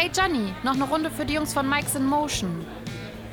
Hey 0.00 0.12
Johnny, 0.14 0.54
noch 0.62 0.74
eine 0.74 0.84
Runde 0.84 1.10
für 1.10 1.24
die 1.24 1.34
Jungs 1.34 1.52
von 1.52 1.68
Mike's 1.68 1.96
in 1.96 2.06
Motion. 2.06 2.64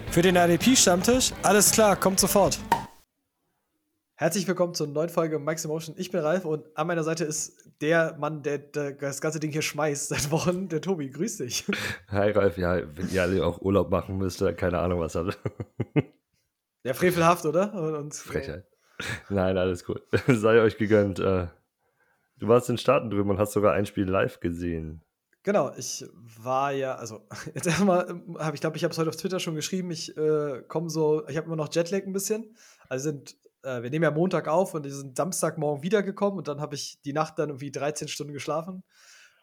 Für 0.10 0.24
den 0.24 0.36
ADP-Stammtisch? 0.36 1.32
Alles 1.44 1.72
klar, 1.72 1.96
kommt 1.96 2.20
sofort. 2.20 2.58
Herzlich 4.16 4.48
willkommen 4.48 4.74
zur 4.74 4.88
neuen 4.88 5.10
Folge 5.10 5.38
Mike's 5.38 5.64
Emotion. 5.66 5.94
Ich 6.00 6.10
bin 6.10 6.22
Ralf 6.22 6.44
und 6.44 6.66
an 6.76 6.88
meiner 6.88 7.04
Seite 7.04 7.24
ist 7.24 7.72
der 7.82 8.18
Mann, 8.18 8.42
der, 8.42 8.58
der 8.58 8.94
das 8.94 9.22
ganze 9.22 9.40
Ding 9.40 9.52
hier 9.52 9.62
schmeißt 9.62 10.10
seit 10.10 10.32
Wochen, 10.32 10.68
der 10.68 10.82
Tobi. 10.82 11.12
Grüß 11.12 11.38
dich. 11.38 11.66
Hi 12.08 12.32
Ralf, 12.32 12.58
ja, 12.58 12.82
wenn 12.98 13.12
ihr 13.12 13.22
alle 13.22 13.46
auch 13.46 13.62
Urlaub 13.62 13.92
machen 13.92 14.18
müsst, 14.18 14.44
keine 14.58 14.80
Ahnung 14.80 15.02
was 15.02 15.14
hat. 15.14 15.38
Ja, 16.84 16.96
frevelhaft, 16.96 17.46
oder? 17.46 17.76
Und, 17.76 18.16
Frechheit. 18.16 18.66
Nein, 19.30 19.60
alles 19.60 19.86
gut. 19.86 20.02
Sei 20.28 20.60
euch 20.62 20.78
gegönnt. 20.78 21.20
Äh, 21.20 21.46
du 22.38 22.48
warst 22.48 22.72
in 22.72 22.80
Staaten 22.80 23.12
drüben 23.12 23.30
und 23.30 23.38
hast 23.38 23.54
sogar 23.54 23.74
ein 23.74 23.86
Spiel 23.86 24.10
live 24.10 24.40
gesehen. 24.40 25.04
Genau, 25.46 25.72
ich 25.78 26.04
war 26.42 26.72
ja, 26.72 26.96
also 26.96 27.22
jetzt 27.54 27.68
erstmal 27.68 28.08
habe 28.40 28.56
ich 28.56 28.62
glaube, 28.62 28.78
ich 28.78 28.84
habe 28.84 28.92
es 28.92 28.98
heute 28.98 29.10
auf 29.10 29.16
Twitter 29.16 29.40
schon 29.40 29.54
geschrieben, 29.54 29.92
ich 29.92 30.18
äh, 30.18 30.64
komme 30.68 30.90
so, 30.90 31.28
ich 31.28 31.38
habe 31.38 31.46
immer 31.46 31.56
noch 31.56 31.72
Jetlag 31.72 32.02
ein 32.02 32.14
bisschen. 32.14 32.58
Also 32.90 33.04
sind, 33.12 33.38
äh, 33.62 33.84
wir 33.84 33.92
nehmen 33.92 34.02
ja 34.02 34.10
Montag 34.10 34.48
auf 34.48 34.74
und 34.74 34.86
wir 34.86 34.92
sind 34.92 35.16
Samstagmorgen 35.16 35.84
wiedergekommen 35.84 36.40
und 36.40 36.48
dann 36.48 36.62
habe 36.62 36.74
ich 36.74 37.00
die 37.04 37.14
Nacht 37.14 37.38
dann 37.38 37.50
irgendwie 37.50 37.70
13 37.72 38.08
Stunden 38.08 38.34
geschlafen. 38.34 38.84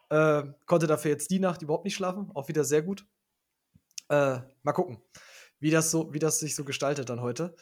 Äh, 0.09 0.43
konnte 0.65 0.87
dafür 0.87 1.11
jetzt 1.11 1.31
die 1.31 1.39
Nacht 1.39 1.61
überhaupt 1.61 1.85
nicht 1.85 1.95
schlafen, 1.95 2.31
auch 2.33 2.49
wieder 2.49 2.65
sehr 2.65 2.81
gut. 2.81 3.07
Äh, 4.09 4.39
mal 4.61 4.73
gucken, 4.73 5.01
wie 5.59 5.71
das 5.71 5.89
so, 5.89 6.13
wie 6.13 6.19
das 6.19 6.37
sich 6.37 6.53
so 6.53 6.65
gestaltet 6.65 7.09
dann 7.09 7.21
heute. 7.21 7.55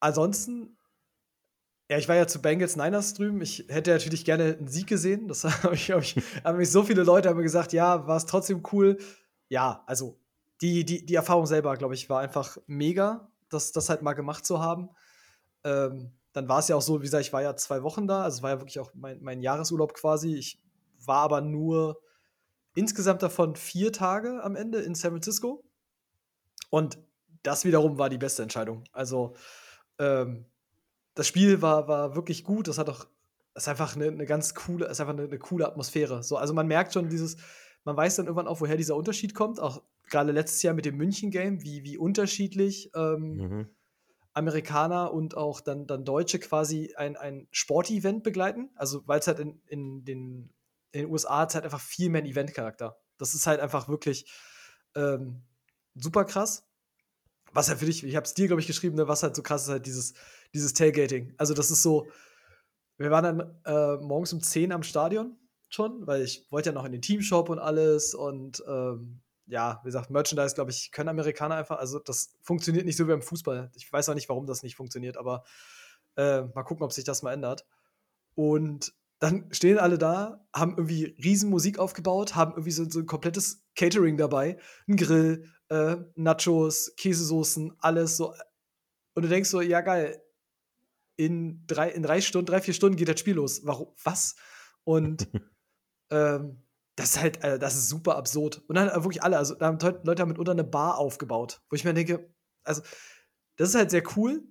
Ansonsten 0.00 0.77
ja, 1.88 1.96
ich 1.96 2.08
war 2.08 2.16
ja 2.16 2.26
zu 2.26 2.42
Bengals 2.42 2.76
Niners 2.76 3.14
drüben. 3.14 3.40
Ich 3.40 3.64
hätte 3.68 3.90
natürlich 3.90 4.24
gerne 4.24 4.56
einen 4.58 4.68
Sieg 4.68 4.86
gesehen. 4.86 5.26
Das 5.26 5.44
habe 5.62 5.74
ich, 5.74 5.90
hab 5.90 6.02
ich, 6.02 6.16
haben 6.44 6.58
mich 6.58 6.70
so 6.70 6.82
viele 6.82 7.02
Leute 7.02 7.28
haben 7.28 7.40
gesagt, 7.40 7.72
ja, 7.72 8.06
war 8.06 8.16
es 8.16 8.26
trotzdem 8.26 8.62
cool. 8.72 8.98
Ja, 9.48 9.82
also 9.86 10.18
die, 10.60 10.84
die, 10.84 11.06
die 11.06 11.14
Erfahrung 11.14 11.46
selber, 11.46 11.76
glaube 11.76 11.94
ich, 11.94 12.10
war 12.10 12.20
einfach 12.20 12.58
mega, 12.66 13.30
das, 13.48 13.72
das 13.72 13.88
halt 13.88 14.02
mal 14.02 14.12
gemacht 14.12 14.44
zu 14.44 14.60
haben. 14.60 14.90
Ähm, 15.64 16.12
dann 16.32 16.48
war 16.48 16.58
es 16.58 16.68
ja 16.68 16.76
auch 16.76 16.82
so, 16.82 17.00
wie 17.00 17.04
gesagt, 17.04 17.24
ich 17.24 17.32
war 17.32 17.42
ja 17.42 17.56
zwei 17.56 17.82
Wochen 17.82 18.06
da, 18.06 18.22
also 18.22 18.36
es 18.36 18.42
war 18.42 18.50
ja 18.50 18.60
wirklich 18.60 18.78
auch 18.80 18.92
mein, 18.94 19.22
mein 19.22 19.40
Jahresurlaub 19.40 19.94
quasi. 19.94 20.34
Ich 20.34 20.62
war 21.04 21.22
aber 21.22 21.40
nur 21.40 22.00
insgesamt 22.74 23.22
davon 23.22 23.56
vier 23.56 23.92
Tage 23.92 24.42
am 24.44 24.56
Ende 24.56 24.80
in 24.80 24.94
San 24.94 25.12
Francisco. 25.12 25.64
Und 26.68 26.98
das 27.42 27.64
wiederum 27.64 27.96
war 27.98 28.10
die 28.10 28.18
beste 28.18 28.42
Entscheidung. 28.42 28.84
Also, 28.92 29.34
ähm, 29.98 30.44
das 31.18 31.26
Spiel 31.26 31.62
war, 31.62 31.88
war 31.88 32.14
wirklich 32.14 32.44
gut. 32.44 32.68
Das 32.68 32.78
hat 32.78 32.88
auch, 32.88 33.04
das 33.52 33.64
ist 33.64 33.68
einfach 33.68 33.96
eine, 33.96 34.06
eine 34.06 34.24
ganz 34.24 34.54
coole, 34.54 34.86
ist 34.86 35.00
einfach 35.00 35.14
eine, 35.14 35.24
eine, 35.24 35.38
coole 35.40 35.66
Atmosphäre. 35.66 36.22
So, 36.22 36.36
also 36.36 36.54
man 36.54 36.68
merkt 36.68 36.92
schon 36.92 37.08
dieses, 37.08 37.36
man 37.82 37.96
weiß 37.96 38.14
dann 38.14 38.26
irgendwann 38.26 38.46
auch, 38.46 38.60
woher 38.60 38.76
dieser 38.76 38.94
Unterschied 38.94 39.34
kommt. 39.34 39.58
Auch 39.58 39.82
gerade 40.08 40.30
letztes 40.30 40.62
Jahr 40.62 40.74
mit 40.74 40.84
dem 40.84 40.96
München-Game, 40.96 41.64
wie, 41.64 41.82
wie 41.82 41.98
unterschiedlich 41.98 42.92
ähm, 42.94 43.36
mhm. 43.36 43.68
Amerikaner 44.32 45.12
und 45.12 45.36
auch 45.36 45.60
dann, 45.60 45.88
dann 45.88 46.04
Deutsche 46.04 46.38
quasi 46.38 46.94
ein, 46.96 47.16
ein 47.16 47.48
Sportevent 47.50 48.22
begleiten. 48.22 48.70
Also, 48.76 49.02
weil 49.08 49.18
es 49.18 49.26
halt 49.26 49.40
in, 49.40 49.60
in, 49.66 50.04
den, 50.04 50.50
in 50.92 51.02
den 51.02 51.10
USA 51.10 51.40
hat 51.40 51.54
halt 51.56 51.64
einfach 51.64 51.80
viel 51.80 52.10
mehr 52.10 52.20
einen 52.20 52.30
Event-Charakter. 52.30 52.96
Das 53.18 53.34
ist 53.34 53.48
halt 53.48 53.58
einfach 53.58 53.88
wirklich 53.88 54.30
ähm, 54.94 55.42
super 55.96 56.24
krass. 56.24 56.67
Was 57.52 57.68
halt 57.68 57.78
für 57.78 57.86
dich, 57.86 58.04
ich 58.04 58.16
habe 58.16 58.24
es 58.24 58.34
dir, 58.34 58.46
glaube 58.46 58.60
ich, 58.60 58.66
geschrieben, 58.66 58.96
ne, 58.96 59.08
was 59.08 59.22
halt 59.22 59.34
so 59.34 59.42
krass 59.42 59.64
ist, 59.64 59.68
halt 59.68 59.86
dieses, 59.86 60.14
dieses 60.54 60.74
Tailgating. 60.74 61.34
Also, 61.38 61.54
das 61.54 61.70
ist 61.70 61.82
so, 61.82 62.06
wir 62.98 63.10
waren 63.10 63.24
dann 63.24 63.60
äh, 63.64 63.96
morgens 64.02 64.32
um 64.32 64.42
10 64.42 64.72
am 64.72 64.82
Stadion 64.82 65.36
schon, 65.68 66.06
weil 66.06 66.22
ich 66.22 66.46
wollte 66.50 66.70
ja 66.70 66.74
noch 66.74 66.84
in 66.84 66.92
den 66.92 67.02
Teamshop 67.02 67.48
und 67.48 67.58
alles 67.58 68.14
und 68.14 68.62
ähm, 68.66 69.20
ja, 69.46 69.80
wie 69.82 69.88
gesagt, 69.88 70.10
Merchandise, 70.10 70.54
glaube 70.54 70.70
ich, 70.70 70.92
können 70.92 71.08
Amerikaner 71.08 71.56
einfach, 71.56 71.78
also 71.78 71.98
das 71.98 72.36
funktioniert 72.42 72.84
nicht 72.84 72.96
so 72.96 73.04
wie 73.06 73.12
beim 73.12 73.22
Fußball. 73.22 73.70
Ich 73.74 73.90
weiß 73.90 74.08
auch 74.08 74.14
nicht, 74.14 74.28
warum 74.28 74.46
das 74.46 74.62
nicht 74.62 74.76
funktioniert, 74.76 75.16
aber 75.16 75.44
äh, 76.16 76.42
mal 76.42 76.64
gucken, 76.64 76.84
ob 76.84 76.92
sich 76.92 77.04
das 77.04 77.22
mal 77.22 77.32
ändert. 77.32 77.66
Und 78.34 78.92
dann 79.20 79.48
stehen 79.52 79.78
alle 79.78 79.98
da, 79.98 80.44
haben 80.54 80.76
irgendwie 80.76 81.16
riesen 81.22 81.50
Musik 81.50 81.78
aufgebaut, 81.78 82.36
haben 82.36 82.52
irgendwie 82.52 82.70
so, 82.70 82.88
so 82.88 83.00
ein 83.00 83.06
komplettes 83.06 83.64
Catering 83.74 84.16
dabei, 84.16 84.58
ein 84.86 84.96
Grill, 84.96 85.50
äh, 85.68 85.96
Nachos, 86.14 86.94
Käsesoßen, 86.96 87.76
alles 87.78 88.16
so. 88.16 88.34
Und 89.14 89.22
du 89.22 89.28
denkst 89.28 89.50
so, 89.50 89.60
ja 89.60 89.80
geil, 89.80 90.22
in 91.16 91.66
drei, 91.66 91.90
in 91.90 92.02
drei 92.02 92.20
Stunden, 92.20 92.46
drei, 92.46 92.60
vier 92.60 92.74
Stunden 92.74 92.96
geht 92.96 93.08
das 93.08 93.20
Spiel 93.20 93.34
los. 93.34 93.60
Warum? 93.64 93.88
Was? 94.04 94.36
Und 94.84 95.28
ähm, 96.10 96.62
das 96.94 97.10
ist 97.10 97.20
halt, 97.20 97.44
äh, 97.44 97.58
das 97.58 97.76
ist 97.76 97.88
super 97.88 98.16
absurd. 98.16 98.62
Und 98.68 98.76
dann 98.76 98.88
wirklich 98.88 99.22
alle, 99.22 99.38
also 99.38 99.54
da 99.54 99.66
haben 99.66 99.78
Leute 100.04 100.22
haben 100.22 100.28
mitunter 100.28 100.52
eine 100.52 100.64
Bar 100.64 100.98
aufgebaut, 100.98 101.60
wo 101.68 101.76
ich 101.76 101.84
mir 101.84 101.94
denke, 101.94 102.32
also 102.64 102.82
das 103.56 103.70
ist 103.70 103.74
halt 103.74 103.90
sehr 103.90 104.02
cool, 104.16 104.42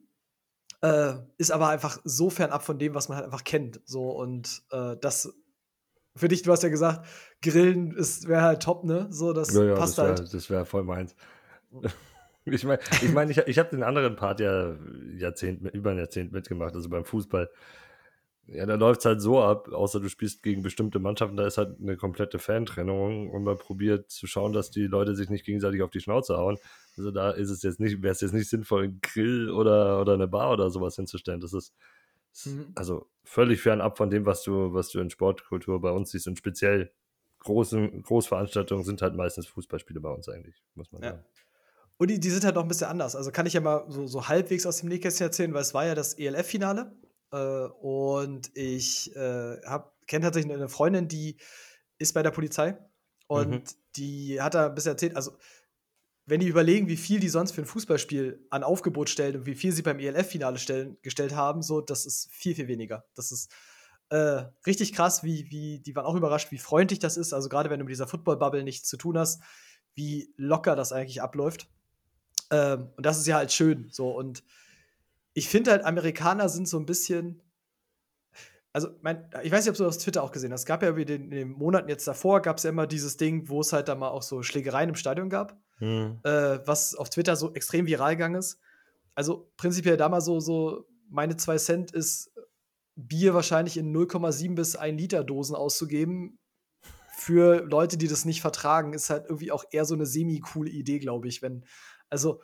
äh, 0.82 1.14
ist 1.38 1.52
aber 1.52 1.70
einfach 1.70 2.00
so 2.04 2.30
fernab 2.30 2.64
von 2.64 2.78
dem, 2.78 2.94
was 2.94 3.10
man 3.10 3.18
halt 3.18 3.26
einfach 3.26 3.44
kennt. 3.44 3.82
So 3.86 4.12
und 4.12 4.64
äh, 4.72 4.96
das 4.98 5.34
für 6.18 6.28
dich, 6.28 6.42
du 6.42 6.52
hast 6.52 6.64
ja 6.64 6.70
gesagt, 6.70 7.06
Grillen 7.42 7.96
wäre 7.96 8.42
halt 8.42 8.64
top, 8.64 8.84
ne? 8.84 9.08
So, 9.10 9.34
das 9.34 9.54
ja, 9.54 9.64
ja, 9.64 9.76
passt 9.76 9.98
das 9.98 10.04
wär, 10.06 10.16
halt. 10.16 10.34
Das 10.34 10.50
wäre 10.50 10.66
voll 10.66 10.84
meins. 10.84 11.16
Ich 12.50 12.64
meine, 12.64 12.80
ich, 13.02 13.12
mein, 13.12 13.30
ich, 13.30 13.38
ich 13.40 13.60
habe 13.60 13.72
den 13.72 13.84
anderen 13.84 14.16
Part 14.16 14.40
ja 14.40 14.74
Jahrzehnt, 15.18 15.70
über 15.74 15.92
ein 15.92 15.98
Jahrzehnt 15.98 16.32
mitgemacht, 16.32 16.76
also 16.76 16.88
beim 16.88 17.04
Fußball. 17.04 17.50
Ja, 18.46 18.66
da 18.66 18.76
läuft 18.76 19.02
es 19.02 19.06
halt 19.06 19.22
so 19.22 19.42
ab, 19.42 19.68
außer 19.68 20.00
du 20.00 20.08
spielst 20.08 20.42
gegen 20.44 20.62
bestimmte 20.62 21.00
Mannschaften, 21.00 21.36
da 21.36 21.46
ist 21.46 21.58
halt 21.58 21.78
eine 21.82 21.98
komplette 21.98 22.40
Fantrennung 22.40 23.30
und 23.30 23.44
man 23.44 23.58
probiert 23.58 24.10
zu 24.10 24.28
schauen, 24.28 24.54
dass 24.54 24.72
die 24.72 24.88
Leute 24.88 25.14
sich 25.14 25.30
nicht 25.30 25.46
gegenseitig 25.46 25.82
auf 25.82 25.90
die 25.90 26.00
Schnauze 26.00 26.38
hauen. 26.38 26.58
Also 26.96 27.12
da 27.12 27.32
ist 27.32 27.50
es 27.50 27.64
jetzt 27.64 27.82
nicht, 27.82 28.02
wäre 28.02 28.14
es 28.14 28.22
jetzt 28.22 28.34
nicht 28.34 28.50
sinnvoll, 28.50 28.84
einen 28.86 29.02
Grill 29.02 29.50
oder, 29.50 30.00
oder 30.00 30.14
eine 30.14 30.30
Bar 30.30 30.54
oder 30.54 30.70
sowas 30.70 30.96
hinzustellen. 30.96 31.42
Das 31.42 31.52
ist, 31.52 31.74
mhm. 32.46 32.72
also 32.76 33.10
völlig 33.24 33.62
fernab 33.62 33.98
von 33.98 34.10
dem, 34.10 34.26
was 34.26 34.44
du, 34.44 34.74
was 34.74 34.90
du 34.90 35.00
in 35.00 35.10
Sportkultur 35.10 35.82
bei 35.82 35.92
uns 35.92 36.12
siehst. 36.12 36.28
Und 36.28 36.38
speziell 36.38 36.92
großen, 37.40 38.04
Großveranstaltungen 38.04 38.84
sind 38.84 39.02
halt 39.02 39.16
meistens 39.16 39.48
Fußballspiele 39.48 40.00
bei 40.00 40.10
uns 40.10 40.30
eigentlich, 40.30 40.62
muss 40.76 40.92
man 40.92 41.02
ja. 41.02 41.12
sagen. 41.12 41.26
Und 41.98 42.12
die, 42.12 42.20
die, 42.20 42.30
sind 42.30 42.46
halt 42.46 42.56
noch 42.56 42.62
ein 42.62 42.68
bisschen 42.68 42.88
anders. 42.88 43.16
Also 43.16 43.32
kann 43.32 43.48
ich 43.48 43.54
ja 43.54 43.62
mal 43.62 43.86
so, 43.90 44.06
so 44.06 44.28
halbwegs 44.28 44.66
aus 44.66 44.78
dem 44.78 44.90
Nähkästchen 44.90 45.26
erzählen, 45.26 45.54
weil 45.54 45.62
es 45.62 45.74
war 45.74 45.86
ja 45.86 45.96
das 45.96 46.14
ELF-Finale. 46.14 46.96
Äh, 47.32 47.38
und 47.38 48.56
ich 48.56 49.16
äh, 49.16 49.58
kenne 50.06 50.26
tatsächlich 50.26 50.54
eine 50.54 50.70
Freundin, 50.70 51.08
die 51.08 51.38
ist 51.98 52.14
bei 52.14 52.22
der 52.22 52.32
Polizei. 52.32 52.78
Und 53.28 53.50
mhm. 53.50 53.64
die 53.96 54.42
hat 54.42 54.54
da 54.54 54.68
ein 54.68 54.76
bisschen 54.76 54.92
erzählt, 54.92 55.16
also 55.16 55.38
wenn 56.28 56.42
die 56.42 56.48
überlegen, 56.48 56.88
wie 56.90 56.98
viel 56.98 57.22
die 57.22 57.30
sonst 57.30 57.54
für 57.54 57.62
ein 57.62 57.66
Fußballspiel 57.66 58.46
an 58.50 58.64
Aufgebot 58.64 59.10
stellen 59.10 59.38
und 59.38 59.46
wie 59.46 59.56
viel 59.56 59.72
sie 59.72 59.82
beim 59.82 59.98
ELF-Finale 59.98 60.60
gestellt 61.02 61.34
haben, 61.34 61.62
so, 61.62 61.80
das 61.80 62.06
ist 62.06 62.30
viel, 62.32 62.54
viel 62.54 62.68
weniger. 62.68 63.06
Das 63.16 63.32
ist 63.32 63.50
äh, 64.10 64.44
richtig 64.66 64.94
krass, 64.94 65.24
wie, 65.24 65.50
wie, 65.50 65.80
die 65.80 65.96
waren 65.96 66.06
auch 66.06 66.16
überrascht, 66.16 66.52
wie 66.52 66.58
freundlich 66.58 67.00
das 67.00 67.16
ist. 67.16 67.34
Also 67.34 67.48
gerade 67.48 67.70
wenn 67.70 67.80
du 67.80 67.86
mit 67.86 67.94
dieser 67.94 68.08
Football-Bubble 68.08 68.64
nichts 68.64 68.90
zu 68.90 68.98
tun 68.98 69.18
hast, 69.18 69.42
wie 69.96 70.34
locker 70.36 70.76
das 70.76 70.92
eigentlich 70.92 71.22
abläuft. 71.22 71.70
Ähm, 72.52 72.90
und 72.98 73.06
das 73.06 73.18
ist 73.18 73.28
ja 73.28 73.38
halt 73.38 73.54
schön. 73.54 73.88
So, 73.90 74.10
und 74.12 74.44
ich 75.34 75.48
finde 75.48 75.72
halt, 75.72 75.86
Amerikaner 75.86 76.50
sind 76.50 76.68
so 76.68 76.78
ein 76.78 76.86
bisschen. 76.86 77.42
Also, 78.74 78.90
mein, 79.02 79.30
ich 79.44 79.52
weiß 79.52 79.64
nicht, 79.64 79.72
ob 79.72 79.78
du 79.78 79.86
das 79.86 79.96
auf 79.96 80.04
Twitter 80.04 80.24
auch 80.24 80.32
gesehen 80.32 80.52
hast. 80.52 80.62
Es 80.62 80.66
gab 80.66 80.84
ja 80.84 80.96
wie 80.98 81.06
den, 81.06 81.24
in 81.24 81.32
den 81.32 81.52
Monaten 81.52 81.90
jetzt 81.90 82.08
davor, 82.08 82.42
gab 82.42 82.58
es 82.58 82.64
ja 82.64 82.70
immer 82.70 82.86
dieses 82.86 83.18
Ding, 83.18 83.48
wo 83.48 83.62
es 83.62 83.72
halt 83.72 83.88
da 83.88 83.96
mal 83.96 84.10
auch 84.10 84.24
so 84.24 84.44
Schlägereien 84.44 84.90
im 84.90 84.96
Stadion 84.96 85.30
gab, 85.30 85.60
hm. 85.78 86.20
äh, 86.24 86.60
was 86.66 86.96
auf 86.96 87.10
Twitter 87.10 87.36
so 87.36 87.54
extrem 87.54 87.86
viral 87.86 88.16
gegangen 88.16 88.36
ist. 88.36 88.60
Also, 89.16 89.52
prinzipiell 89.58 89.98
da 89.98 90.10
mal 90.10 90.22
so, 90.22 90.40
so 90.40 90.86
meine 91.10 91.38
zwei 91.38 91.58
Cent 91.58 91.92
ist, 91.92 92.32
Bier 92.96 93.34
wahrscheinlich 93.34 93.78
in 93.78 93.96
0,7 93.96 94.56
bis 94.56 94.76
1 94.76 95.00
Liter 95.00 95.24
Dosen 95.24 95.56
auszugeben. 95.56 96.40
Für 97.16 97.64
Leute, 97.64 97.98
die 97.98 98.08
das 98.08 98.26
nicht 98.26 98.42
vertragen, 98.42 98.94
ist 98.94 99.10
halt 99.10 99.26
irgendwie 99.26 99.52
auch 99.52 99.66
eher 99.72 99.86
so 99.86 99.94
eine 99.94 100.06
semi-coole 100.06 100.70
Idee, 100.70 101.00
glaube 101.00 101.28
ich, 101.28 101.42
wenn 101.42 101.64
also, 102.10 102.42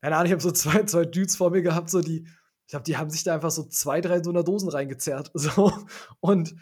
keine 0.00 0.16
Ahnung, 0.16 0.26
ich 0.26 0.32
habe 0.32 0.42
so 0.42 0.50
zwei, 0.50 0.82
zwei 0.84 1.04
Dudes 1.04 1.36
vor 1.36 1.50
mir 1.50 1.62
gehabt, 1.62 1.90
so 1.90 2.00
die, 2.00 2.26
ich 2.66 2.70
glaube, 2.70 2.84
die 2.84 2.96
haben 2.96 3.10
sich 3.10 3.24
da 3.24 3.34
einfach 3.34 3.50
so 3.50 3.64
zwei, 3.64 4.00
drei 4.00 4.22
so 4.22 4.30
einer 4.30 4.44
Dosen 4.44 4.68
reingezerrt. 4.68 5.30
So. 5.34 5.72
Und 6.20 6.54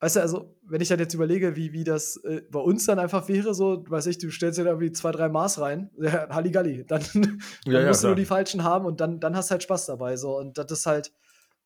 weißt 0.00 0.16
du, 0.16 0.20
also, 0.20 0.53
wenn 0.66 0.80
ich 0.80 0.88
dann 0.88 0.98
jetzt 0.98 1.14
überlege, 1.14 1.56
wie, 1.56 1.72
wie 1.72 1.84
das 1.84 2.16
äh, 2.24 2.42
bei 2.50 2.60
uns 2.60 2.86
dann 2.86 2.98
einfach 2.98 3.28
wäre, 3.28 3.54
so, 3.54 3.84
weiß 3.88 4.06
ich, 4.06 4.18
du 4.18 4.30
stellst 4.30 4.58
dir 4.58 4.64
da 4.64 4.70
irgendwie 4.70 4.92
zwei, 4.92 5.12
drei 5.12 5.28
Maß 5.28 5.60
rein, 5.60 5.90
ja, 5.98 6.28
Halligalli, 6.30 6.84
dann, 6.88 7.02
dann 7.12 7.40
ja, 7.66 7.80
ja, 7.80 7.88
musst 7.88 8.02
du 8.02 8.08
nur 8.08 8.16
die 8.16 8.24
falschen 8.24 8.64
haben 8.64 8.86
und 8.86 9.00
dann, 9.00 9.20
dann 9.20 9.36
hast 9.36 9.50
du 9.50 9.52
halt 9.52 9.62
Spaß 9.62 9.86
dabei. 9.86 10.16
So. 10.16 10.38
Und 10.38 10.58
das 10.58 10.70
ist 10.70 10.86
halt, 10.86 11.12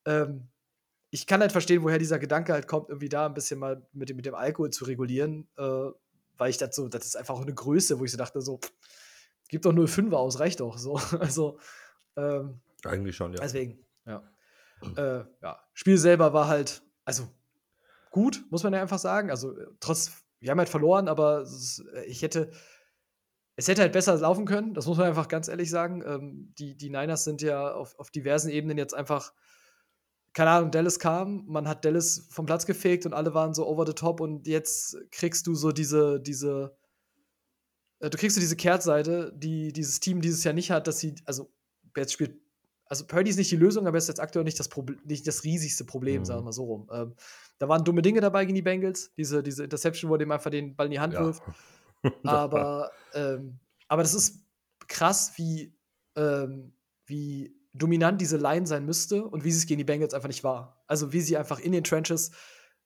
ähm, 0.05 0.47
ich 1.11 1.27
kann 1.27 1.41
halt 1.41 1.51
verstehen, 1.51 1.83
woher 1.83 1.97
dieser 1.97 2.19
Gedanke 2.19 2.53
halt 2.53 2.67
kommt, 2.67 2.89
irgendwie 2.89 3.09
da 3.09 3.25
ein 3.25 3.33
bisschen 3.33 3.59
mal 3.59 3.85
mit 3.93 4.09
dem, 4.09 4.17
mit 4.17 4.25
dem 4.25 4.35
Alkohol 4.35 4.69
zu 4.69 4.85
regulieren, 4.85 5.47
äh, 5.57 5.91
weil 6.37 6.49
ich 6.49 6.57
das 6.57 6.75
so, 6.75 6.87
das 6.87 7.05
ist 7.05 7.15
einfach 7.15 7.35
auch 7.35 7.41
eine 7.41 7.53
Größe, 7.53 7.99
wo 7.99 8.05
ich 8.05 8.11
so 8.11 8.17
dachte, 8.17 8.41
so, 8.41 8.57
pff, 8.57 8.71
Gib 9.49 9.63
doch 9.63 9.73
0,5 9.73 10.13
aus, 10.13 10.39
reicht 10.39 10.61
doch. 10.61 10.77
So. 10.77 10.97
Also, 11.19 11.59
ähm, 12.15 12.61
Eigentlich 12.85 13.15
schon, 13.15 13.33
ja. 13.33 13.39
Deswegen, 13.41 13.85
ja. 14.05 14.23
Äh, 14.95 15.25
ja. 15.41 15.59
Spiel 15.73 15.97
selber 15.97 16.31
war 16.31 16.47
halt, 16.47 16.81
also 17.03 17.27
gut, 18.09 18.43
muss 18.49 18.63
man 18.63 18.73
ja 18.73 18.81
einfach 18.81 18.99
sagen. 18.99 19.29
Also, 19.29 19.55
trotz 19.79 20.11
wir 20.39 20.51
haben 20.51 20.59
halt 20.59 20.69
verloren, 20.69 21.07
aber 21.07 21.45
äh, 21.93 22.05
ich 22.05 22.21
hätte, 22.21 22.51
es 23.55 23.67
hätte 23.67 23.81
halt 23.81 23.93
besser 23.93 24.15
laufen 24.17 24.45
können, 24.45 24.73
das 24.73 24.85
muss 24.85 24.97
man 24.97 25.07
einfach 25.07 25.27
ganz 25.27 25.47
ehrlich 25.47 25.69
sagen. 25.69 26.03
Ähm, 26.05 26.53
die, 26.57 26.75
die 26.75 26.89
Niners 26.89 27.23
sind 27.23 27.41
ja 27.41 27.73
auf, 27.73 27.97
auf 27.99 28.09
diversen 28.09 28.49
Ebenen 28.49 28.77
jetzt 28.77 28.93
einfach, 28.93 29.33
keine 30.33 30.51
Ahnung, 30.51 30.71
Dallas 30.71 30.99
kam, 30.99 31.45
man 31.47 31.67
hat 31.67 31.83
Dallas 31.83 32.27
vom 32.29 32.45
Platz 32.45 32.65
gefegt 32.65 33.05
und 33.05 33.13
alle 33.13 33.33
waren 33.33 33.53
so 33.53 33.67
over 33.67 33.85
the 33.85 33.93
top 33.93 34.21
und 34.21 34.47
jetzt 34.47 34.97
kriegst 35.11 35.47
du 35.47 35.55
so 35.55 35.71
diese, 35.71 36.21
diese, 36.21 36.77
äh, 37.99 38.09
du 38.09 38.17
kriegst 38.17 38.37
du 38.37 38.41
diese 38.41 38.55
Kehrtseite, 38.55 39.33
die 39.35 39.73
dieses 39.73 39.99
Team 39.99 40.21
dieses 40.21 40.43
Jahr 40.43 40.53
nicht 40.53 40.71
hat, 40.71 40.87
dass 40.87 40.99
sie, 40.99 41.15
also 41.25 41.51
jetzt 41.97 42.13
spielt, 42.13 42.39
also 42.89 43.05
Purdy 43.05 43.29
ist 43.29 43.37
nicht 43.37 43.51
die 43.51 43.55
Lösung, 43.55 43.87
aber 43.87 43.97
ist 43.97 44.07
jetzt 44.07 44.19
aktuell 44.19 44.43
nicht 44.43 44.59
das, 44.59 44.67
Problem, 44.67 44.99
nicht 45.05 45.25
das 45.27 45.43
riesigste 45.43 45.85
Problem, 45.85 46.21
mhm. 46.21 46.25
sagen 46.25 46.39
wir 46.39 46.45
mal 46.45 46.51
so 46.51 46.63
rum. 46.63 46.89
Ähm, 46.91 47.15
da 47.59 47.69
waren 47.69 47.83
dumme 47.83 48.01
Dinge 48.01 48.19
dabei 48.19 48.45
gegen 48.45 48.55
die 48.55 48.63
Bengals, 48.63 49.13
diese, 49.15 49.43
diese 49.43 49.63
Interception, 49.63 50.09
wo 50.09 50.15
er 50.15 50.17
dem 50.17 50.31
einfach 50.31 50.49
den 50.49 50.75
Ball 50.75 50.87
in 50.87 50.91
die 50.91 50.99
Hand 50.99 51.13
ja. 51.13 51.23
wirft. 51.23 51.43
aber, 52.23 52.91
ähm, 53.13 53.59
aber 53.87 54.01
das 54.01 54.15
ist 54.15 54.43
krass, 54.87 55.33
wie, 55.35 55.77
ähm, 56.15 56.73
wie 57.05 57.55
dominant 57.73 58.19
diese 58.19 58.37
Line 58.37 58.65
sein 58.65 58.85
müsste 58.85 59.23
und 59.23 59.43
wie 59.43 59.51
sie 59.51 59.59
es 59.59 59.65
gegen 59.67 59.77
die 59.77 59.83
Bengals 59.83 60.15
einfach 60.15 60.27
nicht 60.27 60.43
war. 60.43 60.83
Also 60.87 61.13
wie 61.13 61.21
sie 61.21 61.37
einfach 61.37 61.59
in 61.59 61.71
den 61.71 61.83
Trenches 61.83 62.31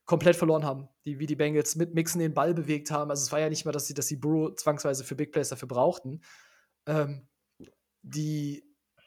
komplett 0.06 0.36
verloren 0.36 0.66
haben. 0.66 0.90
Die, 1.06 1.20
wie 1.20 1.28
die 1.28 1.38
Bengals 1.38 1.78
mit 1.78 1.94
Mixen 1.94 2.20
den 2.20 2.34
Ball 2.34 2.54
bewegt 2.54 2.92
haben. 2.92 3.10
Also 3.10 3.24
es 3.24 3.32
war 3.32 3.40
ja 3.40 3.50
nicht 3.50 3.64
mal, 3.64 3.72
dass 3.72 3.88
sie, 3.88 3.94
dass 3.94 4.08
sie 4.08 4.18
Burrow 4.18 4.54
zwangsweise 4.56 5.06
für 5.06 5.16
Big 5.16 5.32
Plays 5.32 5.50
dafür 5.50 5.70
brauchten. 5.70 6.22
Ähm, 6.86 7.28
die, 8.02 8.64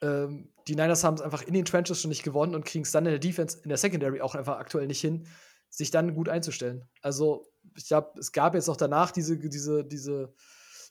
ähm, 0.07 0.49
die 0.69 0.75
Niners 0.75 1.05
haben 1.05 1.15
es 1.15 1.21
einfach 1.21 1.43
in 1.43 1.55
den 1.55 1.65
Trenches 1.65 2.01
schon 2.01 2.09
nicht 2.11 2.23
gewonnen 2.23 2.55
und 2.55 2.65
kriegen 2.65 2.85
es 2.85 2.93
dann 2.93 3.07
in 3.07 3.13
der 3.13 3.19
Defense, 3.19 3.59
in 3.63 3.69
der 3.69 3.79
Secondary 3.79 4.21
auch 4.21 4.35
einfach 4.35 4.59
aktuell 4.59 4.87
nicht 4.87 5.01
hin, 5.01 5.27
sich 5.69 5.91
dann 5.91 6.15
gut 6.15 6.29
einzustellen. 6.29 6.89
Also 7.03 7.47
ich 7.77 7.87
glaube, 7.87 8.19
es 8.19 8.33
gab 8.33 8.55
jetzt 8.55 8.69
auch 8.69 8.77
danach 8.77 9.11
diese, 9.11 9.37
diese, 9.39 9.85
diese 9.85 10.33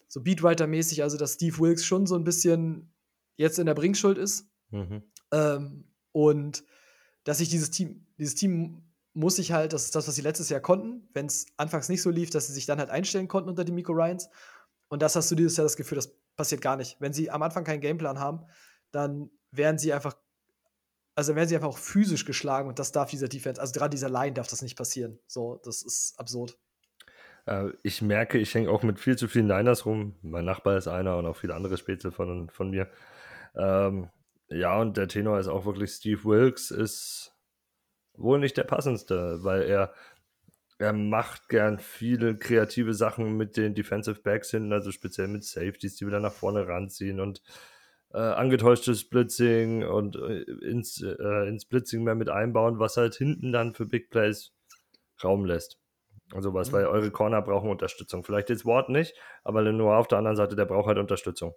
so 0.08 0.22
Beatwriter-mäßig, 0.22 1.04
also 1.04 1.18
dass 1.18 1.34
Steve 1.34 1.58
Wilkes 1.60 1.86
schon 1.86 2.06
so 2.06 2.16
ein 2.16 2.24
bisschen 2.24 2.94
jetzt 3.38 3.60
in 3.60 3.66
der 3.66 3.74
Bringschuld 3.74 4.18
ist. 4.18 4.48
Mhm. 4.72 5.04
Ähm, 5.32 5.86
und 6.12 6.64
dass 7.24 7.40
sich 7.40 7.50
dieses 7.50 7.72
Team, 7.72 8.06
dieses 8.18 8.36
Team 8.36 8.84
muss 9.14 9.38
sich 9.38 9.52
halt, 9.52 9.74
das 9.74 9.86
ist 9.86 9.96
das, 9.96 10.08
was 10.08 10.16
sie 10.16 10.22
letztes 10.22 10.50
Jahr 10.50 10.60
konnten, 10.60 11.08
wenn 11.14 11.26
es 11.26 11.48
anfangs 11.58 11.90
nicht 11.90 12.02
so 12.02 12.10
lief, 12.10 12.30
dass 12.30 12.48
sie 12.48 12.54
sich 12.54 12.66
dann 12.66 12.80
halt 12.80 12.90
einstellen 12.90 13.28
konnten 13.28 13.50
unter 13.50 13.64
die 13.64 13.72
Miko 13.72 13.94
Ryans. 13.94 14.30
Und 14.90 15.02
das 15.02 15.16
hast 15.16 15.32
du 15.32 15.36
dieses 15.36 15.58
Jahr 15.58 15.66
das 15.66 15.78
Gefühl, 15.78 15.96
das 15.96 16.14
passiert 16.36 16.62
gar 16.62 16.76
nicht. 16.76 16.98
Wenn 17.00 17.14
sie 17.14 17.32
am 17.32 17.42
Anfang 17.42 17.64
keinen 17.64 17.82
Gameplan 17.82 18.20
haben, 18.20 18.46
dann 18.96 19.30
werden 19.52 19.78
sie 19.78 19.94
einfach, 19.94 20.16
also 21.16 21.36
werden 21.36 21.48
sie 21.48 21.56
einfach 21.56 21.70
auch 21.70 21.78
physisch 21.78 22.26
geschlagen 22.26 22.70
und 22.70 22.80
das 22.80 22.92
darf 22.92 23.10
dieser 23.10 23.28
Defense, 23.28 23.62
also 23.62 23.74
gerade 23.74 23.92
dieser 23.92 24.10
Line 24.10 24.34
darf 24.34 24.48
das 24.48 24.62
nicht 24.62 24.78
passieren. 24.78 25.20
So, 25.28 25.62
das 25.64 25.82
ist 25.82 26.16
absurd. 26.18 26.58
Äh, 27.46 27.70
ich 27.84 28.02
merke, 28.02 28.38
ich 28.38 28.54
hänge 28.56 28.70
auch 28.70 28.84
mit 28.84 29.00
viel 29.00 29.18
zu 29.18 29.28
vielen 29.28 29.48
Niners 29.48 29.86
rum. 29.86 30.16
Mein 30.22 30.46
Nachbar 30.46 30.78
ist 30.78 30.88
einer 30.88 31.18
und 31.18 31.26
auch 31.26 31.36
viele 31.36 31.56
andere 31.56 31.78
Spätzle 31.78 32.12
von, 32.12 32.50
von 32.50 32.70
mir. 32.70 32.90
Ähm, 33.56 34.10
ja, 34.50 34.80
und 34.80 34.98
der 34.98 35.08
Tenor 35.08 35.40
ist 35.40 35.48
auch 35.48 35.66
wirklich 35.66 35.92
Steve 35.92 36.24
Wilkes, 36.24 36.72
ist 36.72 37.34
wohl 38.14 38.40
nicht 38.40 38.58
der 38.58 38.64
passendste, 38.64 39.44
weil 39.44 39.64
er, 39.64 39.94
er 40.78 40.94
macht 40.94 41.50
gern 41.50 41.80
viele 41.80 42.38
kreative 42.38 42.94
Sachen 42.94 43.38
mit 43.38 43.58
den 43.58 43.76
Defensive 43.76 44.22
Backs 44.22 44.52
hinten, 44.52 44.74
also 44.74 44.92
speziell 44.92 45.28
mit 45.28 45.44
Safeties, 45.44 45.96
die 45.96 46.08
wieder 46.08 46.20
nach 46.20 46.34
vorne 46.34 46.68
ranziehen 46.68 47.20
und 47.20 47.42
äh, 48.16 48.20
angetäuschtes 48.20 49.10
Blitzing 49.10 49.84
und 49.84 50.16
äh, 50.16 50.44
ins, 50.66 51.02
äh, 51.02 51.48
ins 51.50 51.66
Blitzing 51.66 52.04
mehr 52.04 52.16
mit 52.16 52.30
einbauen, 52.30 52.80
was 52.80 52.96
halt 52.96 53.16
hinten 53.16 53.52
dann 53.52 53.74
für 53.74 53.86
Big 53.86 54.10
Plays 54.10 54.54
Raum 55.22 55.44
lässt. 55.44 55.80
Also 56.34 56.54
was, 56.54 56.70
mhm. 56.70 56.78
weil 56.78 56.86
eure 56.86 57.12
Corner 57.12 57.42
brauchen 57.42 57.70
Unterstützung. 57.70 58.24
Vielleicht 58.24 58.50
jetzt 58.50 58.66
Wort 58.66 58.90
nicht, 58.90 59.16
aber 59.44 59.62
Lenoir 59.62 59.98
auf 59.98 60.08
der 60.08 60.18
anderen 60.18 60.38
Seite, 60.38 60.56
der 60.56 60.66
braucht 60.66 60.88
halt 60.88 60.98
Unterstützung. 60.98 61.56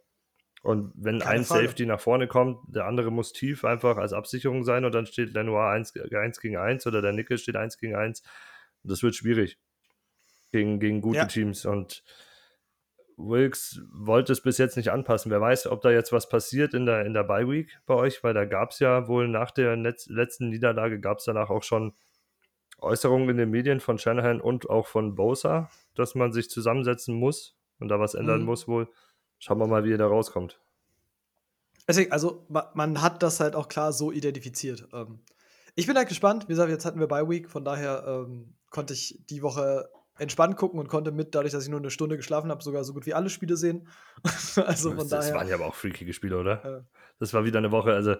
Und 0.62 0.92
wenn 0.96 1.20
Keine 1.20 1.38
ein 1.38 1.44
Frage. 1.44 1.66
Safety 1.66 1.86
nach 1.86 2.00
vorne 2.00 2.26
kommt, 2.26 2.58
der 2.66 2.86
andere 2.86 3.12
muss 3.12 3.32
tief 3.32 3.64
einfach 3.64 3.96
als 3.96 4.12
Absicherung 4.12 4.64
sein 4.64 4.84
und 4.84 4.92
dann 4.92 5.06
steht 5.06 5.34
Lenoir 5.34 5.70
1, 5.70 5.94
1 5.96 6.40
gegen 6.40 6.56
1 6.56 6.88
oder 6.88 7.00
der 7.00 7.12
Nickel 7.12 7.38
steht 7.38 7.54
1 7.54 7.78
gegen 7.78 7.94
1. 7.94 8.24
Das 8.82 9.04
wird 9.04 9.14
schwierig 9.14 9.58
gegen, 10.50 10.80
gegen 10.80 11.00
gute 11.00 11.18
ja. 11.18 11.26
Teams. 11.26 11.64
Und 11.64 12.02
Wilkes 13.18 13.82
wollte 13.92 14.32
es 14.32 14.40
bis 14.40 14.58
jetzt 14.58 14.76
nicht 14.76 14.92
anpassen. 14.92 15.30
Wer 15.30 15.40
weiß, 15.40 15.66
ob 15.66 15.82
da 15.82 15.90
jetzt 15.90 16.12
was 16.12 16.28
passiert 16.28 16.72
in 16.72 16.86
der, 16.86 17.04
in 17.04 17.14
der 17.14 17.24
Bye 17.24 17.48
Week 17.48 17.68
bei 17.84 17.94
euch, 17.94 18.22
weil 18.22 18.32
da 18.32 18.44
gab 18.44 18.70
es 18.70 18.78
ja 18.78 19.08
wohl 19.08 19.28
nach 19.28 19.50
der 19.50 19.76
letzten 19.76 20.48
Niederlage, 20.48 21.00
gab 21.00 21.18
es 21.18 21.24
danach 21.24 21.50
auch 21.50 21.64
schon 21.64 21.94
Äußerungen 22.78 23.28
in 23.28 23.36
den 23.36 23.50
Medien 23.50 23.80
von 23.80 23.98
Shanahan 23.98 24.40
und 24.40 24.70
auch 24.70 24.86
von 24.86 25.16
Bosa, 25.16 25.68
dass 25.94 26.14
man 26.14 26.32
sich 26.32 26.48
zusammensetzen 26.48 27.14
muss 27.14 27.56
und 27.80 27.88
da 27.88 27.98
was 27.98 28.14
ändern 28.14 28.40
mhm. 28.40 28.46
muss 28.46 28.68
wohl. 28.68 28.88
Schauen 29.40 29.58
wir 29.58 29.66
mal, 29.66 29.84
wie 29.84 29.92
er 29.92 29.98
da 29.98 30.06
rauskommt. 30.06 30.60
Also, 32.10 32.46
man 32.74 33.00
hat 33.00 33.22
das 33.22 33.40
halt 33.40 33.56
auch 33.56 33.68
klar 33.68 33.92
so 33.92 34.12
identifiziert. 34.12 34.86
Ähm, 34.92 35.20
ich 35.74 35.86
bin 35.86 35.96
halt 35.96 36.08
gespannt. 36.08 36.44
Wie 36.44 36.52
gesagt, 36.52 36.70
jetzt 36.70 36.84
hatten 36.84 37.00
wir 37.00 37.08
Bye 37.08 37.28
Week, 37.28 37.48
von 37.48 37.64
daher 37.64 38.04
ähm, 38.06 38.54
konnte 38.70 38.92
ich 38.92 39.24
die 39.30 39.42
Woche 39.42 39.88
entspannt 40.18 40.56
gucken 40.56 40.78
und 40.78 40.88
konnte 40.88 41.12
mit, 41.12 41.34
dadurch, 41.34 41.52
dass 41.52 41.64
ich 41.64 41.70
nur 41.70 41.80
eine 41.80 41.90
Stunde 41.90 42.16
geschlafen 42.16 42.50
habe, 42.50 42.62
sogar 42.62 42.84
so 42.84 42.92
gut 42.92 43.06
wie 43.06 43.14
alle 43.14 43.30
Spiele 43.30 43.56
sehen. 43.56 43.88
also 44.56 44.90
von 44.90 44.98
das 44.98 45.08
daher. 45.08 45.24
Das 45.24 45.34
waren 45.34 45.48
ja 45.48 45.54
aber 45.54 45.66
auch 45.66 45.74
freakige 45.74 46.12
Spiele, 46.12 46.38
oder? 46.38 46.64
Äh, 46.64 46.82
das 47.18 47.32
war 47.34 47.44
wieder 47.44 47.58
eine 47.58 47.70
Woche, 47.70 47.92
also 47.92 48.16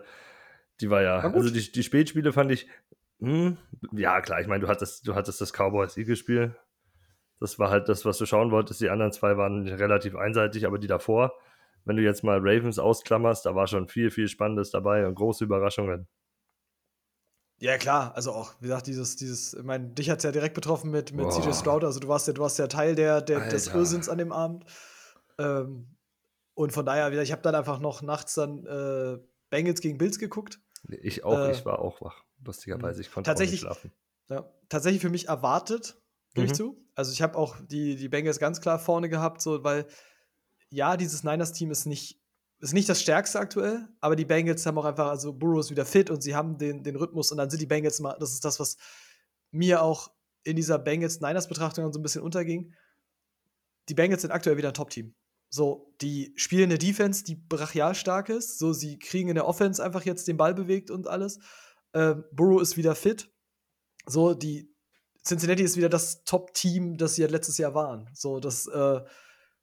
die 0.81 0.91
war 0.91 1.03
ja. 1.03 1.23
War 1.23 1.35
also 1.35 1.51
die, 1.51 1.73
die 1.73 1.83
Spätspiele 1.83 2.33
fand 2.33 2.53
ich. 2.53 2.69
Hm, 3.21 3.57
ja, 3.93 4.21
klar, 4.21 4.41
ich 4.41 4.47
meine, 4.47 4.61
du 4.61 4.69
hattest, 4.69 5.07
du 5.09 5.15
hattest 5.15 5.41
das 5.41 5.53
Cowboys-Eagles-Spiel, 5.53 6.55
das 7.41 7.59
war 7.59 7.71
halt 7.71 7.89
das, 7.89 8.05
was 8.05 8.19
du 8.19 8.27
schauen 8.27 8.51
wolltest. 8.51 8.81
Die 8.81 8.91
anderen 8.91 9.13
zwei 9.13 9.37
waren 9.37 9.67
relativ 9.67 10.15
einseitig, 10.15 10.67
aber 10.67 10.79
die 10.79 10.87
davor, 10.87 11.33
wenn 11.85 11.97
du 11.97 12.03
jetzt 12.03 12.25
mal 12.25 12.39
Ravens 12.39 12.79
ausklammerst, 12.79 13.47
da 13.47 13.55
war 13.55 13.67
schon 13.67 13.89
viel, 13.89 14.11
viel 14.11 14.29
Spannendes 14.29 14.71
dabei 14.71 15.07
und 15.07 15.15
große 15.15 15.45
Überraschungen. 15.45 16.09
Ja, 17.61 17.77
klar, 17.77 18.15
also 18.15 18.33
auch, 18.33 18.55
wie 18.61 18.69
gesagt, 18.69 18.87
dieses, 18.87 19.17
dieses, 19.17 19.55
ich 19.55 19.63
meine, 19.65 19.89
dich 19.89 20.11
hat 20.11 20.19
es 20.19 20.25
ja 20.25 20.31
direkt 20.31 20.55
betroffen 20.55 20.91
mit, 20.91 21.13
mit 21.13 21.33
CJ 21.33 21.53
Stroud, 21.53 21.83
also 21.83 21.99
du 21.99 22.07
warst 22.07 22.29
ja, 22.29 22.33
du 22.33 22.41
warst 22.41 22.59
ja 22.59 22.69
Teil 22.69 22.95
der, 22.95 23.21
der 23.21 23.49
des 23.49 23.67
Irrsinns 23.69 24.09
an 24.09 24.19
dem 24.19 24.31
Abend. 24.31 24.65
Ähm, 25.39 25.97
und 26.55 26.73
von 26.73 26.87
daher, 26.87 27.11
ich 27.21 27.33
habe 27.33 27.43
dann 27.43 27.55
einfach 27.55 27.81
noch 27.81 28.03
nachts 28.03 28.35
dann 28.35 28.65
äh, 28.65 29.19
Bengals 29.51 29.81
gegen 29.81 29.99
Bills 29.99 30.19
geguckt. 30.19 30.61
Ich 30.89 31.25
auch, 31.25 31.39
äh, 31.39 31.53
ich 31.53 31.65
war 31.65 31.81
auch 31.81 32.01
wach, 32.01 32.25
lustigerweise. 32.45 33.01
Ich 33.01 33.11
konnte 33.11 33.29
tatsächlich, 33.29 33.65
auch 33.65 33.71
nicht 33.71 33.81
schlafen. 33.81 33.93
Ja, 34.29 34.53
tatsächlich 34.69 35.03
für 35.03 35.11
mich 35.11 35.29
erwartet, 35.29 36.01
gebe 36.35 36.47
ich 36.47 36.53
mhm. 36.53 36.57
zu. 36.57 36.87
Also 36.95 37.13
ich 37.13 37.23
habe 37.23 37.37
auch 37.37 37.57
die, 37.61 37.97
die 37.97 38.09
Bengals 38.09 38.39
ganz 38.39 38.61
klar 38.61 38.79
vorne 38.79 39.09
gehabt, 39.09 39.41
so, 39.41 39.65
weil 39.65 39.87
ja, 40.71 40.97
dieses 40.97 41.25
Niners-Team 41.25 41.71
ist 41.71 41.87
nicht, 41.87 42.21
ist 42.61 42.73
nicht 42.73 42.89
das 42.89 43.01
stärkste 43.01 43.39
aktuell, 43.39 43.89
aber 44.01 44.17
die 44.17 44.25
Bengals 44.25 44.67
haben 44.67 44.79
auch 44.79 44.85
einfach, 44.85 45.09
also 45.09 45.33
Burrow 45.33 45.61
ist 45.61 45.71
wieder 45.71 45.87
fit 45.87 46.11
und 46.11 46.23
sie 46.23 46.35
haben 46.35 46.59
den, 46.59 46.83
den 46.83 46.97
Rhythmus 46.97 47.31
und 47.31 47.39
dann 47.39 47.51
sind 47.51 47.63
die 47.63 47.67
Bengals 47.67 48.01
mal, 48.01 48.17
das 48.19 48.33
ist 48.33 48.45
das, 48.45 48.59
was 48.59 48.77
mir 49.51 49.83
auch 49.83 50.11
in 50.43 50.57
dieser 50.57 50.79
Bengals-Niners-Betrachtung 50.79 51.93
so 51.93 51.99
ein 51.99 52.03
bisschen 52.03 52.23
unterging. 52.23 52.75
Die 53.89 53.95
Bengals 53.95 54.23
sind 54.23 54.31
aktuell 54.31 54.57
wieder 54.57 54.69
ein 54.69 54.75
Top-Team. 54.75 55.15
So, 55.51 55.95
die 56.01 56.33
spielen 56.37 56.65
eine 56.65 56.79
Defense, 56.79 57.25
die 57.25 57.37
brachial 57.37 57.95
stark 57.95 58.29
ist. 58.29 58.59
So, 58.59 58.73
sie 58.73 58.99
kriegen 58.99 59.29
in 59.29 59.35
der 59.35 59.47
Offense 59.47 59.83
einfach 59.83 60.05
jetzt 60.05 60.29
den 60.29 60.37
Ball 60.37 60.55
bewegt 60.55 60.91
und 60.91 61.09
alles. 61.09 61.39
Ähm, 61.95 62.25
Burrow 62.33 62.61
ist 62.61 62.77
wieder 62.77 62.95
fit. 62.95 63.31
So, 64.07 64.35
die, 64.35 64.75
Cincinnati 65.25 65.63
ist 65.63 65.77
wieder 65.77 65.89
das 65.89 66.25
Top-Team, 66.25 66.97
das 66.97 67.15
sie 67.15 67.25
letztes 67.25 67.59
Jahr 67.59 67.75
waren. 67.75 68.09
So, 68.15 68.41
das 68.41 68.67
äh, 68.67 69.01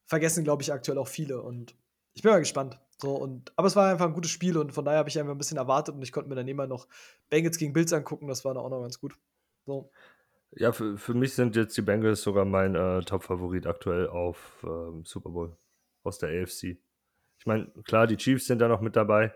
vergessen, 0.06 0.44
glaube 0.44 0.64
ich, 0.64 0.72
aktuell 0.72 0.98
auch 0.98 1.08
viele. 1.08 1.42
Und 1.42 1.76
ich 2.14 2.22
bin 2.22 2.32
mal 2.32 2.40
gespannt. 2.40 2.80
So, 2.98 3.14
und, 3.16 3.52
aber 3.58 3.68
es 3.68 3.76
war 3.76 3.92
einfach 3.92 4.06
ein 4.06 4.14
gutes 4.14 4.32
Spiel 4.32 4.58
und 4.58 4.72
von 4.72 4.86
daher 4.86 5.00
habe 5.00 5.10
ich 5.10 5.20
einfach 5.20 5.34
ein 5.34 5.38
bisschen 5.38 5.58
erwartet 5.58 5.96
und 5.96 6.02
ich 6.02 6.12
konnte 6.12 6.30
mir 6.30 6.36
dann 6.36 6.48
immer 6.48 6.66
noch 6.66 6.88
Bengals 7.30 7.58
gegen 7.58 7.74
Bills 7.74 7.92
angucken. 7.92 8.28
Das 8.28 8.46
war 8.46 8.54
dann 8.54 8.64
auch 8.64 8.70
noch 8.70 8.82
ganz 8.82 9.00
gut. 9.00 9.16
So. 9.66 9.92
Ja, 10.52 10.72
für, 10.72 10.98
für 10.98 11.14
mich 11.14 11.34
sind 11.34 11.56
jetzt 11.58 11.76
die 11.76 11.82
Bengals 11.82 12.22
sogar 12.22 12.46
mein 12.46 12.76
äh, 12.76 13.02
Top-Favorit 13.02 13.68
aktuell 13.68 14.08
auf 14.08 14.66
ähm, 14.66 15.04
Super 15.06 15.30
Bowl 15.30 15.58
aus 16.04 16.20
der 16.20 16.30
AFC. 16.30 16.78
Ich 17.40 17.46
meine, 17.46 17.68
klar, 17.84 18.08
die 18.08 18.16
Chiefs 18.16 18.46
sind 18.46 18.60
da 18.60 18.70
noch 18.70 18.80
mit 18.80 18.96
dabei, 18.96 19.34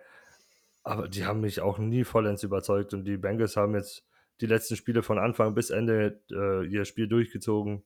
aber 0.83 1.09
die 1.09 1.25
haben 1.25 1.41
mich 1.41 1.59
auch 1.59 1.77
nie 1.77 2.05
vollends 2.05 2.43
überzeugt 2.43 2.93
und 2.93 3.03
die 3.03 3.17
Bengals 3.17 3.57
haben 3.57 3.75
jetzt 3.75 4.05
die 4.39 4.45
letzten 4.45 4.77
Spiele 4.77 5.03
von 5.03 5.19
Anfang 5.19 5.53
bis 5.53 5.69
Ende 5.69 6.21
äh, 6.31 6.65
ihr 6.65 6.85
Spiel 6.85 7.09
durchgezogen. 7.09 7.83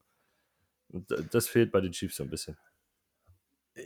Und 0.89 1.07
das 1.31 1.47
fehlt 1.47 1.71
bei 1.71 1.81
den 1.81 1.91
Chiefs 1.91 2.17
so 2.17 2.23
ein 2.23 2.29
bisschen. 2.29 2.55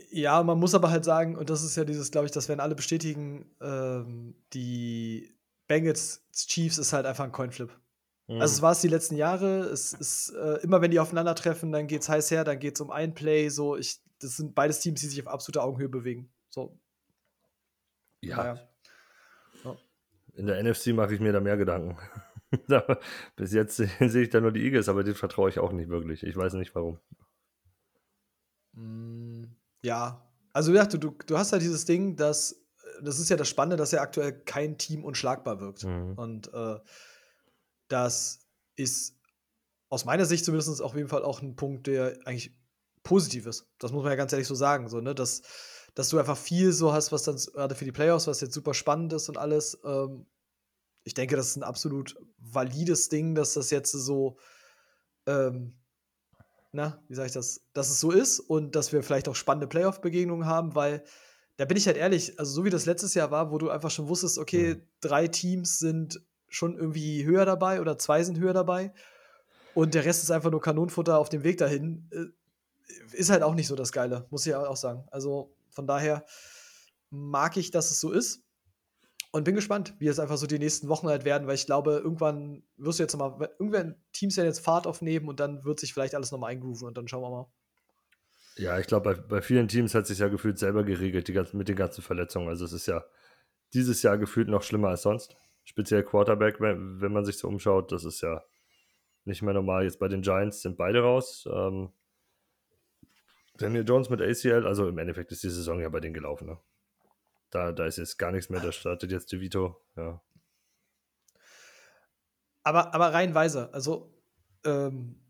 Ja, 0.10 0.44
man 0.44 0.60
muss 0.60 0.75
aber 0.75 0.91
halt 0.91 1.06
sagen, 1.06 1.38
und 1.38 1.50
das 1.50 1.63
ist 1.63 1.77
ja 1.77 1.86
dieses, 1.86 2.12
glaube 2.12 2.25
ich, 2.25 2.32
das 2.32 2.50
werden 2.50 2.60
alle 2.60 2.75
bestätigen, 2.75 3.46
ähm, 3.62 4.36
die 4.53 5.34
Bengals 5.67 6.25
Chiefs 6.34 6.77
ist 6.77 6.94
halt 6.94 7.06
einfach 7.06 7.24
ein 7.24 7.32
Coinflip. 7.32 7.72
Mhm. 8.27 8.41
Also 8.41 8.56
es 8.56 8.62
war 8.62 8.74
es 8.74 8.82
die 8.82 8.88
letzten 8.88 9.15
Jahre. 9.15 9.62
Es 9.62 9.94
ist 9.94 10.34
äh, 10.34 10.60
immer, 10.62 10.82
wenn 10.82 10.91
die 10.91 11.00
aufeinandertreffen, 11.00 11.72
dann 11.72 11.88
geht 11.88 12.01
es 12.01 12.10
heiß 12.10 12.32
her, 12.32 12.44
dann 12.44 12.60
geht 12.60 12.75
es 12.75 12.82
um 12.82 12.91
ein 12.91 13.13
Play. 13.13 13.50
So, 13.50 13.77
ich, 13.77 14.01
das 14.20 14.38
sind 14.38 14.56
beides 14.56 14.79
Teams, 14.79 15.00
die 15.00 15.08
sich 15.08 15.22
auf 15.22 15.27
absoluter 15.27 15.63
Augenhöhe 15.63 15.89
bewegen. 15.89 16.29
So. 16.50 16.77
Ja. 18.22 18.38
Naja. 18.38 18.70
ja. 19.63 19.77
In 20.36 20.48
der 20.48 20.63
NFC 20.63 20.88
mache 20.88 21.13
ich 21.13 21.20
mir 21.20 21.32
da 21.32 21.39
mehr 21.39 21.58
Gedanken. 21.58 21.98
Bis 23.36 23.53
jetzt 23.53 23.75
sehe 24.00 24.24
ich 24.24 24.29
da 24.29 24.41
nur 24.41 24.51
die 24.51 24.63
Eagles, 24.63 24.89
aber 24.89 25.03
den 25.03 25.15
vertraue 25.15 25.50
ich 25.50 25.60
auch 25.60 25.72
nicht 25.72 25.89
wirklich. 25.89 26.24
Ich 26.24 26.36
weiß 26.36 26.53
nicht 26.53 26.75
warum. 26.75 27.00
Mm, 28.74 29.37
ja, 29.82 30.28
also 30.54 30.74
ja, 30.74 30.86
du, 30.86 31.12
du 31.12 31.38
hast 31.38 31.52
halt 31.52 31.62
dieses 31.62 31.86
Ding, 31.86 32.16
dass 32.16 32.68
das 33.02 33.20
ist 33.20 33.30
ja 33.30 33.38
das 33.38 33.50
Spannende, 33.50 33.78
dass 33.78 33.92
ja 33.92 34.02
aktuell 34.02 34.34
kein 34.34 34.78
Team 34.78 35.04
unschlagbar 35.04 35.60
wirkt. 35.60 35.84
Mhm. 35.84 36.14
Und 36.14 36.54
äh, 36.54 36.80
das 37.88 38.48
ist 38.76 39.16
aus 39.90 40.06
meiner 40.06 40.26
Sicht 40.26 40.46
zumindest 40.46 40.82
auf 40.82 40.96
jeden 40.96 41.08
Fall 41.08 41.24
auch 41.24 41.42
ein 41.42 41.56
Punkt, 41.56 41.88
der 41.88 42.18
eigentlich 42.26 42.56
positiv 43.04 43.46
ist. 43.46 43.68
Das 43.80 43.92
muss 43.92 44.04
man 44.04 44.12
ja 44.12 44.18
ganz 44.18 44.34
ehrlich 44.34 44.48
so 44.48 44.56
sagen. 44.56 44.90
So, 44.90 45.00
ne? 45.00 45.16
dass, 45.16 45.42
dass 45.96 46.10
du 46.10 46.20
einfach 46.20 46.38
viel 46.38 46.74
so 46.74 46.92
hast, 46.92 47.12
was 47.12 47.24
dann 47.24 47.38
gerade 47.38 47.76
für 47.76 47.86
die 47.86 47.92
Playoffs, 47.92 48.28
was 48.28 48.42
jetzt 48.42 48.54
super 48.54 48.74
spannend 48.74 49.14
ist 49.14 49.30
und 49.30 49.38
alles. 49.38 49.80
Ähm, 49.86 50.26
ich 51.04 51.14
denke, 51.14 51.38
das 51.38 51.48
ist 51.48 51.56
ein 51.56 51.64
absolut 51.64 52.18
valides 52.38 53.08
Ding, 53.08 53.34
dass 53.34 53.54
das 53.54 53.70
jetzt 53.70 53.92
so, 53.92 54.38
ähm, 55.26 55.80
na, 56.78 57.02
wie 57.08 57.16
sage 57.16 57.26
ich 57.26 57.34
das, 57.34 57.66
dass 57.74 57.90
es 57.90 58.00
so 58.00 58.12
ist 58.12 58.40
und 58.40 58.76
dass 58.76 58.94
wir 58.94 59.02
vielleicht 59.02 59.28
auch 59.28 59.36
spannende 59.36 59.66
Playoff-Begegnungen 59.66 60.46
haben, 60.46 60.76
weil 60.76 61.04
da 61.58 61.66
bin 61.66 61.76
ich 61.76 61.88
halt 61.88 61.98
ehrlich, 61.98 62.40
also 62.40 62.54
so 62.54 62.66
wie 62.66 62.70
das 62.70 62.86
letztes 62.86 63.16
Jahr 63.16 63.32
war, 63.32 63.52
wo 63.52 63.58
du 63.58 63.72
einfach 63.72 63.90
schon 63.90 64.08
wusstest, 64.08 64.38
okay, 64.38 64.76
mhm. 64.76 64.82
drei 65.02 65.28
Teams 65.28 65.80
sind 65.80 66.22
schon 66.48 66.78
irgendwie 66.78 67.26
höher 67.26 67.46
dabei 67.46 67.82
oder 67.82 67.98
zwei 67.98 68.24
sind 68.24 68.38
höher 68.38 68.54
dabei 68.54 68.94
und 69.74 69.96
der 69.96 70.06
Rest 70.06 70.22
ist 70.22 70.30
einfach 70.30 70.52
nur 70.52 70.62
Kanonenfutter 70.62 71.18
auf 71.18 71.30
dem 71.30 71.44
Weg 71.44 71.58
dahin, 71.58 72.08
äh, 72.12 73.18
ist 73.18 73.32
halt 73.32 73.42
auch 73.42 73.56
nicht 73.56 73.68
so 73.68 73.76
das 73.76 73.92
Geile, 73.92 74.28
muss 74.30 74.46
ich 74.46 74.54
auch 74.54 74.78
sagen. 74.78 75.04
Also 75.10 75.56
von 75.72 75.88
daher 75.88 76.26
mag 77.10 77.58
ich, 77.58 77.72
dass 77.72 77.90
es 77.90 78.00
so 78.00 78.12
ist 78.12 78.44
und 79.38 79.44
bin 79.44 79.56
gespannt, 79.56 79.94
wie 80.00 80.08
es 80.08 80.20
einfach 80.20 80.38
so 80.38 80.48
die 80.48 80.60
nächsten 80.60 80.89
Wochen 80.89 81.08
halt 81.08 81.24
werden, 81.24 81.48
weil 81.48 81.56
ich 81.56 81.65
glaube, 81.65 82.01
irgendwann 82.03 82.63
wirst 82.75 83.00
du 83.00 83.03
jetzt 83.03 83.15
nochmal, 83.15 83.50
irgendwann 83.60 83.96
Teams 84.12 84.36
werden 84.36 84.48
jetzt 84.48 84.60
Fahrt 84.60 84.88
aufnehmen 84.88 85.29
und 85.29 85.39
dann 85.39 85.63
wird 85.63 85.79
sich 85.79 85.94
vielleicht 85.94 86.15
alles 86.15 86.32
nochmal 86.32 86.51
eingrooven 86.51 86.88
und 86.88 86.98
dann 86.98 87.08
schauen 87.08 87.22
wir 87.22 87.29
mal. 87.29 87.48
Ja, 88.58 88.79
ich 88.79 88.88
glaube, 88.88 89.13
bei, 89.13 89.22
bei 89.22 89.41
vielen 89.41 89.67
Teams 89.67 89.94
hat 89.94 90.08
sich 90.08 90.20
ja 90.20 90.27
gefühlt 90.27 90.58
selber 90.58 90.84
geregelt 90.84 91.27
die 91.27 91.34
ganzen, 91.34 91.58
mit 91.58 91.70
den 91.70 91.75
ganzen 91.75 92.01
Verletzungen. 92.01 92.50
Also 92.50 92.65
es 92.65 92.74
ist 92.74 92.88
ja 92.88 93.06
dieses 93.74 94.01
Jahr 94.01 94.17
gefühlt 94.17 94.48
noch 94.48 94.63
schlimmer 94.63 94.89
als 94.89 95.03
sonst. 95.03 95.36
Speziell 95.63 96.03
Quarterback, 96.03 96.60
wenn, 96.60 97.00
wenn 97.00 97.12
man 97.12 97.24
sich 97.24 97.38
so 97.38 97.48
umschaut, 97.48 97.91
das 97.91 98.03
ist 98.03 98.22
ja 98.22 98.44
nicht 99.25 99.44
mehr 99.44 99.53
normal. 99.53 99.84
Jetzt 99.84 100.00
bei 100.00 100.08
den 100.08 100.22
Giants 100.24 100.62
sind 100.62 100.77
beide 100.77 101.01
raus. 101.01 101.48
Ähm, 101.51 101.89
Daniel 103.58 103.86
Jones 103.88 104.10
mit 104.10 104.22
ACL, 104.22 104.65
also 104.65 104.88
im 104.88 104.98
Endeffekt 104.98 105.32
ist 105.32 105.44
die 105.44 105.50
Saison 105.50 105.79
ja 105.79 105.89
bei 105.89 106.00
denen 106.00 106.13
gelaufen. 106.13 106.48
Ne? 106.48 106.58
Da, 107.50 107.72
da 107.72 107.86
ist 107.86 107.98
jetzt 107.98 108.18
gar 108.18 108.32
nichts 108.32 108.50
mehr, 108.50 108.60
da 108.60 108.72
startet 108.72 109.12
jetzt 109.12 109.32
DeVito, 109.32 109.82
ja. 109.96 110.22
Aber, 112.63 112.94
aber 112.94 113.13
reihenweise, 113.13 113.74
also, 113.74 114.13
ähm, 114.66 115.22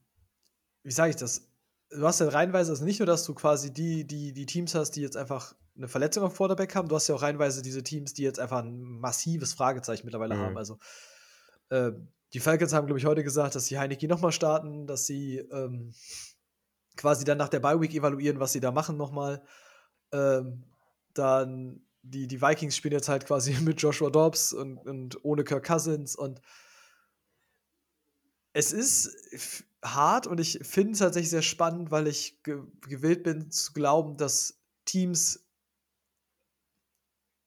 wie 0.83 0.91
sage 0.91 1.11
ich 1.11 1.15
das? 1.17 1.47
du 1.89 2.05
hast 2.05 2.19
ja 2.19 2.27
reinweise, 2.27 2.71
also 2.71 2.83
nicht 2.85 2.99
nur, 2.99 3.07
dass 3.07 3.23
du 3.23 3.33
quasi 3.33 3.73
die, 3.73 4.05
die, 4.05 4.33
die 4.33 4.45
Teams 4.45 4.75
hast, 4.75 4.91
die 4.91 5.01
jetzt 5.01 5.17
einfach 5.17 5.55
eine 5.75 5.87
Verletzung 5.87 6.23
am 6.23 6.33
Quarterback 6.33 6.75
haben, 6.75 6.87
du 6.87 6.95
hast 6.95 7.07
ja 7.07 7.15
auch 7.15 7.21
reinweise 7.21 7.61
diese 7.61 7.83
Teams, 7.83 8.13
die 8.13 8.23
jetzt 8.23 8.39
einfach 8.39 8.63
ein 8.63 8.81
massives 8.81 9.53
Fragezeichen 9.53 10.05
mittlerweile 10.05 10.35
mhm. 10.35 10.39
haben. 10.39 10.57
Also 10.57 10.79
äh, 11.69 11.91
die 12.33 12.39
Falcons 12.39 12.73
haben, 12.73 12.87
glaube 12.87 12.99
ich, 12.99 13.05
heute 13.05 13.23
gesagt, 13.23 13.55
dass 13.55 13.67
sie 13.67 13.79
Heineke 13.79 14.07
nochmal 14.07 14.31
starten, 14.31 14.87
dass 14.87 15.05
sie 15.05 15.37
ähm, 15.37 15.93
quasi 16.97 17.23
dann 17.25 17.37
nach 17.37 17.49
der 17.49 17.59
Bye-Week 17.59 17.93
evaluieren, 17.93 18.39
was 18.39 18.51
sie 18.51 18.59
da 18.59 18.71
machen 18.71 18.97
nochmal. 18.97 19.43
Ähm, 20.11 20.63
dann 21.13 21.81
die, 22.09 22.27
die 22.27 22.41
Vikings 22.41 22.75
spielen 22.75 22.93
jetzt 22.93 23.09
halt 23.09 23.25
quasi 23.25 23.53
mit 23.61 23.81
Joshua 23.81 24.09
Dobbs 24.09 24.53
und, 24.53 24.77
und 24.77 25.23
ohne 25.23 25.43
Kirk 25.43 25.65
Cousins 25.65 26.15
und 26.15 26.41
es 28.53 28.71
ist 28.71 29.65
hart 29.83 30.25
und 30.25 30.39
ich 30.39 30.59
finde 30.63 30.93
es 30.93 30.99
tatsächlich 30.99 31.29
sehr 31.29 31.43
spannend, 31.43 31.91
weil 31.91 32.07
ich 32.07 32.41
ge 32.43 32.63
gewillt 32.87 33.23
bin 33.23 33.51
zu 33.51 33.71
glauben, 33.73 34.17
dass 34.17 34.59
Teams. 34.85 35.45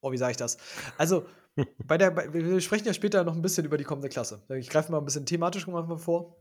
Oh, 0.02 0.12
wie 0.12 0.16
sage 0.16 0.30
ich 0.30 0.36
das? 0.36 0.56
Also, 0.96 1.26
bei 1.84 1.98
der, 1.98 2.12
bei, 2.12 2.32
wir 2.32 2.60
sprechen 2.60 2.86
ja 2.86 2.94
später 2.94 3.24
noch 3.24 3.34
ein 3.34 3.42
bisschen 3.42 3.64
über 3.66 3.76
die 3.76 3.84
kommende 3.84 4.08
Klasse. 4.08 4.44
Ich 4.50 4.68
greife 4.68 4.92
mal 4.92 4.98
ein 4.98 5.04
bisschen 5.04 5.26
thematisch 5.26 5.66
mal 5.66 5.98
vor. 5.98 6.36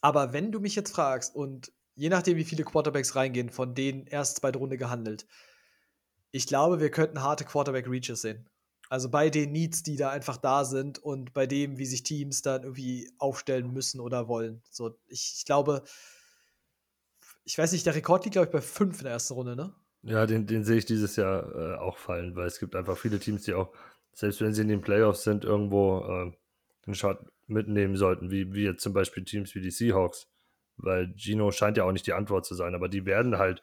Aber 0.00 0.32
wenn 0.32 0.52
du 0.52 0.60
mich 0.60 0.76
jetzt 0.76 0.92
fragst 0.92 1.34
und 1.34 1.72
je 1.96 2.08
nachdem, 2.08 2.36
wie 2.36 2.44
viele 2.44 2.62
Quarterbacks 2.62 3.16
reingehen, 3.16 3.50
von 3.50 3.74
denen 3.74 4.06
erst 4.06 4.36
zweite 4.36 4.60
Runde 4.60 4.78
gehandelt, 4.78 5.26
ich 6.30 6.46
glaube, 6.46 6.80
wir 6.80 6.90
könnten 6.90 7.22
harte 7.22 7.44
Quarterback-Reaches 7.44 8.22
sehen. 8.22 8.48
Also 8.90 9.10
bei 9.10 9.28
den 9.28 9.52
Needs, 9.52 9.82
die 9.82 9.96
da 9.96 10.10
einfach 10.10 10.38
da 10.38 10.64
sind 10.64 10.98
und 10.98 11.34
bei 11.34 11.46
dem, 11.46 11.76
wie 11.76 11.84
sich 11.84 12.02
Teams 12.02 12.40
dann 12.40 12.62
irgendwie 12.62 13.10
aufstellen 13.18 13.72
müssen 13.72 14.00
oder 14.00 14.28
wollen. 14.28 14.62
So, 14.70 14.98
ich, 15.06 15.34
ich 15.38 15.44
glaube, 15.44 15.84
ich 17.44 17.58
weiß 17.58 17.72
nicht, 17.72 17.84
der 17.84 17.94
Rekord 17.94 18.24
liegt, 18.24 18.32
glaube 18.32 18.46
ich, 18.46 18.52
bei 18.52 18.60
fünf 18.60 18.98
in 18.98 19.04
der 19.04 19.12
ersten 19.12 19.34
Runde, 19.34 19.56
ne? 19.56 19.74
Ja, 20.02 20.26
den, 20.26 20.46
den 20.46 20.64
sehe 20.64 20.78
ich 20.78 20.86
dieses 20.86 21.16
Jahr 21.16 21.54
äh, 21.54 21.76
auch 21.76 21.98
fallen, 21.98 22.34
weil 22.36 22.46
es 22.46 22.60
gibt 22.60 22.76
einfach 22.76 22.96
viele 22.96 23.18
Teams, 23.18 23.42
die 23.42 23.54
auch, 23.54 23.74
selbst 24.12 24.40
wenn 24.40 24.54
sie 24.54 24.62
in 24.62 24.68
den 24.68 24.80
Playoffs 24.80 25.22
sind, 25.22 25.44
irgendwo 25.44 26.00
äh, 26.00 26.32
einen 26.86 26.94
Shot 26.94 27.18
mitnehmen 27.46 27.96
sollten, 27.96 28.30
wie, 28.30 28.52
wie 28.54 28.64
jetzt 28.64 28.82
zum 28.82 28.92
Beispiel 28.92 29.24
Teams 29.24 29.54
wie 29.54 29.60
die 29.60 29.70
Seahawks. 29.70 30.28
Weil 30.76 31.12
Gino 31.16 31.50
scheint 31.50 31.76
ja 31.76 31.84
auch 31.84 31.92
nicht 31.92 32.06
die 32.06 32.12
Antwort 32.12 32.46
zu 32.46 32.54
sein, 32.54 32.74
aber 32.74 32.88
die 32.88 33.04
werden 33.04 33.36
halt 33.38 33.62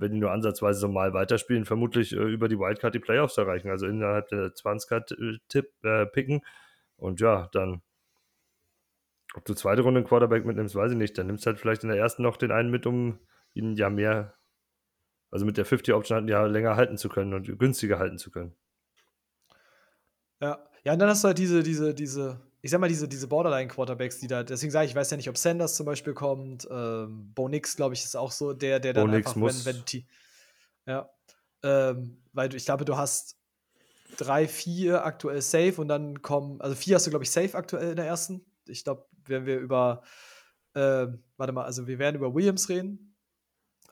wenn 0.00 0.12
die 0.12 0.18
nur 0.18 0.32
ansatzweise 0.32 0.80
so 0.80 0.88
mal 0.88 1.12
weiterspielen, 1.12 1.64
vermutlich 1.64 2.12
äh, 2.12 2.16
über 2.16 2.48
die 2.48 2.58
Wildcard 2.58 2.94
die 2.94 3.00
Playoffs 3.00 3.36
erreichen, 3.36 3.70
also 3.70 3.86
innerhalb 3.86 4.28
der 4.28 4.54
20er-Tipp 4.54 5.72
äh, 5.82 6.06
picken. 6.06 6.40
Und 6.96 7.20
ja, 7.20 7.48
dann, 7.52 7.82
ob 9.34 9.44
du 9.44 9.54
zweite 9.54 9.82
Runde 9.82 10.00
einen 10.00 10.08
Quarterback 10.08 10.44
mitnimmst, 10.44 10.74
weiß 10.74 10.92
ich 10.92 10.98
nicht. 10.98 11.16
Dann 11.18 11.26
nimmst 11.26 11.44
du 11.44 11.48
halt 11.48 11.60
vielleicht 11.60 11.82
in 11.82 11.90
der 11.90 11.98
ersten 11.98 12.22
noch 12.22 12.36
den 12.36 12.50
einen 12.50 12.70
mit, 12.70 12.86
um 12.86 13.18
ihn 13.54 13.74
ja 13.76 13.90
mehr, 13.90 14.34
also 15.30 15.44
mit 15.44 15.56
der 15.56 15.66
50-Option 15.66 16.16
halt 16.16 16.28
ja 16.28 16.46
länger 16.46 16.76
halten 16.76 16.96
zu 16.96 17.08
können 17.08 17.34
und 17.34 17.58
günstiger 17.58 17.98
halten 17.98 18.18
zu 18.18 18.30
können. 18.30 18.54
Ja, 20.40 20.66
ja, 20.84 20.94
und 20.94 20.98
dann 20.98 21.10
hast 21.10 21.22
du 21.22 21.28
halt 21.28 21.38
diese, 21.38 21.62
diese, 21.62 21.94
diese 21.94 22.40
ich 22.62 22.70
sag 22.70 22.80
mal, 22.80 22.88
diese, 22.88 23.08
diese 23.08 23.26
Borderline-Quarterbacks, 23.26 24.18
die 24.18 24.26
da, 24.26 24.42
deswegen 24.42 24.70
sage 24.70 24.84
ich, 24.84 24.92
ich 24.92 24.96
weiß 24.96 25.10
ja 25.10 25.16
nicht, 25.16 25.28
ob 25.28 25.38
Sanders 25.38 25.76
zum 25.76 25.86
Beispiel 25.86 26.12
kommt. 26.12 26.68
Ähm, 26.70 27.32
Bo 27.34 27.48
Nix, 27.48 27.76
glaube 27.76 27.94
ich, 27.94 28.04
ist 28.04 28.16
auch 28.16 28.32
so 28.32 28.52
der, 28.52 28.80
der 28.80 28.92
dann 28.92 29.10
Bo 29.10 29.16
einfach, 29.16 29.36
muss. 29.36 29.64
wenn, 29.64 29.76
wenn 29.76 29.84
die, 29.86 30.06
ja, 30.86 31.10
ähm, 31.62 32.22
weil 32.32 32.48
du, 32.48 32.56
ich 32.56 32.64
glaube, 32.64 32.84
du 32.84 32.96
hast 32.96 33.36
drei, 34.16 34.46
vier 34.46 35.04
aktuell 35.04 35.40
safe 35.40 35.80
und 35.80 35.88
dann 35.88 36.20
kommen, 36.22 36.60
also 36.60 36.74
vier 36.74 36.96
hast 36.96 37.06
du, 37.06 37.10
glaube 37.10 37.24
ich, 37.24 37.30
safe 37.30 37.56
aktuell 37.56 37.90
in 37.90 37.96
der 37.96 38.06
ersten. 38.06 38.44
Ich 38.66 38.84
glaube, 38.84 39.06
wenn 39.24 39.46
wir 39.46 39.58
über, 39.58 40.02
äh, 40.74 41.06
warte 41.36 41.52
mal, 41.52 41.64
also 41.64 41.86
wir 41.86 41.98
werden 41.98 42.16
über 42.16 42.34
Williams 42.34 42.68
reden, 42.68 43.16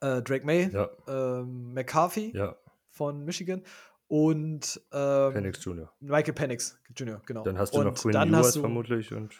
äh, 0.00 0.22
Drake 0.22 0.44
May, 0.44 0.70
ja. 0.70 0.88
äh, 1.06 1.42
McCarthy 1.42 2.36
ja. 2.36 2.56
von 2.90 3.24
Michigan 3.24 3.62
und 4.08 4.80
ähm, 4.92 5.32
Penix 5.32 5.64
Jr. 5.64 5.92
Michael 6.00 6.34
Penix 6.34 6.78
Jr., 6.96 7.20
genau. 7.24 7.44
Dann 7.44 7.58
hast 7.58 7.74
du 7.74 7.78
und 7.78 7.86
noch 7.86 7.94
Quinn 7.94 8.14
Ewers 8.14 8.56
vermutlich 8.56 9.12
und 9.12 9.34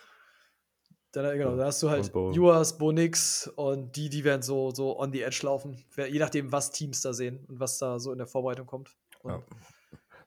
dann, 1.12 1.38
genau, 1.38 1.56
dann 1.56 1.66
hast 1.66 1.82
du 1.82 1.88
halt 1.88 2.14
Ewers, 2.14 2.76
Bo 2.76 2.92
Nix 2.92 3.48
und 3.56 3.96
die, 3.96 4.10
die 4.10 4.24
werden 4.24 4.42
so, 4.42 4.70
so 4.70 4.98
on 5.00 5.10
the 5.10 5.22
edge 5.22 5.40
laufen, 5.42 5.82
je 5.96 6.18
nachdem, 6.18 6.52
was 6.52 6.70
Teams 6.70 7.00
da 7.00 7.14
sehen 7.14 7.44
und 7.48 7.60
was 7.60 7.78
da 7.78 7.98
so 7.98 8.12
in 8.12 8.18
der 8.18 8.26
Vorbereitung 8.26 8.66
kommt. 8.66 8.94
Und, 9.22 9.32
ja. 9.32 9.42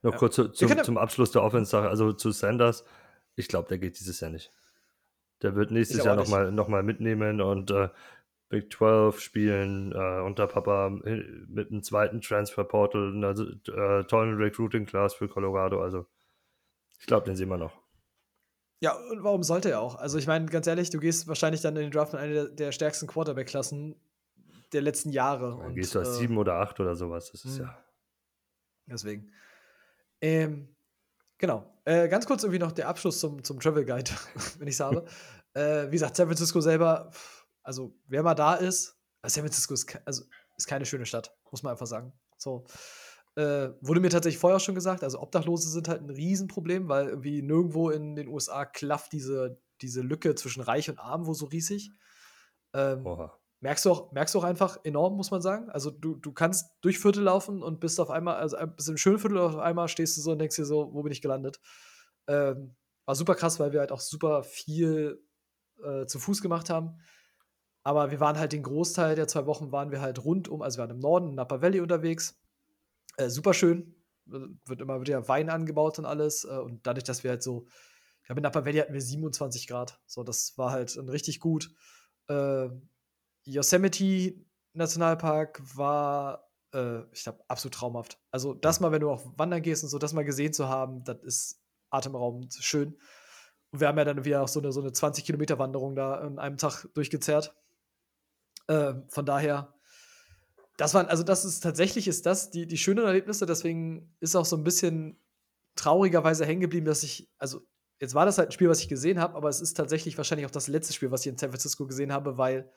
Noch 0.01 0.13
ja. 0.13 0.17
kurz 0.17 0.35
zu, 0.35 0.47
zum, 0.49 0.83
zum, 0.83 0.97
Abschluss 0.97 1.31
der 1.31 1.43
Offense-Sache, 1.43 1.87
also 1.87 2.13
zu 2.13 2.31
Sanders, 2.31 2.83
ich 3.35 3.47
glaube, 3.47 3.69
der 3.69 3.77
geht 3.77 3.99
dieses 3.99 4.19
Jahr 4.19 4.31
nicht. 4.31 4.51
Der 5.43 5.55
wird 5.55 5.69
nächstes 5.69 6.03
Jahr 6.03 6.15
nochmal 6.15 6.51
noch 6.51 6.67
mal 6.67 6.83
mitnehmen 6.83 7.41
und 7.41 7.71
äh, 7.71 7.89
Big 8.51 8.71
12 8.71 9.19
spielen, 9.19 9.93
äh, 9.93 10.21
unter 10.21 10.45
Papa 10.45 10.89
mit 10.89 11.71
einem 11.71 11.83
zweiten 11.83 12.21
Transfer-Portal, 12.21 13.13
einer 13.15 13.31
äh, 13.31 14.03
tollen 14.03 14.35
Recruiting-Class 14.35 15.15
für 15.15 15.29
Colorado. 15.29 15.81
Also, 15.81 16.05
ich 16.99 17.05
glaube, 17.07 17.25
den 17.25 17.37
sehen 17.37 17.49
wir 17.49 17.57
noch. 17.57 17.81
Ja, 18.81 18.93
und 19.11 19.23
warum 19.23 19.41
sollte 19.41 19.71
er 19.71 19.79
auch? 19.79 19.95
Also, 19.95 20.17
ich 20.17 20.27
meine, 20.27 20.47
ganz 20.47 20.67
ehrlich, 20.67 20.89
du 20.89 20.99
gehst 20.99 21.27
wahrscheinlich 21.29 21.61
dann 21.61 21.77
in 21.77 21.83
den 21.83 21.91
Draft 21.91 22.11
mit 22.11 22.21
einer 22.21 22.33
der, 22.33 22.45
der 22.49 22.71
stärksten 22.73 23.07
Quarterback-Klassen 23.07 23.95
der 24.73 24.81
letzten 24.81 25.11
Jahre. 25.11 25.51
Dann 25.57 25.67
und, 25.67 25.75
gehst 25.75 25.95
du 25.95 25.99
als 25.99 26.09
äh, 26.09 26.13
sieben 26.13 26.37
oder 26.37 26.55
acht 26.55 26.79
oder 26.79 26.95
sowas. 26.95 27.31
Das 27.31 27.45
ist 27.45 27.57
hm. 27.57 27.65
ja. 27.65 27.77
Deswegen. 28.85 29.31
Ähm, 30.19 30.67
genau. 31.37 31.73
Äh, 31.85 32.09
ganz 32.09 32.25
kurz 32.25 32.43
irgendwie 32.43 32.59
noch 32.59 32.73
der 32.73 32.89
Abschluss 32.89 33.19
zum, 33.19 33.43
zum 33.43 33.61
Travel 33.61 33.85
Guide, 33.85 34.11
wenn 34.59 34.67
ich 34.67 34.75
es 34.75 34.79
habe. 34.81 35.05
äh, 35.53 35.87
wie 35.87 35.91
gesagt, 35.91 36.17
San 36.17 36.27
Francisco 36.27 36.59
selber. 36.59 37.09
Pff, 37.11 37.40
also 37.63 37.95
wer 38.07 38.23
mal 38.23 38.35
da 38.35 38.55
ist, 38.55 38.97
San 39.23 39.43
Francisco 39.43 39.73
ist, 39.73 39.99
also, 40.05 40.23
ist 40.57 40.67
keine 40.67 40.85
schöne 40.85 41.05
Stadt, 41.05 41.35
muss 41.51 41.63
man 41.63 41.71
einfach 41.71 41.87
sagen. 41.87 42.13
So. 42.37 42.65
Äh, 43.35 43.69
wurde 43.79 44.01
mir 44.01 44.09
tatsächlich 44.09 44.39
vorher 44.39 44.59
schon 44.59 44.75
gesagt, 44.75 45.03
also 45.03 45.21
Obdachlose 45.21 45.69
sind 45.69 45.87
halt 45.87 46.01
ein 46.01 46.09
Riesenproblem, 46.09 46.89
weil 46.89 47.07
irgendwie 47.07 47.41
nirgendwo 47.41 47.89
in 47.89 48.15
den 48.15 48.27
USA 48.27 48.65
klafft 48.65 49.13
diese, 49.13 49.61
diese 49.81 50.01
Lücke 50.01 50.35
zwischen 50.35 50.61
Reich 50.61 50.89
und 50.89 50.99
Arm 50.99 51.25
wo 51.25 51.33
so 51.33 51.45
riesig. 51.45 51.91
Ähm, 52.73 53.05
merkst, 53.61 53.85
du 53.85 53.91
auch, 53.91 54.11
merkst 54.11 54.35
du 54.35 54.39
auch 54.39 54.43
einfach 54.43 54.79
enorm, 54.83 55.15
muss 55.15 55.31
man 55.31 55.41
sagen. 55.41 55.69
Also 55.69 55.91
du, 55.91 56.15
du 56.15 56.33
kannst 56.33 56.71
durch 56.81 56.99
Viertel 56.99 57.23
laufen 57.23 57.63
und 57.63 57.79
bist 57.79 58.01
auf 58.01 58.09
einmal, 58.09 58.35
also 58.35 58.57
bist 58.75 58.89
im 58.89 58.97
schönen 58.97 59.19
Viertel 59.19 59.37
auf 59.37 59.55
einmal 59.57 59.87
stehst 59.87 60.17
du 60.17 60.21
so 60.21 60.33
und 60.33 60.39
denkst 60.39 60.57
dir 60.57 60.65
so, 60.65 60.93
wo 60.93 61.01
bin 61.01 61.13
ich 61.13 61.21
gelandet? 61.21 61.61
Ähm, 62.27 62.75
war 63.05 63.15
super 63.15 63.35
krass, 63.35 63.59
weil 63.59 63.71
wir 63.71 63.79
halt 63.79 63.91
auch 63.93 64.01
super 64.01 64.43
viel 64.43 65.23
äh, 65.83 66.05
zu 66.05 66.19
Fuß 66.19 66.41
gemacht 66.41 66.69
haben. 66.69 66.99
Aber 67.83 68.11
wir 68.11 68.19
waren 68.19 68.37
halt 68.37 68.53
den 68.53 68.63
Großteil 68.63 69.15
der 69.15 69.27
zwei 69.27 69.45
Wochen 69.45 69.71
waren 69.71 69.91
wir 69.91 70.01
halt 70.01 70.23
rund 70.23 70.47
um, 70.47 70.61
also 70.61 70.77
wir 70.77 70.83
waren 70.83 70.95
im 70.95 70.99
Norden, 70.99 71.29
in 71.29 71.35
Napa 71.35 71.61
Valley 71.61 71.79
unterwegs. 71.79 72.39
Äh, 73.17 73.29
super 73.29 73.53
schön. 73.53 73.95
Wird 74.25 74.81
immer 74.81 75.01
wieder 75.01 75.27
Wein 75.27 75.49
angebaut 75.49 75.97
und 75.99 76.05
alles. 76.05 76.45
Äh, 76.45 76.57
und 76.57 76.85
dadurch, 76.85 77.03
dass 77.03 77.23
wir 77.23 77.31
halt 77.31 77.43
so, 77.43 77.65
ich 78.21 78.27
glaube, 78.27 78.39
in 78.39 78.43
Napa 78.43 78.65
Valley 78.65 78.79
hatten 78.79 78.93
wir 78.93 79.01
27 79.01 79.67
Grad. 79.67 79.99
So, 80.05 80.23
das 80.23 80.57
war 80.57 80.71
halt 80.71 80.95
richtig 80.97 81.39
gut. 81.39 81.71
Äh, 82.27 82.69
Yosemite 83.43 84.35
Nationalpark 84.73 85.61
war, 85.75 86.51
äh, 86.73 87.01
ich 87.11 87.23
glaube, 87.23 87.43
absolut 87.47 87.73
traumhaft. 87.73 88.19
Also, 88.29 88.53
das 88.53 88.79
mal, 88.79 88.91
wenn 88.91 89.01
du 89.01 89.09
auch 89.09 89.21
wandern 89.37 89.61
gehst 89.63 89.83
und 89.83 89.89
so, 89.89 89.97
das 89.97 90.13
mal 90.13 90.23
gesehen 90.23 90.53
zu 90.53 90.69
haben, 90.69 91.03
das 91.03 91.21
ist 91.23 91.61
atemberaubend 91.89 92.53
schön. 92.53 92.97
Und 93.71 93.79
wir 93.79 93.87
haben 93.87 93.97
ja 93.97 94.05
dann 94.05 94.23
wieder 94.25 94.43
auch 94.43 94.47
so 94.47 94.59
eine, 94.59 94.71
so 94.71 94.81
eine 94.81 94.91
20 94.91 95.25
Kilometer 95.25 95.59
Wanderung 95.59 95.95
da 95.95 96.15
an 96.15 96.39
einem 96.39 96.57
Tag 96.57 96.87
durchgezerrt. 96.93 97.55
Äh, 98.67 98.93
von 99.09 99.25
daher, 99.25 99.73
das 100.77 100.93
waren, 100.93 101.07
also 101.07 101.23
das 101.23 101.45
ist 101.45 101.61
tatsächlich 101.61 102.07
ist 102.07 102.25
das 102.25 102.49
die, 102.49 102.65
die 102.65 102.77
schönen 102.77 103.05
Erlebnisse, 103.05 103.45
deswegen 103.45 104.15
ist 104.19 104.35
auch 104.35 104.45
so 104.45 104.55
ein 104.55 104.63
bisschen 104.63 105.19
traurigerweise 105.75 106.45
hängen 106.45 106.61
geblieben, 106.61 106.85
dass 106.85 107.03
ich, 107.03 107.29
also 107.37 107.61
jetzt 107.99 108.15
war 108.15 108.25
das 108.25 108.37
halt 108.37 108.49
ein 108.49 108.51
Spiel, 108.51 108.69
was 108.69 108.81
ich 108.81 108.89
gesehen 108.89 109.19
habe, 109.19 109.35
aber 109.35 109.49
es 109.49 109.61
ist 109.61 109.75
tatsächlich 109.75 110.17
wahrscheinlich 110.17 110.45
auch 110.45 110.51
das 110.51 110.67
letzte 110.67 110.93
Spiel, 110.93 111.11
was 111.11 111.21
ich 111.21 111.31
in 111.31 111.37
San 111.37 111.51
Francisco 111.51 111.85
gesehen 111.85 112.11
habe, 112.11 112.37
weil 112.37 112.71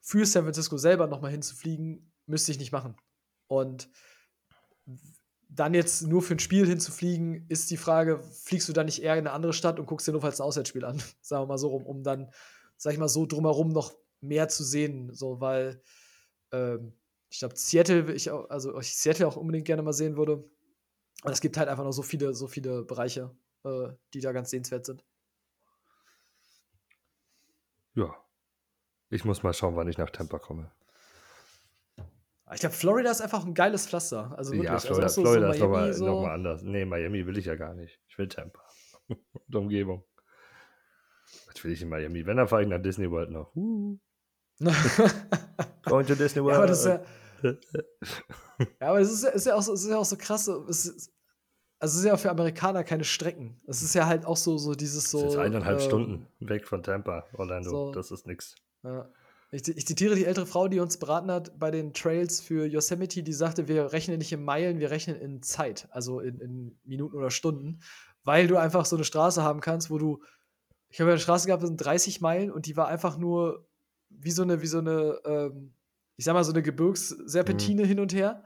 für 0.00 0.26
San 0.26 0.44
Francisco 0.44 0.76
selber 0.76 1.06
nochmal 1.06 1.30
hinzufliegen, 1.30 2.10
müsste 2.26 2.52
ich 2.52 2.58
nicht 2.58 2.72
machen. 2.72 2.96
Und 3.46 3.88
dann 5.48 5.74
jetzt 5.74 6.02
nur 6.02 6.22
für 6.22 6.34
ein 6.34 6.40
Spiel 6.40 6.66
hinzufliegen, 6.66 7.46
ist 7.48 7.70
die 7.70 7.76
Frage, 7.76 8.20
fliegst 8.20 8.68
du 8.68 8.72
dann 8.72 8.86
nicht 8.86 9.02
eher 9.02 9.14
in 9.14 9.26
eine 9.26 9.32
andere 9.32 9.52
Stadt 9.52 9.78
und 9.78 9.86
guckst 9.86 10.06
dir 10.06 10.12
nur 10.12 10.20
falls 10.20 10.40
ein 10.40 10.44
Auswärtsspiel 10.44 10.84
an, 10.84 11.02
sagen 11.20 11.42
wir 11.42 11.46
mal 11.46 11.58
so 11.58 11.68
rum, 11.68 11.86
um 11.86 12.02
dann, 12.02 12.30
sag 12.76 12.92
ich 12.92 12.98
mal 12.98 13.08
so, 13.08 13.26
drumherum 13.26 13.68
noch 13.68 13.92
mehr 14.24 14.48
zu 14.48 14.64
sehen, 14.64 15.12
so, 15.12 15.40
weil 15.40 15.82
ähm, 16.52 16.96
ich 17.30 17.38
glaube, 17.40 17.56
Seattle, 17.56 18.12
ich 18.12 18.30
auch, 18.30 18.48
also 18.50 18.78
ich 18.80 18.96
Seattle 18.96 19.26
auch 19.26 19.36
unbedingt 19.36 19.66
gerne 19.66 19.82
mal 19.82 19.92
sehen 19.92 20.16
würde. 20.16 20.44
Und 21.24 21.32
es 21.32 21.40
gibt 21.40 21.56
halt 21.56 21.68
einfach 21.68 21.84
noch 21.84 21.92
so 21.92 22.02
viele, 22.02 22.34
so 22.34 22.46
viele 22.46 22.84
Bereiche, 22.84 23.34
äh, 23.64 23.88
die 24.12 24.20
da 24.20 24.32
ganz 24.32 24.50
sehenswert 24.50 24.86
sind. 24.86 25.04
Ja. 27.94 28.14
Ich 29.10 29.24
muss 29.24 29.42
mal 29.42 29.52
schauen, 29.54 29.76
wann 29.76 29.88
ich 29.88 29.98
nach 29.98 30.10
Tampa 30.10 30.38
komme. 30.38 30.72
Ich 32.52 32.60
glaube, 32.60 32.74
Florida 32.74 33.10
ist 33.10 33.20
einfach 33.22 33.44
ein 33.44 33.54
geiles 33.54 33.86
Pflaster. 33.86 34.36
Also 34.36 34.52
wirklich. 34.52 34.66
Ja, 34.66 34.74
Also 34.74 34.88
Florida, 34.88 35.06
auch 35.06 35.10
so- 35.10 35.22
Florida 35.22 35.46
so 35.46 35.52
ist 35.54 35.60
nochmal 35.60 35.92
so. 35.94 36.06
noch 36.06 36.22
mal 36.22 36.34
anders. 36.34 36.62
Nee, 36.62 36.84
Miami 36.84 37.26
will 37.26 37.38
ich 37.38 37.46
ja 37.46 37.54
gar 37.56 37.74
nicht. 37.74 38.00
Ich 38.08 38.18
will 38.18 38.28
Tampa. 38.28 38.60
Und 39.08 39.54
Umgebung. 39.54 40.04
Was 41.46 41.64
will 41.64 41.72
ich 41.72 41.82
in 41.82 41.88
Miami? 41.88 42.26
Wenn, 42.26 42.36
dann 42.36 42.48
fahre 42.48 42.62
ich 42.62 42.68
nach 42.68 42.82
Disney 42.82 43.10
World 43.10 43.30
noch. 43.30 43.54
Uh, 43.56 43.98
going 45.84 46.06
to 46.06 46.14
Disney 46.14 46.40
ja, 46.40 46.44
World. 46.44 46.56
aber 46.56 46.66
das 46.66 46.80
ist 46.80 46.86
ja. 46.86 47.02
ja, 48.80 48.88
aber 48.88 49.00
es 49.00 49.10
ist, 49.12 49.24
ja- 49.24 49.30
ist, 49.30 49.46
ja 49.46 49.54
auch 49.56 49.62
so, 49.62 49.72
es 49.72 49.82
ist 49.84 49.90
ja 49.90 49.98
auch 49.98 50.04
so 50.04 50.16
krass. 50.16 50.48
Es 50.48 50.86
ist, 50.86 51.12
also 51.78 51.94
es 51.94 51.98
ist 52.00 52.04
ja 52.06 52.14
auch 52.14 52.18
für 52.18 52.30
Amerikaner 52.30 52.84
keine 52.84 53.04
Strecken. 53.04 53.60
Es 53.66 53.82
ist 53.82 53.94
ja 53.94 54.06
halt 54.06 54.24
auch 54.24 54.36
so, 54.36 54.56
so 54.56 54.74
dieses 54.74 55.10
so. 55.10 55.22
das 55.22 55.34
ist 55.34 55.38
eineinhalb 55.38 55.80
ähm, 55.80 55.84
Stunden 55.86 56.26
weg 56.40 56.66
von 56.66 56.82
Tampa, 56.82 57.24
Orlando. 57.34 57.70
so- 57.70 57.92
Das 57.92 58.10
ist 58.10 58.26
nix. 58.26 58.54
Ja. 58.82 59.10
Ich, 59.50 59.68
ich 59.68 59.86
zitiere 59.86 60.16
die 60.16 60.24
ältere 60.24 60.46
Frau, 60.46 60.66
die 60.66 60.80
uns 60.80 60.96
beraten 60.98 61.30
hat 61.30 61.56
bei 61.58 61.70
den 61.70 61.92
Trails 61.92 62.40
für 62.40 62.66
Yosemite, 62.66 63.22
die 63.22 63.32
sagte, 63.32 63.68
wir 63.68 63.92
rechnen 63.92 64.18
nicht 64.18 64.32
in 64.32 64.42
Meilen, 64.42 64.80
wir 64.80 64.90
rechnen 64.90 65.16
in 65.16 65.42
Zeit, 65.42 65.86
also 65.92 66.18
in, 66.18 66.40
in 66.40 66.78
Minuten 66.82 67.14
oder 67.16 67.30
Stunden, 67.30 67.80
weil 68.24 68.48
du 68.48 68.56
einfach 68.56 68.84
so 68.84 68.96
eine 68.96 69.04
Straße 69.04 69.42
haben 69.44 69.60
kannst, 69.60 69.90
wo 69.90 69.98
du, 69.98 70.22
ich 70.88 70.98
habe 71.00 71.10
ja 71.10 71.14
eine 71.14 71.20
Straße 71.20 71.46
gehabt, 71.46 71.62
das 71.62 71.68
sind 71.68 71.76
30 71.76 72.20
Meilen 72.20 72.50
und 72.50 72.66
die 72.66 72.76
war 72.76 72.88
einfach 72.88 73.16
nur 73.16 73.64
wie 74.18 74.30
so 74.30 74.42
eine, 74.42 74.62
wie 74.62 74.66
so 74.66 74.78
eine, 74.78 75.20
ähm, 75.24 75.74
ich 76.16 76.24
sag 76.24 76.34
mal, 76.34 76.44
so 76.44 76.52
eine 76.52 76.62
Gebirgsserpentine 76.62 77.84
hin 77.84 78.00
und 78.00 78.12
her. 78.12 78.44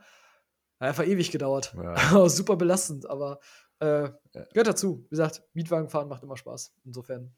Hat 0.80 0.88
einfach 0.88 1.06
ewig 1.06 1.30
gedauert. 1.30 1.74
Ja. 1.76 2.28
Super 2.28 2.56
belastend, 2.56 3.08
aber 3.08 3.40
äh, 3.80 4.10
gehört 4.52 4.68
dazu. 4.68 5.04
Wie 5.04 5.10
gesagt, 5.10 5.42
Mietwagen 5.52 5.88
fahren 5.88 6.08
macht 6.08 6.22
immer 6.22 6.36
Spaß. 6.36 6.74
Insofern. 6.84 7.34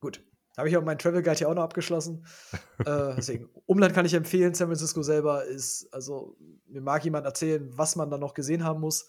Gut. 0.00 0.24
Habe 0.56 0.68
ich 0.68 0.76
auch 0.76 0.82
meinen 0.82 0.98
Travel 0.98 1.22
Guide 1.22 1.38
hier 1.38 1.48
auch 1.48 1.54
noch 1.54 1.62
abgeschlossen. 1.62 2.26
äh, 2.80 3.14
deswegen, 3.16 3.48
Umland 3.66 3.94
kann 3.94 4.06
ich 4.06 4.14
empfehlen. 4.14 4.54
San 4.54 4.66
Francisco 4.66 5.02
selber 5.02 5.44
ist, 5.44 5.88
also, 5.92 6.36
mir 6.66 6.80
mag 6.80 7.04
jemand 7.04 7.26
erzählen, 7.26 7.68
was 7.78 7.94
man 7.94 8.10
da 8.10 8.18
noch 8.18 8.34
gesehen 8.34 8.64
haben 8.64 8.80
muss. 8.80 9.06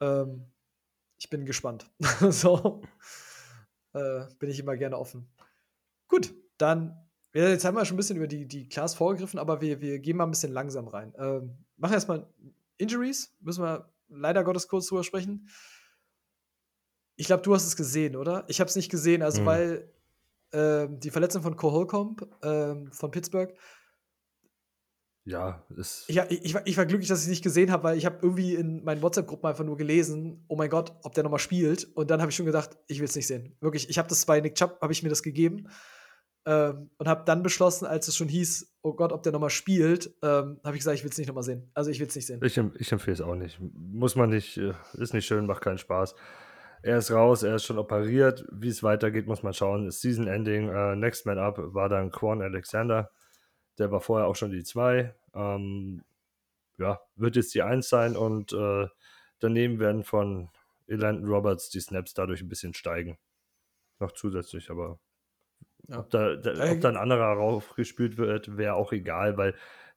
Ähm, 0.00 0.50
ich 1.18 1.30
bin 1.30 1.46
gespannt. 1.46 1.88
so. 2.30 2.82
Äh, 3.92 4.24
bin 4.40 4.50
ich 4.50 4.58
immer 4.58 4.76
gerne 4.76 4.98
offen. 4.98 5.30
Gut, 6.08 6.34
dann, 6.58 6.98
ja, 7.34 7.48
jetzt 7.48 7.64
haben 7.64 7.76
wir 7.76 7.84
schon 7.84 7.94
ein 7.94 7.96
bisschen 7.98 8.16
über 8.16 8.26
die, 8.26 8.46
die 8.46 8.68
Class 8.68 8.94
vorgegriffen, 8.94 9.38
aber 9.38 9.60
wir, 9.60 9.80
wir 9.80 9.98
gehen 9.98 10.16
mal 10.16 10.24
ein 10.24 10.30
bisschen 10.30 10.52
langsam 10.52 10.86
rein. 10.88 11.14
Ähm, 11.18 11.56
machen 11.76 11.94
erstmal 11.94 12.26
Injuries, 12.78 13.34
müssen 13.40 13.62
wir 13.64 13.90
leider 14.08 14.44
Gottes 14.44 14.68
kurz 14.68 14.86
drüber 14.86 15.04
sprechen. 15.04 15.48
Ich 17.16 17.26
glaube, 17.26 17.42
du 17.42 17.54
hast 17.54 17.66
es 17.66 17.76
gesehen, 17.76 18.16
oder? 18.16 18.44
Ich 18.48 18.60
habe 18.60 18.68
es 18.68 18.76
nicht 18.76 18.90
gesehen, 18.90 19.22
also 19.22 19.42
Mhm. 19.42 19.46
weil 19.46 19.92
ähm, 20.52 21.00
die 21.00 21.10
Verletzung 21.10 21.42
von 21.42 21.56
Cole 21.56 21.72
Holcomb 21.72 22.26
ähm, 22.42 22.92
von 22.92 23.10
Pittsburgh, 23.10 23.54
Ja, 25.24 25.64
ist. 25.76 26.04
ich, 26.08 26.16
ich, 26.18 26.44
ich, 26.44 26.54
war, 26.54 26.66
ich 26.66 26.76
war 26.76 26.84
glücklich, 26.84 27.08
dass 27.08 27.20
ich 27.20 27.26
es 27.26 27.30
nicht 27.30 27.42
gesehen 27.44 27.70
habe, 27.70 27.84
weil 27.84 27.96
ich 27.96 28.04
habe 28.06 28.18
irgendwie 28.22 28.54
in 28.54 28.82
meinen 28.84 29.00
WhatsApp-Gruppen 29.02 29.48
einfach 29.48 29.64
nur 29.64 29.76
gelesen, 29.76 30.44
oh 30.48 30.56
mein 30.56 30.68
Gott, 30.68 30.94
ob 31.04 31.14
der 31.14 31.22
nochmal 31.22 31.38
spielt. 31.38 31.84
Und 31.96 32.10
dann 32.10 32.20
habe 32.20 32.30
ich 32.30 32.36
schon 32.36 32.44
gedacht, 32.46 32.76
ich 32.88 32.98
will 32.98 33.06
es 33.06 33.14
nicht 33.16 33.26
sehen. 33.28 33.56
Wirklich, 33.60 33.88
ich 33.88 33.98
habe 33.98 34.08
das 34.08 34.26
bei 34.26 34.40
Nick 34.40 34.56
Chubb, 34.56 34.78
habe 34.82 34.92
ich 34.92 35.02
mir 35.02 35.08
das 35.08 35.22
gegeben. 35.22 35.68
Ähm, 36.44 36.90
und 36.98 37.06
habe 37.06 37.22
dann 37.24 37.42
beschlossen, 37.42 37.86
als 37.86 38.08
es 38.08 38.16
schon 38.16 38.28
hieß, 38.28 38.74
oh 38.82 38.94
Gott, 38.94 39.12
ob 39.12 39.22
der 39.22 39.32
nochmal 39.32 39.50
spielt, 39.50 40.14
ähm, 40.22 40.58
habe 40.64 40.74
ich 40.74 40.80
gesagt, 40.80 40.96
ich 40.96 41.04
will 41.04 41.10
es 41.10 41.18
nicht 41.18 41.28
nochmal 41.28 41.44
sehen. 41.44 41.70
Also 41.72 41.90
ich 41.90 42.00
will 42.00 42.08
es 42.08 42.16
nicht 42.16 42.26
sehen. 42.26 42.40
Ich, 42.42 42.58
ich 42.58 42.92
empfehle 42.92 43.14
es 43.14 43.20
auch 43.20 43.36
nicht. 43.36 43.60
Muss 43.60 44.16
man 44.16 44.30
nicht, 44.30 44.56
äh, 44.58 44.74
ist 44.94 45.14
nicht 45.14 45.26
schön, 45.26 45.46
macht 45.46 45.62
keinen 45.62 45.78
Spaß. 45.78 46.16
Er 46.82 46.98
ist 46.98 47.12
raus, 47.12 47.44
er 47.44 47.54
ist 47.54 47.64
schon 47.64 47.78
operiert. 47.78 48.44
Wie 48.50 48.68
es 48.68 48.82
weitergeht, 48.82 49.28
muss 49.28 49.44
man 49.44 49.54
schauen. 49.54 49.86
Ist 49.86 50.00
Season 50.00 50.26
Ending. 50.26 50.68
Äh, 50.68 50.96
Next 50.96 51.26
Man 51.26 51.38
Up 51.38 51.58
war 51.58 51.88
dann 51.88 52.10
Quan 52.10 52.42
Alexander. 52.42 53.12
Der 53.78 53.92
war 53.92 54.00
vorher 54.00 54.26
auch 54.26 54.34
schon 54.34 54.50
die 54.50 54.64
2. 54.64 55.14
Ähm, 55.34 56.02
ja, 56.78 57.00
wird 57.14 57.36
jetzt 57.36 57.54
die 57.54 57.62
1 57.62 57.88
sein 57.88 58.16
und 58.16 58.52
äh, 58.52 58.88
daneben 59.38 59.78
werden 59.78 60.02
von 60.02 60.50
Elandon 60.88 61.28
Roberts 61.28 61.70
die 61.70 61.80
Snaps 61.80 62.14
dadurch 62.14 62.42
ein 62.42 62.48
bisschen 62.48 62.74
steigen. 62.74 63.16
Noch 64.00 64.10
zusätzlich, 64.10 64.68
aber 64.68 64.98
Ja. 65.88 65.98
ob, 65.98 66.10
da, 66.10 66.36
da, 66.36 66.52
Äh, 66.52 66.72
ob 66.72 66.80
da 66.80 66.88
ein 66.88 66.96
anderer 66.96 67.32
raufgespielt 67.34 68.16
wird, 68.16 68.56
wäre 68.56 68.74
auch 68.74 68.92
egal, 68.92 69.36
weil 69.36 69.54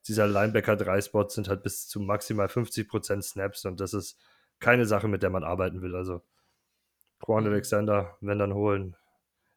dieser 0.08 0.28
Linebacker 0.28 0.76
3 0.76 1.02
Spots 1.02 1.36
sind 1.36 1.48
halt 1.48 1.64
bis 1.64 1.88
zu 1.88 2.00
maximal 2.00 2.48
50% 2.48 3.22
Snaps 3.24 3.66
und 3.66 3.80
das 3.80 3.94
ist 3.94 4.20
keine 4.60 4.86
Sache, 4.86 5.08
mit 5.08 5.24
der 5.24 5.30
man 5.30 5.44
arbeiten 5.44 5.82
will. 5.82 5.96
Also 5.96 6.22
Quan 7.20 7.44
Mhm. 7.44 7.52
Alexander, 7.52 8.18
wenn 8.22 8.40
dann 8.40 8.54
holen. 8.54 8.96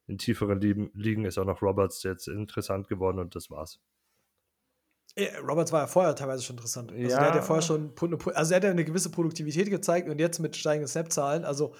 In 0.06 0.16
tieferen 0.16 0.60
Ligen, 0.60 1.26
ist 1.26 1.36
auch 1.36 1.44
noch 1.44 1.60
Roberts 1.60 2.02
jetzt 2.02 2.28
interessant 2.28 2.88
geworden 2.88 3.18
und 3.18 3.34
das 3.34 3.50
war's. 3.50 3.78
Äh, 5.16 5.36
Roberts 5.38 5.70
war 5.72 5.82
ja 5.82 5.86
vorher 5.86 6.14
teilweise 6.14 6.42
schon 6.42 6.56
interessant. 6.56 6.92
Also 6.92 7.02
Ja. 7.02 7.18
der 7.18 7.28
hat 7.28 7.34
ja 7.34 7.42
vorher 7.42 7.62
schon, 7.62 7.92
eine 8.00 8.18
also 8.36 8.52
er 8.52 8.56
hat 8.56 8.64
ja 8.64 8.70
eine 8.70 8.84
gewisse 8.84 9.10
Produktivität 9.10 9.68
gezeigt 9.68 10.08
und 10.08 10.18
jetzt 10.18 10.38
mit 10.38 10.56
steigenden 10.56 10.88
Snap-Zahlen. 10.88 11.44
Also 11.44 11.74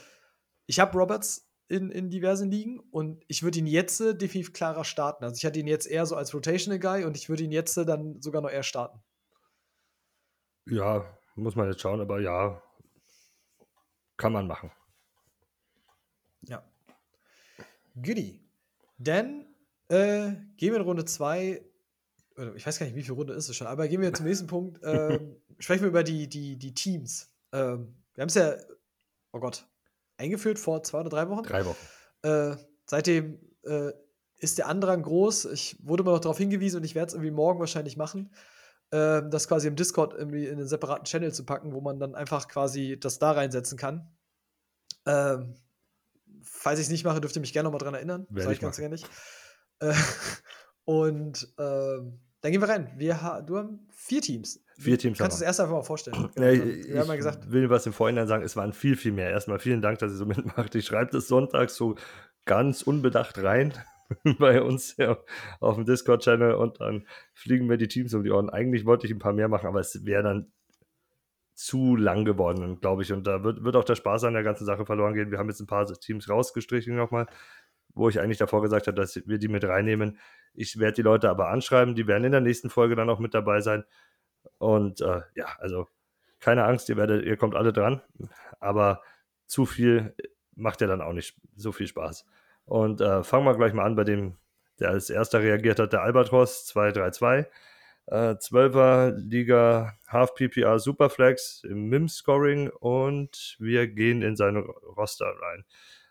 ich 0.67 0.79
habe 0.79 0.99
Roberts 0.99 1.48
in, 1.69 1.91
in 1.91 2.11
diversen 2.11 2.51
Ligen 2.51 2.81
und 2.81 3.25
ich 3.29 3.43
würde 3.43 3.59
ihn 3.59 3.67
jetzt 3.67 4.01
äh, 4.01 4.15
definitiv 4.15 4.53
klarer 4.53 4.85
starten. 4.85 5.25
Also 5.25 5.37
ich 5.37 5.45
hatte 5.45 5.61
ihn 5.61 5.67
jetzt 5.67 5.87
eher 5.87 6.07
so 6.07 6.17
als 6.17 6.33
Rotational 6.33 6.79
Guy 6.79 7.05
und 7.05 7.17
ich 7.17 7.29
würde 7.29 7.43
ihn 7.43 7.53
jetzt 7.53 7.77
äh, 7.77 7.85
dann 7.85 8.21
sogar 8.23 8.41
noch 8.41 8.51
eher 8.51 8.63
starten. 8.63 9.01
Ja, 10.67 11.05
muss 11.37 11.57
man 11.57 11.71
jetzt 11.71 11.81
schauen, 11.81 12.01
aber 12.01 12.21
ja, 12.21 12.63
kann 14.17 14.33
man 14.33 14.47
machen. 14.47 14.71
Ja. 16.43 16.65
Goodie. 17.95 18.41
Dann 18.99 19.47
äh, 19.89 20.33
gehen 20.57 20.73
wir 20.73 20.77
in 20.77 20.83
Runde 20.83 21.05
2. 21.05 21.65
Ich 22.57 22.67
weiß 22.67 22.79
gar 22.79 22.87
nicht, 22.87 22.95
wie 22.95 23.03
viel 23.03 23.15
Runde 23.15 23.35
ist 23.35 23.49
es 23.49 23.57
schon, 23.57 23.67
aber 23.67 23.89
gehen 23.89 24.01
wir 24.01 24.13
zum 24.15 24.27
nächsten 24.27 24.47
Punkt. 24.47 24.81
Ähm, 24.85 25.37
sprechen 25.59 25.83
wir 25.83 25.89
über 25.89 26.05
die, 26.05 26.29
die, 26.29 26.57
die 26.57 26.73
Teams. 26.73 27.31
Ähm, 27.53 27.97
wir 28.15 28.23
haben 28.23 28.29
es 28.29 28.35
ja, 28.35 28.57
oh 29.33 29.41
Gott, 29.41 29.67
eingeführt 30.19 30.59
vor 30.59 30.83
zwei 30.83 31.01
oder 31.01 31.09
drei 31.09 31.29
Wochen. 31.29 31.45
Drei 31.45 31.65
Wochen. 31.65 31.77
Äh, 32.23 32.57
seitdem 32.87 33.41
äh, 33.65 33.93
ist 34.39 34.59
der 34.59 34.69
Andrang 34.69 35.03
groß. 35.03 35.47
Ich 35.47 35.77
wurde 35.83 36.03
mal 36.03 36.13
noch 36.13 36.21
darauf 36.21 36.39
hingewiesen 36.39 36.79
und 36.79 36.85
ich 36.85 36.95
werde 36.95 37.09
es 37.09 37.15
irgendwie 37.15 37.31
morgen 37.31 37.61
wahrscheinlich 37.61 37.97
machen, 37.97 38.31
ähm, 38.93 39.31
das 39.31 39.49
quasi 39.49 39.69
im 39.69 39.77
Discord 39.77 40.15
irgendwie 40.15 40.47
in 40.47 40.59
einen 40.59 40.69
separaten 40.69 41.05
Channel 41.05 41.33
zu 41.33 41.45
packen, 41.45 41.73
wo 41.73 41.81
man 41.81 41.99
dann 41.99 42.15
einfach 42.15 42.49
quasi 42.49 42.99
das 42.99 43.19
da 43.19 43.33
reinsetzen 43.33 43.79
kann. 43.79 44.15
Ähm, 45.07 45.55
falls 46.43 46.79
ich 46.79 46.87
es 46.87 46.91
nicht 46.91 47.05
mache, 47.05 47.21
dürft 47.21 47.37
ihr 47.37 47.41
mich 47.41 47.53
gerne 47.53 47.69
noch 47.69 47.73
mal 47.73 47.79
dran 47.79 47.95
erinnern. 47.95 48.27
Werd 48.31 48.45
Sag 48.45 48.53
ich 48.53 48.61
ganz 48.61 48.79
ehrlich. 48.79 49.05
Äh, 49.81 49.95
und 50.85 51.53
ähm, 51.59 52.21
dann 52.40 52.53
gehen 52.53 52.61
wir 52.61 52.68
rein. 52.68 52.90
Wir 52.96 53.20
ha 53.22 53.40
du 53.40 53.57
hast 53.59 53.68
vier 53.90 54.20
Teams. 54.20 54.62
Vier 54.79 54.96
Teams 54.98 55.18
Du 55.18 55.24
kannst 55.24 55.37
haben 55.37 55.40
das 55.40 55.46
erste 55.46 55.62
einfach 55.64 55.77
mal 55.77 55.83
vorstellen. 55.83 56.31
Ja, 56.37 56.53
Genau. 56.53 56.64
ich, 56.64 56.88
wir 56.88 57.01
haben 57.01 57.09
ja 57.09 57.16
gesagt, 57.16 57.51
will 57.51 57.68
was 57.70 57.87
im 57.87 57.92
Vorhinein 57.92 58.29
sagen, 58.29 58.44
es 58.44 58.57
waren 58.57 58.72
viel, 58.72 58.96
viel 58.96 59.12
mehr. 59.12 59.31
Erstmal 59.31 59.59
vielen 59.59 59.83
Dank, 59.83 59.98
dass 59.98 60.12
ihr 60.12 60.16
so 60.16 60.27
mitmacht. 60.27 60.74
Ich 60.74 60.87
schreibe 60.87 61.11
das 61.11 61.27
sonntags 61.29 61.74
so 61.74 61.96
ganz 62.44 62.83
unbedacht 62.83 63.38
rein 63.42 63.74
bei 64.38 64.62
uns 64.62 64.96
ja, 64.96 65.18
auf 65.61 65.74
dem 65.74 65.85
Discord-Channel 65.85 66.55
und 66.55 66.81
dann 66.81 67.07
fliegen 67.35 67.66
mir 67.66 67.77
die 67.77 67.88
Teams 67.88 68.14
um 68.14 68.22
die 68.22 68.31
Ohren. 68.31 68.48
Eigentlich 68.51 68.87
wollte 68.87 69.07
ich 69.07 69.12
ein 69.12 69.18
paar 69.18 69.33
mehr 69.33 69.48
machen, 69.48 69.66
aber 69.66 69.81
es 69.81 70.05
wäre 70.07 70.22
dann 70.22 70.53
zu 71.55 71.96
lang 71.96 72.24
geworden, 72.24 72.79
glaube 72.81 73.03
ich. 73.03 73.12
Und 73.12 73.27
da 73.27 73.42
wird, 73.42 73.64
wird 73.64 73.74
auch 73.74 73.85
der 73.85 73.96
Spaß 73.96 74.24
an 74.24 74.35
der 74.35 74.44
ganzen 74.44 74.64
Sache 74.64 74.87
verloren 74.87 75.14
gehen. 75.14 75.33
Wir 75.33 75.38
haben 75.38 75.48
jetzt 75.48 75.61
ein 75.61 75.66
paar 75.66 75.87
Teams 75.87 76.29
rausgestrichen 76.29 76.94
nochmal, 76.94 77.27
wo 77.94 78.09
ich 78.09 78.20
eigentlich 78.20 78.38
davor 78.38 78.62
gesagt 78.62 78.87
habe, 78.87 78.94
dass 78.96 79.20
wir 79.27 79.38
die 79.38 79.48
mit 79.48 79.64
reinnehmen. 79.64 80.18
Ich 80.59 80.79
werde 80.79 80.94
die 80.94 81.03
Leute 81.03 81.31
aber 81.31 81.51
anschreiben, 81.51 81.94
die 81.94 82.09
werden 82.09 82.25
in 82.25 82.33
der 82.33 82.40
nächsten 82.40 82.68
Folge 82.68 82.97
dann 82.97 83.09
auch 83.09 83.21
mit 83.21 83.33
dabei 83.33 83.61
sein. 83.61 83.85
Und 84.59 85.01
äh, 85.01 85.21
ja, 85.35 85.47
also 85.59 85.87
keine 86.40 86.64
Angst, 86.64 86.88
ihr 86.88 86.97
werdet, 86.97 87.25
ihr 87.25 87.37
kommt 87.37 87.55
alle 87.55 87.73
dran, 87.73 88.03
aber 88.59 89.03
zu 89.47 89.66
viel 89.66 90.14
macht 90.57 90.81
ja 90.81 90.88
dann 90.88 91.01
auch 91.01 91.12
nicht 91.12 91.37
so 91.57 91.71
viel 91.71 91.87
Spaß. 91.87 92.27
Und 92.64 93.01
äh, 93.01 93.23
fangen 93.23 93.47
wir 93.47 93.57
gleich 93.57 93.73
mal 93.73 93.85
an 93.85 93.94
bei 93.94 94.03
dem, 94.03 94.37
der 94.81 94.90
als 94.90 95.11
erster 95.11 95.40
reagiert 95.40 95.79
hat, 95.79 95.92
der 95.92 96.03
Albatros 96.03 96.66
232. 96.66 97.47
Äh, 98.07 98.35
12er 98.35 99.11
Liga 99.16 99.97
Half 100.09 100.35
PPR 100.35 100.81
Superflex 100.81 101.62
im 101.64 101.88
MIM-Scoring 101.88 102.71
und 102.71 103.57
wir 103.61 103.87
gehen 103.87 104.23
in 104.23 104.35
seine 104.35 104.61
Roster 104.61 105.33
rein. 105.40 105.64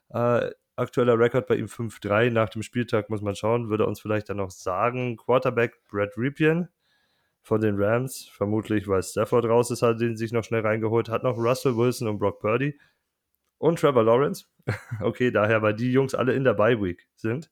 Äh, 0.09 0.51
aktueller 0.77 1.19
Rekord 1.19 1.47
bei 1.47 1.55
ihm 1.55 1.65
5-3. 1.65 2.29
Nach 2.31 2.49
dem 2.49 2.63
Spieltag 2.63 3.09
muss 3.09 3.21
man 3.21 3.35
schauen, 3.35 3.69
würde 3.69 3.85
uns 3.85 3.99
vielleicht 3.99 4.29
dann 4.29 4.37
noch 4.37 4.51
sagen. 4.51 5.17
Quarterback 5.17 5.83
Brad 5.89 6.17
Ripien 6.17 6.69
von 7.41 7.61
den 7.61 7.81
Rams, 7.81 8.27
vermutlich 8.27 8.87
weil 8.87 9.03
Stafford 9.03 9.45
raus 9.45 9.71
ist, 9.71 9.81
hat 9.81 9.99
den 9.99 10.17
sich 10.17 10.31
noch 10.31 10.43
schnell 10.43 10.61
reingeholt, 10.61 11.09
hat 11.09 11.23
noch 11.23 11.37
Russell 11.37 11.75
Wilson 11.75 12.07
und 12.07 12.19
Brock 12.19 12.39
Purdy 12.39 12.79
und 13.57 13.79
Trevor 13.79 14.03
Lawrence. 14.03 14.45
okay, 15.01 15.31
daher, 15.31 15.61
weil 15.61 15.73
die 15.73 15.91
Jungs 15.91 16.13
alle 16.13 16.33
in 16.33 16.43
der 16.43 16.53
Bye 16.53 16.81
Week 16.81 17.07
sind, 17.15 17.49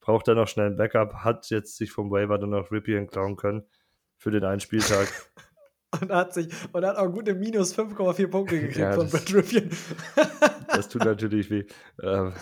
braucht 0.00 0.28
er 0.28 0.34
noch 0.34 0.48
schnell 0.48 0.66
ein 0.66 0.76
Backup, 0.76 1.24
hat 1.24 1.48
jetzt 1.50 1.76
sich 1.76 1.90
vom 1.90 2.10
Waiver 2.10 2.38
dann 2.38 2.50
noch 2.50 2.70
Ripien 2.70 3.06
klauen 3.06 3.36
können 3.36 3.64
für 4.16 4.30
den 4.30 4.44
einen 4.44 4.60
Spieltag. 4.60 5.08
und 6.00 6.10
hat 6.10 6.34
sich 6.34 6.48
und 6.72 6.84
hat 6.84 6.96
auch 6.96 7.10
gute 7.12 7.34
minus 7.34 7.76
5,4 7.76 8.28
Punkte 8.28 8.56
gekriegt 8.60 8.78
Ja, 8.78 8.92
von 8.92 9.08
Brad 9.08 9.32
Ripien. 9.34 9.70
Das 10.68 10.88
tut 10.88 11.04
natürlich 11.04 11.50
weh. 11.50 11.64
Ähm, 12.02 12.32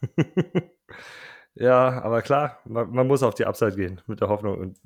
ja, 1.54 2.02
aber 2.02 2.22
klar, 2.22 2.58
man, 2.64 2.90
man 2.90 3.06
muss 3.06 3.22
auf 3.22 3.34
die 3.34 3.44
Upside 3.46 3.76
gehen 3.76 4.00
mit 4.06 4.20
der 4.20 4.28
Hoffnung 4.28 4.58
und 4.58 4.80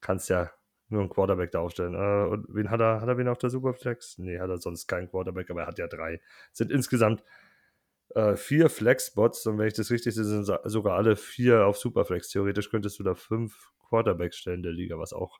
kannst 0.00 0.28
ja 0.30 0.50
nur 0.88 1.00
einen 1.02 1.10
Quarterback 1.10 1.50
da 1.52 1.60
aufstellen. 1.60 1.94
Äh, 1.94 2.30
und 2.30 2.46
wen 2.48 2.70
hat 2.70 2.80
er? 2.80 3.00
Hat 3.00 3.08
er 3.08 3.18
wen 3.18 3.28
auf 3.28 3.38
der 3.38 3.50
Superflex? 3.50 4.18
Nee, 4.18 4.38
hat 4.40 4.48
er 4.50 4.58
sonst 4.58 4.86
keinen 4.86 5.08
Quarterback, 5.10 5.50
aber 5.50 5.62
er 5.62 5.66
hat 5.66 5.78
ja 5.78 5.86
drei. 5.88 6.20
Es 6.52 6.58
sind 6.58 6.72
insgesamt 6.72 7.22
äh, 8.14 8.34
vier 8.36 8.68
Flex-Spots 8.70 9.46
und 9.46 9.58
wenn 9.58 9.68
ich 9.68 9.74
das 9.74 9.90
richtig 9.90 10.14
sehe, 10.14 10.24
sind 10.24 10.44
so- 10.44 10.58
sogar 10.64 10.96
alle 10.96 11.16
vier 11.16 11.66
auf 11.66 11.76
Superflex. 11.76 12.28
Theoretisch 12.30 12.70
könntest 12.70 12.98
du 12.98 13.02
da 13.02 13.14
fünf 13.14 13.72
Quarterbacks 13.88 14.36
stellen 14.38 14.56
in 14.58 14.62
der 14.64 14.72
Liga, 14.72 14.98
was 14.98 15.12
auch 15.12 15.38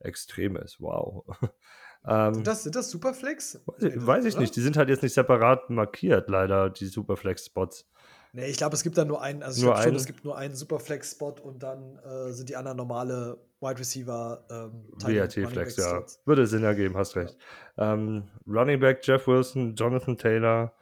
extrem 0.00 0.56
ist. 0.56 0.80
Wow. 0.80 1.24
ähm, 2.08 2.34
Sind 2.34 2.46
das, 2.46 2.62
sind 2.62 2.76
das 2.76 2.90
Superflex? 2.90 3.60
Weiß 3.66 3.82
ich, 3.82 4.06
weiß 4.06 4.24
ich 4.26 4.38
nicht. 4.38 4.56
Die 4.56 4.60
sind 4.60 4.76
halt 4.76 4.88
jetzt 4.88 5.02
nicht 5.02 5.14
separat 5.14 5.70
markiert, 5.70 6.28
leider, 6.28 6.70
die 6.70 6.86
Superflex-Spots. 6.86 7.88
Nee, 8.32 8.46
ich 8.46 8.56
glaube, 8.56 8.74
es 8.74 8.82
gibt 8.82 8.98
da 8.98 9.04
nur 9.04 9.22
einen, 9.22 9.44
also 9.44 9.58
ich 9.58 9.64
Nur 9.64 9.74
glaube 9.74 9.88
schon, 9.88 9.94
es 9.94 10.06
gibt 10.06 10.24
nur 10.24 10.36
einen 10.36 10.56
Superflex-Spot 10.56 11.36
und 11.44 11.62
dann 11.62 11.98
äh, 11.98 12.32
sind 12.32 12.48
die 12.48 12.56
anderen 12.56 12.76
normale 12.76 13.38
Wide 13.60 13.78
Receiver 13.78 14.44
ähm, 14.50 14.88
WRT-Flex, 14.98 15.76
Back 15.76 15.84
ja. 15.84 16.04
Würde 16.24 16.46
Sinn 16.48 16.64
ergeben, 16.64 16.96
hast 16.96 17.14
recht. 17.14 17.36
Ähm, 17.78 18.28
Running 18.46 18.80
Back 18.80 19.06
Jeff 19.06 19.28
Wilson, 19.28 19.76
Jonathan 19.76 20.18
Taylor, 20.18 20.72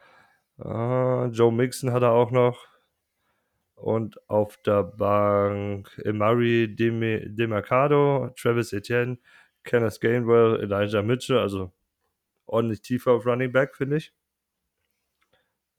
äh, 0.59 1.25
Joe 1.27 1.51
Mixon 1.51 1.93
hat 1.93 2.01
er 2.01 2.11
auch 2.11 2.31
noch. 2.31 2.65
Und 3.83 4.17
auf 4.29 4.55
der 4.61 4.81
Bank 4.81 6.01
Emari 6.05 6.73
Demercado, 6.73 8.29
Travis 8.37 8.71
Etienne, 8.71 9.17
Kenneth 9.65 9.99
Gainwell, 9.99 10.61
Elijah 10.61 11.01
Mitchell, 11.01 11.37
also 11.37 11.73
ordentlich 12.45 12.81
tiefer 12.81 13.11
auf 13.11 13.25
Running 13.25 13.51
Back, 13.51 13.75
finde 13.75 13.97
ich. 13.97 14.13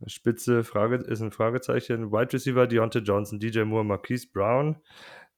Spitze 0.05 0.65
Frage, 0.65 0.97
ist 0.97 1.23
ein 1.23 1.33
Fragezeichen. 1.33 2.13
Wide 2.13 2.35
Receiver 2.35 2.67
Deontay 2.67 2.99
Johnson, 2.99 3.41
DJ 3.41 3.63
Moore, 3.63 3.85
Marquise 3.85 4.29
Brown, 4.31 4.77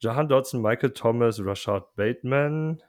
Jahan 0.00 0.28
Dodson, 0.28 0.60
Michael 0.60 0.90
Thomas, 0.90 1.38
Rashad 1.38 1.94
Bateman, 1.94 2.82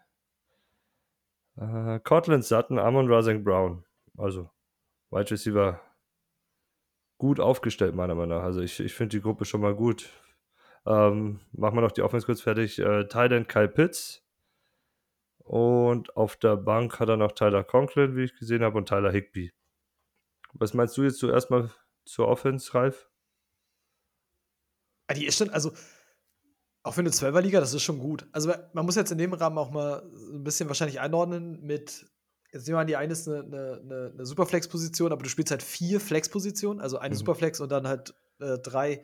äh, 1.55 1.99
Cortland 1.99 2.45
Sutton, 2.45 2.79
Amon 2.79 3.07
Razing 3.13 3.43
Brown. 3.43 3.85
Also 4.17 4.49
Wide 5.11 5.29
Receiver 5.29 5.79
gut 7.17 7.39
aufgestellt, 7.39 7.95
meiner 7.95 8.15
Meinung 8.15 8.37
nach. 8.37 8.43
Also 8.43 8.61
ich, 8.61 8.79
ich 8.79 8.93
finde 8.93 9.17
die 9.17 9.21
Gruppe 9.21 9.45
schon 9.45 9.61
mal 9.61 9.75
gut. 9.75 10.09
Ähm, 10.85 11.39
machen 11.51 11.75
wir 11.75 11.81
noch 11.81 11.91
die 11.91 12.01
Offense 12.01 12.25
kurz 12.25 12.41
fertig. 12.41 12.79
Äh, 12.79 13.07
Thailand 13.07 13.49
Kyle 13.49 13.67
Pitts. 13.67 14.23
Und 15.39 16.15
auf 16.17 16.35
der 16.35 16.57
Bank 16.57 16.99
hat 16.99 17.09
er 17.09 17.17
noch 17.17 17.31
Tyler 17.31 17.63
Conklin, 17.63 18.15
wie 18.15 18.25
ich 18.25 18.37
gesehen 18.37 18.63
habe, 18.63 18.77
und 18.77 18.89
Tyler 18.89 19.11
Higby. 19.11 19.53
Was 20.53 20.73
meinst 20.73 20.97
du 20.97 21.03
jetzt 21.03 21.19
zuerst 21.19 21.49
mal 21.49 21.71
zur 22.05 22.27
Offense, 22.27 22.73
Ralf? 22.73 23.09
Ah, 25.07 25.13
die 25.13 25.25
ist 25.25 25.37
schon, 25.37 25.49
also 25.49 25.71
auch 26.83 26.93
für 26.93 27.01
eine 27.01 27.09
12er-Liga, 27.09 27.59
das 27.59 27.73
ist 27.73 27.83
schon 27.83 27.99
gut. 27.99 28.27
Also 28.31 28.53
man 28.73 28.85
muss 28.85 28.95
jetzt 28.95 29.11
in 29.11 29.17
dem 29.17 29.33
Rahmen 29.33 29.57
auch 29.57 29.71
mal 29.71 30.03
ein 30.33 30.43
bisschen 30.43 30.67
wahrscheinlich 30.67 30.99
einordnen 30.99 31.61
mit, 31.61 32.05
jetzt 32.57 32.67
nehmen 32.67 32.77
wir 32.77 32.81
an, 32.81 32.87
die 32.87 32.95
eine 32.95 33.13
ist 33.13 33.27
eine, 33.27 33.43
eine, 33.43 34.11
eine, 34.13 34.25
Superflex-Position, 34.25 35.11
aber 35.11 35.23
du 35.23 35.29
spielst 35.29 35.51
halt 35.51 35.63
vier 35.63 35.99
Flex-Positionen, 35.99 36.81
also 36.81 36.97
eine 36.97 37.15
Mhm. 37.15 37.19
Superflex 37.19 37.59
und 37.59 37.71
dann 37.71 37.87
halt 37.87 38.13
äh, 38.39 38.57
drei 38.59 39.03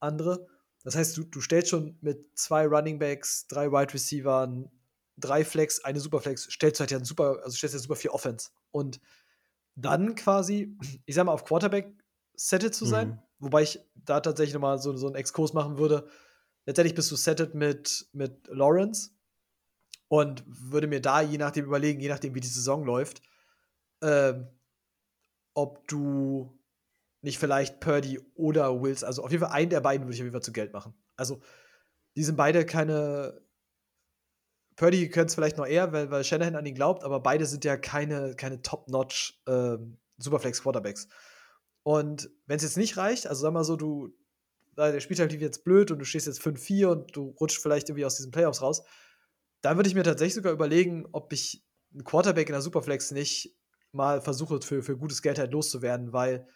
andere. 0.00 0.46
Das 0.84 0.96
heißt, 0.96 1.16
du, 1.16 1.24
du 1.24 1.40
stellst 1.40 1.68
schon 1.70 1.98
mit 2.00 2.26
zwei 2.38 2.66
Running 2.66 2.98
Backs, 2.98 3.46
drei 3.46 3.70
Wide 3.70 3.92
Receivern, 3.94 4.70
drei 5.16 5.44
Flex, 5.44 5.84
eine 5.84 6.00
Superflex, 6.00 6.48
stellst 6.50 6.80
du 6.80 6.82
halt 6.82 6.90
ja 6.90 6.98
ein 6.98 7.04
super, 7.04 7.40
also 7.44 7.56
stellst 7.56 7.74
ja 7.74 7.80
super 7.80 7.96
viel 7.96 8.10
Offense. 8.10 8.50
Und 8.70 9.00
dann 9.74 10.14
quasi, 10.14 10.76
ich 11.06 11.14
sag 11.14 11.24
mal, 11.26 11.32
auf 11.32 11.44
Quarterback 11.44 11.92
settet 12.34 12.74
zu 12.74 12.86
sein, 12.86 13.08
Mhm. 13.08 13.18
wobei 13.38 13.62
ich 13.62 13.80
da 13.94 14.20
tatsächlich 14.20 14.54
nochmal 14.54 14.78
so, 14.78 14.96
so 14.96 15.06
einen 15.06 15.16
Exkurs 15.16 15.52
machen 15.52 15.78
würde. 15.78 16.08
Letztendlich 16.66 16.94
bist 16.94 17.10
du 17.10 17.16
settet 17.16 17.54
mit, 17.54 18.08
mit 18.12 18.48
Lawrence 18.48 19.10
und 20.10 20.42
würde 20.46 20.88
mir 20.88 21.00
da 21.00 21.20
je 21.20 21.38
nachdem 21.38 21.66
überlegen, 21.66 22.00
je 22.00 22.08
nachdem, 22.08 22.34
wie 22.34 22.40
die 22.40 22.48
Saison 22.48 22.84
läuft, 22.84 23.22
ähm, 24.02 24.48
ob 25.54 25.86
du 25.86 26.58
nicht 27.22 27.38
vielleicht 27.38 27.78
Purdy 27.78 28.18
oder 28.34 28.82
Wills, 28.82 29.04
also 29.04 29.22
auf 29.22 29.30
jeden 29.30 29.44
Fall 29.44 29.52
einen 29.52 29.70
der 29.70 29.80
beiden 29.80 30.06
würde 30.06 30.14
ich 30.14 30.20
auf 30.20 30.24
jeden 30.24 30.32
Fall 30.32 30.42
zu 30.42 30.52
Geld 30.52 30.72
machen. 30.72 30.94
Also, 31.16 31.40
die 32.16 32.24
sind 32.24 32.34
beide 32.36 32.66
keine. 32.66 33.40
Purdy 34.74 35.10
könnte 35.10 35.28
es 35.28 35.34
vielleicht 35.36 35.58
noch 35.58 35.66
eher, 35.66 35.92
weil, 35.92 36.10
weil 36.10 36.24
Shanahan 36.24 36.56
an 36.56 36.66
ihn 36.66 36.74
glaubt, 36.74 37.04
aber 37.04 37.20
beide 37.20 37.46
sind 37.46 37.64
ja 37.64 37.76
keine, 37.76 38.34
keine 38.34 38.62
Top-Notch 38.62 39.40
ähm, 39.46 39.98
Superflex-Quarterbacks. 40.18 41.06
Und 41.84 42.30
wenn 42.46 42.56
es 42.56 42.64
jetzt 42.64 42.78
nicht 42.78 42.96
reicht, 42.96 43.28
also 43.28 43.42
sag 43.42 43.52
mal 43.52 43.62
so, 43.62 43.76
du, 43.76 44.12
der 44.76 44.98
Spieltag 45.00 45.30
lief 45.30 45.40
jetzt 45.40 45.62
blöd 45.62 45.92
und 45.92 46.00
du 46.00 46.04
stehst 46.04 46.26
jetzt 46.26 46.40
5-4 46.40 46.86
und 46.86 47.14
du 47.14 47.28
rutschst 47.40 47.62
vielleicht 47.62 47.90
irgendwie 47.90 48.06
aus 48.06 48.16
diesen 48.16 48.32
Playoffs 48.32 48.62
raus, 48.62 48.82
dann 49.62 49.76
würde 49.76 49.88
ich 49.88 49.94
mir 49.94 50.02
tatsächlich 50.04 50.34
sogar 50.34 50.52
überlegen, 50.52 51.06
ob 51.12 51.32
ich 51.32 51.64
einen 51.92 52.04
Quarterback 52.04 52.48
in 52.48 52.52
der 52.52 52.62
Superflex 52.62 53.10
nicht 53.10 53.56
mal 53.92 54.20
versuche, 54.20 54.60
für, 54.62 54.82
für 54.82 54.96
gutes 54.96 55.22
Geld 55.22 55.38
halt 55.38 55.52
loszuwerden, 55.52 56.12
weil 56.12 56.46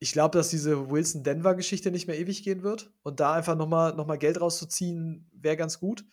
ich 0.00 0.12
glaube, 0.12 0.36
dass 0.36 0.48
diese 0.50 0.90
Wilson-Denver-Geschichte 0.90 1.90
nicht 1.90 2.06
mehr 2.06 2.18
ewig 2.18 2.42
gehen 2.42 2.62
wird 2.62 2.92
und 3.02 3.20
da 3.20 3.34
einfach 3.34 3.56
nochmal 3.56 3.94
noch 3.94 4.06
mal 4.06 4.18
Geld 4.18 4.40
rauszuziehen, 4.40 5.30
wäre 5.32 5.56
ganz 5.56 5.78
gut. 5.78 6.04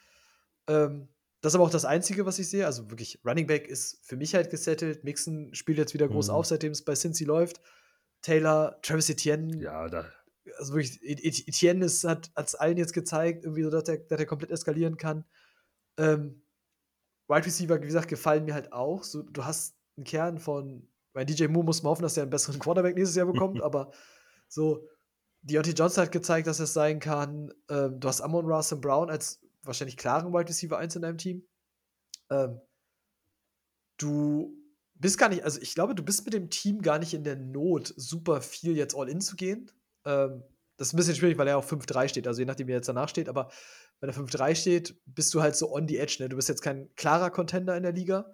Ähm, 0.68 1.10
das 1.42 1.52
ist 1.52 1.56
aber 1.56 1.64
auch 1.66 1.72
das 1.72 1.86
Einzige, 1.86 2.26
was 2.26 2.38
ich 2.40 2.50
sehe. 2.50 2.66
Also 2.66 2.90
wirklich, 2.92 3.20
Running 3.26 3.48
Back 3.48 3.68
ist 3.68 4.00
für 4.06 4.16
mich 4.16 4.36
halt 4.36 4.50
gesettelt. 4.52 5.04
Mixon 5.04 5.54
spielt 5.56 5.78
jetzt 5.80 5.94
wieder 5.94 6.08
groß 6.08 6.28
Mhm. 6.28 6.34
auf, 6.36 6.46
seitdem 6.46 6.72
es 6.72 6.86
bei 6.86 6.94
Cincy 6.94 7.24
läuft. 7.26 7.60
Taylor, 8.22 8.80
Travis 8.84 9.10
Etienne, 9.10 9.58
Ja, 9.62 9.90
da, 9.90 10.06
also 10.60 10.74
wirklich, 10.74 11.02
Et- 11.02 11.24
Et- 11.24 11.48
Etienne 11.48 11.84
ist, 11.86 12.04
hat 12.04 12.30
es 12.36 12.54
allen 12.56 12.78
jetzt 12.78 12.94
gezeigt, 12.94 13.44
irgendwie 13.44 13.64
so, 13.64 13.72
dass 13.72 13.90
er, 13.90 13.98
dass 13.98 14.20
er 14.20 14.26
komplett 14.28 14.52
eskalieren 14.52 14.98
kann. 14.98 15.26
Ähm, 15.98 16.44
Wide 17.28 17.46
Receiver, 17.46 17.82
wie 17.82 17.86
gesagt, 17.86 18.08
gefallen 18.08 18.46
mir 18.46 18.54
halt 18.54 18.74
auch. 18.74 19.04
So, 19.04 19.24
du 19.24 19.46
hast 19.46 19.78
einen 19.98 20.06
Kern 20.06 20.38
von, 20.40 20.88
bei 21.14 21.26
DJ 21.26 21.48
Moore 21.48 21.66
muss 21.66 21.84
man 21.84 21.92
hoffen, 21.92 22.04
dass 22.04 22.18
er 22.18 22.24
einen 22.24 22.30
besseren 22.30 22.60
Quarterback 22.60 22.96
nächstes 22.96 23.16
Jahr 23.16 23.26
bekommt, 23.26 23.62
aber 23.64 23.92
so, 24.48 24.88
Deontay 25.44 25.72
Johnson 25.72 26.04
hat 26.04 26.12
gezeigt, 26.12 26.48
dass 26.48 26.60
es 26.60 26.74
sein 26.74 27.00
kann. 27.00 27.52
Ähm, 27.70 28.00
du 28.00 28.08
hast 28.08 28.22
Amon 28.22 28.46
Russell 28.46 28.78
Brown 28.78 29.10
als 29.10 29.42
wahrscheinlich 29.64 29.98
klaren 29.98 30.34
Wide 30.34 30.50
Receiver 30.50 30.78
1 30.78 30.96
in 30.96 31.02
deinem 31.02 31.18
Team. 31.18 31.48
Ähm, 32.30 32.62
du 33.98 34.56
bist 34.94 35.18
gar 35.18 35.30
nicht, 35.30 35.44
also 35.44 35.60
ich 35.62 35.74
glaube, 35.74 35.96
du 35.96 36.04
bist 36.04 36.26
mit 36.26 36.34
dem 36.34 36.50
Team 36.50 36.82
gar 36.82 37.00
nicht 37.00 37.14
in 37.14 37.24
der 37.24 37.36
Not, 37.36 37.94
super 37.98 38.42
viel 38.42 38.78
jetzt 38.78 38.96
all 38.96 39.10
in 39.10 39.22
zu 39.22 39.36
gehen. 39.36 39.72
Ähm, 40.06 40.44
das 40.78 40.90
ist 40.90 40.94
ein 40.94 40.98
bisschen 40.98 41.16
schwierig, 41.16 41.38
weil 41.38 41.48
er 41.48 41.58
auf 41.58 41.72
5-3 41.72 42.08
steht, 42.08 42.28
also 42.28 42.40
je 42.40 42.46
nachdem, 42.46 42.68
wie 42.68 42.72
er 42.72 42.78
jetzt 42.78 42.90
danach 42.90 43.10
steht, 43.10 43.30
aber 43.30 43.52
wenn 44.02 44.10
der 44.10 44.16
5-3 44.16 44.56
steht, 44.56 45.00
bist 45.06 45.34
du 45.34 45.42
halt 45.42 45.56
so 45.56 45.74
on 45.74 45.88
the 45.88 45.98
edge. 45.98 46.18
Ne? 46.20 46.28
Du 46.28 46.36
bist 46.36 46.50
jetzt 46.50 46.64
kein 46.64 46.94
klarer 46.96 47.30
Contender 47.30 47.78
in 47.78 47.84
der 47.84 47.94
Liga. 47.94 48.34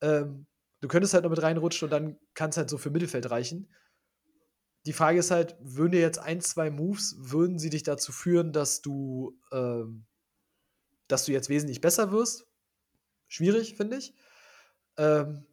Ähm, 0.00 0.46
du 0.80 0.88
könntest 0.88 1.14
halt 1.14 1.22
noch 1.22 1.30
mit 1.30 1.40
reinrutschen 1.40 1.86
und 1.86 1.90
dann 1.90 2.18
kann 2.34 2.50
es 2.50 2.56
halt 2.56 2.68
so 2.68 2.78
für 2.78 2.90
Mittelfeld 2.90 3.30
reichen. 3.30 3.72
Die 4.86 4.92
Frage 4.92 5.20
ist 5.20 5.30
halt, 5.30 5.56
würden 5.60 5.92
dir 5.92 6.00
jetzt 6.00 6.18
ein, 6.18 6.40
zwei 6.40 6.70
Moves, 6.70 7.14
würden 7.18 7.58
sie 7.58 7.70
dich 7.70 7.84
dazu 7.84 8.12
führen, 8.12 8.52
dass 8.52 8.82
du, 8.82 9.38
ähm, 9.52 10.04
dass 11.08 11.24
du 11.24 11.32
jetzt 11.32 11.48
wesentlich 11.48 11.80
besser 11.80 12.10
wirst? 12.10 12.46
Schwierig, 13.28 13.76
finde 13.76 13.96
ich. 13.96 14.14
Ähm, 14.96 15.46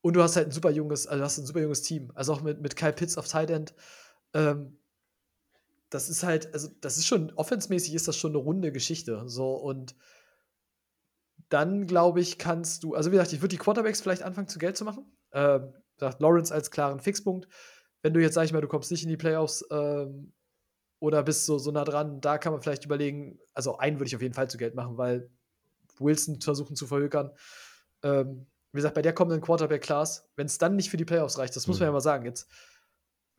und 0.00 0.14
du 0.14 0.22
hast 0.22 0.36
halt 0.36 0.48
ein 0.48 0.52
super 0.52 0.70
junges, 0.70 1.06
also 1.06 1.22
hast 1.22 1.38
ein 1.38 1.46
super 1.46 1.60
junges 1.60 1.82
Team. 1.82 2.10
Also 2.14 2.32
auch 2.32 2.42
mit, 2.42 2.60
mit 2.60 2.76
Kyle 2.76 2.92
Pitts 2.92 3.16
auf 3.16 3.28
Tight 3.28 3.50
End. 3.50 3.74
Ähm, 4.34 4.77
das 5.90 6.08
ist 6.08 6.22
halt, 6.22 6.52
also 6.52 6.68
das 6.80 6.98
ist 6.98 7.06
schon, 7.06 7.32
offensmäßig 7.34 7.94
ist 7.94 8.08
das 8.08 8.16
schon 8.16 8.32
eine 8.32 8.38
runde 8.38 8.72
Geschichte. 8.72 9.22
So 9.26 9.54
und 9.54 9.96
dann 11.48 11.86
glaube 11.86 12.20
ich, 12.20 12.38
kannst 12.38 12.84
du, 12.84 12.94
also 12.94 13.10
wie 13.10 13.16
gesagt, 13.16 13.32
ich 13.32 13.40
würde 13.40 13.56
die 13.56 13.58
Quarterbacks 13.58 14.00
vielleicht 14.00 14.22
anfangen 14.22 14.48
zu 14.48 14.58
Geld 14.58 14.76
zu 14.76 14.84
machen. 14.84 15.10
Ähm, 15.32 15.72
sagt 15.96 16.20
Lawrence 16.20 16.52
als 16.52 16.70
klaren 16.70 17.00
Fixpunkt. 17.00 17.48
Wenn 18.02 18.14
du 18.14 18.20
jetzt, 18.20 18.34
sag 18.34 18.44
ich 18.44 18.52
mal, 18.52 18.60
du 18.60 18.68
kommst 18.68 18.90
nicht 18.90 19.02
in 19.02 19.08
die 19.08 19.16
Playoffs 19.16 19.64
ähm, 19.70 20.32
oder 21.00 21.22
bist 21.22 21.46
so, 21.46 21.58
so 21.58 21.70
nah 21.70 21.84
dran, 21.84 22.20
da 22.20 22.38
kann 22.38 22.52
man 22.52 22.62
vielleicht 22.62 22.84
überlegen, 22.84 23.38
also 23.54 23.78
einen 23.78 23.98
würde 23.98 24.08
ich 24.08 24.16
auf 24.16 24.22
jeden 24.22 24.34
Fall 24.34 24.48
zu 24.50 24.58
Geld 24.58 24.74
machen, 24.74 24.98
weil 24.98 25.30
Wilson 25.98 26.40
versuchen 26.40 26.76
zu 26.76 26.86
verhökern. 26.86 27.32
Ähm, 28.02 28.46
wie 28.72 28.78
gesagt, 28.78 28.94
bei 28.94 29.02
der 29.02 29.14
kommenden 29.14 29.40
Quarterback-Class, 29.40 30.30
wenn 30.36 30.46
es 30.46 30.58
dann 30.58 30.76
nicht 30.76 30.90
für 30.90 30.96
die 30.96 31.04
Playoffs 31.04 31.38
reicht, 31.38 31.56
das 31.56 31.66
muss 31.66 31.80
man 31.80 31.86
ja 31.86 31.90
mhm. 31.90 31.94
mal 31.94 32.00
sagen. 32.00 32.24
Jetzt, 32.26 32.48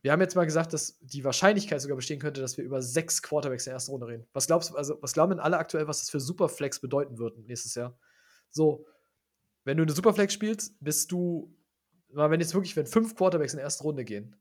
wir 0.02 0.12
haben 0.12 0.20
jetzt 0.20 0.34
mal 0.34 0.44
gesagt, 0.44 0.72
dass 0.72 0.98
die 1.00 1.24
Wahrscheinlichkeit 1.24 1.80
sogar 1.80 1.96
bestehen 1.96 2.20
könnte, 2.20 2.40
dass 2.40 2.56
wir 2.56 2.64
über 2.64 2.80
sechs 2.80 3.22
Quarterbacks 3.22 3.66
in 3.66 3.70
der 3.70 3.74
ersten 3.74 3.90
Runde 3.90 4.06
reden. 4.06 4.26
Was 4.32 4.46
glaubst 4.46 4.70
du, 4.70 4.76
also 4.76 4.98
was 5.02 5.12
glauben 5.12 5.30
denn 5.30 5.40
alle 5.40 5.58
aktuell, 5.58 5.88
was 5.88 6.00
das 6.00 6.10
für 6.10 6.20
Superflex 6.20 6.80
bedeuten 6.80 7.18
wird 7.18 7.36
nächstes 7.46 7.74
Jahr? 7.74 7.98
So, 8.50 8.86
wenn 9.64 9.76
du 9.76 9.82
eine 9.82 9.92
Superflex 9.92 10.32
spielst, 10.32 10.74
bist 10.80 11.12
du, 11.12 11.54
wenn 12.08 12.40
jetzt 12.40 12.54
wirklich, 12.54 12.76
wenn 12.76 12.86
fünf 12.86 13.14
Quarterbacks 13.14 13.52
in 13.52 13.58
der 13.58 13.64
ersten 13.64 13.84
Runde 13.84 14.04
gehen, 14.04 14.36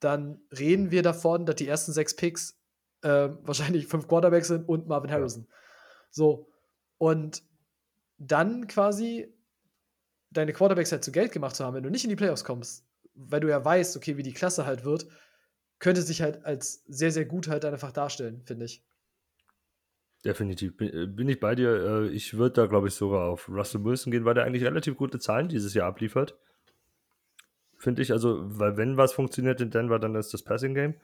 dann 0.00 0.40
reden 0.50 0.90
wir 0.90 1.02
davon, 1.02 1.46
dass 1.46 1.56
die 1.56 1.68
ersten 1.68 1.92
sechs 1.92 2.16
Picks 2.16 2.60
äh, 3.02 3.08
wahrscheinlich 3.42 3.86
fünf 3.86 4.08
Quarterbacks 4.08 4.48
sind 4.48 4.68
und 4.68 4.88
Marvin 4.88 5.12
Harrison. 5.12 5.46
So, 6.10 6.50
und 6.98 7.42
dann 8.18 8.66
quasi 8.66 9.32
deine 10.30 10.52
Quarterbacks 10.52 10.90
halt 10.90 11.04
zu 11.04 11.12
Geld 11.12 11.30
gemacht 11.30 11.54
zu 11.54 11.64
haben, 11.64 11.74
wenn 11.74 11.82
du 11.84 11.90
nicht 11.90 12.04
in 12.04 12.10
die 12.10 12.16
Playoffs 12.16 12.44
kommst, 12.44 12.84
weil 13.14 13.40
du 13.40 13.48
ja 13.48 13.64
weißt, 13.64 13.96
okay, 13.96 14.16
wie 14.16 14.22
die 14.22 14.32
Klasse 14.32 14.66
halt 14.66 14.84
wird, 14.84 15.06
könnte 15.78 16.02
sich 16.02 16.22
halt 16.22 16.44
als 16.44 16.84
sehr, 16.86 17.10
sehr 17.10 17.24
gut 17.24 17.48
halt 17.48 17.64
einfach 17.64 17.92
darstellen, 17.92 18.42
finde 18.44 18.66
ich. 18.66 18.84
Definitiv. 20.24 20.76
Bin, 20.76 21.28
äh, 21.28 21.32
ich 21.32 21.40
bei 21.40 21.54
dir. 21.54 21.70
Äh, 21.70 22.08
ich 22.08 22.34
würde 22.34 22.54
da, 22.54 22.66
glaube 22.66 22.88
ich, 22.88 22.94
sogar 22.94 23.28
auf 23.28 23.48
Russell 23.48 23.84
Wilson 23.84 24.10
gehen, 24.10 24.24
weil 24.24 24.34
der 24.34 24.44
eigentlich 24.44 24.64
relativ 24.64 24.96
gute 24.96 25.18
Zahlen 25.18 25.48
dieses 25.48 25.74
Jahr 25.74 25.86
abliefert. 25.86 26.38
Finde 27.76 28.00
ich, 28.00 28.12
also, 28.12 28.38
weil 28.58 28.78
wenn 28.78 28.96
was 28.96 29.12
funktioniert 29.12 29.60
in 29.60 29.70
Denver, 29.70 29.98
dann 29.98 30.14
ist 30.14 30.32
das 30.32 30.42
Passing 30.42 30.74
Game. 30.74 30.94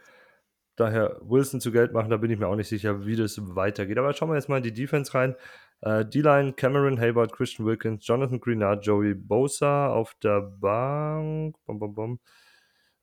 Daher 0.76 1.20
Wilson 1.22 1.60
zu 1.60 1.72
Geld 1.72 1.92
machen, 1.92 2.08
da 2.08 2.16
bin 2.16 2.30
ich 2.30 2.38
mir 2.38 2.46
auch 2.46 2.56
nicht 2.56 2.68
sicher, 2.68 3.04
wie 3.04 3.16
das 3.16 3.38
weitergeht. 3.54 3.98
Aber 3.98 4.14
schauen 4.14 4.30
wir 4.30 4.36
jetzt 4.36 4.48
mal 4.48 4.56
in 4.56 4.62
die 4.62 4.72
Defense 4.72 5.12
rein. 5.12 5.36
Äh, 5.82 6.04
D-Line, 6.04 6.52
Cameron 6.52 7.00
Hayward, 7.00 7.32
Christian 7.32 7.66
Wilkins, 7.66 8.06
Jonathan 8.06 8.40
Greenard, 8.40 8.84
Joey 8.84 9.14
Bosa 9.14 9.88
auf 9.88 10.14
der 10.22 10.40
Bank. 10.42 11.56
Bom, 11.64 11.78
bom, 11.78 11.94
bom. 11.94 12.20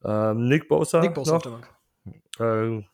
Ähm, 0.03 0.47
Nick 0.47 0.67
Bosa. 0.67 1.01
Nick 1.01 1.13
Bosa 1.13 1.31
noch. 1.31 1.37
auf 1.37 1.43
der 1.43 1.49
Bank. 1.49 2.83
Äh, 2.83 2.85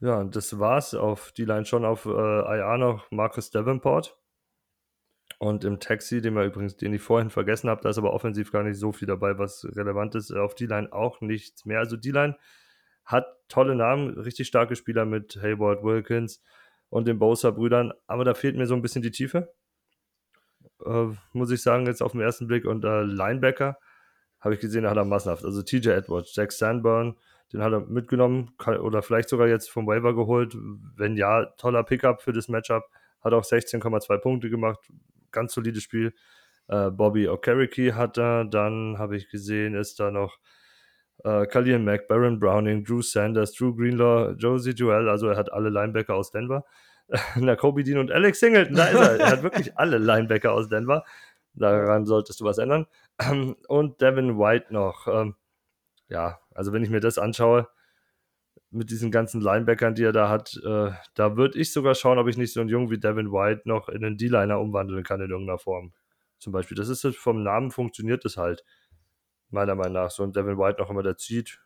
ja, 0.00 0.24
das 0.24 0.58
war's 0.58 0.94
auf 0.94 1.32
D-Line 1.32 1.64
schon 1.64 1.84
auf 1.84 2.06
äh, 2.06 2.10
IR 2.10 2.78
noch 2.78 3.10
Marcus 3.10 3.50
Davenport. 3.50 4.16
Und 5.38 5.64
im 5.64 5.78
Taxi, 5.78 6.20
den, 6.20 6.34
wir 6.34 6.44
übrigens, 6.44 6.76
den 6.76 6.92
ich 6.92 7.02
vorhin 7.02 7.30
vergessen 7.30 7.70
habe, 7.70 7.80
da 7.82 7.90
ist 7.90 7.98
aber 7.98 8.12
offensiv 8.12 8.50
gar 8.50 8.64
nicht 8.64 8.78
so 8.78 8.90
viel 8.90 9.06
dabei, 9.06 9.38
was 9.38 9.64
relevant 9.76 10.16
ist. 10.16 10.32
Auf 10.32 10.56
D-Line 10.56 10.92
auch 10.92 11.20
nichts 11.20 11.64
mehr. 11.64 11.78
Also 11.78 11.96
D-Line 11.96 12.36
hat 13.04 13.26
tolle 13.48 13.76
Namen, 13.76 14.18
richtig 14.18 14.48
starke 14.48 14.74
Spieler 14.74 15.04
mit 15.04 15.36
Hayward, 15.40 15.82
Wilkins, 15.84 16.42
und 16.90 17.06
den 17.06 17.18
Bowser-Brüdern. 17.18 17.92
Aber 18.06 18.24
da 18.24 18.34
fehlt 18.34 18.56
mir 18.56 18.66
so 18.66 18.74
ein 18.74 18.82
bisschen 18.82 19.02
die 19.02 19.10
Tiefe. 19.10 19.52
Äh, 20.84 21.06
muss 21.32 21.50
ich 21.50 21.62
sagen, 21.62 21.86
jetzt 21.86 22.02
auf 22.02 22.12
den 22.12 22.20
ersten 22.20 22.46
Blick. 22.46 22.64
Und 22.64 22.84
äh, 22.84 23.02
Linebacker 23.02 23.78
habe 24.40 24.54
ich 24.54 24.60
gesehen, 24.60 24.84
da 24.84 24.90
hat 24.90 24.96
er 24.96 25.04
massenhaft. 25.04 25.44
Also 25.44 25.62
TJ 25.62 25.88
Edwards, 25.88 26.34
Jack 26.34 26.52
Sandburn, 26.52 27.16
den 27.52 27.62
hat 27.62 27.72
er 27.72 27.80
mitgenommen 27.80 28.52
kann, 28.58 28.78
oder 28.78 29.02
vielleicht 29.02 29.28
sogar 29.28 29.48
jetzt 29.48 29.70
vom 29.70 29.86
Waiver 29.86 30.14
geholt. 30.14 30.56
Wenn 30.96 31.16
ja, 31.16 31.46
toller 31.56 31.82
Pickup 31.82 32.22
für 32.22 32.32
das 32.32 32.48
Matchup. 32.48 32.84
Hat 33.20 33.32
auch 33.32 33.44
16,2 33.44 34.18
Punkte 34.18 34.48
gemacht. 34.48 34.78
Ganz 35.32 35.52
solides 35.52 35.82
Spiel. 35.82 36.14
Äh, 36.68 36.90
Bobby 36.90 37.28
Okereke 37.28 37.94
hat 37.94 38.16
er. 38.18 38.44
Dann 38.44 38.98
habe 38.98 39.16
ich 39.16 39.28
gesehen, 39.28 39.74
ist 39.74 39.98
da 39.98 40.10
noch 40.10 40.38
äh, 41.24 41.46
Khalil 41.46 41.78
Mack, 41.78 42.08
Baron 42.08 42.38
Browning, 42.38 42.84
Drew 42.84 43.02
Sanders, 43.02 43.52
Drew 43.52 43.74
Greenlaw, 43.74 44.34
Josie 44.38 44.70
Joel, 44.70 45.08
also 45.08 45.28
er 45.28 45.36
hat 45.36 45.52
alle 45.52 45.70
Linebacker 45.70 46.14
aus 46.14 46.30
Denver. 46.30 46.64
Na, 47.36 47.56
Kobe 47.56 47.82
Dean 47.84 47.98
und 47.98 48.12
Alex 48.12 48.40
Singleton, 48.40 48.76
da 48.76 48.86
ist 48.86 49.00
er. 49.00 49.20
er 49.20 49.30
hat 49.30 49.42
wirklich 49.42 49.78
alle 49.78 49.98
Linebacker 49.98 50.52
aus 50.52 50.68
Denver. 50.68 51.04
Daran 51.54 52.04
solltest 52.04 52.40
du 52.40 52.44
was 52.44 52.58
ändern. 52.58 52.86
Und 53.68 54.00
Devin 54.00 54.38
White 54.38 54.72
noch. 54.72 55.08
Ähm, 55.08 55.34
ja, 56.08 56.38
also 56.54 56.72
wenn 56.72 56.84
ich 56.84 56.90
mir 56.90 57.00
das 57.00 57.18
anschaue, 57.18 57.68
mit 58.70 58.90
diesen 58.90 59.10
ganzen 59.10 59.40
Linebackern, 59.40 59.94
die 59.94 60.04
er 60.04 60.12
da 60.12 60.28
hat, 60.28 60.60
äh, 60.64 60.90
da 61.14 61.36
würde 61.36 61.58
ich 61.58 61.72
sogar 61.72 61.94
schauen, 61.94 62.18
ob 62.18 62.28
ich 62.28 62.36
nicht 62.36 62.52
so 62.52 62.60
einen 62.60 62.68
Jungen 62.68 62.90
wie 62.90 62.98
Devin 62.98 63.32
White 63.32 63.62
noch 63.64 63.88
in 63.88 64.04
einen 64.04 64.18
D-Liner 64.18 64.60
umwandeln 64.60 65.02
kann 65.04 65.20
in 65.20 65.30
irgendeiner 65.30 65.58
Form. 65.58 65.94
Zum 66.38 66.52
Beispiel. 66.52 66.76
Das 66.76 66.88
ist 66.88 67.04
vom 67.16 67.42
Namen 67.42 67.70
funktioniert 67.70 68.24
das 68.24 68.36
halt 68.36 68.64
meiner 69.50 69.74
Meinung 69.74 69.94
nach. 69.94 70.10
So 70.10 70.22
ein 70.22 70.32
Devin 70.32 70.58
White 70.58 70.80
noch 70.80 70.90
immer 70.90 71.02
der 71.02 71.16
zieht. 71.16 71.60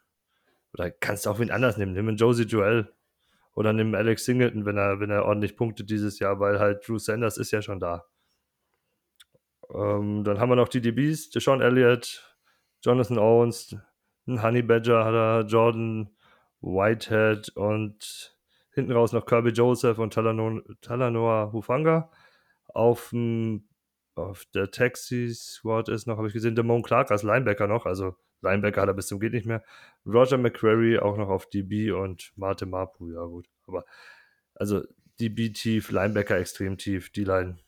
Oder 0.72 0.90
kannst 0.90 1.26
du 1.26 1.30
auch 1.30 1.38
wen 1.38 1.50
anders 1.50 1.76
nehmen. 1.76 1.92
Nimm 1.92 2.08
einen 2.08 2.16
Josie 2.16 2.44
Joel. 2.44 2.92
Oder 3.54 3.72
nimm 3.72 3.94
Alex 3.94 4.24
Singleton, 4.24 4.64
wenn 4.64 4.78
er, 4.78 5.00
wenn 5.00 5.10
er 5.10 5.26
ordentlich 5.26 5.56
punktet 5.56 5.90
dieses 5.90 6.18
Jahr, 6.18 6.40
weil 6.40 6.58
halt 6.58 6.88
Drew 6.88 6.98
Sanders 6.98 7.36
ist 7.36 7.50
ja 7.50 7.60
schon 7.60 7.80
da. 7.80 8.06
Ähm, 9.72 10.24
dann 10.24 10.38
haben 10.38 10.48
wir 10.48 10.56
noch 10.56 10.68
die 10.68 10.80
DBs, 10.80 11.30
Deshaun 11.30 11.60
Elliott, 11.60 12.36
Jonathan 12.82 13.18
Owens, 13.18 13.76
ein 14.26 14.42
Honey 14.42 14.62
Badger 14.62 15.04
hat 15.04 15.14
er, 15.14 15.46
Jordan 15.46 16.10
Whitehead 16.60 17.50
und 17.50 18.36
hinten 18.72 18.92
raus 18.92 19.12
noch 19.12 19.26
Kirby 19.26 19.50
Joseph 19.50 19.98
und 19.98 20.14
Talanoa 20.14 21.52
Hufanga. 21.52 22.10
Auf 22.68 23.10
dem 23.10 23.68
auf 24.14 24.44
der 24.54 24.70
Taxi-Squad 24.70 25.88
ist 25.88 26.06
noch, 26.06 26.18
habe 26.18 26.28
ich 26.28 26.34
gesehen, 26.34 26.54
Damone 26.54 26.82
Clark 26.82 27.10
als 27.10 27.22
Linebacker 27.22 27.66
noch, 27.66 27.86
also 27.86 28.16
Linebacker 28.42 28.82
hat 28.82 28.88
er 28.88 28.94
bis 28.94 29.06
zum 29.06 29.20
geht 29.20 29.32
nicht 29.32 29.46
mehr. 29.46 29.62
Roger 30.04 30.36
McQuarrie 30.36 30.98
auch 30.98 31.16
noch 31.16 31.28
auf 31.28 31.48
DB 31.48 31.92
und 31.92 32.32
Marte 32.36 32.66
Mapu, 32.66 33.10
ja 33.10 33.24
gut. 33.24 33.48
Aber 33.66 33.84
also 34.54 34.82
DB 35.20 35.50
tief, 35.50 35.90
Linebacker 35.90 36.36
extrem 36.38 36.76
tief, 36.76 37.10
die 37.10 37.24
Line 37.24 37.58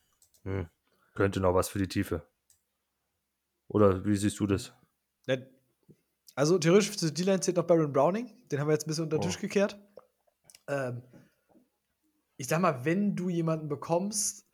hm, 0.43 0.67
könnte 1.15 1.39
noch 1.39 1.53
was 1.53 1.69
für 1.69 1.79
die 1.79 1.87
Tiefe. 1.87 2.27
Oder 3.67 4.05
wie 4.05 4.15
siehst 4.15 4.39
du 4.39 4.47
das? 4.47 4.73
Also 6.35 6.59
theoretisch 6.59 6.91
für 6.91 7.11
die 7.11 7.23
Line 7.23 7.39
zählt 7.39 7.55
noch 7.55 7.65
Baron 7.65 7.93
Browning, 7.93 8.29
den 8.51 8.59
haben 8.59 8.67
wir 8.67 8.73
jetzt 8.73 8.85
ein 8.85 8.89
bisschen 8.89 9.05
unter 9.05 9.17
den 9.17 9.23
oh. 9.23 9.27
Tisch 9.27 9.39
gekehrt. 9.39 9.79
Ähm, 10.67 11.01
ich 12.35 12.47
sag 12.47 12.59
mal, 12.59 12.83
wenn 12.83 13.15
du 13.15 13.29
jemanden 13.29 13.69
bekommst, 13.69 14.44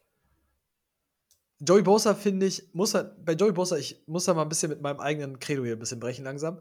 Joey 1.63 1.83
Bosa 1.83 2.15
finde 2.15 2.47
ich, 2.47 2.73
muss 2.73 2.95
halt, 2.95 3.23
bei 3.23 3.33
Joey 3.33 3.51
Bosa, 3.51 3.77
ich 3.77 4.03
muss 4.07 4.25
da 4.25 4.33
mal 4.33 4.41
ein 4.41 4.49
bisschen 4.49 4.69
mit 4.69 4.81
meinem 4.81 4.99
eigenen 4.99 5.39
Credo 5.39 5.63
hier 5.63 5.73
ein 5.75 5.79
bisschen 5.79 5.99
brechen 5.99 6.25
langsam, 6.25 6.59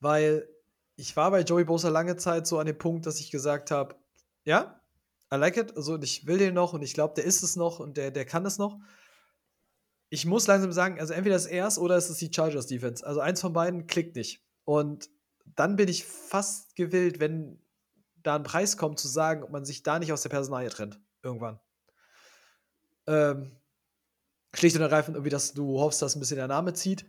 weil 0.00 0.48
ich 0.96 1.16
war 1.16 1.30
bei 1.30 1.42
Joey 1.42 1.64
Bosa 1.64 1.88
lange 1.88 2.16
Zeit 2.16 2.48
so 2.48 2.58
an 2.58 2.66
dem 2.66 2.76
Punkt, 2.76 3.06
dass 3.06 3.20
ich 3.20 3.30
gesagt 3.30 3.70
habe, 3.70 3.94
ja, 4.44 4.82
I 5.32 5.36
like 5.36 5.56
it, 5.56 5.76
also 5.76 5.96
ich 6.02 6.26
will 6.26 6.38
den 6.38 6.54
noch 6.54 6.72
und 6.72 6.82
ich 6.82 6.94
glaube, 6.94 7.14
der 7.14 7.24
ist 7.24 7.44
es 7.44 7.54
noch 7.54 7.78
und 7.78 7.96
der, 7.96 8.10
der 8.10 8.24
kann 8.24 8.44
es 8.44 8.58
noch. 8.58 8.80
Ich 10.08 10.26
muss 10.26 10.48
langsam 10.48 10.72
sagen, 10.72 10.98
also 10.98 11.12
entweder 11.12 11.36
ist 11.36 11.46
er 11.46 11.68
es 11.68 11.78
oder 11.78 11.96
ist 11.96 12.10
es 12.10 12.18
die 12.18 12.32
Chargers 12.34 12.66
Defense. 12.66 13.06
Also 13.06 13.20
eins 13.20 13.40
von 13.40 13.52
beiden 13.52 13.86
klickt 13.86 14.16
nicht. 14.16 14.44
Und 14.64 15.08
dann 15.44 15.76
bin 15.76 15.88
ich 15.88 16.04
fast 16.04 16.74
gewillt, 16.74 17.20
wenn 17.20 17.62
da 18.16 18.34
ein 18.34 18.42
Preis 18.42 18.76
kommt, 18.76 18.98
zu 18.98 19.06
sagen, 19.06 19.44
ob 19.44 19.50
man 19.50 19.64
sich 19.64 19.84
da 19.84 20.00
nicht 20.00 20.12
aus 20.12 20.22
der 20.22 20.30
Personalie 20.30 20.70
trennt. 20.70 21.00
Irgendwann. 21.22 21.60
Ähm, 23.06 23.59
schlicht 24.54 24.76
und 24.76 24.82
ergreifend 24.82 25.16
irgendwie, 25.16 25.30
dass 25.30 25.52
du 25.52 25.78
hoffst, 25.78 26.02
dass 26.02 26.16
ein 26.16 26.20
bisschen 26.20 26.36
der 26.36 26.48
Name 26.48 26.72
zieht. 26.74 27.06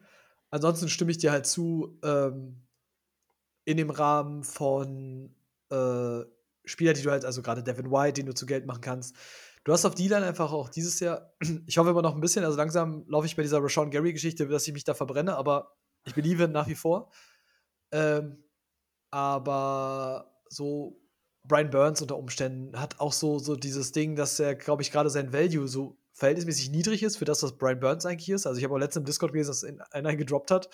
Ansonsten 0.49 0.89
stimme 0.89 1.11
ich 1.11 1.17
dir 1.17 1.31
halt 1.31 1.45
zu, 1.45 1.97
ähm, 2.03 2.61
in 3.65 3.77
dem 3.77 3.89
Rahmen 3.89 4.43
von 4.43 5.33
äh, 5.69 6.21
Spielern, 6.65 6.95
die 6.95 7.01
du 7.01 7.11
halt, 7.11 7.25
also 7.25 7.41
gerade 7.41 7.63
Devin 7.63 7.91
White, 7.91 8.13
den 8.13 8.25
du 8.25 8.33
zu 8.33 8.45
Geld 8.45 8.65
machen 8.65 8.81
kannst. 8.81 9.15
Du 9.63 9.71
hast 9.71 9.85
auf 9.85 9.95
die 9.95 10.07
line 10.07 10.25
einfach 10.25 10.51
auch 10.51 10.69
dieses 10.69 10.99
Jahr, 10.99 11.33
ich 11.67 11.77
hoffe 11.77 11.91
immer 11.91 12.01
noch 12.01 12.15
ein 12.15 12.21
bisschen, 12.21 12.43
also 12.43 12.57
langsam 12.57 13.05
laufe 13.07 13.25
ich 13.25 13.35
bei 13.35 13.43
dieser 13.43 13.63
Rashawn 13.63 13.91
Gary-Geschichte, 13.91 14.47
dass 14.47 14.67
ich 14.67 14.73
mich 14.73 14.83
da 14.83 14.93
verbrenne, 14.93 15.35
aber 15.35 15.77
ich 16.05 16.15
beliebe 16.15 16.47
nach 16.47 16.67
wie 16.67 16.75
vor. 16.75 17.11
Ähm, 17.91 18.43
aber 19.11 20.41
so 20.49 20.99
Brian 21.43 21.69
Burns 21.69 22.01
unter 22.01 22.17
Umständen 22.17 22.79
hat 22.79 22.99
auch 22.99 23.13
so, 23.13 23.39
so 23.39 23.55
dieses 23.55 23.91
Ding, 23.91 24.15
dass 24.15 24.39
er, 24.39 24.55
glaube 24.55 24.81
ich, 24.81 24.91
gerade 24.91 25.09
sein 25.09 25.33
Value 25.33 25.67
so 25.67 26.00
verhältnismäßig 26.13 26.69
niedrig 26.69 27.03
ist 27.03 27.17
für 27.17 27.25
das, 27.25 27.41
was 27.43 27.57
Brian 27.57 27.79
Burns 27.79 28.05
eigentlich 28.05 28.29
ist. 28.29 28.45
Also 28.45 28.57
ich 28.57 28.63
habe 28.63 28.73
auch 28.73 28.79
letztens 28.79 29.01
im 29.01 29.05
Discord 29.05 29.31
gelesen, 29.31 29.49
dass 29.49 29.91
einer 29.91 30.15
gedroppt 30.15 30.51
hat 30.51 30.69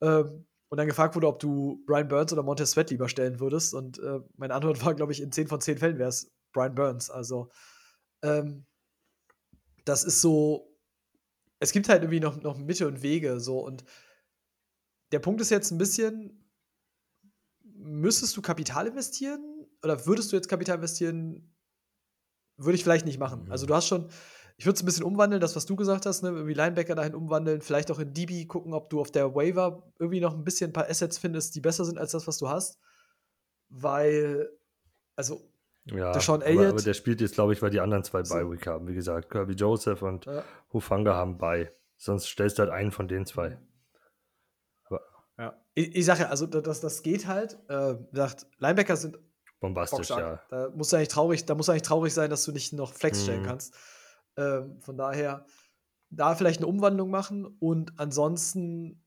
ähm, 0.00 0.46
und 0.68 0.78
dann 0.78 0.86
gefragt 0.86 1.14
wurde, 1.14 1.28
ob 1.28 1.38
du 1.38 1.82
Brian 1.86 2.08
Burns 2.08 2.32
oder 2.32 2.42
Montez 2.42 2.72
Sweat 2.72 2.90
lieber 2.90 3.08
stellen 3.08 3.40
würdest. 3.40 3.74
Und 3.74 3.98
äh, 3.98 4.20
meine 4.36 4.54
Antwort 4.54 4.80
war, 4.84 4.94
glaube 4.94 5.12
ich, 5.12 5.20
in 5.20 5.32
10 5.32 5.48
von 5.48 5.60
10 5.60 5.78
Fällen 5.78 5.98
wäre 5.98 6.08
es 6.08 6.30
Brian 6.52 6.74
Burns. 6.74 7.10
Also 7.10 7.50
ähm, 8.22 8.66
das 9.84 10.04
ist 10.04 10.20
so, 10.20 10.76
es 11.60 11.72
gibt 11.72 11.88
halt 11.88 12.02
irgendwie 12.02 12.20
noch, 12.20 12.40
noch 12.42 12.58
Mitte 12.58 12.86
und 12.86 13.02
Wege 13.02 13.40
so 13.40 13.60
und 13.60 13.84
der 15.12 15.20
Punkt 15.20 15.40
ist 15.40 15.50
jetzt 15.50 15.70
ein 15.70 15.78
bisschen, 15.78 16.44
müsstest 17.62 18.36
du 18.36 18.42
Kapital 18.42 18.86
investieren 18.86 19.66
oder 19.82 20.06
würdest 20.06 20.32
du 20.32 20.36
jetzt 20.36 20.48
Kapital 20.48 20.76
investieren? 20.76 21.54
Würde 22.56 22.76
ich 22.76 22.82
vielleicht 22.82 23.06
nicht 23.06 23.18
machen. 23.18 23.50
Also 23.50 23.66
du 23.66 23.74
hast 23.74 23.86
schon, 23.86 24.08
ich 24.58 24.64
würde 24.66 24.76
es 24.76 24.82
ein 24.82 24.86
bisschen 24.86 25.04
umwandeln, 25.04 25.40
das, 25.40 25.54
was 25.56 25.66
du 25.66 25.76
gesagt 25.76 26.06
hast, 26.06 26.22
ne? 26.22 26.30
irgendwie 26.30 26.54
Linebacker 26.54 26.94
dahin 26.94 27.14
umwandeln, 27.14 27.60
vielleicht 27.60 27.90
auch 27.90 27.98
in 27.98 28.12
DB 28.14 28.46
gucken, 28.46 28.72
ob 28.72 28.88
du 28.90 29.00
auf 29.00 29.10
der 29.10 29.34
Waiver 29.34 29.82
irgendwie 29.98 30.20
noch 30.20 30.32
ein 30.34 30.44
bisschen 30.44 30.70
ein 30.70 30.72
paar 30.72 30.88
Assets 30.88 31.18
findest, 31.18 31.54
die 31.54 31.60
besser 31.60 31.84
sind 31.84 31.98
als 31.98 32.12
das, 32.12 32.26
was 32.26 32.38
du 32.38 32.48
hast. 32.48 32.78
Weil, 33.68 34.48
also, 35.14 35.40
Ja, 35.84 36.12
der 36.12 36.20
Sean 36.22 36.36
aber, 36.36 36.46
Elliott. 36.46 36.72
aber 36.72 36.82
der 36.82 36.94
spielt 36.94 37.20
jetzt, 37.20 37.34
glaube 37.34 37.52
ich, 37.52 37.60
weil 37.62 37.70
die 37.70 37.80
anderen 37.80 38.02
zwei 38.04 38.24
So. 38.24 38.34
bei 38.34 38.50
Week 38.50 38.66
haben. 38.66 38.86
Wie 38.88 38.94
gesagt, 38.94 39.28
Kirby 39.30 39.54
Joseph 39.54 40.02
und 40.02 40.24
ja, 40.26 40.42
Hufanga 40.72 41.14
haben 41.14 41.36
bei. 41.38 41.72
Sonst 41.98 42.26
stellst 42.26 42.58
du 42.58 42.62
halt 42.62 42.72
einen 42.72 42.90
von 42.92 43.08
den 43.08 43.26
zwei. 43.26 43.58
ja. 45.38 45.54
Ich, 45.74 45.94
ich 45.96 46.04
sage 46.06 46.20
ja, 46.22 46.28
also 46.28 46.46
da- 46.46 46.60
das, 46.62 46.80
das 46.80 47.02
geht 47.02 47.26
halt. 47.26 47.58
Äh, 47.68 47.96
gesagt, 48.10 48.46
Linebacker 48.58 48.96
sind 48.96 49.18
Bombastisch, 49.60 50.08
bockstark. 50.08 50.20
ja. 50.50 50.68
Da 50.68 50.70
musst 50.74 50.92
du 50.92 50.96
eigentlich 50.96 51.08
traurig, 51.08 51.44
da 51.44 51.54
musst 51.54 51.68
du 51.68 51.72
eigentlich 51.72 51.82
traurig 51.82 52.14
sein, 52.14 52.30
dass 52.30 52.44
du 52.44 52.52
nicht 52.52 52.72
noch 52.72 52.92
Flex 52.94 53.22
stellen 53.22 53.42
Mhm. 53.42 53.46
kannst. 53.46 53.74
Ähm, 54.36 54.80
von 54.80 54.96
daher, 54.96 55.46
da 56.10 56.34
vielleicht 56.34 56.60
eine 56.60 56.68
Umwandlung 56.68 57.10
machen 57.10 57.46
und 57.58 57.98
ansonsten 57.98 59.02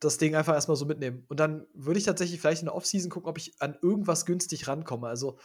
das 0.00 0.18
Ding 0.18 0.34
einfach 0.34 0.54
erstmal 0.54 0.76
so 0.76 0.84
mitnehmen. 0.84 1.24
Und 1.28 1.40
dann 1.40 1.66
würde 1.74 1.98
ich 1.98 2.04
tatsächlich 2.04 2.40
vielleicht 2.40 2.62
in 2.62 2.66
der 2.66 2.74
Offseason 2.74 3.10
gucken, 3.10 3.28
ob 3.28 3.38
ich 3.38 3.54
an 3.60 3.76
irgendwas 3.82 4.26
günstig 4.26 4.68
rankomme. 4.68 5.08
Also, 5.08 5.38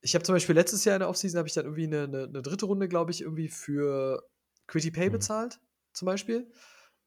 ich 0.00 0.14
habe 0.14 0.24
zum 0.24 0.34
Beispiel 0.34 0.54
letztes 0.54 0.84
Jahr 0.84 0.96
in 0.96 1.00
der 1.00 1.08
Offseason 1.08 1.38
habe 1.38 1.48
ich 1.48 1.54
dann 1.54 1.64
irgendwie 1.64 1.84
eine, 1.84 2.04
eine, 2.04 2.24
eine 2.24 2.42
dritte 2.42 2.66
Runde, 2.66 2.88
glaube 2.88 3.10
ich, 3.10 3.22
irgendwie 3.22 3.48
für 3.48 4.22
Quitty 4.66 4.90
Pay 4.90 5.08
Mhm. 5.08 5.12
bezahlt, 5.12 5.60
zum 5.92 6.06
Beispiel. 6.06 6.50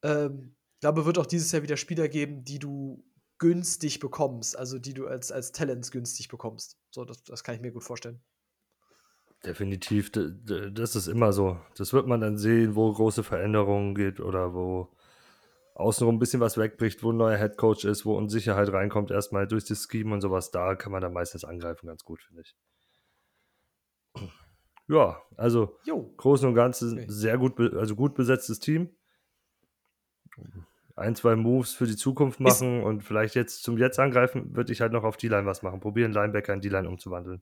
Ähm, 0.03 0.55
ich 0.75 0.81
glaube, 0.81 1.05
wird 1.05 1.17
auch 1.17 1.25
dieses 1.25 1.51
Jahr 1.51 1.63
wieder 1.63 1.77
Spieler 1.77 2.07
geben, 2.07 2.43
die 2.43 2.59
du 2.59 3.05
günstig 3.37 3.99
bekommst, 3.99 4.57
also 4.57 4.79
die 4.79 4.93
du 4.93 5.07
als, 5.07 5.31
als 5.31 5.51
Talents 5.51 5.91
günstig 5.91 6.27
bekommst. 6.29 6.77
So, 6.91 7.05
das, 7.05 7.23
das 7.23 7.43
kann 7.43 7.55
ich 7.55 7.61
mir 7.61 7.71
gut 7.71 7.83
vorstellen. 7.83 8.21
Definitiv, 9.45 10.11
das 10.11 10.95
ist 10.97 11.07
immer 11.07 11.31
so. 11.31 11.57
Das 11.77 11.93
wird 11.93 12.07
man 12.07 12.19
dann 12.19 12.37
sehen, 12.37 12.75
wo 12.75 12.91
große 12.91 13.23
Veränderungen 13.23 13.95
geht 13.95 14.19
oder 14.19 14.53
wo 14.53 14.89
außenrum 15.75 16.15
ein 16.15 16.19
bisschen 16.19 16.41
was 16.41 16.57
wegbricht, 16.57 17.03
wo 17.03 17.11
ein 17.13 17.17
neuer 17.17 17.37
Headcoach 17.37 17.85
ist, 17.85 18.05
wo 18.05 18.17
Unsicherheit 18.17 18.69
reinkommt, 18.73 19.11
erstmal 19.11 19.47
durch 19.47 19.63
das 19.63 19.87
Scheme 19.89 20.13
und 20.13 20.19
sowas. 20.19 20.51
Da 20.51 20.75
kann 20.75 20.91
man 20.91 21.01
dann 21.01 21.13
meistens 21.13 21.45
angreifen, 21.45 21.87
ganz 21.87 22.03
gut, 22.03 22.21
finde 22.21 22.41
ich. 22.41 22.55
Ja, 24.89 25.21
also 25.37 25.77
Jo. 25.85 26.11
Großen 26.17 26.47
und 26.47 26.55
Ganzen 26.55 26.93
Okay. 26.93 27.05
sehr 27.07 27.37
gut, 27.37 27.59
also 27.59 27.95
gut 27.95 28.15
besetztes 28.15 28.59
Team. 28.59 28.89
Ein, 30.95 31.15
zwei 31.15 31.35
Moves 31.37 31.73
für 31.73 31.85
die 31.85 31.95
Zukunft 31.95 32.41
Ist- 32.41 32.43
machen 32.43 32.83
und 32.83 33.03
vielleicht 33.03 33.35
jetzt 33.35 33.63
zum 33.63 33.77
Jetzt 33.77 33.99
angreifen, 33.99 34.53
würde 34.55 34.73
ich 34.73 34.81
halt 34.81 34.91
noch 34.91 35.03
auf 35.05 35.15
D-Line 35.15 35.45
was 35.45 35.61
machen. 35.61 35.79
Probieren, 35.79 36.11
Linebacker 36.11 36.53
in 36.53 36.59
D-Line 36.59 36.89
umzuwandeln. 36.89 37.41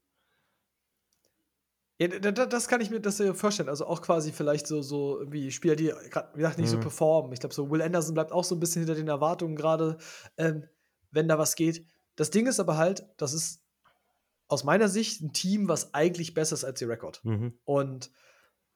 Ja, 1.99 2.07
da- 2.07 2.31
da- 2.31 2.45
das 2.45 2.67
kann 2.67 2.79
ich 2.81 2.91
mir 2.91 2.99
das 2.99 3.17
ja 3.17 3.33
vorstellen. 3.33 3.69
Also 3.69 3.87
auch 3.87 4.01
quasi 4.01 4.31
vielleicht 4.31 4.67
so, 4.67 4.81
so 4.83 5.17
irgendwie 5.19 5.49
Spieler, 5.51 5.75
die 5.75 5.85
gerade, 6.11 6.29
wie 6.35 6.39
gesagt, 6.39 6.59
nicht 6.59 6.69
so 6.69 6.77
Mhm. 6.77 6.81
performen. 6.81 7.33
Ich 7.33 7.39
glaube, 7.39 7.55
so 7.55 7.69
Will 7.71 7.81
Anderson 7.81 8.13
bleibt 8.13 8.31
auch 8.31 8.43
so 8.43 8.53
ein 8.55 8.59
bisschen 8.59 8.81
hinter 8.83 8.93
den 8.95 9.07
Erwartungen 9.07 9.55
gerade, 9.55 9.97
ähm, 10.37 10.63
wenn 11.11 11.27
da 11.27 11.39
was 11.39 11.55
geht. 11.55 11.85
Das 12.15 12.29
Ding 12.29 12.45
ist 12.45 12.59
aber 12.59 12.77
halt, 12.77 13.07
das 13.17 13.33
ist 13.33 13.63
aus 14.47 14.63
meiner 14.63 14.87
Sicht 14.89 15.21
ein 15.21 15.33
Team, 15.33 15.67
was 15.67 15.93
eigentlich 15.95 16.33
besser 16.35 16.53
ist 16.53 16.63
als 16.63 16.79
ihr 16.81 16.89
Rekord. 16.89 17.19
Mhm. 17.25 17.57
Und 17.65 18.11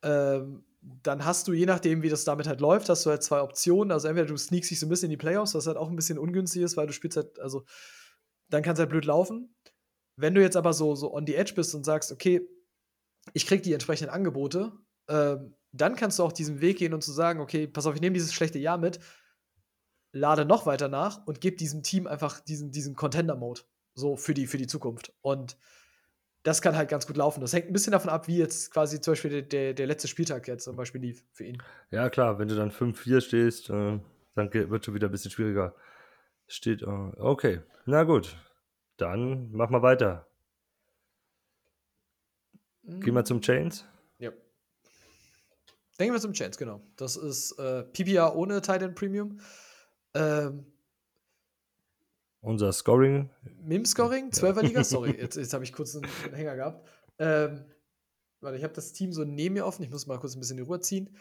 ähm, 0.04 0.66
dann 0.82 1.24
hast 1.26 1.48
du, 1.48 1.54
je 1.54 1.68
nachdem, 1.68 2.02
wie 2.02 2.10
das 2.10 2.24
damit 2.24 2.48
halt 2.48 2.60
läuft, 2.60 2.90
hast 2.90 3.06
du 3.06 3.12
halt 3.12 3.22
zwei 3.22 3.42
Optionen. 3.42 3.92
Also 3.92 4.08
entweder 4.08 4.26
du 4.28 4.36
sneakst 4.38 4.72
dich 4.72 4.80
so 4.80 4.88
ein 4.88 4.90
bisschen 4.90 5.06
in 5.06 5.12
die 5.12 5.18
Playoffs, 5.18 5.54
was 5.54 5.68
halt 5.68 5.78
auch 5.78 5.90
ein 5.90 5.96
bisschen 5.96 6.18
ungünstig 6.18 6.64
ist, 6.64 6.76
weil 6.76 6.88
du 6.88 6.94
spielst 6.94 7.18
halt, 7.18 7.40
also 7.40 7.64
dann 8.50 8.64
kann 8.64 8.74
es 8.74 8.80
halt 8.80 8.90
blöd 8.90 9.06
laufen. 9.06 9.54
Wenn 10.16 10.34
du 10.34 10.42
jetzt 10.42 10.58
aber 10.58 10.74
so, 10.74 10.96
so 10.96 11.14
on 11.14 11.28
the 11.28 11.36
edge 11.36 11.54
bist 11.56 11.76
und 11.76 11.86
sagst, 11.86 12.12
okay, 12.12 12.42
ich 13.34 13.46
krieg 13.46 13.64
die 13.64 13.74
entsprechenden 13.74 14.14
Angebote, 14.14 14.72
ähm, 15.08 15.56
dann 15.72 15.96
kannst 15.96 16.20
du 16.20 16.24
auch 16.24 16.32
diesen 16.32 16.62
Weg 16.62 16.78
gehen 16.78 16.94
und 16.94 17.04
zu 17.04 17.12
sagen, 17.12 17.40
okay, 17.40 17.68
pass 17.68 17.86
auf, 17.86 17.96
ich 17.96 18.02
nehme 18.02 18.14
dieses 18.14 18.34
schlechte 18.34 18.60
Jahr 18.60 18.78
mit, 18.78 19.00
lade 20.12 20.46
noch 20.46 20.66
weiter 20.66 20.88
nach 20.88 21.26
und 21.26 21.42
gebe 21.42 21.56
diesem 21.56 21.84
Team 21.84 22.08
einfach 22.08 22.40
diesen, 22.42 22.72
diesen 22.72 22.96
Contender-Mode 22.96 23.62
so 23.94 24.16
für 24.16 24.34
die, 24.34 24.48
für 24.48 24.58
die 24.58 24.68
Zukunft. 24.68 25.14
Und 25.22 25.58
das 26.44 26.62
kann 26.62 26.76
halt 26.76 26.90
ganz 26.90 27.08
gut 27.08 27.18
laufen. 27.18 27.42
Das 27.42 27.54
hängt 27.54 27.68
ein 27.68 27.74
bisschen 27.74 27.92
davon 27.92 28.10
ab, 28.10 28.28
wie 28.28 28.38
jetzt 28.38 28.72
quasi 28.72 29.00
zum 29.00 29.12
Beispiel 29.12 29.32
der, 29.32 29.42
der, 29.44 29.74
der 29.74 29.88
letzte 29.88 30.08
Spieltag 30.08 30.48
jetzt 30.48 30.64
zum 30.64 30.76
Beispiel 30.76 31.02
lief 31.02 31.24
für 31.32 31.46
ihn. 31.46 31.62
Ja, 31.92 32.10
klar, 32.10 32.40
wenn 32.40 32.48
du 32.48 32.56
dann 32.56 32.72
5-4 32.72 33.22
stehst, 33.22 33.70
äh, 33.70 34.00
dann 34.36 34.54
wird 34.54 34.86
schon 34.86 34.94
wieder 34.94 35.08
ein 35.08 35.12
bisschen 35.12 35.32
schwieriger. 35.32 35.76
Steht, 36.48 36.82
äh, 36.82 36.86
okay, 36.86 37.62
na 37.86 38.04
gut. 38.04 38.36
Dann 38.98 39.52
mach 39.52 39.70
mal 39.70 39.82
weiter. 39.82 40.28
Gehen 42.84 43.14
wir 43.14 43.24
zum 43.24 43.42
Chains. 43.42 43.86
Ja. 44.18 44.32
Denken 46.00 46.14
wir 46.14 46.22
zum 46.22 46.34
Chance, 46.34 46.58
genau. 46.58 46.82
Das 46.96 47.16
ist 47.16 47.52
äh, 47.60 47.84
PPR 47.84 48.36
ohne 48.36 48.62
Titan 48.62 48.96
Premium. 48.96 49.40
Ähm, 50.14 50.66
Unser 52.42 52.74
Scoring. 52.74 53.30
Mim-Scoring, 53.62 54.32
12er 54.32 54.62
Liga, 54.62 54.84
sorry, 54.84 55.12
jetzt, 55.20 55.38
jetzt 55.38 55.54
habe 55.54 55.64
ich 55.64 55.74
kurz 55.74 55.96
einen, 55.96 56.08
einen 56.26 56.34
Hänger 56.34 56.56
gehabt. 56.56 56.88
Ähm, 57.20 57.66
warte, 58.40 58.58
ich 58.58 58.64
habe 58.64 58.74
das 58.74 58.94
Team 58.94 59.14
so 59.14 59.24
neben 59.24 59.54
mir 59.54 59.66
offen, 59.66 59.84
ich 59.84 59.92
muss 59.92 60.08
mal 60.08 60.20
kurz 60.20 60.36
ein 60.36 60.40
bisschen 60.40 60.58
die 60.58 60.64
Ruhe 60.64 60.80
ziehen. 60.80 61.16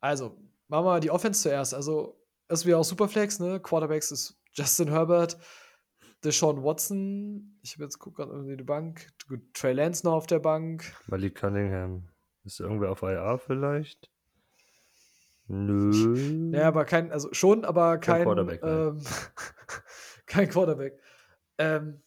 Also, 0.00 0.36
machen 0.68 0.84
wir 0.84 0.90
mal 0.90 1.00
die 1.00 1.10
Offense 1.10 1.42
zuerst. 1.42 1.72
Also, 1.72 2.20
das 2.48 2.66
wieder 2.66 2.78
auch 2.78 2.84
Superflex, 2.84 3.40
ne? 3.40 3.58
Quarterbacks 3.60 4.10
ist 4.12 4.38
Justin 4.52 4.90
Herbert, 4.90 5.38
Deshaun 6.24 6.62
Watson, 6.64 7.58
ich 7.62 7.74
habe 7.74 7.84
jetzt 7.84 7.98
guckt 7.98 8.16
gerade 8.16 8.32
irgendwie 8.32 8.56
die 8.56 8.64
Bank, 8.64 9.08
gut, 9.28 9.40
Trey 9.54 9.72
Lance 9.72 10.04
noch 10.04 10.14
auf 10.14 10.26
der 10.26 10.38
Bank. 10.40 10.92
Malik 11.06 11.36
Cunningham. 11.36 12.08
Ist 12.44 12.60
irgendwer 12.60 12.90
auf 12.90 13.02
IA 13.02 13.38
vielleicht? 13.38 14.10
Nö. 15.48 16.50
Ja, 16.52 16.68
aber 16.68 16.84
kein, 16.84 17.12
also 17.12 17.32
schon, 17.32 17.64
aber 17.64 17.98
kein, 17.98 18.16
Kein 18.16 18.24
Quarterback, 18.24 18.62
nein. 18.62 18.88
ähm, 18.88 19.02
kein 20.26 20.48
Quarterback. 20.48 21.00
Ähm, 21.58 22.02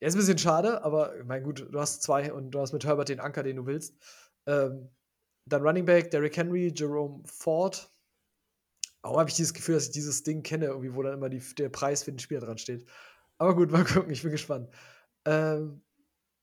ja, 0.00 0.08
ist 0.08 0.14
ein 0.14 0.18
bisschen 0.18 0.38
schade, 0.38 0.82
aber 0.84 1.16
ich 1.18 1.24
meine, 1.24 1.42
gut, 1.42 1.66
du 1.70 1.80
hast 1.80 2.02
zwei 2.02 2.32
und 2.32 2.50
du 2.50 2.60
hast 2.60 2.72
mit 2.72 2.84
Herbert 2.84 3.08
den 3.08 3.20
Anker, 3.20 3.42
den 3.42 3.56
du 3.56 3.66
willst. 3.66 3.94
Ähm, 4.46 4.90
dann 5.46 5.62
Running 5.62 5.84
Back, 5.84 6.10
Derrick 6.10 6.36
Henry, 6.36 6.72
Jerome 6.74 7.22
Ford. 7.26 7.90
Auch 9.02 9.18
habe 9.18 9.28
ich 9.28 9.36
dieses 9.36 9.52
Gefühl, 9.54 9.74
dass 9.74 9.86
ich 9.86 9.92
dieses 9.92 10.22
Ding 10.22 10.42
kenne, 10.42 10.66
irgendwie, 10.66 10.94
wo 10.94 11.02
dann 11.02 11.14
immer 11.14 11.28
die, 11.28 11.42
der 11.56 11.68
Preis 11.68 12.02
für 12.02 12.12
den 12.12 12.18
Spieler 12.18 12.40
dran 12.40 12.58
steht. 12.58 12.86
Aber 13.38 13.54
gut, 13.54 13.70
mal 13.72 13.84
gucken, 13.84 14.10
ich 14.10 14.22
bin 14.22 14.30
gespannt. 14.30 14.68
Ähm, 15.24 15.82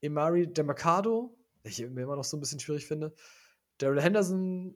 Imari 0.01 0.47
Demercado, 0.51 1.37
den 1.63 1.71
ich 1.71 1.79
mir 1.89 2.03
immer 2.03 2.15
noch 2.15 2.23
so 2.23 2.37
ein 2.37 2.39
bisschen 2.39 2.59
schwierig 2.59 2.87
finde. 2.87 3.13
Daryl 3.77 4.01
Henderson, 4.01 4.75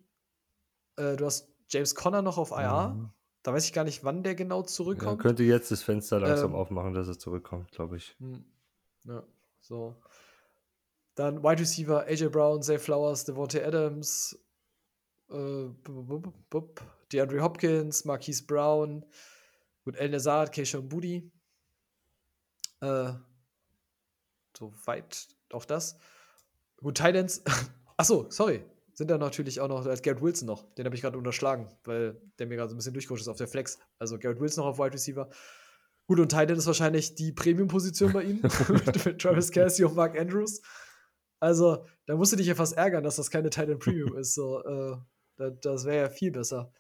äh, 0.98 1.16
du 1.16 1.26
hast 1.26 1.50
James 1.70 1.96
Conner 1.96 2.22
noch 2.22 2.38
auf 2.38 2.52
IR. 2.52 2.90
Mhm. 2.90 3.10
Da 3.44 3.54
weiß 3.54 3.66
ich 3.66 3.74
gar 3.74 3.84
nicht, 3.84 4.04
wann 4.04 4.24
der 4.24 4.34
genau 4.34 4.62
Ja, 4.62 4.66
zurückkommt. 4.68 5.22
könnte 5.22 5.44
jetzt 5.44 5.70
das 5.72 5.84
Fenster 5.84 6.20
langsam 6.20 6.52
Ähm, 6.52 6.56
aufmachen, 6.56 6.94
dass 6.94 7.08
er 7.08 7.20
zurückkommt, 7.20 7.72
glaube 7.72 7.98
ich. 7.98 8.16
Hm. 8.20 8.44
Ja, 9.04 9.24
so. 9.60 9.96
Dann 11.14 11.44
Wide 11.44 11.62
Receiver, 11.62 12.06
AJ 12.08 12.30
Brown, 12.30 12.64
Zay 12.64 12.80
Flowers, 12.80 13.24
Devontae 13.24 13.64
Adams, 13.64 14.38
äh, 15.30 15.70
DeAndre 17.12 17.42
Hopkins, 17.42 18.04
Marquise 18.06 18.46
Brown, 18.46 19.06
gut, 19.84 19.96
El 19.96 20.10
Nazar, 20.10 20.48
Keishon 20.50 20.90
Booty. 20.90 21.32
Äh, 22.86 23.14
soweit 24.58 25.28
auch 25.52 25.66
das. 25.66 25.98
Gut, 26.78 26.98
Titans. 26.98 27.44
Achso, 27.98 28.28
sorry. 28.30 28.64
Sind 28.94 29.10
da 29.10 29.18
natürlich 29.18 29.60
auch 29.60 29.68
noch 29.68 29.86
als 29.86 30.02
Garrett 30.02 30.22
Wilson 30.22 30.48
noch. 30.48 30.74
Den 30.76 30.86
habe 30.86 30.96
ich 30.96 31.02
gerade 31.02 31.18
unterschlagen, 31.18 31.68
weil 31.84 32.22
der 32.40 32.48
mir 32.48 32.56
gerade 32.56 32.70
so 32.70 32.76
ein 32.76 32.78
bisschen 32.78 32.94
durchgerutscht 32.94 33.24
ist 33.24 33.28
auf 33.28 33.38
der 33.38 33.48
Flex. 33.48 33.78
Also 34.00 34.18
Garrett 34.18 34.40
Wilson 34.40 34.64
noch 34.64 34.72
auf 34.72 34.80
Wide 34.80 34.94
Receiver. 34.94 35.30
Gut, 36.08 36.20
und 36.20 36.30
Titan 36.30 36.58
ist 36.58 36.68
wahrscheinlich 36.68 37.16
die 37.16 37.32
Premium-Position 37.32 38.14
bei 38.14 38.24
ihm. 38.24 38.42
mit, 38.96 39.22
Travis 39.22 39.52
Kelsey 39.52 39.84
und 39.86 39.96
Mark 39.96 40.18
Andrews. 40.18 40.62
Also, 41.40 41.86
da 42.06 42.16
musst 42.16 42.32
du 42.32 42.38
dich 42.38 42.48
ja 42.48 42.56
fast 42.56 42.78
ärgern, 42.78 43.04
dass 43.04 43.18
das 43.18 43.32
keine 43.32 43.50
Titan 43.50 43.80
Premium 43.80 44.16
ist. 44.18 44.36
So, 44.36 44.64
äh, 44.64 44.98
da, 45.36 45.50
das 45.50 45.86
wäre 45.86 46.04
ja 46.04 46.10
viel 46.10 46.32
besser. 46.32 46.72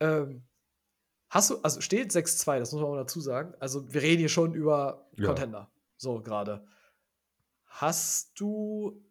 Ähm, 0.00 0.44
hast 1.34 1.50
du, 1.50 1.58
also 1.62 1.80
steht 1.80 2.10
6-2, 2.12 2.58
das 2.60 2.72
muss 2.72 2.80
man 2.80 2.90
auch 2.90 2.96
dazu 2.96 3.20
sagen. 3.20 3.54
Also, 3.60 3.92
wir 3.92 4.02
reden 4.02 4.20
hier 4.20 4.28
schon 4.28 4.54
über 4.54 5.06
Ja. 5.16 5.26
Contender. 5.26 5.70
So, 5.96 6.20
gerade. 6.20 6.64
Hast 7.66 8.38
du, 8.40 9.02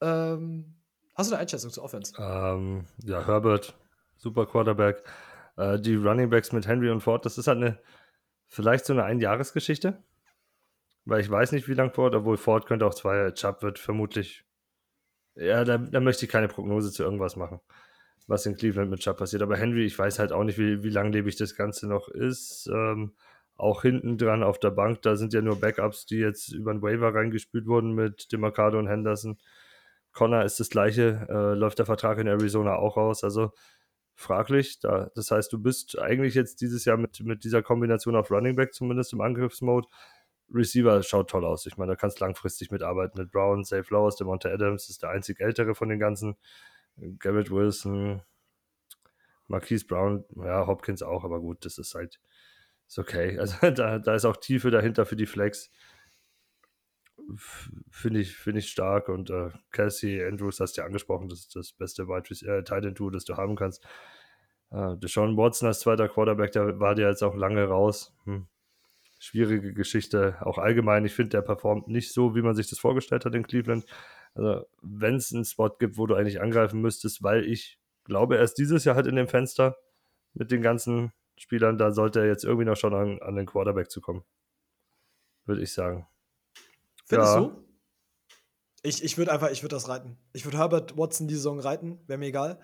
ähm, 0.00 0.76
hast 1.14 1.30
du 1.30 1.34
eine 1.34 1.42
Einschätzung 1.42 1.70
zur 1.70 1.84
Offense? 1.84 2.14
Ähm, 2.18 2.86
ja, 3.02 3.26
Herbert, 3.26 3.74
super 4.16 4.46
Quarterback. 4.46 5.02
Äh, 5.56 5.80
die 5.80 5.96
Running 5.96 6.30
Backs 6.30 6.52
mit 6.52 6.66
Henry 6.66 6.90
und 6.90 7.00
Ford, 7.00 7.24
das 7.24 7.38
ist 7.38 7.46
halt 7.46 7.58
eine, 7.58 7.78
vielleicht 8.48 8.84
so 8.84 8.92
eine 8.92 9.04
Einjahresgeschichte. 9.04 10.02
Weil 11.04 11.20
ich 11.20 11.30
weiß 11.30 11.52
nicht, 11.52 11.68
wie 11.68 11.74
lang 11.74 11.92
Ford, 11.92 12.14
obwohl 12.14 12.36
Ford 12.36 12.66
könnte 12.66 12.86
auch 12.86 12.94
zwei, 12.94 13.30
Chubb 13.32 13.62
wird 13.62 13.78
vermutlich, 13.78 14.44
ja, 15.34 15.64
da, 15.64 15.78
da 15.78 16.00
möchte 16.00 16.26
ich 16.26 16.30
keine 16.30 16.48
Prognose 16.48 16.92
zu 16.92 17.02
irgendwas 17.02 17.34
machen, 17.34 17.60
was 18.26 18.46
in 18.46 18.56
Cleveland 18.56 18.90
mit 18.90 19.00
Chubb 19.00 19.18
passiert. 19.18 19.42
Aber 19.42 19.56
Henry, 19.56 19.84
ich 19.84 19.98
weiß 19.98 20.18
halt 20.18 20.32
auch 20.32 20.44
nicht, 20.44 20.58
wie, 20.58 20.82
wie 20.82 20.90
langlebig 20.90 21.36
das 21.36 21.54
Ganze 21.56 21.88
noch 21.88 22.08
ist. 22.08 22.68
Ähm, 22.72 23.12
auch 23.56 23.82
hinten 23.82 24.18
dran 24.18 24.42
auf 24.42 24.58
der 24.58 24.70
Bank, 24.70 25.02
da 25.02 25.16
sind 25.16 25.32
ja 25.32 25.42
nur 25.42 25.60
Backups, 25.60 26.06
die 26.06 26.16
jetzt 26.16 26.52
über 26.52 26.72
den 26.72 26.82
Waiver 26.82 27.14
reingespült 27.14 27.66
wurden 27.66 27.92
mit 27.92 28.32
Demarcado 28.32 28.78
und 28.78 28.88
Henderson. 28.88 29.38
Connor 30.12 30.42
ist 30.44 30.60
das 30.60 30.68
gleiche, 30.68 31.26
äh, 31.28 31.54
läuft 31.54 31.78
der 31.78 31.86
Vertrag 31.86 32.18
in 32.18 32.26
Arizona 32.26 32.76
auch 32.76 32.96
aus. 32.96 33.24
Also 33.24 33.52
fraglich. 34.14 34.80
Da, 34.80 35.10
das 35.14 35.30
heißt, 35.30 35.52
du 35.52 35.58
bist 35.58 35.98
eigentlich 35.98 36.34
jetzt 36.34 36.60
dieses 36.60 36.84
Jahr 36.84 36.96
mit, 36.96 37.20
mit 37.20 37.44
dieser 37.44 37.62
Kombination 37.62 38.16
auf 38.16 38.30
Running 38.30 38.56
Back 38.56 38.74
zumindest 38.74 39.12
im 39.12 39.20
Angriffsmode. 39.20 39.88
Receiver 40.52 41.02
schaut 41.02 41.30
toll 41.30 41.44
aus. 41.44 41.66
Ich 41.66 41.76
meine, 41.76 41.92
da 41.92 41.96
kannst 41.96 42.20
langfristig 42.20 42.70
mitarbeiten 42.70 43.18
mit 43.18 43.30
Brown, 43.30 43.64
Safe 43.64 43.84
Flowers, 43.84 44.20
Monte 44.20 44.52
Adams 44.52 44.88
ist 44.90 45.02
der 45.02 45.10
einzig 45.10 45.40
ältere 45.40 45.74
von 45.74 45.88
den 45.88 45.98
ganzen. 45.98 46.36
Garrett 47.18 47.50
Wilson, 47.50 48.22
Marquise 49.48 49.86
Brown, 49.86 50.24
ja, 50.36 50.66
Hopkins 50.66 51.02
auch, 51.02 51.24
aber 51.24 51.40
gut, 51.40 51.64
das 51.64 51.78
ist 51.78 51.94
halt, 51.94 52.20
ist 52.88 52.98
okay. 52.98 53.38
Also 53.40 53.70
da, 53.70 53.98
da 53.98 54.14
ist 54.14 54.24
auch 54.24 54.36
Tiefe 54.36 54.70
dahinter 54.70 55.06
für 55.06 55.16
die 55.16 55.26
Flex. 55.26 55.70
Finde 57.90 58.20
ich, 58.20 58.36
find 58.36 58.58
ich 58.58 58.68
stark 58.68 59.08
und 59.08 59.30
äh, 59.30 59.50
Kelsey 59.70 60.24
Andrews 60.24 60.60
hast 60.60 60.76
du 60.76 60.80
ja 60.80 60.86
angesprochen, 60.86 61.28
das 61.28 61.40
ist 61.40 61.56
das 61.56 61.72
beste 61.72 62.02
äh, 62.02 62.64
Titan 62.64 62.94
Tool, 62.94 63.12
das 63.12 63.24
du 63.24 63.36
haben 63.36 63.54
kannst. 63.54 63.86
Äh, 64.70 64.96
Deshaun 64.96 65.36
Watson 65.36 65.68
als 65.68 65.80
zweiter 65.80 66.08
Quarterback, 66.08 66.52
der 66.52 66.80
war 66.80 66.94
dir 66.94 67.08
jetzt 67.08 67.22
auch 67.22 67.36
lange 67.36 67.64
raus. 67.64 68.14
Hm. 68.24 68.46
Schwierige 69.18 69.72
Geschichte, 69.72 70.36
auch 70.40 70.58
allgemein. 70.58 71.04
Ich 71.04 71.14
finde, 71.14 71.30
der 71.30 71.42
performt 71.42 71.86
nicht 71.86 72.12
so, 72.12 72.34
wie 72.34 72.42
man 72.42 72.56
sich 72.56 72.68
das 72.68 72.80
vorgestellt 72.80 73.24
hat 73.24 73.34
in 73.34 73.46
Cleveland. 73.46 73.84
Also, 74.34 74.64
wenn 74.80 75.16
es 75.16 75.32
einen 75.32 75.44
Spot 75.44 75.70
gibt, 75.78 75.98
wo 75.98 76.06
du 76.06 76.14
eigentlich 76.14 76.40
angreifen 76.40 76.80
müsstest, 76.80 77.22
weil 77.22 77.44
ich 77.44 77.78
glaube, 78.04 78.36
erst 78.36 78.58
dieses 78.58 78.84
Jahr 78.84 78.96
halt 78.96 79.06
in 79.06 79.16
dem 79.16 79.28
Fenster 79.28 79.76
mit 80.34 80.50
den 80.50 80.62
ganzen 80.62 81.12
Spielern, 81.36 81.78
da 81.78 81.92
sollte 81.92 82.20
er 82.20 82.26
jetzt 82.26 82.44
irgendwie 82.44 82.64
noch 82.64 82.76
schon 82.76 82.94
an, 82.94 83.20
an 83.20 83.36
den 83.36 83.46
Quarterback 83.46 83.90
zu 83.90 84.00
kommen. 84.00 84.24
Würde 85.44 85.62
ich 85.62 85.72
sagen. 85.72 86.06
Findest 87.04 87.34
ja. 87.34 87.40
du? 87.40 87.64
Ich, 88.82 89.04
ich 89.04 89.18
würde 89.18 89.32
einfach, 89.32 89.50
ich 89.50 89.62
würde 89.62 89.76
das 89.76 89.88
reiten. 89.88 90.18
Ich 90.32 90.44
würde 90.44 90.58
Herbert 90.58 90.96
Watson 90.96 91.28
die 91.28 91.34
Saison 91.34 91.60
reiten, 91.60 92.00
wäre 92.06 92.18
mir 92.18 92.26
egal. 92.26 92.60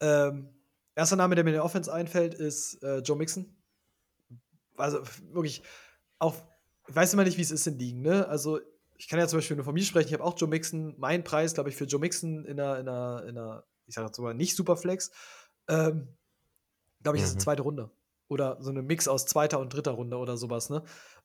Ähm, 0.00 0.54
erster 0.94 1.16
Name, 1.16 1.34
der 1.34 1.44
mir 1.44 1.50
in 1.50 1.54
der 1.54 1.64
Offense 1.64 1.92
einfällt, 1.92 2.34
ist 2.34 2.82
äh, 2.82 2.98
Joe 2.98 3.16
Mixon. 3.16 3.56
Also 4.76 5.02
wirklich, 5.32 5.62
auch, 6.18 6.34
ich 6.88 6.94
weiß 6.94 7.14
immer 7.14 7.24
nicht, 7.24 7.38
wie 7.38 7.42
es 7.42 7.50
ist 7.50 7.66
in 7.66 7.78
Ligen, 7.78 8.02
ne? 8.02 8.28
Also, 8.28 8.60
ich 8.96 9.08
kann 9.08 9.18
ja 9.18 9.26
zum 9.26 9.38
Beispiel 9.38 9.56
nur 9.56 9.64
von 9.64 9.74
mir 9.74 9.84
sprechen, 9.84 10.08
ich 10.08 10.14
habe 10.14 10.24
auch 10.24 10.38
Joe 10.38 10.48
Mixon, 10.48 10.94
mein 10.98 11.24
Preis, 11.24 11.54
glaube 11.54 11.70
ich, 11.70 11.76
für 11.76 11.84
Joe 11.84 12.00
Mixon 12.00 12.44
in 12.44 12.60
einer, 12.60 12.78
in 12.78 12.88
einer, 12.88 13.24
in 13.24 13.38
einer 13.38 13.64
ich 13.86 13.94
sage 13.94 14.06
jetzt 14.06 14.18
mal, 14.18 14.34
nicht 14.34 14.56
Superflex, 14.56 15.10
ähm, 15.68 16.08
glaube 17.02 17.16
ich, 17.16 17.22
mhm. 17.22 17.26
ist 17.26 17.32
eine 17.32 17.42
zweite 17.42 17.62
Runde. 17.62 17.90
Oder 18.28 18.56
so 18.60 18.70
eine 18.70 18.82
Mix 18.82 19.06
aus 19.06 19.26
zweiter 19.26 19.60
und 19.60 19.72
dritter 19.72 19.92
Runde 19.92 20.16
oder 20.16 20.36
sowas, 20.36 20.70
ne? 20.70 20.82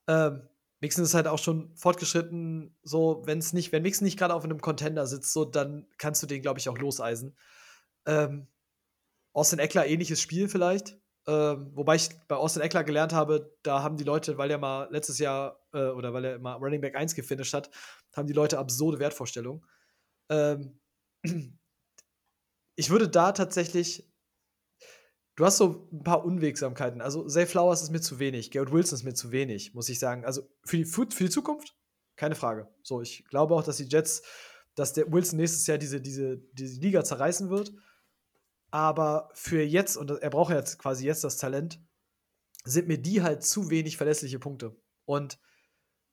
Ähm, 0.07 0.47
Mixen 0.81 1.03
ist 1.03 1.13
halt 1.13 1.27
auch 1.27 1.39
schon 1.39 1.75
fortgeschritten, 1.75 2.77
so, 2.83 3.21
wenn 3.25 3.39
es 3.39 3.53
nicht, 3.53 3.71
wenn 3.71 3.83
Mixen 3.83 4.05
nicht 4.05 4.17
gerade 4.17 4.33
auf 4.33 4.43
einem 4.43 4.61
Contender 4.61 5.07
sitzt, 5.07 5.33
so, 5.33 5.43
dann 5.45 5.87
kannst 5.97 6.23
du 6.23 6.27
den, 6.27 6.41
glaube 6.41 6.59
ich, 6.59 6.69
auch 6.69 6.77
loseisen. 6.77 7.35
Ähm, 8.05 8.47
Austin 9.33 9.59
Eckler, 9.59 9.87
ähnliches 9.87 10.21
Spiel 10.21 10.47
vielleicht. 10.47 10.97
Ähm, 11.29 11.69
wobei 11.75 11.95
ich 11.95 12.09
bei 12.27 12.35
Austin 12.35 12.63
Eckler 12.63 12.83
gelernt 12.83 13.13
habe, 13.13 13.55
da 13.61 13.83
haben 13.83 13.97
die 13.97 14.03
Leute, 14.03 14.39
weil 14.39 14.49
er 14.49 14.57
mal 14.57 14.87
letztes 14.89 15.19
Jahr 15.19 15.63
äh, 15.73 15.89
oder 15.89 16.11
weil 16.11 16.25
er 16.25 16.39
mal 16.39 16.55
Running 16.55 16.81
Back 16.81 16.95
1 16.95 17.13
gefinisht 17.13 17.53
hat, 17.53 17.69
haben 18.15 18.25
die 18.25 18.33
Leute 18.33 18.57
absurde 18.57 18.97
Wertvorstellungen. 18.97 19.63
Ähm, 20.29 20.79
ich 22.75 22.89
würde 22.89 23.07
da 23.07 23.31
tatsächlich 23.31 24.09
Du 25.35 25.45
hast 25.45 25.55
so 25.55 25.87
ein 25.93 26.03
paar 26.03 26.25
Unwegsamkeiten. 26.25 26.99
Also, 26.99 27.25
Zay 27.25 27.45
Flowers 27.45 27.81
ist 27.81 27.91
mir 27.91 28.01
zu 28.01 28.19
wenig. 28.19 28.51
Garrett 28.51 28.73
Wilson 28.73 28.97
ist 28.97 29.03
mir 29.05 29.13
zu 29.13 29.31
wenig, 29.31 29.73
muss 29.73 29.87
ich 29.87 29.97
sagen. 29.97 30.25
Also, 30.25 30.41
für 30.65 30.75
die, 30.75 30.83
für 30.83 31.05
die 31.05 31.29
Zukunft, 31.29 31.77
keine 32.17 32.35
Frage. 32.35 32.67
So, 32.83 33.01
ich 33.01 33.23
glaube 33.29 33.55
auch, 33.55 33.63
dass 33.63 33.77
die 33.77 33.87
Jets, 33.87 34.21
dass 34.75 34.91
der 34.91 35.09
Wilson 35.09 35.37
nächstes 35.37 35.65
Jahr 35.65 35.77
diese, 35.77 36.01
diese, 36.01 36.39
diese 36.51 36.81
Liga 36.81 37.05
zerreißen 37.05 37.49
wird. 37.49 37.71
Aber 38.71 39.29
für 39.33 39.63
jetzt, 39.63 39.97
und 39.97 40.11
er 40.11 40.29
braucht 40.29 40.53
jetzt 40.53 40.77
quasi 40.77 41.05
jetzt 41.05 41.23
das 41.23 41.37
Talent, 41.37 41.81
sind 42.63 42.87
mir 42.87 43.01
die 43.01 43.21
halt 43.21 43.43
zu 43.43 43.69
wenig 43.69 43.97
verlässliche 43.97 44.39
Punkte. 44.39 44.75
Und 45.05 45.39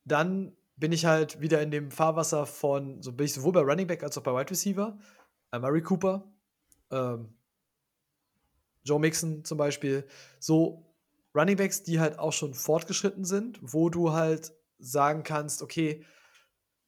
dann 0.04 0.56
bin 0.76 0.92
ich 0.92 1.04
halt 1.06 1.40
wieder 1.40 1.60
in 1.62 1.70
dem 1.70 1.90
Fahrwasser 1.90 2.46
von, 2.46 3.02
so 3.02 3.12
bin 3.12 3.26
ich 3.26 3.32
sowohl 3.32 3.52
bei 3.52 3.60
Running 3.60 3.86
Back 3.86 4.02
als 4.02 4.16
auch 4.16 4.22
bei 4.22 4.32
Wide 4.32 4.50
Receiver. 4.50 4.98
Murray 5.52 5.82
Cooper, 5.82 6.30
ähm, 6.90 7.34
Joe 8.84 9.00
Mixon 9.00 9.44
zum 9.44 9.58
Beispiel, 9.58 10.06
so 10.38 10.86
Running 11.34 11.56
Backs, 11.56 11.82
die 11.82 12.00
halt 12.00 12.18
auch 12.18 12.32
schon 12.32 12.54
fortgeschritten 12.54 13.24
sind, 13.24 13.58
wo 13.60 13.88
du 13.90 14.12
halt 14.12 14.52
sagen 14.78 15.22
kannst, 15.22 15.62
okay, 15.62 16.04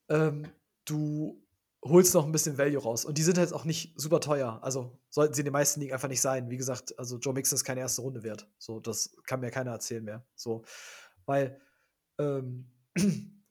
ähm, 0.09 0.47
du 0.85 1.43
holst 1.85 2.14
noch 2.14 2.26
ein 2.26 2.33
bisschen 2.33 2.59
Value 2.59 2.83
raus. 2.83 3.05
Und 3.05 3.18
die 3.18 3.22
sind 3.22 3.39
halt 3.39 3.53
auch 3.53 3.64
nicht 3.64 3.99
super 4.01 4.20
teuer. 4.20 4.59
Also 4.62 4.99
sollten 5.11 5.35
sie 5.35 5.43
in 5.43 5.47
den 5.47 5.53
meisten 5.53 5.81
Ligen 5.81 5.93
einfach 5.93 6.09
nicht 6.09 6.20
sein. 6.20 6.51
Wie 6.51 6.57
gesagt, 6.57 6.99
also 6.99 7.18
Joe 7.18 7.35
Mixon 7.35 7.57
ist 7.57 7.64
keine 7.64 7.81
erste 7.81 8.03
Runde 8.03 8.22
wert. 8.22 8.49
So, 8.59 8.81
das 8.81 9.16
kann 9.24 9.41
mir 9.41 9.51
keiner 9.51 9.72
erzählen 9.72 10.05
mehr. 10.05 10.26
So, 10.35 10.64
weil 11.26 11.61
ähm, 12.18 12.70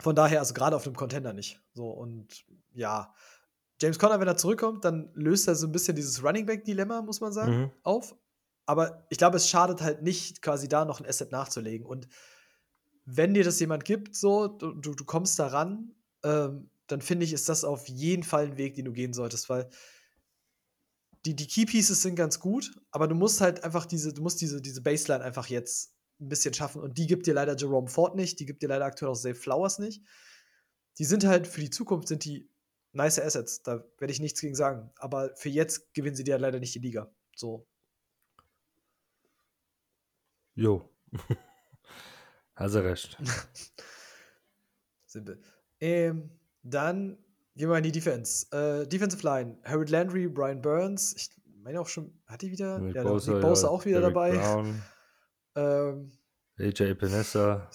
von 0.00 0.14
daher, 0.16 0.40
also 0.40 0.54
gerade 0.54 0.76
auf 0.76 0.84
dem 0.84 0.96
Contender 0.96 1.32
nicht. 1.32 1.60
So, 1.72 1.88
und 1.90 2.44
ja, 2.72 3.14
James 3.80 3.98
Conner, 3.98 4.18
wenn 4.18 4.28
er 4.28 4.36
zurückkommt, 4.36 4.84
dann 4.84 5.10
löst 5.14 5.46
er 5.46 5.54
so 5.54 5.66
ein 5.66 5.72
bisschen 5.72 5.94
dieses 5.94 6.22
Running 6.22 6.46
Back-Dilemma, 6.46 7.02
muss 7.02 7.20
man 7.20 7.32
sagen, 7.32 7.60
mhm. 7.60 7.70
auf. 7.84 8.16
Aber 8.66 9.06
ich 9.08 9.18
glaube, 9.18 9.36
es 9.36 9.48
schadet 9.48 9.80
halt 9.80 10.02
nicht, 10.02 10.42
quasi 10.42 10.68
da 10.68 10.84
noch 10.84 11.00
ein 11.00 11.06
Asset 11.06 11.30
nachzulegen. 11.30 11.86
Und 11.86 12.08
wenn 13.04 13.34
dir 13.34 13.44
das 13.44 13.60
jemand 13.60 13.84
gibt, 13.84 14.16
so, 14.16 14.48
du, 14.48 14.74
du 14.74 15.04
kommst 15.04 15.38
da 15.38 15.46
ran, 15.46 15.94
ähm, 16.24 16.68
dann 16.88 17.00
finde 17.00 17.24
ich, 17.24 17.32
ist 17.32 17.48
das 17.48 17.64
auf 17.64 17.88
jeden 17.88 18.22
Fall 18.22 18.46
ein 18.46 18.56
Weg, 18.56 18.74
den 18.74 18.86
du 18.86 18.92
gehen 18.92 19.12
solltest, 19.12 19.48
weil 19.48 19.70
die, 21.24 21.36
die 21.36 21.46
Key 21.46 21.66
Pieces 21.66 22.02
sind 22.02 22.16
ganz 22.16 22.40
gut, 22.40 22.74
aber 22.90 23.06
du 23.06 23.14
musst 23.14 23.40
halt 23.40 23.64
einfach 23.64 23.86
diese, 23.86 24.12
du 24.12 24.22
musst 24.22 24.40
diese, 24.40 24.60
diese 24.60 24.82
Baseline 24.82 25.22
einfach 25.22 25.46
jetzt 25.48 25.94
ein 26.20 26.28
bisschen 26.28 26.54
schaffen. 26.54 26.80
Und 26.80 26.98
die 26.98 27.06
gibt 27.06 27.26
dir 27.26 27.34
leider 27.34 27.56
Jerome 27.56 27.88
Ford 27.88 28.16
nicht, 28.16 28.40
die 28.40 28.46
gibt 28.46 28.62
dir 28.62 28.68
leider 28.68 28.84
aktuell 28.84 29.10
auch 29.10 29.16
Safe 29.16 29.34
Flowers 29.34 29.78
nicht. 29.78 30.02
Die 30.98 31.04
sind 31.04 31.24
halt 31.24 31.46
für 31.46 31.60
die 31.60 31.70
Zukunft 31.70 32.08
sind 32.08 32.24
die 32.24 32.50
nice 32.92 33.20
Assets, 33.20 33.62
da 33.62 33.84
werde 33.98 34.12
ich 34.12 34.20
nichts 34.20 34.40
gegen 34.40 34.54
sagen. 34.54 34.90
Aber 34.96 35.34
für 35.36 35.48
jetzt 35.48 35.92
gewinnen 35.94 36.16
sie 36.16 36.24
dir 36.24 36.38
leider 36.38 36.58
nicht 36.58 36.74
die 36.74 36.80
Liga. 36.80 37.12
So. 37.36 37.66
Jo. 40.54 40.90
Hast 42.54 42.74
du 42.74 42.82
recht. 42.82 43.16
Simpel. 45.06 45.40
Ähm, 45.80 46.30
dann 46.74 47.18
gehen 47.56 47.68
wir 47.68 47.76
in 47.76 47.82
die 47.82 47.92
Defense. 47.92 48.46
Äh, 48.52 48.86
Defensive 48.86 49.22
Line. 49.22 49.58
Harold 49.64 49.90
Landry, 49.90 50.28
Brian 50.28 50.62
Burns. 50.62 51.14
Ich 51.16 51.30
meine 51.62 51.80
auch 51.80 51.88
schon, 51.88 52.12
hat 52.26 52.42
die 52.42 52.50
wieder? 52.50 52.78
Nick 52.78 52.94
ja, 52.94 53.02
Bosa, 53.02 53.32
Nick 53.32 53.42
Bosa 53.42 53.66
ja, 53.66 53.72
auch 53.72 53.84
wieder 53.84 54.00
Derek 54.00 54.14
dabei. 54.14 54.30
Brown, 54.32 54.82
ähm, 55.56 56.12
AJ 56.58 56.94
Panessa. 56.94 57.68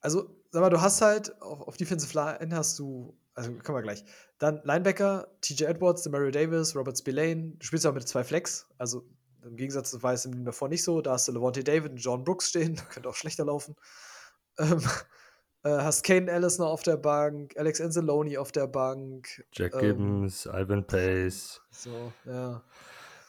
Also, 0.00 0.30
sag 0.50 0.60
mal, 0.60 0.70
du 0.70 0.80
hast 0.80 1.00
halt 1.00 1.40
auf, 1.42 1.62
auf 1.62 1.76
Defensive 1.76 2.14
Line 2.14 2.54
hast 2.54 2.78
du, 2.78 3.18
also 3.34 3.52
kommen 3.54 3.78
wir 3.78 3.82
gleich. 3.82 4.04
Dann 4.38 4.60
Linebacker, 4.64 5.28
TJ 5.40 5.64
Edwards, 5.64 6.08
Mario 6.08 6.30
Davis, 6.30 6.76
Robert 6.76 6.98
Spillane. 6.98 7.54
Du 7.56 7.66
spielst 7.66 7.86
auch 7.86 7.94
mit 7.94 8.06
zwei 8.06 8.24
Flex. 8.24 8.68
Also 8.78 9.08
im 9.42 9.56
Gegensatz 9.56 10.00
war 10.02 10.12
es 10.12 10.24
im 10.26 10.44
davor 10.44 10.68
nicht 10.68 10.82
so. 10.82 11.00
Da 11.00 11.12
hast 11.12 11.28
du 11.28 11.32
Levante 11.32 11.64
David 11.64 11.92
und 11.92 11.96
John 11.98 12.24
Brooks 12.24 12.50
stehen. 12.50 12.76
Könnte 12.90 13.08
auch 13.08 13.14
schlechter 13.14 13.44
laufen. 13.44 13.76
Ähm, 14.58 14.82
äh, 15.66 15.82
hast 15.82 16.02
Kane 16.02 16.30
Ellis 16.30 16.58
noch 16.58 16.68
auf 16.68 16.82
der 16.82 16.96
Bank, 16.96 17.54
Alex 17.56 17.80
Anzalone 17.80 18.38
auf 18.38 18.52
der 18.52 18.66
Bank. 18.66 19.44
Jack 19.52 19.74
ähm, 19.74 19.80
Gibbons, 19.80 20.46
Ivan 20.46 20.86
Pace. 20.86 21.60
So, 21.70 22.12
ja. 22.24 22.62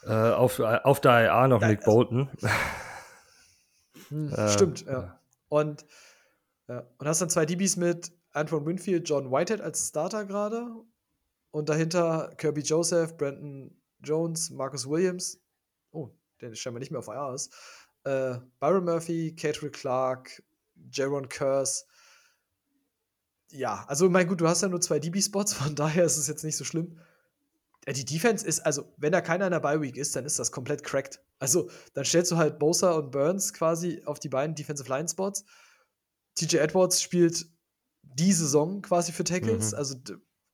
Äh, 0.04 0.34
auf, 0.34 0.60
auf 0.60 1.02
der 1.02 1.26
IA 1.26 1.48
noch 1.48 1.62
Nick 1.62 1.80
also, 1.80 1.92
Bolton. 1.92 2.30
Hm, 4.10 4.34
äh, 4.34 4.50
stimmt, 4.50 4.86
ja. 4.86 5.20
Und 5.50 5.86
ja. 6.68 6.86
Und 6.98 7.08
hast 7.08 7.22
dann 7.22 7.30
zwei 7.30 7.46
DBs 7.46 7.78
mit 7.78 8.12
Antoine 8.32 8.66
Winfield, 8.66 9.08
John 9.08 9.32
Whitehead 9.32 9.62
als 9.62 9.88
Starter 9.88 10.26
gerade. 10.26 10.68
Und 11.52 11.70
dahinter 11.70 12.34
Kirby 12.38 12.62
Joseph, 12.62 13.16
Brandon 13.18 13.76
Jones, 14.04 14.50
Marcus 14.50 14.88
Williams. 14.88 15.40
Oh, 15.92 16.10
der 16.42 16.54
scheinbar 16.56 16.80
nicht 16.80 16.92
mehr 16.92 17.00
auf 17.00 17.08
IR 17.08 17.34
ist. 17.34 17.54
Äh, 18.04 18.38
Byron 18.60 18.86
Murphy, 18.86 19.34
Catrick 19.36 19.74
Clark, 19.74 20.44
Jaron 20.92 21.30
Curse. 21.30 21.86
Ja, 23.52 23.86
also 23.88 24.10
mein 24.10 24.28
gut, 24.28 24.42
du 24.42 24.48
hast 24.48 24.62
ja 24.62 24.68
nur 24.68 24.82
zwei 24.82 25.00
DB-Spots, 25.00 25.54
von 25.54 25.76
daher 25.76 26.04
ist 26.04 26.18
es 26.18 26.28
jetzt 26.28 26.44
nicht 26.44 26.58
so 26.58 26.64
schlimm. 26.64 27.00
Ja, 27.86 27.94
die 27.94 28.06
Defense 28.06 28.46
ist, 28.46 28.60
also, 28.60 28.94
wenn 28.98 29.14
da 29.14 29.22
keiner 29.22 29.46
in 29.46 29.52
der 29.52 29.62
Bye-Week 29.62 29.96
ist, 29.96 30.16
dann 30.16 30.26
ist 30.26 30.40
das 30.40 30.52
komplett 30.52 30.84
cracked. 30.84 31.24
Also, 31.40 31.70
dann 31.94 32.04
stellst 32.04 32.32
du 32.32 32.38
halt 32.38 32.60
Bosa 32.60 32.92
und 32.92 33.12
Burns 33.12 33.54
quasi 33.54 34.02
auf 34.06 34.20
die 34.20 34.28
beiden 34.28 34.56
Defensive 34.56 34.90
Line-Spots. 34.90 35.46
TJ 36.36 36.58
Edwards 36.58 37.02
spielt 37.02 37.46
die 38.02 38.34
Saison 38.34 38.82
quasi 38.82 39.14
für 39.14 39.24
Tackles. 39.24 39.72
Mhm. 39.72 39.78
Also, 39.78 39.96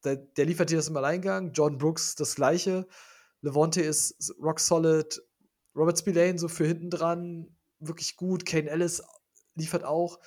der, 0.04 0.18
der, 0.18 0.46
liefert 0.46 0.70
dir 0.70 0.78
das 0.78 0.90
im 0.90 0.98
Alleingang. 0.98 1.54
John 1.54 1.80
Brooks 1.80 2.14
das 2.14 2.36
gleiche. 2.36 2.88
Levante 3.42 3.82
ist 3.82 4.32
rock 4.40 4.60
solid. 4.60 5.20
Robert 5.76 5.98
Spillane 5.98 6.38
so 6.38 6.48
für 6.48 6.68
hinten 6.68 6.92
dran 6.92 7.58
wirklich 7.80 8.16
gut. 8.16 8.46
Kane 8.46 8.70
Ellis 8.70 9.02
liefert 9.56 9.84
auch. 9.84 10.20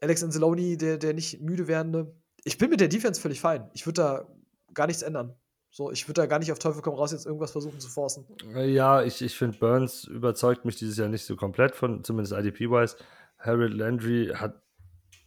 Alex 0.00 0.22
Anzalone, 0.22 0.76
der, 0.76 0.98
der 0.98 1.14
nicht 1.14 1.40
müde 1.40 1.68
werdende. 1.68 2.14
Ich 2.44 2.58
bin 2.58 2.70
mit 2.70 2.80
der 2.80 2.88
Defense 2.88 3.20
völlig 3.20 3.40
fein. 3.40 3.68
Ich 3.74 3.86
würde 3.86 4.02
da 4.02 4.26
gar 4.72 4.86
nichts 4.86 5.02
ändern. 5.02 5.34
So, 5.72 5.92
ich 5.92 6.08
würde 6.08 6.22
da 6.22 6.26
gar 6.26 6.40
nicht 6.40 6.50
auf 6.50 6.58
Teufel 6.58 6.82
komm 6.82 6.94
raus 6.94 7.12
jetzt 7.12 7.26
irgendwas 7.26 7.52
versuchen 7.52 7.78
zu 7.78 7.88
forcen. 7.88 8.26
Ja, 8.54 9.02
ich, 9.02 9.22
ich 9.22 9.36
finde, 9.36 9.58
Burns 9.58 10.04
überzeugt 10.04 10.64
mich 10.64 10.76
dieses 10.76 10.96
Jahr 10.96 11.08
nicht 11.08 11.24
so 11.24 11.36
komplett 11.36 11.76
von, 11.76 12.02
zumindest 12.02 12.32
IDP-wise. 12.32 12.96
Harold 13.38 13.74
Landry 13.74 14.32
hat 14.34 14.60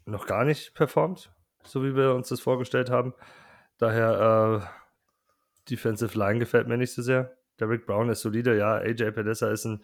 noch 0.05 0.26
gar 0.26 0.43
nicht 0.43 0.74
performt, 0.74 1.32
so 1.63 1.84
wie 1.84 1.95
wir 1.95 2.13
uns 2.13 2.28
das 2.28 2.41
vorgestellt 2.41 2.89
haben. 2.89 3.13
Daher, 3.78 4.61
äh, 4.61 5.69
Defensive 5.69 6.17
Line 6.17 6.39
gefällt 6.39 6.67
mir 6.67 6.78
nicht 6.78 6.93
so 6.93 7.01
sehr. 7.01 7.38
Derek 7.59 7.86
Brown 7.86 8.09
ist 8.09 8.21
solide, 8.21 8.57
ja. 8.57 8.76
AJ 8.76 9.11
Pedessa 9.11 9.49
ist 9.49 9.65
ein 9.65 9.84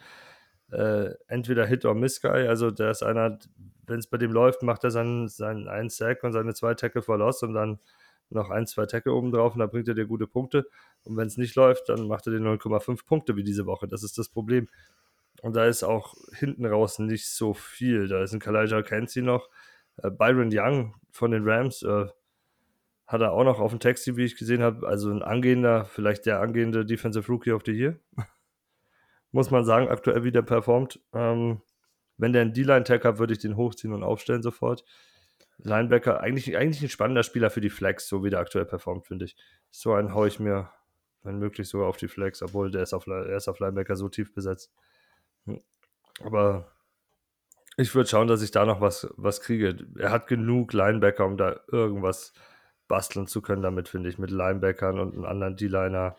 äh, 0.72 1.14
entweder 1.28 1.66
Hit 1.66 1.86
or 1.86 1.96
Miss 1.96 2.22
Guy. 2.22 2.48
Also, 2.48 2.72
der 2.72 2.92
ist 2.92 3.04
einer, 3.04 3.40
wenn 3.90 4.00
es 4.00 4.08
bei 4.08 4.18
dem 4.18 4.32
läuft, 4.32 4.64
macht 4.64 4.84
er 4.84 4.92
seinen, 4.92 5.28
seinen 5.28 5.68
einen 5.68 5.90
Sack 5.90 6.24
und 6.24 6.34
seine 6.34 6.54
zwei 6.54 6.74
Tackle 6.74 7.02
for 7.02 7.18
Loss 7.18 7.44
und 7.44 7.54
dann 7.54 7.80
noch 8.30 8.50
ein, 8.50 8.68
zwei 8.68 8.86
Tackle 8.86 9.14
oben 9.14 9.32
drauf 9.32 9.54
und 9.54 9.60
dann 9.60 9.70
bringt 9.70 9.88
er 9.88 9.96
dir 9.96 10.06
gute 10.06 10.28
Punkte. 10.28 10.68
Und 11.04 11.18
wenn 11.18 11.28
es 11.28 11.38
nicht 11.38 11.56
läuft, 11.56 11.90
dann 11.90 12.08
macht 12.08 12.28
er 12.28 12.34
dir 12.34 12.40
0,5 12.40 13.06
Punkte 13.06 13.36
wie 13.36 13.44
diese 13.44 13.66
Woche. 13.66 13.88
Das 13.88 14.04
ist 14.04 14.18
das 14.18 14.30
Problem. 14.30 14.68
Und 15.42 15.56
da 15.56 15.66
ist 15.66 15.84
auch 15.84 16.16
hinten 16.34 16.66
raus 16.66 17.00
nicht 17.00 17.28
so 17.28 17.54
viel. 17.54 18.08
Da 18.08 18.22
ist 18.22 18.34
ein 18.34 18.40
Kalijah 18.40 18.82
Kenzie 18.84 19.22
noch. 19.22 19.50
Äh, 19.98 20.12
Byron 20.12 20.50
Young 20.52 20.96
von 21.12 21.32
den 21.32 21.48
Rams 21.48 21.82
äh, 21.84 22.06
hat 23.08 23.22
er 23.22 23.32
auch 23.32 23.44
noch 23.44 23.60
auf 23.60 23.72
dem 23.72 23.80
Taxi, 23.80 24.18
wie 24.18 24.26
ich 24.26 24.38
gesehen 24.38 24.62
habe. 24.62 24.88
Also 24.88 25.10
ein 25.10 25.24
angehender, 25.24 25.86
vielleicht 25.86 26.26
der 26.26 26.42
angehende 26.42 26.86
Defensive 26.86 27.28
Rookie 27.32 27.52
of 27.52 27.64
the 27.66 27.72
Year. 27.72 28.00
Muss 29.32 29.52
man 29.52 29.64
sagen, 29.64 29.88
aktuell 29.88 30.24
wieder 30.24 30.42
performt. 30.42 31.00
Ähm, 31.14 31.62
wenn 32.20 32.34
der 32.34 32.44
einen 32.44 32.54
D-Line-Tag 32.54 33.06
hat, 33.06 33.18
würde 33.18 33.34
ich 33.34 33.40
den 33.40 33.56
hochziehen 33.56 33.94
und 33.94 34.04
aufstellen 34.04 34.44
sofort. 34.44 34.84
Linebacker, 35.58 36.22
eigentlich, 36.22 36.56
eigentlich 36.56 36.82
ein 36.82 36.90
spannender 36.90 37.24
Spieler 37.24 37.50
für 37.50 37.62
die 37.62 37.70
Flex, 37.70 38.08
so 38.08 38.24
wie 38.24 38.30
der 38.30 38.40
aktuell 38.40 38.66
performt, 38.66 39.08
finde 39.08 39.26
ich. 39.26 39.36
So 39.72 39.94
einen 39.94 40.14
haue 40.14 40.28
ich 40.28 40.40
mir, 40.40 40.70
wenn 41.24 41.40
möglich, 41.40 41.68
sogar 41.68 41.88
auf 41.88 41.98
die 41.98 42.08
Flex, 42.08 42.42
obwohl 42.42 42.72
der 42.72 42.84
ist 42.84 42.94
auf, 42.94 43.08
er 43.08 43.36
ist 43.36 43.48
auf 43.48 43.60
Linebacker 43.60 43.96
so 43.96 44.10
tief 44.10 44.34
besetzt. 44.34 44.72
Hm. 45.46 45.60
Aber 46.24 46.72
ich 47.78 47.96
würde 47.96 48.10
schauen, 48.10 48.28
dass 48.28 48.42
ich 48.42 48.52
da 48.52 48.66
noch 48.66 48.82
was, 48.82 49.10
was 49.16 49.42
kriege. 49.42 49.78
Er 49.98 50.12
hat 50.12 50.28
genug 50.28 50.74
Linebacker, 50.74 51.26
um 51.26 51.38
da 51.38 51.62
irgendwas 51.72 52.34
basteln 52.90 53.28
zu 53.28 53.42
können 53.42 53.62
damit, 53.62 53.88
finde 53.88 54.10
ich, 54.10 54.18
mit 54.18 54.32
Linebackern 54.32 55.00
und 55.00 55.14
einem 55.14 55.26
anderen 55.26 55.56
D-Liner, 55.56 56.18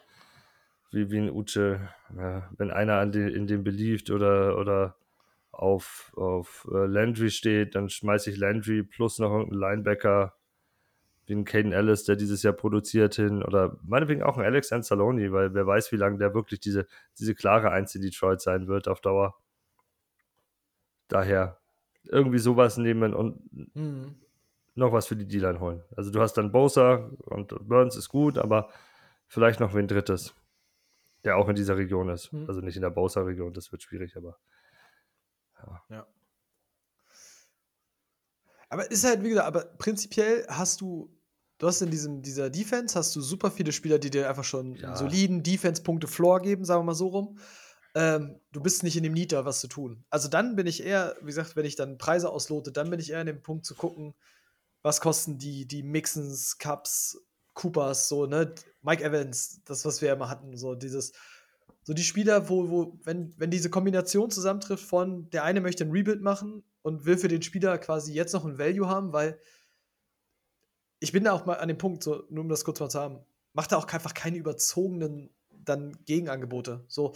wie, 0.93 1.11
wie 1.11 1.19
ein 1.19 1.31
Uche. 1.31 1.89
Ja, 2.17 2.49
wenn 2.57 2.71
einer 2.71 2.99
an 2.99 3.13
die, 3.13 3.21
in 3.21 3.47
dem 3.47 3.65
beliebt 3.65 4.11
oder, 4.11 4.57
oder 4.59 4.97
auf, 5.53 6.13
auf 6.17 6.69
äh, 6.73 6.87
Landry 6.87 7.31
steht, 7.31 7.75
dann 7.75 7.89
schmeiße 7.89 8.31
ich 8.31 8.37
Landry 8.37 8.83
plus 8.83 9.19
noch 9.19 9.31
irgendeinen 9.31 9.61
Linebacker 9.61 10.35
wie 11.31 11.35
ein 11.35 11.45
Caden 11.45 11.73
Ellis, 11.73 12.05
der 12.05 12.17
dieses 12.17 12.43
Jahr 12.43 12.55
produziert 12.55 13.15
hin, 13.15 13.43
oder 13.45 13.79
meinetwegen 13.85 14.23
auch 14.23 14.37
ein 14.37 14.45
Alex 14.45 14.73
Anzalone, 14.73 15.31
weil 15.31 15.55
wer 15.55 15.65
weiß, 15.65 15.93
wie 15.93 15.97
lange 15.97 16.19
der 16.19 16.35
wirklich 16.35 16.59
diese, 16.59 16.87
diese 17.19 17.37
klare 17.37 17.71
Eins 17.71 17.95
in 17.95 18.03
Detroit 18.03 18.41
sein 18.41 18.67
wird 18.67 18.89
auf 18.89 19.01
Dauer. 19.01 19.37
Daher 21.07 21.61
irgendwie 22.05 22.39
sowas 22.39 22.79
nehmen 22.79 23.15
und 23.15 23.39
mhm. 23.77 24.17
noch 24.75 24.93
was 24.93 25.07
für 25.07 25.15
die 25.15 25.29
D-Line 25.29 25.61
holen. 25.61 25.85
Also 25.97 26.11
du 26.11 26.21
hast 26.21 26.35
dann 26.35 26.51
Bosa 26.51 27.11
und 27.21 27.55
Burns 27.69 27.97
ist 27.97 28.09
gut, 28.09 28.37
aber 28.37 28.69
vielleicht 29.29 29.61
noch 29.61 29.73
wen 29.73 29.87
Drittes, 29.87 30.35
der 31.25 31.37
auch 31.37 31.49
in 31.49 31.55
dieser 31.55 31.77
Region 31.77 32.09
ist. 32.09 32.33
Mhm. 32.33 32.47
Also 32.49 32.61
nicht 32.61 32.77
in 32.77 32.83
der 32.83 32.91
Bosa-Region, 32.91 33.53
das 33.53 33.71
wird 33.71 33.83
schwierig, 33.83 34.17
aber 34.17 34.39
ja. 35.67 35.97
ja. 35.97 36.07
Aber 38.69 38.91
ist 38.91 39.05
halt, 39.05 39.23
wie 39.25 39.31
gesagt, 39.31 39.47
aber 39.47 39.65
prinzipiell 39.65 40.47
hast 40.49 40.81
du, 40.81 41.13
du 41.59 41.67
hast 41.67 41.83
in 41.83 41.91
diesem, 41.91 42.23
dieser 42.23 42.51
Defense, 42.51 42.97
hast 42.97 43.15
du 43.17 43.21
super 43.21 43.51
viele 43.51 43.73
Spieler, 43.73 43.99
die 43.99 44.11
dir 44.11 44.29
einfach 44.29 44.45
schon 44.45 44.77
ja. 44.77 44.95
soliden 44.95 45.43
Defense-Punkte 45.43 46.07
Floor 46.07 46.41
geben, 46.41 46.65
sagen 46.65 46.81
wir 46.81 46.87
mal 46.87 46.95
so 46.95 47.09
rum. 47.09 47.39
Ähm, 47.97 48.41
du 48.53 48.61
bist 48.61 48.85
nicht 48.85 48.97
in 48.97 49.03
dem 49.03 49.13
Need 49.13 49.33
da, 49.33 49.45
was 49.45 49.61
zu 49.61 49.67
tun. 49.67 50.05
Also 50.11 50.29
dann 50.29 50.55
bin 50.55 50.69
ich 50.69 50.85
eher, 50.85 51.17
wie 51.21 51.27
gesagt, 51.27 51.57
wenn 51.57 51.65
ich 51.65 51.75
dann 51.75 51.99
Preise 51.99 52.31
auslote, 52.31 52.71
dann 52.71 52.89
bin 52.89 53.01
ich 53.01 53.11
eher 53.11 53.21
in 53.21 53.27
dem 53.27 53.43
Punkt 53.43 53.67
zu 53.67 53.75
gucken, 53.75 54.15
was 54.83 55.01
kosten 55.01 55.39
die, 55.39 55.67
die 55.67 55.83
Mixens, 55.83 56.59
Cups, 56.59 57.21
Coopers, 57.55 58.09
so, 58.09 58.27
ne? 58.27 58.55
Mike 58.83 59.03
Evans, 59.03 59.61
das, 59.65 59.85
was 59.85 60.01
wir 60.01 60.13
immer 60.13 60.31
hatten, 60.31 60.57
so 60.57 60.77
dieses, 60.77 61.13
so 61.83 61.95
die 61.95 62.05
Spieler, 62.05 62.49
wo, 62.49 62.69
wo 62.69 62.99
wenn, 63.05 63.35
wenn 63.39 63.51
diese 63.51 63.71
Kombination 63.71 64.31
zusammentrifft 64.31 64.85
von, 64.85 65.31
der 65.31 65.45
eine 65.45 65.61
möchte 65.61 65.85
ein 65.85 65.91
Rebuild 65.91 66.23
machen 66.23 66.63
und 66.83 67.05
will 67.07 67.19
für 67.19 67.29
den 67.29 67.43
Spieler 67.43 67.79
quasi 67.79 68.13
jetzt 68.13 68.33
noch 68.33 68.45
ein 68.45 68.59
Value 68.59 68.89
haben, 68.89 69.13
weil 69.13 69.39
ich 71.01 71.13
bin 71.13 71.25
da 71.25 71.33
auch 71.33 71.47
mal 71.47 71.55
an 71.55 71.69
dem 71.69 71.79
Punkt, 71.79 72.03
so, 72.03 72.25
nur 72.29 72.45
um 72.45 72.49
das 72.49 72.65
kurz 72.65 72.81
mal 72.81 72.91
zu 72.91 73.01
haben, 73.01 73.25
macht 73.53 73.73
da 73.73 73.77
auch 73.77 73.87
einfach 73.87 74.15
keine 74.15 74.37
überzogenen 74.37 75.31
dann 75.51 75.97
Gegenangebote. 76.05 76.85
So, 76.89 77.15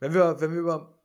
wenn 0.00 0.14
wir, 0.14 0.40
wenn 0.40 0.52
wir 0.52 0.60
über, 0.60 1.02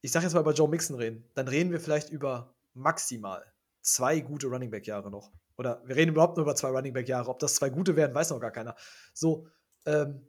ich 0.00 0.12
sag 0.12 0.22
jetzt 0.22 0.34
mal 0.34 0.40
über 0.40 0.52
Joe 0.52 0.68
Mixon 0.68 0.96
reden, 0.96 1.28
dann 1.34 1.48
reden 1.48 1.70
wir 1.70 1.80
vielleicht 1.80 2.10
über 2.10 2.54
maximal 2.74 3.44
zwei 3.82 4.20
gute 4.20 4.46
Running 4.46 4.70
Back 4.70 4.86
Jahre 4.86 5.10
noch. 5.10 5.32
Oder 5.58 5.82
wir 5.84 5.96
reden 5.96 6.12
überhaupt 6.12 6.36
nur 6.36 6.44
über 6.44 6.54
zwei 6.54 6.68
Running 6.68 6.92
Back 6.92 7.08
Jahre. 7.08 7.28
Ob 7.28 7.38
das 7.40 7.56
zwei 7.56 7.70
gute 7.70 7.96
werden, 7.96 8.14
weiß 8.14 8.30
noch 8.30 8.40
gar 8.40 8.50
keiner. 8.50 8.74
So, 9.12 9.46
ähm, 9.84 10.26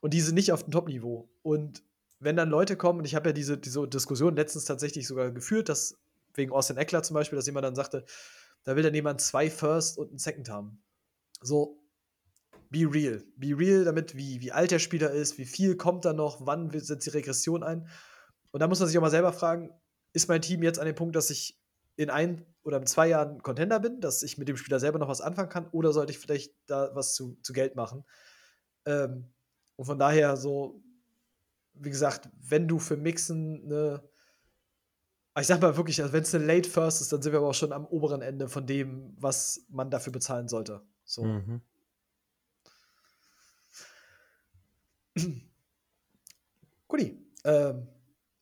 und 0.00 0.14
die 0.14 0.20
sind 0.20 0.34
nicht 0.34 0.52
auf 0.52 0.64
dem 0.64 0.72
Top-Niveau. 0.72 1.30
Und 1.42 1.82
wenn 2.18 2.36
dann 2.36 2.50
Leute 2.50 2.76
kommen, 2.76 3.00
und 3.00 3.04
ich 3.04 3.14
habe 3.14 3.30
ja 3.30 3.32
diese, 3.32 3.56
diese 3.58 3.86
Diskussion 3.88 4.36
letztens 4.36 4.64
tatsächlich 4.64 5.06
sogar 5.06 5.30
geführt, 5.30 5.68
dass 5.68 5.98
wegen 6.34 6.52
Austin 6.52 6.76
Eckler 6.76 7.02
zum 7.02 7.14
Beispiel, 7.14 7.36
dass 7.36 7.46
jemand 7.46 7.64
dann 7.64 7.74
sagte, 7.74 8.04
da 8.64 8.76
will 8.76 8.82
dann 8.82 8.94
jemand 8.94 9.20
zwei 9.20 9.50
First 9.50 9.98
und 9.98 10.10
einen 10.10 10.18
Second 10.18 10.50
haben. 10.50 10.82
So, 11.40 11.82
be 12.68 12.86
real. 12.90 13.24
Be 13.36 13.56
real 13.58 13.84
damit, 13.84 14.16
wie, 14.16 14.40
wie 14.40 14.52
alt 14.52 14.70
der 14.70 14.78
Spieler 14.78 15.10
ist, 15.10 15.38
wie 15.38 15.46
viel 15.46 15.76
kommt 15.76 16.04
da 16.04 16.12
noch, 16.12 16.46
wann 16.46 16.70
setzt 16.78 17.06
die 17.06 17.10
Regression 17.10 17.62
ein. 17.62 17.88
Und 18.52 18.60
da 18.60 18.68
muss 18.68 18.80
man 18.80 18.88
sich 18.88 18.98
auch 18.98 19.02
mal 19.02 19.10
selber 19.10 19.32
fragen, 19.32 19.70
ist 20.12 20.28
mein 20.28 20.42
Team 20.42 20.62
jetzt 20.62 20.78
an 20.78 20.86
dem 20.86 20.94
Punkt, 20.94 21.16
dass 21.16 21.30
ich 21.30 21.58
in 21.96 22.10
ein 22.10 22.44
oder 22.62 22.78
in 22.78 22.86
zwei 22.86 23.08
Jahren 23.08 23.42
Contender 23.42 23.80
bin, 23.80 24.00
dass 24.00 24.22
ich 24.22 24.38
mit 24.38 24.48
dem 24.48 24.56
Spieler 24.56 24.80
selber 24.80 24.98
noch 24.98 25.08
was 25.08 25.20
anfangen 25.20 25.48
kann, 25.48 25.68
oder 25.70 25.92
sollte 25.92 26.12
ich 26.12 26.18
vielleicht 26.18 26.52
da 26.66 26.94
was 26.94 27.14
zu, 27.14 27.38
zu 27.42 27.52
Geld 27.52 27.76
machen? 27.76 28.04
Ähm, 28.86 29.32
und 29.80 29.86
von 29.86 29.98
daher 29.98 30.36
so, 30.36 30.84
wie 31.72 31.88
gesagt, 31.88 32.28
wenn 32.38 32.68
du 32.68 32.78
für 32.78 32.98
Mixen 32.98 33.64
eine, 33.64 34.06
ich 35.38 35.46
sag 35.46 35.62
mal 35.62 35.74
wirklich, 35.74 36.02
also 36.02 36.12
wenn 36.12 36.22
es 36.22 36.34
eine 36.34 36.44
Late 36.44 36.68
First 36.68 37.00
ist, 37.00 37.10
dann 37.10 37.22
sind 37.22 37.32
wir 37.32 37.38
aber 37.38 37.48
auch 37.48 37.54
schon 37.54 37.72
am 37.72 37.86
oberen 37.86 38.20
Ende 38.20 38.50
von 38.50 38.66
dem, 38.66 39.16
was 39.16 39.64
man 39.70 39.90
dafür 39.90 40.12
bezahlen 40.12 40.48
sollte. 40.48 40.82
So. 41.04 41.24
Mhm. 41.24 41.62
Guti. 46.86 47.26
Ähm, 47.44 47.88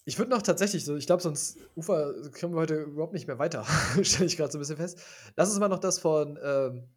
ich 0.07 0.19
würde 0.19 0.33
noch 0.33 0.43
tatsächlich, 0.43 0.85
so, 0.85 0.97
ich 0.97 1.07
glaube, 1.07 1.23
sonst 1.23 1.59
Ufer 1.77 2.15
kommen 2.33 2.55
wir 2.55 2.63
heute 2.63 2.83
überhaupt 2.83 3.13
nicht 3.13 3.29
mehr 3.29 3.39
weiter. 3.39 3.65
Stelle 4.03 4.27
ich 4.27 4.37
gerade 4.37 4.51
so 4.51 4.59
ein 4.59 4.63
bisschen 4.63 4.77
fest. 4.77 5.01
Lass 5.37 5.51
uns 5.51 5.61
mal 5.61 5.69
noch 5.69 5.79
das 5.79 6.01
von, 6.01 6.37
ähm, 6.43 6.89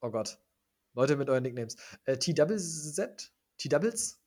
oh 0.00 0.10
Gott, 0.10 0.38
Leute 0.94 1.16
mit 1.16 1.28
euren 1.28 1.42
Nicknames. 1.42 1.76
Äh, 2.06 2.16
TWZ 2.16 3.34
T-Doubles? 3.62 4.18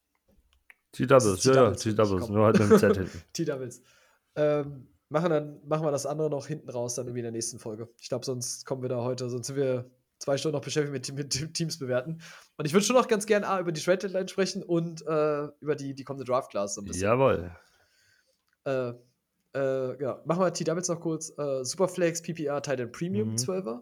T-Doubles, 0.94 1.44
ja, 1.44 1.54
ja, 1.54 1.72
T-Doubles, 1.72 2.30
nur 2.30 2.46
halt 2.46 2.60
mit 2.60 2.72
dem 2.72 2.78
Z 2.80 2.98
hinten. 2.98 3.22
T-Doubles. 3.34 3.82
Ähm, 4.36 4.88
machen, 5.10 5.30
dann, 5.30 5.68
machen 5.68 5.86
wir 5.86 5.92
das 5.92 6.06
andere 6.06 6.30
noch 6.30 6.48
hinten 6.48 6.70
raus, 6.70 6.96
dann 6.96 7.08
irgendwie 7.08 7.20
in 7.20 7.26
der 7.26 7.32
nächsten 7.34 7.60
Folge. 7.60 7.90
Ich 8.00 8.08
glaube, 8.08 8.26
sonst 8.26 8.66
kommen 8.66 8.82
wir 8.82 8.90
da 8.90 9.02
heute, 9.02 9.30
sonst 9.30 9.48
sind 9.48 9.58
wir 9.58 9.92
zwei 10.20 10.38
Stunden 10.38 10.56
noch 10.56 10.64
beschäftigt 10.64 10.94
mit, 10.94 11.34
mit 11.34 11.54
Teams 11.54 11.78
bewerten. 11.78 12.22
Und 12.56 12.66
ich 12.66 12.72
würde 12.72 12.86
schon 12.86 12.96
noch 12.96 13.10
ganz 13.10 13.26
gerne 13.26 13.46
A, 13.48 13.60
über 13.60 13.74
die 13.74 13.82
Trade 13.82 13.98
Deadline 13.98 14.30
sprechen 14.30 14.64
und 14.64 15.06
äh, 15.06 15.48
über 15.60 15.76
die, 15.76 15.94
die 15.94 16.04
kommende 16.06 16.24
Draft 16.24 16.52
Class 16.52 16.76
so 16.76 16.82
ein 16.82 16.86
bisschen. 16.86 17.04
Jawohl. 17.04 17.52
Äh, 18.64 18.94
äh, 19.54 20.02
ja, 20.02 20.22
machen 20.24 20.40
wir 20.40 20.54
T-Doubles 20.54 20.88
noch 20.88 21.02
kurz. 21.02 21.38
Äh, 21.38 21.66
Superflex, 21.66 22.22
PPR, 22.22 22.62
Titan 22.62 22.90
Premium 22.92 23.32
mhm. 23.32 23.36
12er. 23.36 23.82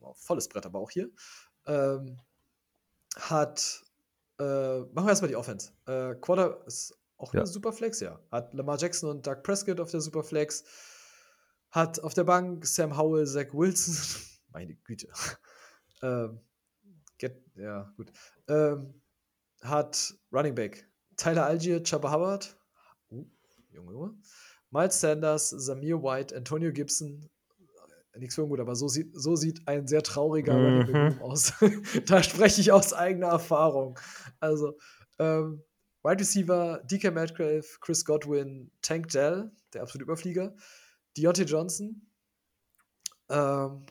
Wow, 0.00 0.16
volles 0.18 0.48
Brett 0.48 0.66
aber 0.66 0.80
auch 0.80 0.90
hier. 0.90 1.10
Ähm, 1.66 2.18
hat 3.16 3.85
äh, 4.38 4.80
machen 4.80 5.06
wir 5.06 5.08
erstmal 5.08 5.28
die 5.28 5.36
Offense. 5.36 5.72
Äh, 5.86 6.14
Quarter 6.16 6.64
ist 6.66 6.94
auch 7.16 7.32
ja. 7.32 7.40
eine 7.40 7.46
Superflex, 7.46 8.00
ja. 8.00 8.20
Hat 8.30 8.52
Lamar 8.54 8.78
Jackson 8.78 9.10
und 9.10 9.26
Doug 9.26 9.42
Prescott 9.42 9.80
auf 9.80 9.90
der 9.90 10.00
Superflex. 10.00 10.64
Hat 11.70 12.00
auf 12.00 12.14
der 12.14 12.24
Bank 12.24 12.66
Sam 12.66 12.96
Howell, 12.96 13.26
Zach 13.26 13.52
Wilson. 13.52 13.96
Meine 14.52 14.74
Güte. 14.74 15.08
ähm, 16.02 16.40
get, 17.18 17.42
ja, 17.54 17.92
gut. 17.96 18.12
Ähm, 18.48 19.00
hat 19.62 20.14
Running 20.32 20.54
Back 20.54 20.86
Tyler 21.16 21.46
Algier, 21.46 21.82
Chubba 21.82 22.12
Hubbard, 22.12 22.56
uh, 23.10 23.24
Junge, 23.70 23.92
Junge, 23.92 24.14
Miles 24.70 25.00
Sanders, 25.00 25.48
Samir 25.50 26.02
White, 26.02 26.36
Antonio 26.36 26.72
Gibson, 26.72 27.28
nichts 28.18 28.34
für 28.34 28.42
ungut, 28.42 28.60
aber 28.60 28.74
so 28.74 28.88
sieht, 28.88 29.10
so 29.14 29.36
sieht 29.36 29.66
ein 29.66 29.86
sehr 29.86 30.02
trauriger 30.02 30.54
Mhm. 30.54 30.86
Running 30.88 31.20
aus. 31.20 31.52
da 32.06 32.22
spreche 32.22 32.60
ich 32.60 32.72
aus 32.72 32.92
eigener 32.92 33.28
Erfahrung. 33.28 33.98
Also, 34.40 34.78
ähm, 35.18 35.62
Wide 36.02 36.20
Receiver, 36.20 36.82
DK 36.84 37.10
Metcalf, 37.10 37.80
Chris 37.80 38.04
Godwin, 38.04 38.70
Tank 38.80 39.08
Dell, 39.08 39.50
der 39.72 39.82
absolute 39.82 40.04
Überflieger, 40.04 40.54
Deontay 41.16 41.44
Johnson, 41.44 42.06
ähm, 43.28 43.86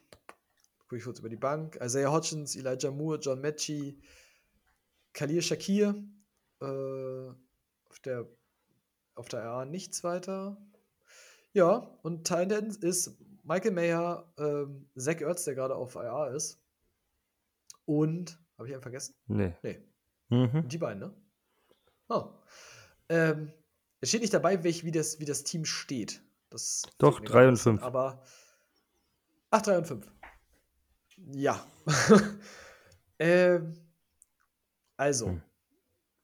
gucke 0.79 0.97
ich 0.97 1.03
kurz 1.03 1.19
über 1.19 1.29
die 1.29 1.35
Bank, 1.35 1.77
Isaiah 1.83 2.11
Hodgins, 2.11 2.55
Elijah 2.55 2.91
Moore, 2.91 3.19
John 3.19 3.41
Mechie, 3.41 3.99
Khalil 5.13 5.41
Shakir, 5.41 5.95
äh, 6.61 6.65
auf 6.65 7.99
der 8.03 8.27
auf 9.15 9.29
der 9.29 9.43
RA 9.43 9.65
nichts 9.65 10.03
weiter. 10.03 10.57
Ja, 11.53 11.97
und 12.03 12.25
Titan 12.25 12.67
ist 12.81 13.17
Michael 13.45 13.71
Mayer, 13.71 14.31
ähm, 14.37 14.89
Zach 14.97 15.21
Ertz, 15.21 15.45
der 15.45 15.55
gerade 15.55 15.75
auf 15.75 15.95
IR 15.95 16.31
ist. 16.35 16.59
Und, 17.85 18.39
habe 18.57 18.67
ich 18.67 18.73
einen 18.73 18.81
vergessen? 18.81 19.13
Nee. 19.27 19.53
Nee, 19.61 19.79
Mhm. 20.29 20.67
die 20.67 20.77
beiden, 20.79 20.99
ne? 20.99 21.13
Oh. 22.09 22.29
Ähm, 23.09 23.51
es 24.01 24.09
steht 24.09 24.21
nicht 24.21 24.33
dabei, 24.33 24.63
welch, 24.63 24.83
wie, 24.83 24.91
das, 24.91 25.19
wie 25.19 25.25
das 25.25 25.43
Team 25.43 25.65
steht. 25.65 26.23
Das 26.49 26.81
Doch, 26.97 27.17
fehlt 27.19 27.23
mir 27.23 27.27
drei 27.29 27.33
gerade 27.33 27.45
ein 27.45 27.49
und 27.49 27.53
bisschen, 27.55 27.71
fünf. 27.79 27.83
Aber. 27.83 28.23
Ach, 29.51 29.61
3 29.61 29.77
und 29.77 29.87
5. 29.87 30.11
Ja. 31.33 31.65
ähm, 33.19 33.73
also. 34.97 35.27
Hm. 35.27 35.41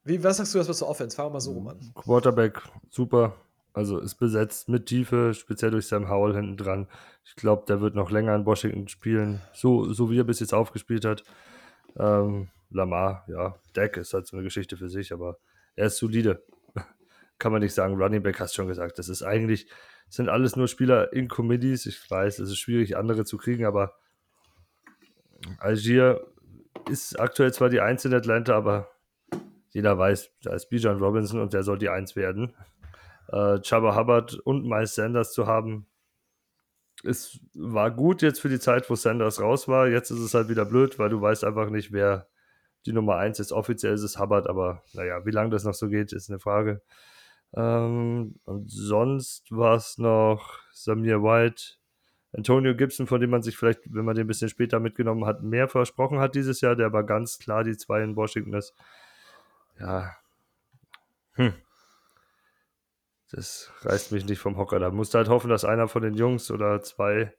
Wie, 0.03 0.23
was 0.23 0.37
sagst 0.37 0.53
du 0.53 0.57
erstmal 0.57 0.75
zur 0.75 0.89
Offense? 0.89 1.15
Fangen 1.15 1.29
wir 1.29 1.33
mal 1.33 1.39
so 1.39 1.53
rum 1.53 1.67
an. 1.67 1.93
Quarterback, 1.93 2.61
super. 2.89 3.35
Also 3.73 3.99
ist 3.99 4.15
besetzt 4.15 4.67
mit 4.67 4.87
Tiefe, 4.87 5.33
speziell 5.33 5.71
durch 5.71 5.87
Sam 5.87 6.09
Howell 6.09 6.35
hinten 6.35 6.57
dran. 6.57 6.87
Ich 7.23 7.35
glaube, 7.35 7.63
der 7.67 7.79
wird 7.79 7.95
noch 7.95 8.11
länger 8.11 8.35
in 8.35 8.45
Washington 8.45 8.87
spielen, 8.87 9.41
so, 9.53 9.93
so 9.93 10.11
wie 10.11 10.19
er 10.19 10.25
bis 10.25 10.41
jetzt 10.41 10.53
aufgespielt 10.53 11.05
hat. 11.05 11.23
Ähm, 11.97 12.49
Lamar, 12.69 13.25
ja, 13.27 13.55
Dak 13.73 13.97
ist 13.97 14.13
halt 14.13 14.27
so 14.27 14.35
eine 14.35 14.43
Geschichte 14.43 14.77
für 14.77 14.89
sich, 14.89 15.13
aber 15.13 15.37
er 15.75 15.87
ist 15.87 15.97
solide. 15.97 16.43
Kann 17.39 17.51
man 17.51 17.61
nicht 17.61 17.73
sagen. 17.73 17.95
Running 17.95 18.23
Back 18.23 18.39
hast 18.39 18.55
schon 18.55 18.67
gesagt. 18.67 18.99
Das 18.99 19.09
ist 19.09 19.23
eigentlich, 19.23 19.67
sind 20.09 20.29
alles 20.29 20.55
nur 20.55 20.67
Spieler 20.67 21.13
in 21.13 21.27
Committees. 21.27 21.85
Ich 21.85 22.09
weiß, 22.09 22.39
es 22.39 22.49
ist 22.49 22.59
schwierig, 22.59 22.97
andere 22.97 23.23
zu 23.23 23.37
kriegen, 23.37 23.65
aber 23.65 23.93
Algier 25.59 26.25
ist 26.89 27.19
aktuell 27.19 27.53
zwar 27.53 27.69
die 27.69 27.81
Eins 27.81 28.05
in 28.05 28.13
Atlanta, 28.13 28.55
aber 28.55 28.89
jeder 29.69 29.97
weiß, 29.97 30.31
da 30.43 30.53
ist 30.53 30.69
Bijan 30.69 30.97
Robinson 30.97 31.39
und 31.39 31.53
der 31.53 31.63
soll 31.63 31.77
die 31.77 31.89
Eins 31.89 32.15
werden. 32.15 32.53
Äh, 33.31 33.59
Chubba 33.61 33.95
Hubbard 33.95 34.35
und 34.35 34.65
Miles 34.67 34.95
Sanders 34.95 35.33
zu 35.33 35.47
haben, 35.47 35.87
es 37.03 37.39
war 37.53 37.91
gut 37.91 38.21
jetzt 38.21 38.39
für 38.39 38.49
die 38.49 38.59
Zeit, 38.59 38.89
wo 38.89 38.95
Sanders 38.95 39.41
raus 39.41 39.67
war. 39.67 39.87
Jetzt 39.87 40.11
ist 40.11 40.19
es 40.19 40.33
halt 40.33 40.49
wieder 40.49 40.65
blöd, 40.65 40.99
weil 40.99 41.09
du 41.09 41.19
weißt 41.21 41.43
einfach 41.43 41.69
nicht, 41.69 41.91
wer 41.91 42.27
die 42.85 42.93
Nummer 42.93 43.17
1 43.17 43.39
ist. 43.39 43.51
Offiziell 43.51 43.93
ist 43.93 44.03
es 44.03 44.19
Hubbard, 44.19 44.47
aber 44.47 44.83
naja, 44.93 45.25
wie 45.25 45.31
lange 45.31 45.49
das 45.49 45.63
noch 45.63 45.73
so 45.73 45.87
geht, 45.87 46.13
ist 46.13 46.29
eine 46.29 46.39
Frage. 46.39 46.81
Ähm, 47.53 48.35
und 48.45 48.69
sonst 48.69 49.51
war 49.51 49.75
es 49.75 49.97
noch 49.97 50.59
Samir 50.71 51.21
White, 51.21 51.75
Antonio 52.33 52.75
Gibson, 52.75 53.07
von 53.07 53.19
dem 53.19 53.29
man 53.29 53.41
sich 53.41 53.57
vielleicht, 53.57 53.81
wenn 53.93 54.05
man 54.05 54.15
den 54.15 54.25
ein 54.25 54.27
bisschen 54.27 54.49
später 54.49 54.79
mitgenommen 54.79 55.25
hat, 55.25 55.43
mehr 55.43 55.67
versprochen 55.67 56.19
hat 56.19 56.35
dieses 56.35 56.61
Jahr, 56.61 56.75
der 56.75 56.85
aber 56.85 57.03
ganz 57.03 57.39
klar 57.39 57.63
die 57.63 57.75
zwei 57.75 58.03
in 58.03 58.15
Washington 58.15 58.53
ist. 58.53 58.73
Ja. 59.79 60.15
Hm. 61.33 61.53
Das 63.31 63.71
reißt 63.81 64.11
mich 64.11 64.25
nicht 64.25 64.39
vom 64.39 64.57
Hocker. 64.57 64.79
Da 64.79 64.91
musst 64.91 65.13
du 65.13 65.17
halt 65.17 65.29
hoffen, 65.29 65.49
dass 65.49 65.65
einer 65.65 65.87
von 65.87 66.01
den 66.01 66.15
Jungs 66.15 66.51
oder 66.51 66.81
zwei 66.81 67.33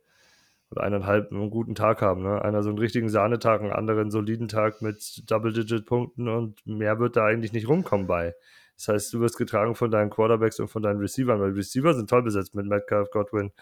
oder 0.70 0.84
eineinhalb 0.84 1.30
einen 1.30 1.51
guten 1.51 1.74
Tag 1.74 2.01
haben. 2.01 2.22
Ne? 2.22 2.43
Einer 2.43 2.62
so 2.62 2.70
einen 2.70 2.78
richtigen 2.78 3.11
Sahnetag, 3.11 3.61
einen 3.61 3.72
anderen 3.72 4.11
soliden 4.11 4.49
Tag 4.49 4.80
mit 4.80 5.30
Double-Digit-Punkten 5.30 6.28
und 6.28 6.66
mehr 6.66 6.99
wird 6.99 7.16
da 7.16 7.26
eigentlich 7.26 7.53
nicht 7.53 7.68
rumkommen 7.68 8.07
bei. 8.07 8.34
Das 8.76 8.88
heißt, 8.88 9.12
du 9.12 9.20
wirst 9.20 9.36
getragen 9.36 9.74
von 9.74 9.90
deinen 9.90 10.09
Quarterbacks 10.09 10.59
und 10.61 10.68
von 10.68 10.82
deinen 10.82 10.99
Receivern, 10.99 11.40
weil 11.40 11.51
Receiver 11.51 11.93
sind 11.93 12.09
toll 12.09 12.22
besetzt 12.22 12.55
mit 12.55 12.66
Metcalf, 12.66 13.11
Godwin, 13.11 13.53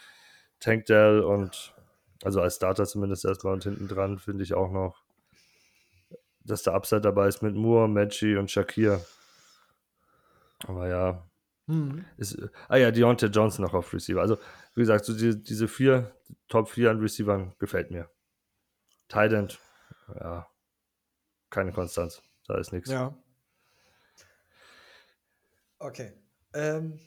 Tank 0.60 0.86
Dell 0.86 1.20
und 1.20 1.74
also 2.22 2.40
als 2.40 2.56
Starter 2.56 2.86
zumindest 2.86 3.24
erstmal 3.24 3.54
und 3.54 3.64
hinten 3.64 3.88
dran 3.88 4.18
finde 4.18 4.44
ich 4.44 4.54
auch 4.54 4.70
noch, 4.70 5.02
dass 6.44 6.62
der 6.62 6.74
Upside 6.74 7.00
dabei 7.00 7.26
ist 7.26 7.42
mit 7.42 7.56
Moore, 7.56 7.88
Mechie 7.88 8.36
und 8.36 8.50
Shakir. 8.50 9.04
Aber 10.66 10.88
ja, 10.88 11.29
Hm. 11.70 12.04
ist, 12.16 12.36
ah 12.68 12.76
ja, 12.76 12.90
Deontay 12.90 13.26
Johnson 13.26 13.64
noch 13.64 13.74
auf 13.74 13.92
Receiver. 13.92 14.20
Also, 14.20 14.38
wie 14.74 14.80
gesagt, 14.80 15.04
so 15.04 15.16
die, 15.16 15.40
diese 15.40 15.68
vier, 15.68 16.12
Top 16.48 16.68
4 16.68 16.90
an 16.90 16.98
Receivern 16.98 17.54
gefällt 17.60 17.92
mir. 17.92 18.10
Tight 19.08 19.32
End, 19.32 19.60
ja, 20.16 20.48
keine 21.48 21.72
Konstanz. 21.72 22.22
Da 22.48 22.58
ist 22.58 22.72
nichts. 22.72 22.90
Ja. 22.90 23.16
Okay. 25.78 26.12
Ähm, 26.54 26.98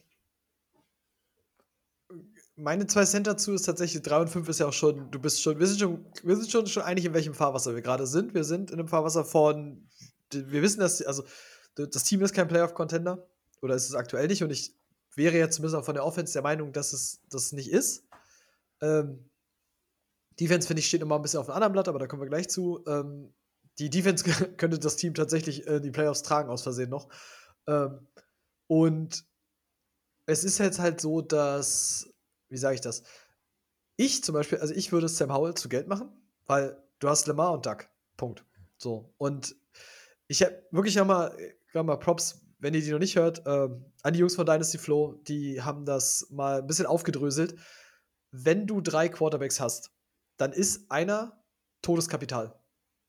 meine 2.55 2.88
zwei 2.88 3.03
Cent 3.03 3.28
dazu 3.28 3.53
ist 3.53 3.64
tatsächlich 3.64 4.01
3 4.01 4.22
und 4.22 4.30
5 4.30 4.47
ist 4.47 4.59
ja 4.59 4.68
auch 4.68 4.74
schon, 4.74 5.11
du 5.11 5.20
bist 5.20 5.41
schon, 5.41 5.59
wir 5.59 5.68
sind 5.68 5.80
schon, 5.80 6.05
wir 6.24 6.38
sind 6.38 6.49
schon, 6.49 6.68
schon 6.68 6.84
einig, 6.84 7.03
in 7.03 7.14
welchem 7.14 7.34
Fahrwasser 7.34 7.76
wir 7.76 7.82
gerade 7.82 8.07
sind. 8.07 8.34
Wir 8.34 8.45
sind 8.45 8.72
in 8.72 8.80
einem 8.80 8.88
Fahrwasser 8.88 9.26
von, 9.26 9.89
wir 10.32 10.61
wissen, 10.61 10.80
dass, 10.80 11.01
also 11.01 11.26
das 11.76 12.03
Team 12.05 12.22
ist 12.22 12.34
kein 12.34 12.47
Playoff-Contender 12.47 13.28
oder 13.64 13.76
ist 13.76 13.88
es 13.88 13.95
aktuell 13.95 14.28
nicht 14.28 14.43
und 14.43 14.51
ich 14.51 14.76
wäre 15.16 15.38
jetzt 15.38 15.55
zumindest 15.55 15.76
auch 15.80 15.86
von 15.86 15.95
der 15.95 16.05
Offense 16.05 16.34
der 16.34 16.41
Meinung, 16.41 16.74
dass 16.74 16.93
es 16.93 17.22
das 17.30 17.51
nicht 17.51 17.72
ist. 17.72 18.05
Ähm, 18.82 19.30
Defense, 20.39 20.68
finde 20.68 20.80
ich, 20.80 20.88
steht 20.88 21.01
immer 21.01 21.16
ein 21.16 21.22
bisschen 21.22 21.39
auf 21.39 21.47
einem 21.47 21.55
anderen 21.55 21.74
Blatt, 21.74 21.88
aber 21.88 21.99
da 21.99 22.07
kommen 22.07 22.22
wir 22.22 22.30
gleich 22.30 22.49
zu. 22.49 22.84
Ähm, 22.88 23.34
die 23.80 23.89
Defense 23.89 24.24
könnte 24.57 24.80
das 24.80 24.95
Team 24.95 25.14
tatsächlich 25.14 25.68
in 25.68 25.84
die 25.84 25.91
Playoffs 25.91 26.24
tragen, 26.24 26.49
aus 26.49 26.64
Versehen 26.64 26.89
noch. 26.89 27.07
Ähm, 27.68 28.07
und 28.68 29.26
es 30.26 30.43
ist 30.43 30.57
jetzt 30.57 30.80
halt 30.80 30.99
so, 30.99 31.22
dass, 31.22 32.09
wie 32.49 32.57
sage 32.57 32.76
ich 32.76 32.82
das? 32.82 33.03
Ich 33.95 34.24
zum 34.24 34.34
Beispiel, 34.34 34.57
also 34.59 34.74
ich 34.74 34.91
würde 34.91 35.07
Sam 35.07 35.34
Howell 35.34 35.53
zu 35.53 35.70
Geld 35.70 35.88
machen, 35.88 36.09
weil 36.47 36.82
du 36.99 37.09
hast 37.09 37.28
Lamar 37.28 37.51
und 37.51 37.66
Duck. 37.66 37.88
Punkt. 38.18 38.43
So. 38.78 39.14
Und 39.18 39.55
ich 40.28 40.41
habe 40.41 40.64
wirklich 40.72 40.95
ja 40.95 41.05
mal, 41.05 41.38
mal 41.74 41.97
Props, 41.97 42.43
wenn 42.64 42.74
ihr 42.74 42.82
die 42.82 42.91
noch 42.91 42.99
nicht 42.99 43.18
hört, 43.18 43.43
ähm, 43.45 43.84
an 44.03 44.14
die 44.14 44.20
Jungs 44.20 44.36
von 44.36 44.45
Dynasty 44.45 44.78
Flow, 44.78 45.22
die 45.28 45.61
haben 45.61 45.84
das 45.84 46.28
mal 46.32 46.59
ein 46.59 46.68
bisschen 46.68 46.86
aufgedröselt. 46.86 47.55
Wenn 48.32 48.66
du 48.68 48.80
drei 48.80 49.09
Quarterbacks 49.09 49.59
hast, 49.59 49.91
dann 50.38 50.53
ist 50.53 50.89
einer 50.89 51.43
Todeskapital. 51.82 52.57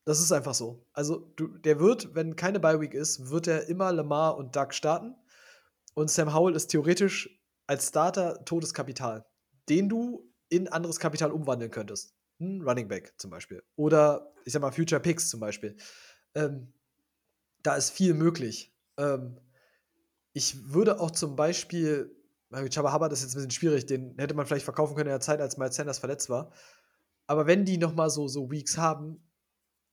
Das 0.05 0.18
ist 0.18 0.32
einfach 0.32 0.55
so. 0.55 0.84
Also, 0.92 1.32
du, 1.36 1.46
der 1.57 1.78
wird, 1.78 2.16
wenn 2.16 2.34
keine 2.34 2.59
Bye 2.59 2.80
Week 2.80 2.94
ist, 2.94 3.30
wird 3.30 3.46
er 3.46 3.68
immer 3.68 3.92
Lamar 3.92 4.36
und 4.36 4.57
Doug 4.57 4.72
starten. 4.72 5.14
Und 5.94 6.11
Sam 6.11 6.34
Howell 6.34 6.57
ist 6.57 6.66
theoretisch 6.66 7.40
als 7.68 7.88
Starter 7.88 8.44
Todeskapital, 8.44 9.24
den 9.68 9.88
du 9.88 10.28
in 10.48 10.66
anderes 10.66 10.98
Kapital 10.98 11.30
umwandeln 11.30 11.70
könntest. 11.70 12.12
Ein 12.40 12.61
Running 12.62 12.88
Back 12.88 13.14
zum 13.18 13.30
Beispiel. 13.30 13.62
Oder, 13.76 14.34
ich 14.44 14.52
sag 14.52 14.61
mal, 14.62 14.72
Future 14.72 15.00
Picks 15.00 15.30
zum 15.30 15.38
Beispiel. 15.38 15.76
Ähm, 16.34 16.72
da 17.62 17.76
ist 17.76 17.90
viel 17.90 18.14
möglich. 18.14 18.74
Ähm, 18.99 19.38
ich 20.32 20.72
würde 20.72 21.01
auch 21.01 21.11
zum 21.11 21.36
Beispiel, 21.36 22.14
Chaba 22.70 22.92
Hubbard 22.92 23.12
ist 23.12 23.22
jetzt 23.22 23.32
ein 23.32 23.36
bisschen 23.36 23.51
schwierig, 23.51 23.86
den 23.86 24.16
hätte 24.18 24.34
man 24.34 24.47
vielleicht 24.47 24.64
verkaufen 24.64 24.95
können 24.95 25.09
in 25.09 25.14
der 25.14 25.20
Zeit, 25.20 25.40
als 25.40 25.57
Miles 25.57 25.76
Sanders 25.76 25.99
verletzt 25.99 26.28
war. 26.28 26.53
Aber 27.26 27.47
wenn 27.47 27.64
die 27.64 27.78
noch 27.78 27.95
mal 27.95 28.11
so, 28.11 28.28
so 28.28 28.51
Weeks 28.51 28.76
haben, 28.76 29.30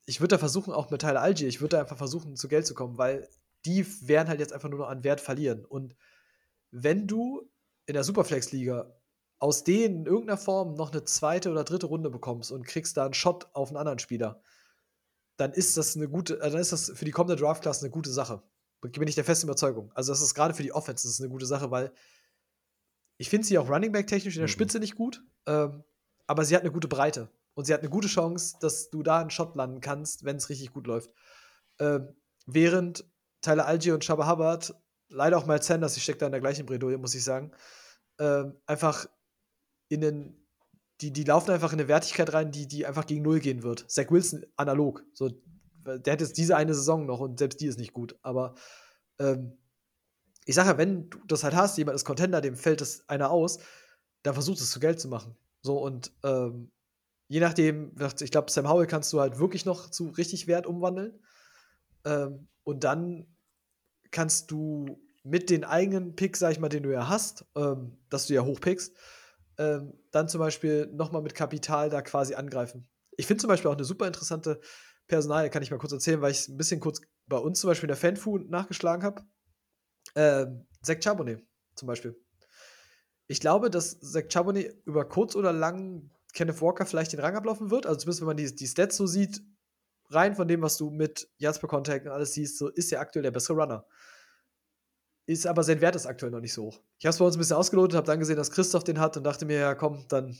ich 0.06 0.20
würde 0.20 0.36
da 0.36 0.38
versuchen, 0.39 0.74
auch 0.74 0.89
mit 0.89 1.02
Tyler 1.02 1.22
Algier, 1.22 1.47
ich 1.47 1.62
würde 1.62 1.78
da 1.78 1.82
einfach 1.82 1.97
versuchen, 1.97 2.36
zu 2.36 2.47
Geld 2.47 2.66
zu 2.66 2.74
kommen, 2.74 2.97
weil 2.97 3.30
die 3.66 3.86
werden 4.08 4.28
halt 4.28 4.39
jetzt 4.39 4.54
einfach 4.54 4.70
nur 4.70 4.80
noch 4.80 4.89
an 4.89 5.04
Wert 5.04 5.22
verlieren. 5.22 5.66
Und 5.66 5.95
wenn 6.72 7.08
du 7.08 7.49
in 7.86 7.93
der 7.93 8.04
Superflex-Liga 8.04 8.93
aus 9.39 9.64
denen 9.64 10.02
in 10.02 10.06
irgendeiner 10.06 10.38
Form 10.38 10.76
noch 10.76 10.91
eine 10.91 11.04
zweite 11.04 11.52
oder 11.52 11.64
dritte 11.64 11.88
Runde 11.88 12.10
bekommst 12.10 12.52
und 12.52 12.66
kriegst 12.66 12.95
da 12.97 13.06
einen 13.06 13.14
Shot 13.14 13.47
auf 13.54 13.70
einen 13.70 13.78
anderen 13.78 13.99
Spieler, 13.99 14.41
dann 15.38 15.52
ist 15.54 15.78
das 15.78 15.95
eine 15.95 16.08
gute, 16.08 16.39
äh, 16.39 16.52
dann 16.52 16.62
ist 16.62 16.72
das 16.72 16.91
für 16.93 17.06
die 17.06 17.12
kommende 17.12 17.41
Draft-Class 17.41 17.82
eine 17.82 17.89
gute 17.89 18.12
Sache. 18.12 18.43
Bin 18.82 19.08
ich 19.08 19.16
der 19.16 19.24
festen 19.24 19.48
Überzeugung. 19.48 19.92
Also, 19.94 20.12
das 20.12 20.22
ist 20.22 20.34
gerade 20.34 20.54
für 20.54 20.64
die 20.64 20.74
Offense 20.74 21.08
das 21.08 21.14
ist 21.14 21.22
eine 21.22 21.30
gute 21.30 21.46
Sache, 21.46 21.70
weil 21.72 21.92
ich 23.18 23.30
finde 23.30 23.46
sie 23.46 23.58
auch 23.58 23.70
Running 23.70 23.92
Back 23.92 24.08
technisch 24.08 24.36
in 24.36 24.42
der 24.42 24.48
Mhm. 24.48 24.54
Spitze 24.54 24.80
nicht 24.80 24.96
gut, 24.96 25.24
ähm, 25.46 25.84
aber 26.28 26.44
sie 26.44 26.56
hat 26.56 26.64
eine 26.64 26.72
gute 26.72 26.88
Breite. 26.88 27.30
Und 27.54 27.66
sie 27.66 27.74
hat 27.74 27.82
eine 27.82 27.90
gute 27.90 28.08
Chance, 28.08 28.56
dass 28.62 28.90
du 28.90 29.04
da 29.04 29.20
einen 29.20 29.30
Shot 29.30 29.56
landen 29.56 29.82
kannst, 29.82 30.24
wenn 30.24 30.38
es 30.38 30.50
richtig 30.50 30.72
gut 30.74 30.88
läuft. 30.88 31.12
Ähm, 31.80 32.16
während 32.48 33.06
Tyler 33.42 33.68
Algier 33.68 33.94
und 33.94 34.04
Chaba 34.04 34.30
Hubbard, 34.30 34.74
leider 35.10 35.38
auch 35.38 35.46
Miles 35.46 35.68
Sanders, 35.68 35.98
ich 35.98 36.04
stecke 36.04 36.20
da 36.20 36.28
in 36.28 36.32
der 36.32 36.42
gleichen 36.42 36.66
Bredouille, 36.66 36.98
muss 36.98 37.14
ich 37.14 37.24
sagen, 37.24 37.52
ähm, 38.20 38.58
einfach 38.66 39.08
in 39.90 40.02
den 40.02 40.38
die, 41.02 41.12
die 41.12 41.24
laufen 41.24 41.52
einfach 41.52 41.74
in 41.74 41.80
eine 41.80 41.88
Wertigkeit 41.88 42.32
rein, 42.32 42.52
die, 42.52 42.68
die 42.68 42.86
einfach 42.86 43.08
gegen 43.08 43.24
Null 43.24 43.40
gehen 43.40 43.64
wird. 43.64 43.90
Zach 43.90 44.12
Wilson 44.12 44.46
analog. 44.56 45.04
So, 45.14 45.32
der 45.86 46.14
hat 46.14 46.22
jetzt 46.22 46.38
diese 46.38 46.56
eine 46.56 46.74
Saison 46.74 47.06
noch 47.06 47.20
und 47.20 47.40
selbst 47.40 47.62
die 47.62 47.68
ist 47.68 47.80
nicht 47.80 47.94
gut. 47.94 48.16
Aber 48.22 48.56
ähm, 49.20 49.58
ich 50.46 50.56
sage 50.56 50.70
ja, 50.70 50.78
wenn 50.78 51.10
du 51.10 51.20
das 51.28 51.44
halt 51.44 51.56
hast, 51.56 51.78
jemand 51.78 51.96
ist 51.96 52.06
Contender, 52.06 52.42
dem 52.42 52.56
fällt 52.56 52.82
das 52.82 53.08
einer 53.08 53.32
aus, 53.32 53.60
dann 54.24 54.34
versucht 54.34 54.60
es 54.60 54.72
zu 54.72 54.80
Geld 54.80 55.00
zu 55.00 55.08
machen. 55.08 55.36
So 55.62 55.80
und 55.80 56.12
ähm, 56.24 56.72
je 57.28 57.40
nachdem, 57.40 57.96
ich 58.20 58.32
glaube, 58.32 58.52
Sam 58.52 58.68
Howell 58.70 58.88
kannst 58.88 59.14
du 59.14 59.20
halt 59.20 59.40
wirklich 59.40 59.66
noch 59.66 59.90
zu 59.90 60.10
richtig 60.10 60.48
Wert 60.48 60.66
umwandeln. 60.66 61.20
Ähm, 62.04 62.48
und 62.64 62.84
dann 62.84 63.26
kannst 64.12 64.52
du 64.52 65.02
mit 65.24 65.50
den 65.50 65.64
eigenen 65.64 66.16
Picks, 66.16 66.40
sag 66.40 66.52
ich 66.52 66.60
mal, 66.60 66.70
den 66.70 66.84
du 66.84 66.92
ja 66.92 67.08
hast, 67.08 67.46
ähm, 67.56 67.98
dass 68.10 68.28
du 68.28 68.34
ja 68.34 68.44
hochpickst, 68.44 68.96
ähm, 69.58 69.94
dann 70.12 70.28
zum 70.28 70.40
Beispiel 70.40 70.88
nochmal 70.88 71.22
mit 71.22 71.36
Kapital 71.36 71.90
da 71.90 72.02
quasi 72.02 72.34
angreifen. 72.34 72.88
Ich 73.18 73.28
finde 73.28 73.42
zum 73.42 73.48
Beispiel 73.48 73.70
auch 73.70 73.76
eine 73.76 73.86
super 73.86 74.08
interessante 74.08 74.60
Personal, 75.12 75.49
kann 75.49 75.62
ich 75.62 75.72
mal 75.72 75.78
kurz 75.78 75.91
erzählen, 75.91 76.22
weil 76.22 76.32
ich 76.32 76.39
es 76.39 76.47
ein 76.47 76.55
bisschen 76.55 76.80
kurz 76.80 77.01
bei 77.28 77.38
uns 77.38 77.59
zum 77.59 77.70
Beispiel 77.70 77.88
in 77.89 77.95
der 77.95 77.97
Fanfu 77.97 78.38
nachgeschlagen 78.38 79.03
habe. 79.03 79.22
Ähm, 80.16 80.66
Zach 80.82 80.97
Charbonnet 81.03 81.45
zum 81.76 81.88
Beispiel. 81.88 82.16
Ich 83.28 83.41
glaube, 83.41 83.70
dass 83.70 83.99
Zach 83.99 84.24
Charbonnet 84.30 84.74
über 84.86 85.03
kurz 85.03 85.36
oder 85.36 85.51
lang 85.51 86.09
Kenneth 86.34 86.62
Walker 86.62 86.86
vielleicht 86.86 87.12
den 87.12 87.20
Rang 87.20 87.36
ablaufen 87.36 87.72
wird. 87.72 87.86
Also 87.86 87.99
zumindest 87.99 88.22
wenn 88.22 88.28
man 88.28 88.38
die, 88.38 88.55
die 88.55 88.68
Stats 88.68 88.95
so 88.95 89.05
sieht, 89.05 89.43
rein 90.09 90.34
von 90.34 90.47
dem, 90.47 90.62
was 90.62 90.78
du 90.78 90.89
mit 90.89 91.30
Yards 91.38 91.59
per 91.59 91.68
Contact 91.68 92.05
und 92.05 92.14
alles 92.14 92.34
siehst, 92.34 92.57
so 92.57 92.70
ist 92.70 92.93
er 92.93 93.01
aktuell 93.01 93.24
der 93.24 93.32
bessere 93.32 93.57
Runner. 93.57 93.86
Ist 95.26 95.45
aber 95.45 95.64
sein 95.64 95.82
Wert 95.82 95.97
ist 95.97 96.05
aktuell 96.05 96.32
noch 96.32 96.39
nicht 96.39 96.53
so 96.53 96.64
hoch. 96.64 96.82
Ich 96.99 97.05
habe 97.05 97.12
es 97.12 97.20
bei 97.20 97.26
uns 97.26 97.36
ein 97.36 97.39
bisschen 97.39 97.57
ausgelotet, 97.57 97.97
habe 97.97 98.07
dann 98.07 98.20
gesehen, 98.20 98.38
dass 98.38 98.49
Christoph 98.49 98.86
den 98.86 98.99
hat 98.99 99.18
und 99.18 99.26
dachte 99.26 99.45
mir, 99.45 99.59
ja 99.59 99.76
komm, 99.76 100.05
dann. 100.07 100.38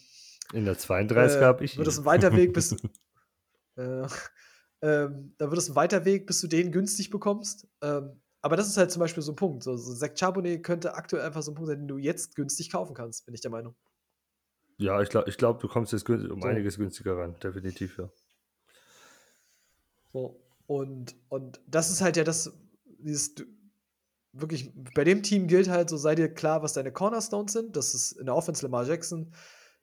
In 0.53 0.63
der 0.63 0.78
32 0.78 1.39
äh, 1.39 1.43
habe 1.43 1.65
ich. 1.65 1.78
Wird 1.78 1.88
das 1.88 1.99
ein 1.99 2.05
weiter 2.05 2.34
Weg, 2.38 2.53
bis. 2.53 2.72
äh, 3.76 4.07
ähm, 4.82 5.34
da 5.38 5.50
wird 5.50 5.60
es 5.60 5.70
ein 5.70 5.76
weiter 5.76 6.06
Weg, 6.06 6.26
bis 6.28 6.42
du 6.42 6.48
den 6.48 6.72
günstig 6.72 7.10
bekommst. 7.10 7.68
Ähm, 7.82 8.22
aber 8.42 8.56
das 8.56 8.68
ist 8.68 8.78
halt 8.78 8.92
zum 8.92 9.00
Beispiel 9.00 9.22
so 9.22 9.34
ein 9.34 9.36
Punkt. 9.36 9.64
So, 9.64 9.78
so 9.78 9.94
Zach 9.94 10.12
Charbonnet 10.16 10.64
könnte 10.64 10.96
aktuell 10.96 11.24
einfach 11.24 11.44
so 11.44 11.52
ein 11.52 11.56
Punkt 11.56 11.70
sein, 11.70 11.80
den 11.80 11.88
du 11.88 11.98
jetzt 11.98 12.36
günstig 12.36 12.72
kaufen 12.72 12.96
kannst, 12.96 13.26
bin 13.26 13.36
ich 13.36 13.42
der 13.42 13.52
Meinung. 13.52 13.76
Ja, 14.78 15.00
ich 15.02 15.10
glaube, 15.10 15.30
ich 15.30 15.38
glaub, 15.38 15.60
du 15.60 15.68
kommst 15.68 15.94
jetzt 15.94 16.10
um 16.10 16.42
so. 16.42 16.48
einiges 16.48 16.78
günstiger 16.78 17.16
ran, 17.18 17.40
definitiv, 17.40 18.00
ja. 18.00 18.10
So, 20.12 20.44
und, 20.66 21.16
und 21.30 21.62
das 21.68 21.92
ist 21.92 22.02
halt 22.02 22.18
ja 22.18 22.24
das, 22.24 22.52
dieses, 22.86 23.36
wirklich, 24.34 24.72
bei 24.96 25.04
dem 25.04 25.22
Team 25.22 25.48
gilt 25.48 25.70
halt, 25.70 25.90
so 25.90 25.98
sei 25.98 26.16
dir 26.16 26.34
klar, 26.34 26.64
was 26.64 26.74
deine 26.74 26.92
Cornerstones 26.92 27.54
sind. 27.54 27.76
Das 27.76 27.94
ist 27.94 28.14
in 28.14 28.26
der 28.26 28.36
Offense 28.36 28.64
Lamar 28.66 28.86
Jackson, 28.86 29.34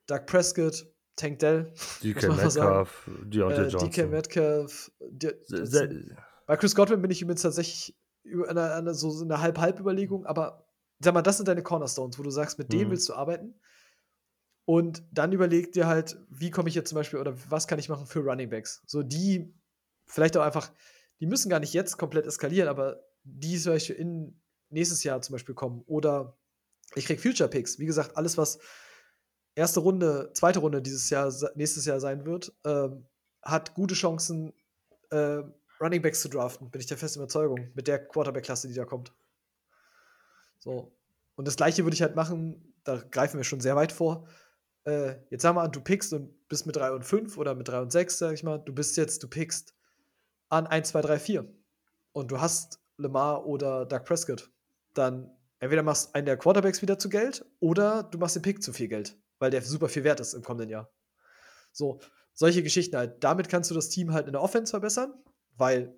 Doug 0.07 0.25
Prescott, 0.25 0.85
Tank 1.15 1.39
Dell. 1.39 1.73
DK 2.03 2.29
Metcalf, 2.35 3.09
Deontay 3.23 3.65
äh, 3.65 3.67
Johnson. 3.67 3.89
DK 3.89 4.09
Metcalf. 4.09 4.91
Die, 5.09 5.31
bei 6.45 6.57
Chris 6.57 6.75
Godwin 6.75 7.01
bin 7.01 7.11
ich 7.11 7.21
übrigens 7.21 7.41
tatsächlich 7.41 7.95
eine, 8.47 8.73
eine, 8.73 8.93
so 8.93 9.21
eine 9.21 9.41
Halb-Halb-Überlegung, 9.41 10.25
aber 10.25 10.67
sag 10.99 11.13
mal, 11.13 11.21
das 11.21 11.37
sind 11.37 11.47
deine 11.47 11.63
Cornerstones, 11.63 12.19
wo 12.19 12.23
du 12.23 12.31
sagst, 12.31 12.57
mit 12.59 12.71
denen 12.71 12.87
mhm. 12.87 12.91
willst 12.91 13.09
du 13.09 13.13
arbeiten. 13.13 13.59
Und 14.65 15.03
dann 15.11 15.31
überleg 15.31 15.71
dir 15.71 15.87
halt, 15.87 16.19
wie 16.29 16.51
komme 16.51 16.69
ich 16.69 16.75
jetzt 16.75 16.89
zum 16.89 16.95
Beispiel 16.95 17.19
oder 17.19 17.35
was 17.49 17.67
kann 17.67 17.79
ich 17.79 17.89
machen 17.89 18.05
für 18.05 18.19
Running 18.19 18.49
Backs? 18.49 18.83
So 18.85 19.01
die 19.01 19.53
vielleicht 20.05 20.37
auch 20.37 20.43
einfach, 20.43 20.71
die 21.19 21.25
müssen 21.25 21.49
gar 21.49 21.59
nicht 21.59 21.73
jetzt 21.73 21.97
komplett 21.97 22.27
eskalieren, 22.27 22.69
aber 22.69 23.03
die 23.23 23.57
solche 23.57 23.93
in 23.93 24.39
nächstes 24.69 25.03
Jahr 25.03 25.21
zum 25.21 25.33
Beispiel 25.33 25.55
kommen. 25.55 25.81
Oder 25.87 26.37
ich 26.95 27.05
krieg 27.05 27.19
Future 27.19 27.49
Picks. 27.49 27.79
Wie 27.79 27.85
gesagt, 27.85 28.17
alles, 28.17 28.37
was 28.37 28.59
erste 29.59 29.79
Runde, 29.81 30.31
zweite 30.33 30.59
Runde 30.59 30.81
dieses 30.81 31.09
Jahr, 31.09 31.31
nächstes 31.55 31.85
Jahr 31.85 31.99
sein 31.99 32.25
wird, 32.25 32.53
ähm, 32.65 33.05
hat 33.41 33.73
gute 33.75 33.93
Chancen, 33.93 34.53
äh, 35.11 35.43
Running 35.81 36.01
Backs 36.01 36.21
zu 36.21 36.29
draften, 36.29 36.69
bin 36.71 36.81
ich 36.81 36.87
der 36.87 36.97
festen 36.97 37.19
Überzeugung, 37.19 37.69
mit 37.73 37.87
der 37.87 38.05
Quarterback-Klasse, 38.05 38.67
die 38.67 38.73
da 38.73 38.85
kommt. 38.85 39.13
So. 40.59 40.91
Und 41.35 41.47
das 41.47 41.55
gleiche 41.55 41.83
würde 41.83 41.93
ich 41.93 42.01
halt 42.01 42.15
machen, 42.15 42.73
da 42.83 42.97
greifen 42.97 43.37
wir 43.37 43.43
schon 43.43 43.61
sehr 43.61 43.75
weit 43.75 43.91
vor. 43.91 44.27
Äh, 44.83 45.15
jetzt 45.29 45.43
sag 45.43 45.55
mal, 45.55 45.67
du 45.67 45.81
pickst 45.81 46.13
und 46.13 46.47
bist 46.47 46.65
mit 46.65 46.75
3 46.75 46.91
und 46.91 47.05
5 47.05 47.37
oder 47.37 47.55
mit 47.55 47.67
3 47.67 47.81
und 47.81 47.91
6, 47.91 48.17
sag 48.17 48.33
ich 48.33 48.43
mal, 48.43 48.57
du 48.57 48.73
bist 48.73 48.97
jetzt, 48.97 49.23
du 49.23 49.27
pickst 49.27 49.73
an 50.49 50.67
1, 50.67 50.89
2, 50.89 51.01
3, 51.01 51.19
4. 51.19 51.53
Und 52.11 52.31
du 52.31 52.41
hast 52.41 52.79
Lamar 52.97 53.45
oder 53.45 53.85
Doug 53.85 54.03
Prescott. 54.03 54.51
Dann 54.93 55.31
entweder 55.59 55.83
machst 55.83 56.15
einen 56.15 56.25
der 56.25 56.37
Quarterbacks 56.37 56.81
wieder 56.81 56.99
zu 56.99 57.09
Geld 57.09 57.45
oder 57.59 58.03
du 58.03 58.17
machst 58.17 58.35
den 58.35 58.41
Pick 58.41 58.63
zu 58.63 58.73
viel 58.73 58.87
Geld, 58.87 59.17
weil 59.39 59.51
der 59.51 59.61
super 59.61 59.89
viel 59.89 60.03
wert 60.03 60.19
ist 60.19 60.33
im 60.33 60.43
kommenden 60.43 60.69
Jahr. 60.69 60.91
So, 61.71 61.99
solche 62.33 62.63
Geschichten 62.63 62.95
halt. 62.95 63.23
Damit 63.23 63.49
kannst 63.49 63.71
du 63.71 63.75
das 63.75 63.89
Team 63.89 64.13
halt 64.13 64.27
in 64.27 64.33
der 64.33 64.41
Offense 64.41 64.71
verbessern, 64.71 65.13
weil 65.57 65.95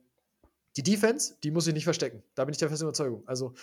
die 0.77 0.83
Defense, 0.83 1.35
die 1.43 1.51
muss 1.51 1.67
ich 1.67 1.73
nicht 1.73 1.83
verstecken. 1.83 2.23
Da 2.35 2.45
bin 2.45 2.53
ich 2.53 2.57
der 2.57 2.69
festen 2.69 2.85
Überzeugung. 2.85 3.23
Also, 3.27 3.53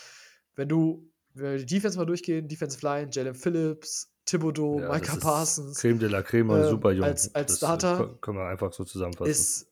wenn 0.57 0.69
du, 0.69 1.11
wenn 1.35 1.53
wir 1.53 1.59
die 1.59 1.67
Defense 1.67 1.97
mal 1.97 2.05
durchgehen, 2.05 2.49
Defensive 2.49 2.85
Line, 2.85 3.09
Jalen 3.11 3.35
Phillips, 3.35 4.11
Thibodeau, 4.25 4.81
ja, 4.81 4.93
Micah 4.93 5.17
Parsons. 5.17 5.79
Creme 5.79 5.99
de 5.99 6.09
la 6.09 6.23
Creme, 6.23 6.51
äh, 6.51 6.69
super 6.69 6.93
jung. 6.93 7.05
Als, 7.05 7.35
als 7.35 7.53
das 7.53 7.57
Starter. 7.59 8.19
Können 8.21 8.39
wir 8.39 8.47
einfach 8.47 8.73
so 8.73 8.85
zusammenfassen. 8.85 9.31
Ist, 9.31 9.67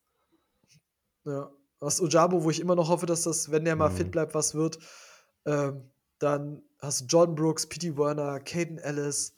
ja, 1.24 1.50
was 1.80 2.00
Ojabo, 2.00 2.42
wo 2.42 2.50
ich 2.50 2.60
immer 2.60 2.74
noch 2.74 2.88
hoffe, 2.88 3.06
dass 3.06 3.22
das, 3.22 3.50
wenn 3.50 3.64
der 3.64 3.76
mal 3.76 3.90
mhm. 3.90 3.96
fit 3.96 4.10
bleibt, 4.10 4.34
was 4.34 4.54
wird. 4.54 4.78
Ähm, 5.44 5.90
dann 6.18 6.62
hast 6.78 7.02
du 7.02 7.04
Jordan 7.06 7.34
Brooks, 7.34 7.66
P.T. 7.66 7.98
Werner, 7.98 8.40
Caden 8.40 8.78
Ellis, 8.78 9.35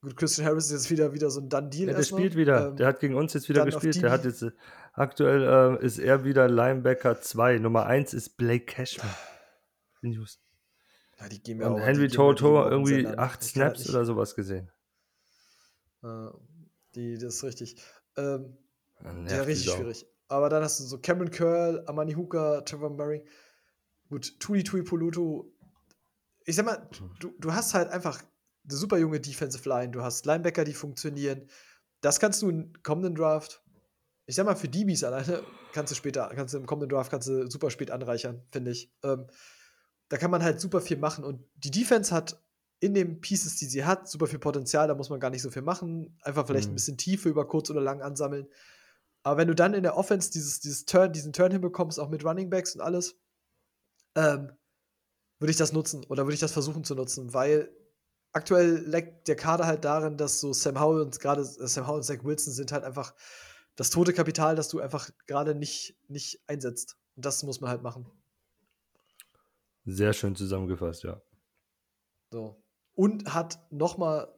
Gut, 0.00 0.16
Christian 0.16 0.46
Harris 0.46 0.66
ist 0.66 0.72
jetzt 0.72 0.90
wieder, 0.90 1.12
wieder 1.12 1.28
so 1.30 1.40
ein 1.40 1.48
Done-Deal. 1.48 1.88
Ja, 1.88 1.96
der 1.96 2.04
spielt 2.04 2.36
wieder. 2.36 2.68
Ähm, 2.68 2.76
der 2.76 2.86
hat 2.86 3.00
gegen 3.00 3.14
uns 3.14 3.34
jetzt 3.34 3.48
wieder 3.48 3.64
gespielt. 3.64 4.00
Der 4.00 4.12
hat 4.12 4.24
jetzt 4.24 4.42
äh, 4.42 4.52
aktuell 4.92 5.78
äh, 5.80 5.84
ist 5.84 5.98
er 5.98 6.24
wieder 6.24 6.48
Linebacker 6.48 7.20
2. 7.20 7.58
Nummer 7.58 7.86
1 7.86 8.14
ist 8.14 8.36
Blake 8.36 8.66
Cashman. 8.66 9.10
In 10.02 10.12
Houston. 10.12 10.44
Ja, 11.18 11.28
die 11.28 11.42
geben 11.42 11.62
Und 11.62 11.72
auch, 11.72 11.80
Henry 11.80 12.08
Toto 12.08 12.68
irgendwie 12.68 13.08
8 13.08 13.42
Snaps 13.42 13.90
oder 13.90 14.04
sowas 14.04 14.36
gesehen. 14.36 14.70
Uh, 16.04 16.30
die, 16.94 17.18
das 17.18 17.36
ist 17.36 17.44
richtig. 17.44 17.82
Ähm, 18.16 18.56
ja, 19.28 19.42
richtig 19.42 19.72
schwierig. 19.72 20.06
Aber 20.28 20.48
dann 20.48 20.62
hast 20.62 20.78
du 20.78 20.84
so 20.84 20.98
Cameron 20.98 21.32
Curl, 21.32 21.82
Amani 21.86 22.12
Hooker, 22.12 22.64
Trevor 22.64 22.90
Murray. 22.90 23.24
Gut, 24.08 24.38
Tui 24.38 24.62
Tui 24.62 24.82
Poluto. 24.82 25.52
Ich 26.44 26.54
sag 26.54 26.66
mal, 26.66 26.88
du, 27.18 27.34
du 27.38 27.52
hast 27.52 27.74
halt 27.74 27.90
einfach 27.90 28.22
eine 28.68 28.76
super 28.76 28.98
junge 28.98 29.20
Defensive 29.20 29.68
Line, 29.68 29.90
du 29.90 30.02
hast 30.02 30.26
Linebacker, 30.26 30.64
die 30.64 30.74
funktionieren. 30.74 31.48
Das 32.00 32.20
kannst 32.20 32.42
du 32.42 32.50
im 32.50 32.72
kommenden 32.82 33.14
Draft, 33.14 33.62
ich 34.26 34.34
sag 34.34 34.46
mal, 34.46 34.56
für 34.56 34.68
DBs 34.68 35.04
alleine 35.04 35.42
kannst 35.72 35.90
du 35.90 35.96
später, 35.96 36.30
kannst 36.34 36.54
du 36.54 36.58
im 36.58 36.66
kommenden 36.66 36.90
Draft 36.90 37.10
kannst 37.10 37.28
du 37.28 37.50
super 37.50 37.70
spät 37.70 37.90
anreichern, 37.90 38.42
finde 38.50 38.70
ich. 38.70 38.92
Ähm, 39.02 39.26
da 40.08 40.16
kann 40.16 40.30
man 40.30 40.42
halt 40.42 40.60
super 40.60 40.80
viel 40.80 40.96
machen 40.96 41.24
und 41.24 41.44
die 41.56 41.70
Defense 41.70 42.14
hat 42.14 42.42
in 42.80 42.94
den 42.94 43.20
Pieces, 43.20 43.56
die 43.56 43.66
sie 43.66 43.84
hat, 43.84 44.08
super 44.08 44.26
viel 44.26 44.38
Potenzial, 44.38 44.86
da 44.86 44.94
muss 44.94 45.10
man 45.10 45.20
gar 45.20 45.30
nicht 45.30 45.42
so 45.42 45.50
viel 45.50 45.62
machen. 45.62 46.16
Einfach 46.22 46.46
vielleicht 46.46 46.68
mhm. 46.68 46.72
ein 46.72 46.76
bisschen 46.76 46.96
Tiefe 46.96 47.28
über 47.28 47.46
kurz 47.48 47.70
oder 47.70 47.80
lang 47.80 48.02
ansammeln. 48.02 48.46
Aber 49.24 49.38
wenn 49.38 49.48
du 49.48 49.54
dann 49.54 49.74
in 49.74 49.82
der 49.82 49.96
Offense 49.96 50.30
dieses, 50.30 50.60
dieses 50.60 50.84
Turn, 50.84 51.12
diesen 51.12 51.32
Turn 51.32 51.50
hinbekommst, 51.50 51.98
auch 51.98 52.08
mit 52.08 52.24
Running 52.24 52.50
Backs 52.50 52.74
und 52.74 52.80
alles, 52.80 53.18
ähm, 54.14 54.52
würde 55.40 55.50
ich 55.50 55.56
das 55.56 55.72
nutzen 55.72 56.04
oder 56.04 56.24
würde 56.24 56.34
ich 56.34 56.40
das 56.40 56.52
versuchen 56.52 56.84
zu 56.84 56.94
nutzen, 56.94 57.34
weil 57.34 57.70
aktuell 58.32 58.84
leckt 58.86 59.28
der 59.28 59.36
Kader 59.36 59.66
halt 59.66 59.84
darin, 59.84 60.16
dass 60.16 60.40
so 60.40 60.52
Sam 60.52 60.80
Howell 60.80 61.02
und 61.02 61.18
gerade 61.20 61.42
äh, 61.42 61.66
Sam 61.66 61.86
Howell 61.86 61.98
und 61.98 62.04
Zach 62.04 62.24
Wilson 62.24 62.52
sind 62.52 62.72
halt 62.72 62.84
einfach 62.84 63.14
das 63.76 63.90
tote 63.90 64.12
Kapital, 64.12 64.56
das 64.56 64.68
du 64.68 64.80
einfach 64.80 65.10
gerade 65.26 65.54
nicht, 65.54 65.96
nicht 66.08 66.40
einsetzt. 66.46 66.96
Und 67.16 67.24
das 67.24 67.42
muss 67.42 67.60
man 67.60 67.70
halt 67.70 67.82
machen. 67.82 68.06
Sehr 69.84 70.12
schön 70.12 70.34
zusammengefasst, 70.34 71.04
ja. 71.04 71.20
So. 72.30 72.62
Und 72.94 73.32
hat 73.34 73.60
nochmal 73.70 74.28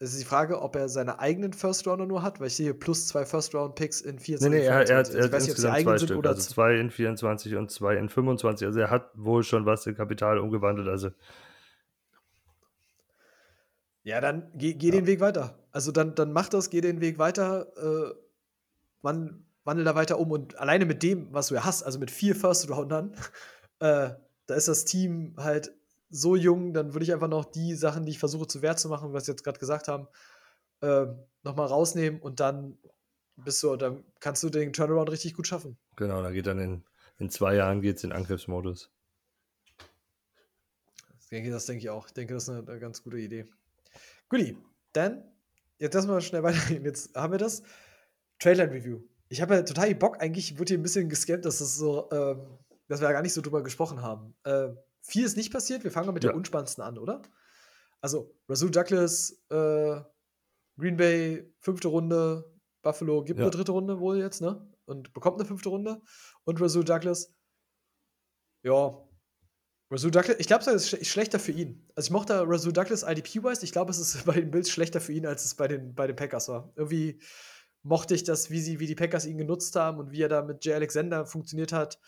es 0.00 0.12
ist 0.12 0.20
die 0.20 0.26
Frage, 0.26 0.62
ob 0.62 0.76
er 0.76 0.88
seine 0.88 1.18
eigenen 1.18 1.52
First 1.52 1.86
Rounder 1.86 2.06
nur 2.06 2.22
hat, 2.22 2.38
weil 2.38 2.46
ich 2.46 2.54
sehe 2.54 2.72
plus 2.72 3.08
zwei 3.08 3.24
First 3.24 3.52
Round 3.54 3.74
Picks 3.74 4.00
in 4.00 4.18
24. 4.18 4.48
Nee, 4.48 4.58
nee, 4.58 4.64
er, 4.64 4.88
er 4.88 4.98
hat, 4.98 5.10
er 5.10 5.24
hat 5.24 5.32
nicht, 5.32 5.48
insgesamt 5.48 5.80
zwei 5.80 5.98
Stück, 5.98 6.24
also 6.24 6.40
zwei 6.40 6.76
in 6.76 6.90
24 6.90 7.56
und 7.56 7.70
zwei 7.70 7.96
in 7.96 8.08
25. 8.08 8.66
Also 8.66 8.78
er 8.78 8.90
hat 8.90 9.10
wohl 9.14 9.42
schon 9.42 9.66
was 9.66 9.86
in 9.86 9.96
Kapital 9.96 10.38
umgewandelt. 10.38 10.86
Also 10.88 11.10
ja, 14.08 14.22
dann 14.22 14.50
geh, 14.54 14.72
geh 14.72 14.86
ja. 14.86 14.92
den 14.92 15.06
Weg 15.06 15.20
weiter. 15.20 15.58
Also 15.70 15.92
dann, 15.92 16.14
dann 16.14 16.32
mach 16.32 16.48
das, 16.48 16.70
geh 16.70 16.80
den 16.80 17.02
Weg 17.02 17.18
weiter, 17.18 17.66
äh, 17.76 18.14
wandel, 19.02 19.44
wandel 19.64 19.84
da 19.84 19.94
weiter 19.94 20.18
um 20.18 20.30
und 20.30 20.58
alleine 20.58 20.86
mit 20.86 21.02
dem, 21.02 21.30
was 21.34 21.48
du 21.48 21.56
ja 21.56 21.64
hast, 21.66 21.82
also 21.82 21.98
mit 21.98 22.10
vier 22.10 22.34
First 22.34 22.70
Roundern, 22.70 23.12
äh, 23.80 24.10
da 24.46 24.54
ist 24.54 24.66
das 24.66 24.86
Team 24.86 25.34
halt 25.36 25.74
so 26.08 26.36
jung, 26.36 26.72
dann 26.72 26.94
würde 26.94 27.04
ich 27.04 27.12
einfach 27.12 27.28
noch 27.28 27.44
die 27.44 27.74
Sachen, 27.74 28.06
die 28.06 28.12
ich 28.12 28.18
versuche 28.18 28.46
zu 28.46 28.62
Wert 28.62 28.78
zu 28.78 28.88
machen, 28.88 29.12
was 29.12 29.26
wir 29.26 29.32
jetzt 29.32 29.44
gerade 29.44 29.58
gesagt 29.58 29.88
haben, 29.88 30.08
äh, 30.80 31.04
nochmal 31.42 31.66
rausnehmen 31.66 32.18
und 32.18 32.40
dann 32.40 32.78
bist 33.36 33.62
du, 33.62 33.76
dann 33.76 34.04
kannst 34.20 34.42
du 34.42 34.48
den 34.48 34.72
Turnaround 34.72 35.10
richtig 35.10 35.34
gut 35.34 35.46
schaffen. 35.46 35.76
Genau, 35.96 36.22
da 36.22 36.30
geht 36.30 36.46
dann 36.46 36.58
in, 36.58 36.82
in 37.18 37.28
zwei 37.28 37.56
Jahren 37.56 37.82
geht's 37.82 38.04
in 38.04 38.12
Angriffsmodus. 38.12 38.90
Das 41.12 41.26
denke, 41.28 41.50
das 41.50 41.66
denke 41.66 41.82
ich 41.82 41.90
auch. 41.90 42.06
Ich 42.06 42.14
denke, 42.14 42.32
das 42.32 42.44
ist 42.44 42.48
eine, 42.48 42.66
eine 42.66 42.78
ganz 42.78 43.02
gute 43.02 43.18
Idee. 43.18 43.44
Guti, 44.28 44.56
dann 44.92 45.24
jetzt 45.78 45.94
lass 45.94 46.06
mal 46.06 46.20
schnell 46.20 46.42
weitergehen. 46.44 46.84
Jetzt 46.84 47.14
haben 47.14 47.32
wir 47.32 47.38
das. 47.38 47.62
Trailer 48.38 48.70
Review. 48.70 49.00
Ich 49.28 49.40
habe 49.42 49.54
ja 49.54 49.62
total 49.62 49.94
Bock, 49.94 50.20
eigentlich 50.22 50.58
wurde 50.58 50.70
hier 50.70 50.78
ein 50.78 50.82
bisschen 50.82 51.08
gescampt, 51.08 51.44
dass 51.44 51.58
das 51.58 51.76
so, 51.76 52.08
ähm, 52.12 52.58
dass 52.88 53.00
wir 53.00 53.08
ja 53.08 53.12
gar 53.12 53.22
nicht 53.22 53.32
so 53.34 53.42
drüber 53.42 53.62
gesprochen 53.62 54.00
haben. 54.02 54.34
Äh, 54.44 54.68
viel 55.02 55.24
ist 55.24 55.36
nicht 55.36 55.52
passiert, 55.52 55.84
wir 55.84 55.90
fangen 55.90 56.06
mal 56.06 56.12
mit 56.12 56.24
Ja. 56.24 56.30
der 56.30 56.36
unspannendsten 56.36 56.82
an, 56.84 56.98
oder? 56.98 57.22
Also, 58.00 58.34
Rasul 58.48 58.70
Douglas, 58.70 59.42
äh, 59.50 60.00
Green 60.78 60.96
Bay, 60.96 61.52
fünfte 61.58 61.88
Runde, 61.88 62.44
Buffalo 62.82 63.24
gibt 63.24 63.38
Ja. 63.40 63.44
eine 63.46 63.50
dritte 63.50 63.72
Runde 63.72 63.98
wohl 63.98 64.18
jetzt, 64.18 64.40
ne? 64.40 64.72
Und 64.86 65.12
bekommt 65.12 65.38
eine 65.40 65.46
fünfte 65.48 65.68
Runde. 65.68 66.00
Und 66.44 66.60
Rasul 66.60 66.84
Douglas, 66.84 67.34
ja. 68.62 68.96
Rasul 69.90 70.10
Douglas, 70.10 70.36
ich 70.38 70.46
glaube, 70.46 70.64
es 70.64 70.68
ist 70.68 70.88
sch 70.88 71.10
schlechter 71.10 71.38
für 71.38 71.52
ihn. 71.52 71.86
Also 71.94 72.08
ich 72.08 72.10
mochte 72.10 72.44
Rasul 72.46 72.72
Douglas 72.72 73.02
IDP-wise. 73.02 73.64
Ich 73.64 73.72
glaube, 73.72 73.90
es 73.90 73.98
ist 73.98 74.24
bei 74.26 74.34
den 74.34 74.50
Bills 74.50 74.70
schlechter 74.70 75.00
für 75.00 75.12
ihn, 75.12 75.26
als 75.26 75.44
es 75.44 75.54
bei 75.54 75.68
den, 75.68 75.94
bei 75.94 76.06
den 76.06 76.16
Packers 76.16 76.48
war. 76.48 76.72
Irgendwie 76.76 77.20
mochte 77.82 78.14
ich 78.14 78.24
das, 78.24 78.50
wie, 78.50 78.60
sie, 78.60 78.80
wie 78.80 78.86
die 78.86 78.94
Packers 78.94 79.24
ihn 79.24 79.38
genutzt 79.38 79.74
haben 79.76 79.98
und 79.98 80.12
wie 80.12 80.22
er 80.22 80.28
da 80.28 80.42
mit 80.42 80.64
Jay 80.64 80.74
Alexander 80.74 81.24
funktioniert 81.24 81.72
hat, 81.72 81.98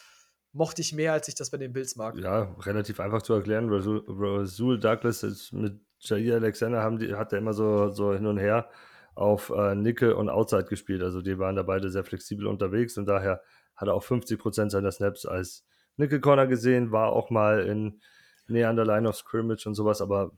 mochte 0.53 0.83
ich 0.83 0.93
mehr, 0.93 1.13
als 1.13 1.29
ich 1.29 1.35
das 1.35 1.51
bei 1.51 1.59
den 1.59 1.73
Bills 1.73 1.97
mag. 1.97 2.17
Ja, 2.17 2.55
relativ 2.61 3.01
einfach 3.01 3.23
zu 3.23 3.33
erklären. 3.35 3.71
Rasul, 3.71 4.05
Rasul 4.09 4.79
Douglas 4.79 5.23
ist 5.23 5.53
mit 5.53 5.81
Jair 6.01 6.37
Alexander 6.37 6.83
haben 6.83 6.99
die, 6.99 7.15
hat 7.15 7.33
er 7.33 7.39
immer 7.39 7.53
so, 7.53 7.91
so 7.91 8.13
hin 8.13 8.27
und 8.27 8.39
her 8.39 8.69
auf 9.15 9.51
äh, 9.51 9.75
Nickel 9.75 10.13
und 10.13 10.29
Outside 10.29 10.65
gespielt. 10.65 11.03
Also 11.03 11.21
die 11.21 11.39
waren 11.39 11.57
da 11.57 11.63
beide 11.63 11.91
sehr 11.91 12.05
flexibel 12.05 12.47
unterwegs 12.47 12.97
und 12.97 13.07
daher 13.07 13.43
hat 13.77 13.89
er 13.89 13.95
auch 13.95 14.05
50% 14.05 14.71
seiner 14.71 14.91
Snaps 14.91 15.27
als 15.27 15.65
Nickel 16.01 16.21
Corner 16.21 16.47
gesehen, 16.47 16.93
war 16.93 17.13
auch 17.13 17.31
mal 17.31 17.61
in 17.61 18.01
näher 18.49 18.69
an 18.69 18.77
der 18.77 18.85
Line 18.85 19.09
of 19.09 19.17
Scrimmage 19.17 19.67
und 19.67 19.75
sowas, 19.75 20.01
aber 20.01 20.33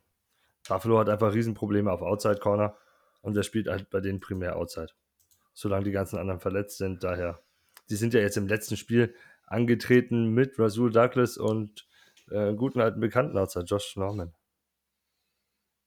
Buffalo 0.68 0.98
hat 0.98 1.08
einfach 1.08 1.32
Riesenprobleme 1.32 1.90
auf 1.90 2.02
Outside 2.02 2.38
Corner 2.38 2.76
und 3.22 3.36
er 3.36 3.42
spielt 3.42 3.68
halt 3.68 3.90
bei 3.90 4.00
denen 4.00 4.20
primär 4.20 4.56
Outside. 4.56 4.90
Solange 5.54 5.84
die 5.84 5.92
ganzen 5.92 6.18
anderen 6.18 6.40
verletzt 6.40 6.78
sind, 6.78 7.02
daher. 7.02 7.40
Die 7.90 7.96
sind 7.96 8.14
ja 8.14 8.20
jetzt 8.20 8.36
im 8.36 8.46
letzten 8.46 8.76
Spiel 8.76 9.14
angetreten 9.46 10.28
mit 10.28 10.58
Rasul 10.58 10.90
Douglas 10.90 11.36
und 11.36 11.86
äh, 12.30 12.54
guten 12.54 12.80
alten 12.80 13.00
Bekannten 13.00 13.36
außer 13.36 13.62
Josh 13.64 13.96
Norman. 13.96 14.32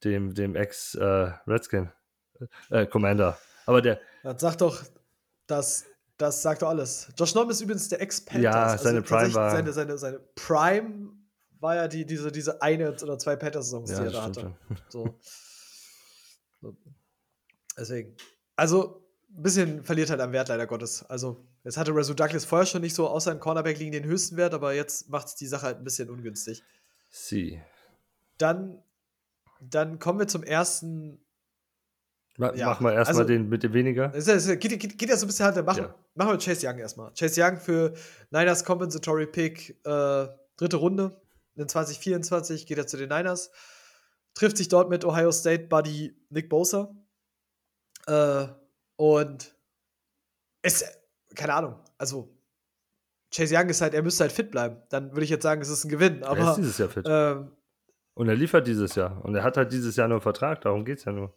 Dem, 0.04 0.34
dem 0.34 0.56
Ex-Redskin 0.56 1.92
äh, 2.70 2.86
Commander. 2.86 3.38
Aber 3.66 3.82
der, 3.82 4.00
sagt 4.38 4.62
doch, 4.62 4.84
das, 5.48 5.86
das 6.18 6.42
sagt 6.42 6.62
doch 6.62 6.70
alles. 6.70 7.10
Josh 7.18 7.34
Norman 7.36 7.52
ist 7.52 7.62
übrigens 7.62 7.90
der 7.90 8.02
Ex-Panthers. 8.02 8.44
Ja, 8.44 8.78
seine 8.78 9.02
Prime 9.02 9.10
tatsächlich 9.32 9.36
war- 9.36 9.52
Seine, 9.52 9.74
seine, 9.74 9.98
seine 9.98 10.20
Prime 10.36 11.10
war 11.60 11.76
ja 11.76 11.88
die, 11.88 12.06
diese, 12.06 12.32
diese 12.32 12.62
eine 12.62 12.92
oder 13.02 13.18
zwei 13.18 13.36
Panthers-Saisons, 13.36 13.92
ja, 13.92 14.00
die 14.00 14.06
er 14.06 14.12
da 14.12 14.24
hatte. 14.24 14.56
So. 14.90 15.20
so. 16.62 16.78
Deswegen. 17.78 18.16
Also, 18.56 19.06
ein 19.30 19.42
bisschen 19.44 19.84
verliert 19.84 20.10
halt 20.10 20.22
am 20.22 20.32
Wert, 20.32 20.48
leider 20.48 20.68
Gottes. 20.68 21.04
Also, 21.10 21.46
jetzt 21.64 21.78
hatte 21.78 21.94
Rasul 21.94 22.16
Douglas 22.16 22.46
vorher 22.46 22.66
schon 22.66 22.82
nicht 22.82 22.96
so 22.96 23.08
außer 23.08 23.32
im 23.32 23.40
Cornerback 23.40 23.78
liegen 23.80 23.92
den 23.92 24.06
höchsten 24.06 24.38
Wert, 24.38 24.54
aber 24.54 24.74
jetzt 24.74 25.10
macht 25.10 25.28
es 25.28 25.36
die 25.36 25.48
Sache 25.48 25.66
halt 25.66 25.78
ein 25.80 25.84
bisschen 25.84 26.10
ungünstig. 26.10 26.64
Sie. 27.10 27.62
Dann, 28.38 28.82
dann 29.60 30.00
kommen 30.00 30.20
wir 30.20 30.28
zum 30.28 30.44
ersten. 30.44 31.25
Ma 32.38 32.54
Ja, 32.54 32.68
Mach 32.68 32.80
mal 32.82 32.94
erstmal 32.94 33.22
also- 33.22 33.28
den 33.34 33.48
mit 33.50 33.64
dem 33.64 33.74
weniger. 33.74 34.14
Es 34.14 34.28
ist- 34.28 34.48
es 34.48 34.60
geht, 34.60 34.80
geht, 34.80 34.98
geht 34.98 35.10
ja 35.10 35.16
so 35.18 35.26
ein 35.26 35.28
bisschen 35.28 35.46
halt. 35.46 35.66
Machen, 35.66 35.84
Ja. 35.84 35.96
machen 36.16 36.32
wir 36.32 36.38
Chase 36.38 36.68
Young 36.68 36.78
erstmal. 36.80 37.12
Chase 37.14 37.42
Young 37.42 37.58
für 37.58 37.94
Niners 38.30 38.64
Compensatory 38.66 39.28
Pick, 39.28 39.80
äh, 39.86 40.28
dritte 40.58 40.78
Runde. 40.78 41.22
In 41.56 41.68
2024 41.70 42.66
geht 42.68 42.78
er 42.78 42.88
zu 42.88 42.98
den 42.98 43.08
Niners. 43.10 43.52
Trifft 44.34 44.58
sich 44.58 44.68
dort 44.68 44.90
mit 44.90 45.06
Ohio 45.06 45.32
State 45.32 45.68
Buddy 45.68 46.14
Nick 46.30 46.50
Bosa. 46.50 46.94
Äh, 48.08 48.48
und 48.98 49.56
ist, 50.62 50.86
keine 51.36 51.54
Ahnung, 51.54 51.80
also 51.98 52.30
Chase 53.34 53.56
Young 53.58 53.70
ist 53.70 53.82
halt, 53.82 53.94
er 53.94 54.02
müsste 54.04 54.24
halt 54.24 54.32
fit 54.32 54.52
bleiben. 54.52 54.82
Dann 54.90 55.12
würde 55.12 55.24
ich 55.24 55.30
jetzt 55.30 55.44
sagen, 55.44 55.62
es 55.62 55.70
ist 55.70 55.84
ein 55.86 55.90
Gewinn. 55.90 56.22
er 56.22 56.34
ist 56.34 56.40
Aber 56.42 56.56
dieses 56.56 56.78
Jahr 56.78 56.90
fit. 56.90 57.06
ähm, 57.08 57.52
und 58.14 58.28
er 58.30 58.36
liefert 58.36 58.68
dieses 58.68 58.96
Jahr. 58.96 59.24
Und 59.26 59.36
er 59.36 59.44
hat 59.44 59.58
halt 59.58 59.72
dieses 59.72 59.96
Jahr 59.96 60.08
nur 60.08 60.16
einen 60.18 60.22
Vertrag, 60.22 60.62
darum 60.62 60.86
geht 60.86 61.00
es 61.00 61.06
ja 61.06 61.12
nur. 61.12 61.34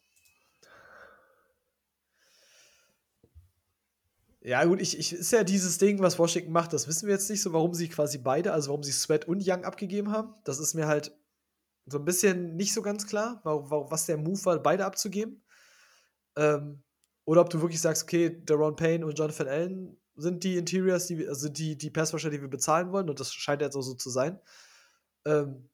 Ja, 4.41 4.64
gut, 4.64 4.80
ich, 4.80 4.99
ich, 4.99 5.12
ist 5.12 5.32
ja 5.32 5.43
dieses 5.43 5.78
Ding, 5.78 6.01
was 6.01 6.18
Washington 6.18 6.53
macht, 6.53 6.72
das 6.72 6.86
wissen 6.86 7.07
wir 7.07 7.14
jetzt 7.14 7.28
nicht 7.28 7.43
so, 7.43 7.53
warum 7.53 7.74
sie 7.74 7.89
quasi 7.89 8.18
beide, 8.18 8.53
also 8.53 8.68
warum 8.68 8.84
sie 8.84 8.93
Sweat 8.93 9.26
und 9.26 9.43
Young 9.45 9.64
abgegeben 9.64 10.12
haben. 10.12 10.34
Das 10.45 10.61
ist 10.61 10.74
mir 10.74 10.86
halt 10.86 11.16
so 11.86 11.99
ein 11.99 12.05
bisschen 12.05 12.57
nicht 12.57 12.72
so 12.72 12.82
ganz 12.82 13.07
klar, 13.07 13.41
warum, 13.43 13.91
was 13.91 14.07
der 14.07 14.16
Move 14.16 14.45
war, 14.45 14.62
beide 14.62 14.84
abzugeben. 14.84 15.43
Ähm, 16.36 16.82
oder 17.24 17.41
ob 17.41 17.51
du 17.51 17.61
wirklich 17.61 17.80
sagst, 17.80 18.05
okay, 18.05 18.30
Deron 18.45 18.76
Payne 18.76 19.05
und 19.05 19.18
Jonathan 19.18 19.49
Allen 19.49 20.01
sind 20.14 20.45
die 20.45 20.57
Interiors, 20.57 21.07
die, 21.07 21.26
also 21.26 21.49
die, 21.49 21.76
die 21.76 21.91
Passwasher, 21.91 22.30
die 22.30 22.41
wir 22.41 22.49
bezahlen 22.49 22.93
wollen, 22.93 23.11
und 23.11 23.20
das 23.20 23.32
scheint 23.32 23.61
jetzt 23.61 23.76
auch 23.76 23.82
so 23.82 23.95
zu 23.95 24.11
sein. 24.11 24.39
Ähm, 25.26 25.68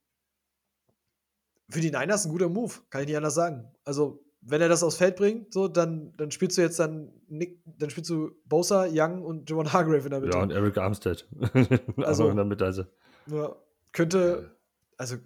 für 1.70 1.80
die 1.80 1.90
Niners 1.90 2.24
ein 2.24 2.32
guter 2.32 2.48
Move, 2.48 2.74
kann 2.90 3.02
ich 3.02 3.08
nicht 3.08 3.16
anders 3.16 3.34
sagen. 3.34 3.70
Also, 3.84 4.23
wenn 4.46 4.60
er 4.60 4.68
das 4.68 4.82
aufs 4.82 4.96
Feld 4.96 5.16
bringt, 5.16 5.52
so, 5.52 5.68
dann, 5.68 6.12
dann 6.16 6.30
spielst 6.30 6.58
du 6.58 6.62
jetzt 6.62 6.78
dann 6.78 7.10
Nick, 7.28 7.60
dann 7.78 7.90
spielst 7.90 8.10
du 8.10 8.32
Bosa, 8.46 8.86
Young 8.90 9.22
und 9.22 9.48
Javon 9.48 9.72
Hargrave 9.72 10.04
in 10.04 10.10
der 10.10 10.20
Mitte. 10.20 10.36
Ja, 10.36 10.42
und 10.42 10.50
Eric 10.50 10.76
Armstead. 10.78 11.26
Also- 11.96 12.02
also 12.04 12.28
in 12.28 12.36
der 12.36 12.44
Mitte. 12.44 12.64
Also. 12.64 12.84
Ja, 13.26 13.56
könnte, 13.92 14.50
also 14.98 15.16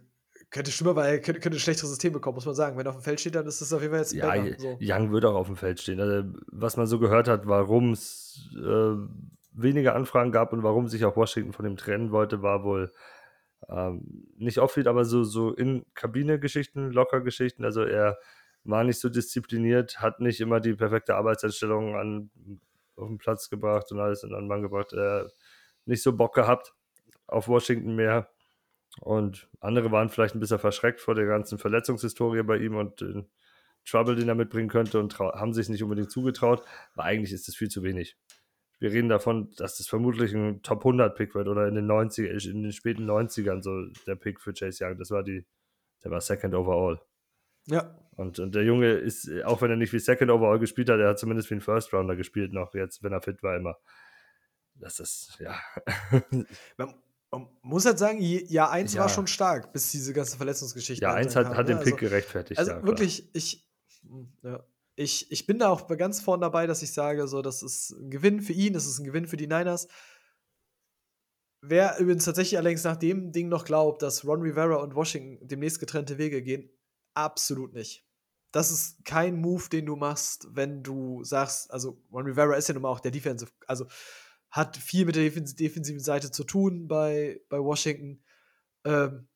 könnte 0.50 0.70
schlimmer, 0.70 0.94
weil 0.96 1.10
er 1.14 1.20
könnte, 1.20 1.40
könnte 1.40 1.58
ein 1.58 1.60
schlechteres 1.60 1.90
System 1.90 2.12
bekommen, 2.12 2.36
muss 2.36 2.46
man 2.46 2.54
sagen. 2.54 2.76
Wenn 2.78 2.86
er 2.86 2.90
auf 2.90 2.96
dem 2.98 3.02
Feld 3.02 3.20
steht, 3.20 3.34
dann 3.34 3.46
ist 3.46 3.60
das 3.60 3.72
auf 3.72 3.80
jeden 3.80 3.92
Fall 3.92 4.00
jetzt 4.00 4.12
Ja, 4.12 4.26
Banger, 4.28 4.54
so. 4.56 4.78
Young 4.80 5.12
wird 5.12 5.24
auch 5.24 5.34
auf 5.34 5.46
dem 5.48 5.56
Feld 5.56 5.80
stehen. 5.80 6.00
Also, 6.00 6.28
was 6.52 6.76
man 6.76 6.86
so 6.86 6.98
gehört 6.98 7.28
hat, 7.28 7.46
warum 7.46 7.92
es 7.92 8.48
äh, 8.56 8.94
weniger 9.52 9.94
Anfragen 9.94 10.30
gab 10.32 10.52
und 10.52 10.62
warum 10.62 10.88
sich 10.88 11.04
auch 11.04 11.16
Washington 11.16 11.52
von 11.52 11.66
ihm 11.66 11.76
trennen 11.76 12.12
wollte, 12.12 12.40
war 12.42 12.62
wohl 12.62 12.92
ähm, 13.68 14.26
nicht 14.36 14.58
off 14.58 14.78
aber 14.78 15.04
so, 15.04 15.24
so 15.24 15.52
in 15.52 15.84
Kabine-Geschichten, 15.94 16.92
Locker-Geschichten. 16.92 17.64
Also 17.64 17.82
er 17.82 18.16
war 18.64 18.84
nicht 18.84 19.00
so 19.00 19.08
diszipliniert, 19.08 20.00
hat 20.00 20.20
nicht 20.20 20.40
immer 20.40 20.60
die 20.60 20.74
perfekte 20.74 21.14
Arbeitseinstellung 21.16 21.96
an, 21.96 22.30
auf 22.96 23.08
den 23.08 23.18
Platz 23.18 23.48
gebracht 23.48 23.90
und 23.92 24.00
alles 24.00 24.22
in 24.22 24.30
den 24.30 24.48
Mann 24.48 24.62
gebracht. 24.62 24.92
Er 24.92 25.30
nicht 25.86 26.02
so 26.02 26.14
Bock 26.14 26.34
gehabt 26.34 26.74
auf 27.26 27.48
Washington 27.48 27.94
mehr. 27.94 28.28
Und 29.00 29.48
andere 29.60 29.92
waren 29.92 30.08
vielleicht 30.08 30.34
ein 30.34 30.40
bisschen 30.40 30.58
verschreckt 30.58 31.00
vor 31.00 31.14
der 31.14 31.26
ganzen 31.26 31.58
Verletzungshistorie 31.58 32.42
bei 32.42 32.58
ihm 32.58 32.76
und 32.76 33.00
den 33.00 33.28
Trouble, 33.84 34.16
den 34.16 34.28
er 34.28 34.34
mitbringen 34.34 34.68
könnte 34.68 34.98
und 34.98 35.18
haben 35.18 35.54
sich 35.54 35.68
nicht 35.68 35.82
unbedingt 35.82 36.10
zugetraut. 36.10 36.62
Aber 36.94 37.04
eigentlich 37.04 37.32
ist 37.32 37.48
das 37.48 37.54
viel 37.54 37.68
zu 37.68 37.82
wenig. 37.82 38.16
Wir 38.80 38.92
reden 38.92 39.08
davon, 39.08 39.50
dass 39.56 39.76
das 39.78 39.88
vermutlich 39.88 40.32
ein 40.34 40.62
Top 40.62 40.80
100 40.80 41.16
Pick 41.16 41.34
wird 41.34 41.48
oder 41.48 41.66
in 41.66 41.74
den 41.74 41.86
90 41.86 42.46
in 42.46 42.62
den 42.62 42.72
späten 42.72 43.10
90ern 43.10 43.62
so 43.62 43.86
der 44.06 44.14
Pick 44.14 44.40
für 44.40 44.52
Chase 44.52 44.84
Young. 44.84 44.98
Das 44.98 45.10
war 45.10 45.22
die, 45.22 45.44
der 46.04 46.10
war 46.10 46.20
Second 46.20 46.54
Overall. 46.54 47.00
Ja, 47.70 47.96
Und, 48.16 48.38
und 48.38 48.54
der 48.54 48.64
Junge 48.64 48.92
ist, 48.92 49.30
auch 49.44 49.62
wenn 49.62 49.70
er 49.70 49.76
nicht 49.76 49.92
wie 49.92 49.98
Second 50.00 50.30
Overall 50.30 50.58
gespielt 50.58 50.90
hat, 50.90 50.98
er 50.98 51.10
hat 51.10 51.18
zumindest 51.18 51.50
wie 51.50 51.54
ein 51.54 51.60
First 51.60 51.92
Rounder 51.92 52.16
gespielt 52.16 52.52
noch 52.52 52.74
jetzt, 52.74 53.02
wenn 53.02 53.12
er 53.12 53.22
fit 53.22 53.42
war 53.42 53.56
immer. 53.56 53.76
Das 54.74 55.00
ist, 55.00 55.38
ja. 55.38 55.58
man, 56.76 56.94
man 57.30 57.48
muss 57.62 57.84
halt 57.84 57.98
sagen, 57.98 58.18
Jahr 58.20 58.70
1 58.70 58.94
Ja. 58.94 59.02
war 59.02 59.08
schon 59.08 59.26
stark, 59.26 59.72
bis 59.72 59.90
diese 59.92 60.12
ganze 60.12 60.36
Verletzungsgeschichte. 60.36 61.02
Ja, 61.02 61.10
halt 61.10 61.26
eins 61.26 61.34
dann 61.34 61.46
hat, 61.46 61.52
kam, 61.52 61.58
hat 61.58 61.68
ne? 61.68 61.74
den 61.74 61.84
Pick 61.84 61.94
Also, 61.94 62.06
gerechtfertigt. 62.06 62.58
Also 62.58 62.72
ja, 62.72 62.82
wirklich, 62.84 63.28
ich, 63.34 63.68
ja, 64.42 64.64
ich, 64.96 65.30
ich 65.30 65.46
bin 65.46 65.58
da 65.58 65.68
auch 65.68 65.86
ganz 65.96 66.20
vorne 66.20 66.40
dabei, 66.40 66.66
dass 66.66 66.82
ich 66.82 66.92
sage, 66.92 67.28
so, 67.28 67.40
das 67.42 67.62
ist 67.62 67.90
ein 67.90 68.10
Gewinn 68.10 68.40
für 68.40 68.52
ihn, 68.52 68.72
das 68.72 68.86
ist 68.86 68.98
ein 68.98 69.04
Gewinn 69.04 69.26
für 69.26 69.36
die 69.36 69.46
Niners. 69.46 69.86
Wer 71.60 71.98
übrigens 71.98 72.24
tatsächlich 72.24 72.58
allerdings 72.58 72.84
nach 72.84 72.96
dem 72.96 73.30
Ding 73.32 73.48
noch 73.48 73.64
glaubt, 73.64 74.02
dass 74.02 74.24
Ron 74.24 74.42
Rivera 74.42 74.76
und 74.76 74.94
Washington 74.94 75.46
demnächst 75.46 75.80
getrennte 75.80 76.18
Wege 76.18 76.42
gehen, 76.42 76.70
absolut 77.24 77.72
nicht. 77.74 78.04
Das 78.52 78.70
ist 78.70 79.04
kein 79.04 79.40
Move, 79.40 79.68
den 79.70 79.86
du 79.86 79.96
machst, 79.96 80.48
wenn 80.50 80.82
du 80.82 81.22
sagst, 81.24 81.70
also 81.70 82.02
Ron 82.12 82.26
Rivera 82.26 82.54
ist 82.56 82.68
ja 82.68 82.74
nun 82.74 82.82
mal 82.82 82.88
auch 82.88 83.00
der 83.00 83.10
Defensive, 83.10 83.50
also 83.66 83.86
hat 84.50 84.76
viel 84.78 85.04
mit 85.04 85.16
der 85.16 85.24
defens 85.24 85.54
defensiven 85.54 86.00
Seite 86.00 86.30
zu 86.30 86.44
tun 86.44 86.88
bei, 86.88 87.42
bei 87.50 87.58
Washington. 87.60 88.24
Ähm, 88.84 89.28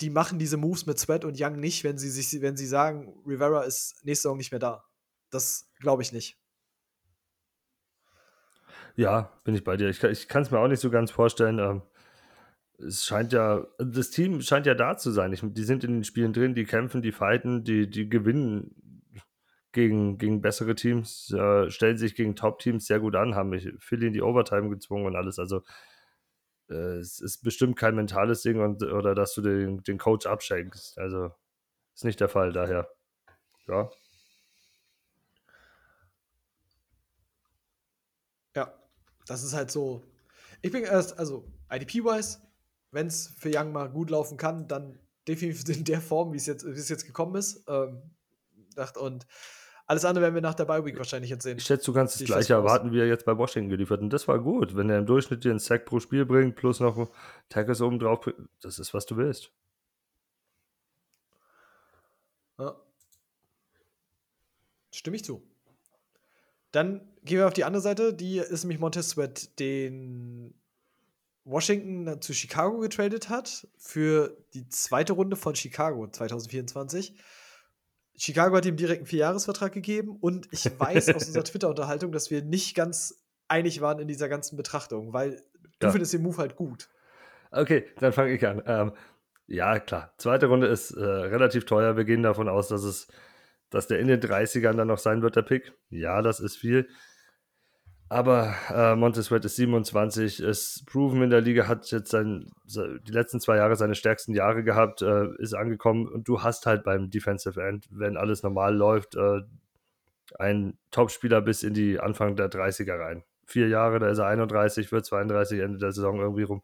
die 0.00 0.10
machen 0.10 0.38
diese 0.38 0.56
Moves 0.58 0.86
mit 0.86 0.98
Sweat 0.98 1.24
und 1.24 1.40
Young 1.40 1.60
nicht, 1.60 1.84
wenn 1.84 1.98
sie 1.98 2.10
sich, 2.10 2.40
wenn 2.42 2.56
sie 2.56 2.66
sagen, 2.66 3.22
Rivera 3.26 3.62
ist 3.62 4.04
nächste 4.04 4.24
Saison 4.24 4.38
nicht 4.38 4.52
mehr 4.52 4.60
da. 4.60 4.84
Das 5.30 5.70
glaube 5.80 6.02
ich 6.02 6.12
nicht. 6.12 6.38
Ja, 8.96 9.30
bin 9.44 9.54
ich 9.54 9.64
bei 9.64 9.76
dir. 9.76 9.88
Ich, 9.88 10.00
kann- 10.00 10.12
ich 10.12 10.28
kann 10.28 10.42
es 10.42 10.50
mir 10.50 10.58
auch 10.58 10.68
nicht 10.68 10.80
so 10.80 10.90
ganz 10.90 11.10
vorstellen. 11.10 11.58
Ähm, 11.58 11.82
es 12.82 13.04
scheint 13.04 13.32
ja, 13.32 13.66
also 13.78 13.92
das 13.92 14.10
Team 14.10 14.40
scheint 14.40 14.66
ja 14.66 14.74
da 14.74 14.96
zu 14.96 15.10
sein. 15.10 15.32
Ich, 15.32 15.40
die 15.42 15.64
sind 15.64 15.84
in 15.84 15.92
den 15.94 16.04
Spielen 16.04 16.32
drin, 16.32 16.54
die 16.54 16.64
kämpfen, 16.64 17.02
die 17.02 17.12
fighten, 17.12 17.64
die, 17.64 17.88
die 17.88 18.08
gewinnen 18.08 18.74
gegen, 19.72 20.18
gegen 20.18 20.42
bessere 20.42 20.74
Teams, 20.74 21.32
äh, 21.32 21.70
stellen 21.70 21.96
sich 21.96 22.14
gegen 22.14 22.36
Top-Teams 22.36 22.86
sehr 22.86 23.00
gut 23.00 23.16
an, 23.16 23.34
haben 23.34 23.50
mich 23.50 23.72
viel 23.78 24.02
in 24.02 24.12
die 24.12 24.22
Overtime 24.22 24.68
gezwungen 24.68 25.06
und 25.06 25.16
alles. 25.16 25.38
Also 25.38 25.62
äh, 26.68 26.98
es 26.98 27.20
ist 27.20 27.42
bestimmt 27.42 27.76
kein 27.76 27.94
mentales 27.94 28.42
Ding 28.42 28.60
und, 28.60 28.82
oder 28.82 29.14
dass 29.14 29.34
du 29.34 29.40
den, 29.40 29.82
den 29.82 29.98
Coach 29.98 30.26
abschenkst. 30.26 30.98
Also 30.98 31.32
ist 31.94 32.04
nicht 32.04 32.20
der 32.20 32.28
Fall, 32.28 32.52
daher. 32.52 32.88
Ja. 33.66 33.90
Ja, 38.54 38.74
das 39.26 39.42
ist 39.42 39.54
halt 39.54 39.70
so. 39.70 40.02
Ich 40.60 40.70
bin 40.70 40.84
erst, 40.84 41.18
also 41.18 41.44
IDP-wise, 41.70 42.38
wenn 42.92 43.08
es 43.08 43.34
für 43.38 43.50
Young 43.52 43.72
mal 43.72 43.88
gut 43.88 44.10
laufen 44.10 44.36
kann, 44.36 44.68
dann 44.68 44.98
definitiv 45.26 45.76
in 45.76 45.84
der 45.84 46.00
Form, 46.00 46.32
wie 46.32 46.36
es 46.36 46.46
jetzt, 46.46 46.64
wie 46.64 46.78
es 46.78 46.88
jetzt 46.88 47.06
gekommen 47.06 47.34
ist. 47.34 47.64
Ähm, 47.68 48.02
und 48.96 49.26
alles 49.86 50.04
andere 50.04 50.22
werden 50.22 50.34
wir 50.34 50.42
nach 50.42 50.54
der 50.54 50.64
Bye 50.64 50.84
Week 50.84 50.96
wahrscheinlich 50.96 51.30
jetzt 51.30 51.42
sehen. 51.42 51.58
Ich 51.58 51.64
schätze, 51.64 51.86
du 51.86 51.92
kannst 51.92 52.20
das 52.20 52.26
gleiche 52.26 52.54
erwarten, 52.54 52.92
wie 52.92 53.00
er 53.00 53.06
jetzt 53.06 53.24
bei 53.24 53.36
Washington 53.36 53.68
geliefert 53.68 53.98
hat. 53.98 54.04
Und 54.04 54.12
das 54.12 54.28
war 54.28 54.38
gut. 54.38 54.76
Wenn 54.76 54.88
er 54.88 54.98
im 54.98 55.06
Durchschnitt 55.06 55.44
dir 55.44 55.50
einen 55.50 55.58
Sack 55.58 55.84
pro 55.84 56.00
Spiel 56.00 56.24
bringt, 56.24 56.54
plus 56.54 56.80
noch 56.80 57.10
Tackles 57.48 57.80
oben 57.80 57.98
drauf, 57.98 58.30
das 58.60 58.78
ist, 58.78 58.94
was 58.94 59.06
du 59.06 59.16
willst. 59.16 59.50
Ja. 62.58 62.76
Stimme 64.94 65.16
ich 65.16 65.24
zu. 65.24 65.42
Dann 66.70 67.00
gehen 67.24 67.38
wir 67.38 67.46
auf 67.46 67.52
die 67.52 67.64
andere 67.64 67.82
Seite. 67.82 68.14
Die 68.14 68.38
ist 68.38 68.64
nämlich 68.64 68.78
Montez 68.78 69.10
Sweat, 69.10 69.58
den 69.58 70.54
Washington 71.44 72.20
zu 72.20 72.32
Chicago 72.34 72.78
getradet 72.78 73.28
hat 73.28 73.66
für 73.76 74.36
die 74.54 74.68
zweite 74.68 75.12
Runde 75.12 75.36
von 75.36 75.54
Chicago 75.54 76.06
2024. 76.06 77.16
Chicago 78.16 78.56
hat 78.56 78.66
ihm 78.66 78.76
direkt 78.76 79.00
einen 79.00 79.06
Vierjahresvertrag 79.06 79.72
gegeben 79.72 80.16
und 80.20 80.46
ich 80.52 80.64
weiß 80.78 81.08
aus 81.14 81.26
unserer 81.26 81.44
Twitter-Unterhaltung, 81.44 82.12
dass 82.12 82.30
wir 82.30 82.42
nicht 82.42 82.76
ganz 82.76 83.24
einig 83.48 83.80
waren 83.80 83.98
in 83.98 84.08
dieser 84.08 84.28
ganzen 84.28 84.56
Betrachtung, 84.56 85.12
weil 85.12 85.42
du 85.80 85.86
ja. 85.86 85.90
findest 85.90 86.12
den 86.12 86.22
Move 86.22 86.38
halt 86.38 86.56
gut. 86.56 86.88
Okay, 87.50 87.86
dann 87.98 88.12
fange 88.12 88.32
ich 88.32 88.46
an. 88.46 88.62
Ähm, 88.66 88.92
ja, 89.46 89.78
klar. 89.80 90.14
Zweite 90.18 90.46
Runde 90.46 90.68
ist 90.68 90.92
äh, 90.92 91.04
relativ 91.04 91.66
teuer. 91.66 91.96
Wir 91.96 92.04
gehen 92.04 92.22
davon 92.22 92.48
aus, 92.48 92.68
dass 92.68 92.84
es, 92.84 93.08
dass 93.70 93.88
der 93.88 93.98
in 93.98 94.08
den 94.08 94.20
30ern 94.20 94.74
dann 94.74 94.88
noch 94.88 94.98
sein 94.98 95.22
wird, 95.22 95.36
der 95.36 95.42
Pick. 95.42 95.72
Ja, 95.90 96.22
das 96.22 96.40
ist 96.40 96.56
viel. 96.56 96.88
Aber 98.12 98.54
äh, 98.68 98.94
Montez 98.94 99.24
Sweat 99.24 99.42
ist 99.46 99.56
27, 99.56 100.40
ist 100.40 100.84
proven 100.84 101.22
in 101.22 101.30
der 101.30 101.40
Liga, 101.40 101.66
hat 101.66 101.90
jetzt 101.90 102.10
sein, 102.10 102.50
die 102.66 103.10
letzten 103.10 103.40
zwei 103.40 103.56
Jahre 103.56 103.74
seine 103.74 103.94
stärksten 103.94 104.34
Jahre 104.34 104.62
gehabt, 104.62 105.00
äh, 105.00 105.28
ist 105.38 105.54
angekommen 105.54 106.06
und 106.06 106.28
du 106.28 106.42
hast 106.42 106.66
halt 106.66 106.84
beim 106.84 107.08
Defensive 107.08 107.58
End, 107.62 107.88
wenn 107.90 108.18
alles 108.18 108.42
normal 108.42 108.76
läuft, 108.76 109.14
äh, 109.14 109.40
einen 110.38 110.76
Topspieler 110.90 111.40
bis 111.40 111.62
in 111.62 111.72
die 111.72 112.00
Anfang 112.00 112.36
der 112.36 112.50
30er 112.50 112.98
rein. 112.98 113.24
Vier 113.46 113.68
Jahre, 113.68 113.98
da 113.98 114.10
ist 114.10 114.18
er 114.18 114.26
31, 114.26 114.92
wird 114.92 115.06
32, 115.06 115.60
Ende 115.60 115.78
der 115.78 115.92
Saison 115.92 116.20
irgendwie 116.20 116.42
rum. 116.42 116.62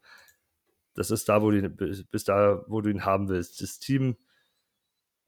Das 0.93 1.09
ist 1.09 1.29
da, 1.29 1.41
wo 1.41 1.49
du 1.49 1.57
ihn, 1.57 1.75
bis 1.75 2.23
da, 2.25 2.63
wo 2.67 2.81
du 2.81 2.91
ihn 2.91 3.05
haben 3.05 3.27
willst. 3.27 3.59
Das 3.63 3.79
Team 3.79 4.17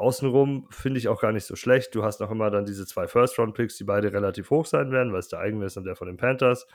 Außenrum 0.02 0.68
finde 0.72 0.98
ich 1.00 1.08
auch 1.08 1.22
gar 1.22 1.32
nicht 1.32 1.46
so 1.46 1.56
schlecht. 1.56 1.94
Du 1.94 2.04
hast 2.04 2.20
noch 2.20 2.32
immer 2.32 2.50
dann 2.50 2.66
diese 2.66 2.86
zwei 2.88 3.08
First-Round-Picks, 3.08 3.78
die 3.78 3.84
beide 3.84 4.12
relativ 4.12 4.50
hoch 4.50 4.66
sein 4.66 4.92
werden, 4.92 5.14
weil 5.14 5.20
es 5.20 5.28
der 5.28 5.40
eigene 5.40 5.66
ist 5.66 5.78
und 5.78 5.84
der 5.84 5.96
von 5.96 6.08
den 6.08 6.18
Panthers. 6.18 6.68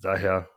Daher 0.00 0.48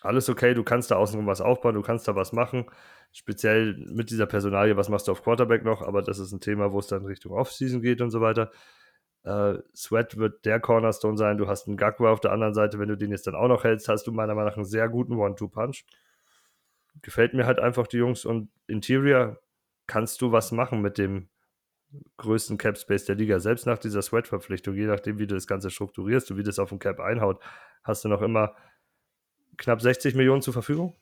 alles 0.00 0.28
okay, 0.28 0.54
du 0.54 0.62
kannst 0.62 0.90
da 0.90 0.96
außenrum 0.96 1.26
was 1.26 1.40
aufbauen, 1.40 1.74
du 1.74 1.82
kannst 1.82 2.06
da 2.08 2.14
was 2.14 2.32
machen. 2.32 2.66
Speziell 3.12 3.76
mit 3.92 4.10
dieser 4.10 4.26
Personalie, 4.26 4.76
was 4.76 4.88
machst 4.88 5.08
du 5.08 5.12
auf 5.12 5.22
Quarterback 5.22 5.64
noch? 5.64 5.82
Aber 5.82 6.02
das 6.02 6.18
ist 6.18 6.32
ein 6.32 6.40
Thema, 6.40 6.72
wo 6.72 6.78
es 6.78 6.86
dann 6.86 7.04
Richtung 7.04 7.32
Offseason 7.32 7.80
geht 7.80 8.00
und 8.00 8.10
so 8.10 8.20
weiter. 8.20 8.50
Äh, 9.24 9.54
Sweat 9.74 10.16
wird 10.16 10.44
der 10.44 10.60
Cornerstone 10.60 11.16
sein. 11.16 11.38
Du 11.38 11.48
hast 11.48 11.66
einen 11.66 11.76
Gagwa 11.76 12.12
auf 12.12 12.20
der 12.20 12.32
anderen 12.32 12.54
Seite. 12.54 12.78
Wenn 12.78 12.88
du 12.88 12.96
den 12.96 13.10
jetzt 13.10 13.26
dann 13.26 13.34
auch 13.34 13.48
noch 13.48 13.64
hältst, 13.64 13.88
hast 13.88 14.06
du 14.06 14.12
meiner 14.12 14.34
Meinung 14.34 14.50
nach 14.50 14.56
einen 14.56 14.66
sehr 14.66 14.88
guten 14.88 15.14
One-Two-Punch. 15.14 15.84
Gefällt 17.02 17.34
mir 17.34 17.46
halt 17.46 17.58
einfach 17.58 17.86
die 17.86 17.98
Jungs 17.98 18.24
und 18.24 18.50
Interior 18.66 19.38
kannst 19.88 20.22
du 20.22 20.30
was 20.30 20.52
machen 20.52 20.80
mit 20.80 20.98
dem 20.98 21.28
größten 22.18 22.58
Cap 22.58 22.78
Space 22.78 23.06
der 23.06 23.16
Liga. 23.16 23.40
Selbst 23.40 23.66
nach 23.66 23.78
dieser 23.78 24.02
Sweat-Verpflichtung, 24.02 24.76
je 24.76 24.86
nachdem, 24.86 25.18
wie 25.18 25.26
du 25.26 25.34
das 25.34 25.46
Ganze 25.46 25.70
strukturierst 25.70 26.30
und 26.30 26.36
wie 26.36 26.42
das 26.42 26.58
auf 26.58 26.68
dem 26.68 26.78
Cap 26.78 27.00
einhaut, 27.00 27.42
hast 27.82 28.04
du 28.04 28.08
noch 28.08 28.22
immer 28.22 28.54
knapp 29.56 29.80
60 29.80 30.14
Millionen 30.14 30.42
zur 30.42 30.52
Verfügung. 30.52 30.94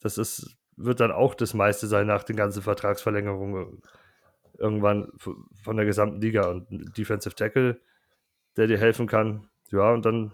Das 0.00 0.18
ist, 0.18 0.56
wird 0.76 1.00
dann 1.00 1.12
auch 1.12 1.34
das 1.34 1.54
meiste 1.54 1.86
sein 1.86 2.06
nach 2.06 2.24
den 2.24 2.36
ganzen 2.36 2.62
Vertragsverlängerungen 2.62 3.82
irgendwann 4.58 5.12
von 5.18 5.76
der 5.76 5.84
gesamten 5.84 6.20
Liga 6.20 6.48
und 6.48 6.96
Defensive 6.96 7.34
Tackle, 7.34 7.80
der 8.56 8.66
dir 8.66 8.78
helfen 8.78 9.06
kann. 9.06 9.48
Ja, 9.70 9.92
und 9.92 10.06
dann 10.06 10.32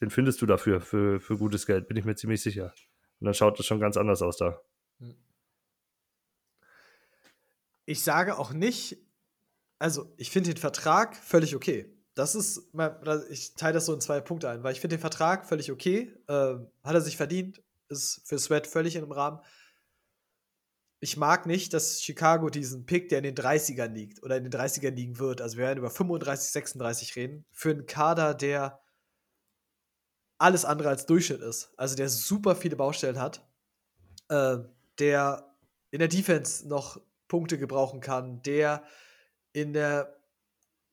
den 0.00 0.10
findest 0.10 0.42
du 0.42 0.46
dafür, 0.46 0.80
für, 0.80 1.18
für 1.18 1.38
gutes 1.38 1.66
Geld, 1.66 1.88
bin 1.88 1.96
ich 1.96 2.04
mir 2.04 2.14
ziemlich 2.14 2.42
sicher. 2.42 2.74
Und 3.20 3.26
dann 3.26 3.34
schaut 3.34 3.58
das 3.58 3.66
schon 3.66 3.80
ganz 3.80 3.96
anders 3.96 4.22
aus 4.22 4.36
da. 4.36 4.60
Hm 4.98 5.16
ich 7.86 8.02
sage 8.02 8.38
auch 8.38 8.52
nicht, 8.52 8.98
also 9.78 10.12
ich 10.16 10.30
finde 10.30 10.52
den 10.52 10.60
Vertrag 10.60 11.16
völlig 11.16 11.54
okay. 11.54 11.90
Das 12.14 12.34
ist, 12.34 12.70
ich 13.30 13.54
teile 13.54 13.74
das 13.74 13.86
so 13.86 13.94
in 13.94 14.00
zwei 14.00 14.20
Punkte 14.20 14.48
ein, 14.48 14.62
weil 14.62 14.72
ich 14.72 14.80
finde 14.80 14.96
den 14.96 15.00
Vertrag 15.00 15.46
völlig 15.46 15.72
okay. 15.72 16.12
Äh, 16.28 16.54
hat 16.84 16.94
er 16.94 17.00
sich 17.00 17.16
verdient, 17.16 17.62
ist 17.88 18.22
für 18.24 18.38
Sweat 18.38 18.66
völlig 18.66 18.96
im 18.96 19.10
Rahmen. 19.10 19.40
Ich 21.00 21.16
mag 21.16 21.44
nicht, 21.44 21.74
dass 21.74 22.00
Chicago 22.02 22.48
diesen 22.48 22.86
Pick, 22.86 23.08
der 23.08 23.18
in 23.18 23.24
den 23.24 23.34
30ern 23.34 23.88
liegt 23.88 24.22
oder 24.22 24.36
in 24.36 24.44
den 24.44 24.52
30ern 24.52 24.92
liegen 24.92 25.18
wird, 25.18 25.42
also 25.42 25.58
wir 25.58 25.64
werden 25.64 25.80
über 25.80 25.90
35, 25.90 26.50
36 26.50 27.16
reden, 27.16 27.44
für 27.50 27.70
einen 27.70 27.86
Kader, 27.86 28.32
der 28.32 28.80
alles 30.38 30.64
andere 30.64 30.88
als 30.88 31.06
Durchschnitt 31.06 31.42
ist. 31.42 31.72
Also 31.76 31.96
der 31.96 32.08
super 32.08 32.56
viele 32.56 32.76
Baustellen 32.76 33.20
hat, 33.20 33.46
äh, 34.28 34.58
der 34.98 35.54
in 35.90 35.98
der 35.98 36.08
Defense 36.08 36.66
noch 36.66 37.00
Punkte 37.28 37.58
gebrauchen 37.58 38.00
kann, 38.00 38.42
der 38.42 38.84
in 39.52 39.72
der 39.72 40.14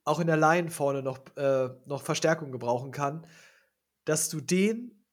auch 0.04 0.20
in 0.20 0.28
der 0.28 0.38
Line 0.38 0.72
vorne 0.72 1.04
noch, 1.04 1.20
äh, 1.36 1.70
noch 1.86 2.02
Verstärkung 2.02 2.52
gebrauchen 2.52 2.92
kann, 2.92 3.28
dass 4.06 4.30
du 4.30 4.42
den 4.42 5.06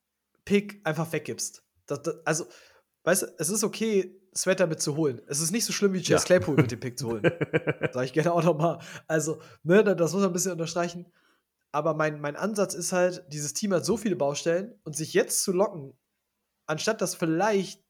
Pick 0.44 0.80
einfach 0.84 1.12
weggibst. 1.12 1.62
Das, 1.86 2.02
das, 2.02 2.16
also, 2.24 2.46
weißt 3.04 3.22
du, 3.22 3.26
es 3.38 3.50
ist 3.50 3.64
okay, 3.64 4.18
Sweat 4.34 4.60
damit 4.60 4.80
zu 4.80 4.96
holen. 4.96 5.20
Es 5.26 5.40
ist 5.40 5.50
nicht 5.50 5.64
so 5.64 5.72
schlimm 5.72 5.92
wie 5.92 6.00
Chase 6.00 6.12
ja. 6.12 6.20
Claypool 6.20 6.56
mit 6.56 6.70
dem 6.70 6.80
Pick 6.80 6.98
zu 6.98 7.08
holen. 7.08 7.22
Sag 7.92 8.04
ich 8.04 8.12
gerne 8.12 8.32
auch 8.32 8.42
nochmal. 8.42 8.78
Also, 9.06 9.40
ne, 9.62 9.82
das 9.84 10.12
muss 10.12 10.22
man 10.22 10.30
ein 10.30 10.32
bisschen 10.32 10.52
unterstreichen. 10.52 11.12
Aber 11.72 11.94
mein, 11.94 12.20
mein 12.20 12.36
Ansatz 12.36 12.74
ist 12.74 12.92
halt, 12.92 13.24
dieses 13.28 13.52
Team 13.52 13.74
hat 13.74 13.84
so 13.84 13.96
viele 13.96 14.16
Baustellen 14.16 14.74
und 14.84 14.96
sich 14.96 15.12
jetzt 15.12 15.42
zu 15.42 15.52
locken, 15.52 15.92
anstatt 16.66 17.02
dass 17.02 17.14
vielleicht 17.14 17.84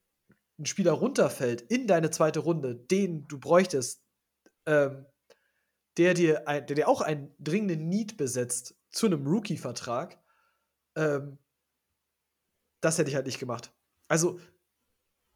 ein 0.59 0.65
Spieler 0.65 0.91
runterfällt 0.91 1.61
in 1.61 1.87
deine 1.87 2.11
zweite 2.11 2.39
Runde, 2.39 2.75
den 2.75 3.27
du 3.27 3.39
bräuchtest, 3.39 4.03
ähm, 4.65 5.05
der, 5.97 6.13
dir 6.13 6.47
ein, 6.47 6.65
der 6.67 6.75
dir 6.75 6.87
auch 6.87 7.01
einen 7.01 7.33
dringenden 7.39 7.87
Need 7.87 8.17
besetzt 8.17 8.75
zu 8.91 9.05
einem 9.05 9.25
Rookie-Vertrag, 9.25 10.21
ähm, 10.95 11.37
das 12.81 12.97
hätte 12.97 13.09
ich 13.09 13.15
halt 13.15 13.25
nicht 13.25 13.39
gemacht. 13.39 13.73
Also, 14.07 14.39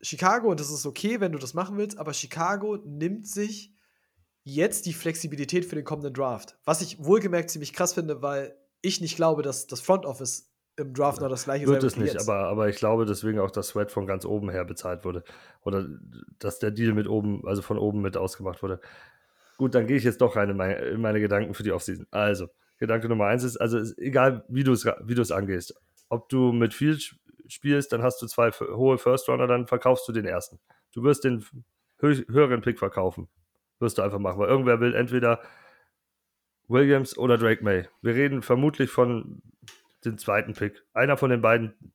Chicago, 0.02 0.50
und 0.50 0.60
das 0.60 0.70
ist 0.70 0.86
okay, 0.86 1.20
wenn 1.20 1.32
du 1.32 1.38
das 1.38 1.54
machen 1.54 1.78
willst, 1.78 1.98
aber 1.98 2.14
Chicago 2.14 2.78
nimmt 2.78 3.28
sich 3.28 3.74
jetzt 4.44 4.86
die 4.86 4.94
Flexibilität 4.94 5.66
für 5.66 5.76
den 5.76 5.86
kommenden 5.86 6.14
Draft. 6.14 6.58
Was 6.66 6.82
ich 6.82 7.04
wohlgemerkt 7.04 7.50
ziemlich 7.50 7.74
krass 7.74 7.94
finde, 7.94 8.22
weil 8.22 8.58
ich 8.82 9.00
nicht 9.00 9.16
glaube, 9.16 9.42
dass 9.42 9.68
das 9.68 9.80
Front 9.80 10.06
Office 10.06 10.53
im 10.76 10.94
Draft 10.94 11.22
noch 11.22 11.30
das 11.30 11.46
gleiche 11.46 11.68
Wird 11.68 11.84
es 11.84 11.98
nicht, 11.98 12.20
aber, 12.20 12.48
aber 12.48 12.70
ich 12.70 12.78
glaube 12.78 13.06
deswegen 13.06 13.40
auch, 13.40 13.52
dass 13.52 13.70
Sweat 13.70 13.92
von 13.92 14.08
ganz 14.08 14.26
oben 14.26 14.50
her 14.50 14.66
bezahlt 14.66 15.06
wurde. 15.06 15.24
Oder 15.62 15.88
dass 16.40 16.60
der 16.60 16.72
Deal 16.72 16.94
mit 16.94 17.08
oben, 17.08 17.48
also 17.48 17.62
von 17.62 17.78
oben 17.78 18.02
mit 18.02 18.18
ausgemacht 18.18 18.64
wurde. 18.64 18.80
Gut, 19.58 19.76
dann 19.76 19.86
gehe 19.86 19.98
ich 19.98 20.04
jetzt 20.04 20.22
doch 20.22 20.36
rein 20.36 20.50
in 20.50 20.58
meine, 20.58 20.76
in 20.76 21.02
meine 21.02 21.20
Gedanken 21.20 21.54
für 21.54 21.64
die 21.64 21.72
Offseason. 21.72 22.08
Also, 22.10 22.48
Gedanke 22.80 23.08
Nummer 23.08 23.28
eins 23.28 23.44
ist, 23.44 23.58
also 23.58 23.78
ist 23.78 23.98
egal, 24.00 24.44
wie 24.48 24.64
du 24.64 24.72
es 24.72 24.86
wie 24.86 25.34
angehst. 25.34 25.76
Ob 26.10 26.28
du 26.30 26.52
mit 26.52 26.74
viel 26.74 26.98
spielst, 27.48 27.94
dann 27.94 28.02
hast 28.02 28.22
du 28.22 28.28
zwei 28.28 28.52
hohe 28.52 28.98
First 28.98 29.30
Runner, 29.30 29.48
dann 29.48 29.68
verkaufst 29.68 30.08
du 30.08 30.12
den 30.12 30.26
ersten. 30.26 30.60
Du 30.92 31.04
wirst 31.04 31.24
den 31.24 31.46
höheren 32.00 32.62
Pick 32.62 32.80
verkaufen. 32.80 33.30
Wirst 33.80 34.00
du 34.00 34.02
einfach 34.02 34.20
machen, 34.20 34.40
weil 34.40 34.50
irgendwer 34.50 34.80
will 34.80 34.96
entweder 34.96 35.40
Williams 36.68 37.18
oder 37.18 37.38
Drake 37.38 37.64
May. 37.64 37.88
Wir 38.02 38.16
reden 38.16 38.42
vermutlich 38.42 38.90
von 38.90 39.42
den 40.06 40.18
zweiten 40.18 40.54
Pick. 40.54 40.84
Einer 40.94 41.18
von 41.18 41.30
den 41.30 41.42
beiden 41.42 41.94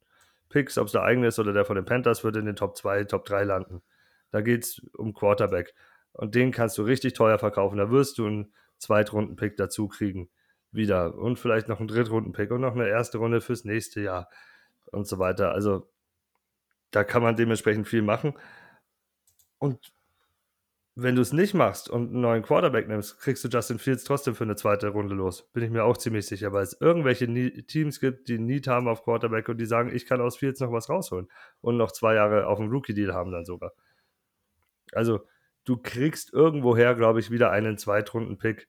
Picks, 0.48 0.78
ob 0.78 0.86
es 0.86 0.92
der 0.92 1.02
eigene 1.02 1.28
ist 1.28 1.38
oder 1.38 1.52
der 1.52 1.64
von 1.64 1.76
den 1.76 1.84
Panthers, 1.84 2.24
wird 2.24 2.36
in 2.36 2.46
den 2.46 2.56
Top 2.56 2.76
2, 2.76 3.04
Top 3.04 3.24
3 3.24 3.44
landen. 3.44 3.82
Da 4.30 4.40
geht 4.40 4.64
es 4.64 4.82
um 4.96 5.14
Quarterback. 5.14 5.74
Und 6.12 6.34
den 6.34 6.50
kannst 6.50 6.76
du 6.78 6.82
richtig 6.82 7.14
teuer 7.14 7.38
verkaufen. 7.38 7.78
Da 7.78 7.90
wirst 7.90 8.18
du 8.18 8.26
einen 8.26 8.52
Zweitrunden-Pick 8.78 9.56
dazu 9.56 9.88
kriegen. 9.88 10.30
Wieder. 10.70 11.14
Und 11.14 11.38
vielleicht 11.38 11.68
noch 11.68 11.78
einen 11.78 11.88
Drittrunden-Pick 11.88 12.50
und 12.50 12.60
noch 12.60 12.74
eine 12.74 12.88
erste 12.88 13.18
Runde 13.18 13.40
fürs 13.40 13.64
nächste 13.64 14.00
Jahr. 14.00 14.28
Und 14.90 15.06
so 15.06 15.18
weiter. 15.18 15.52
Also 15.52 15.88
da 16.90 17.04
kann 17.04 17.22
man 17.22 17.36
dementsprechend 17.36 17.86
viel 17.86 18.02
machen. 18.02 18.34
Und 19.58 19.92
wenn 21.00 21.14
du 21.14 21.22
es 21.22 21.32
nicht 21.32 21.54
machst 21.54 21.88
und 21.88 22.08
einen 22.08 22.22
neuen 22.22 22.42
Quarterback 22.42 22.88
nimmst, 22.88 23.20
kriegst 23.20 23.44
du 23.44 23.48
Justin 23.48 23.78
Fields 23.78 24.02
trotzdem 24.02 24.34
für 24.34 24.42
eine 24.42 24.56
zweite 24.56 24.88
Runde 24.88 25.14
los. 25.14 25.48
Bin 25.52 25.62
ich 25.62 25.70
mir 25.70 25.84
auch 25.84 25.96
ziemlich 25.96 26.26
sicher, 26.26 26.52
weil 26.52 26.64
es 26.64 26.76
irgendwelche 26.80 27.28
Teams 27.66 28.00
gibt, 28.00 28.26
die 28.28 28.40
Need 28.40 28.66
haben 28.66 28.88
auf 28.88 29.04
Quarterback 29.04 29.48
und 29.48 29.58
die 29.58 29.66
sagen, 29.66 29.94
ich 29.94 30.06
kann 30.06 30.20
aus 30.20 30.36
Fields 30.36 30.58
noch 30.58 30.72
was 30.72 30.88
rausholen. 30.88 31.28
Und 31.60 31.76
noch 31.76 31.92
zwei 31.92 32.16
Jahre 32.16 32.48
auf 32.48 32.58
dem 32.58 32.68
Rookie-Deal 32.68 33.14
haben 33.14 33.30
dann 33.30 33.44
sogar. 33.44 33.74
Also, 34.90 35.20
du 35.64 35.76
kriegst 35.76 36.32
irgendwoher, 36.32 36.96
glaube 36.96 37.20
ich, 37.20 37.30
wieder 37.30 37.52
einen 37.52 37.78
Zweitrunden-Pick, 37.78 38.68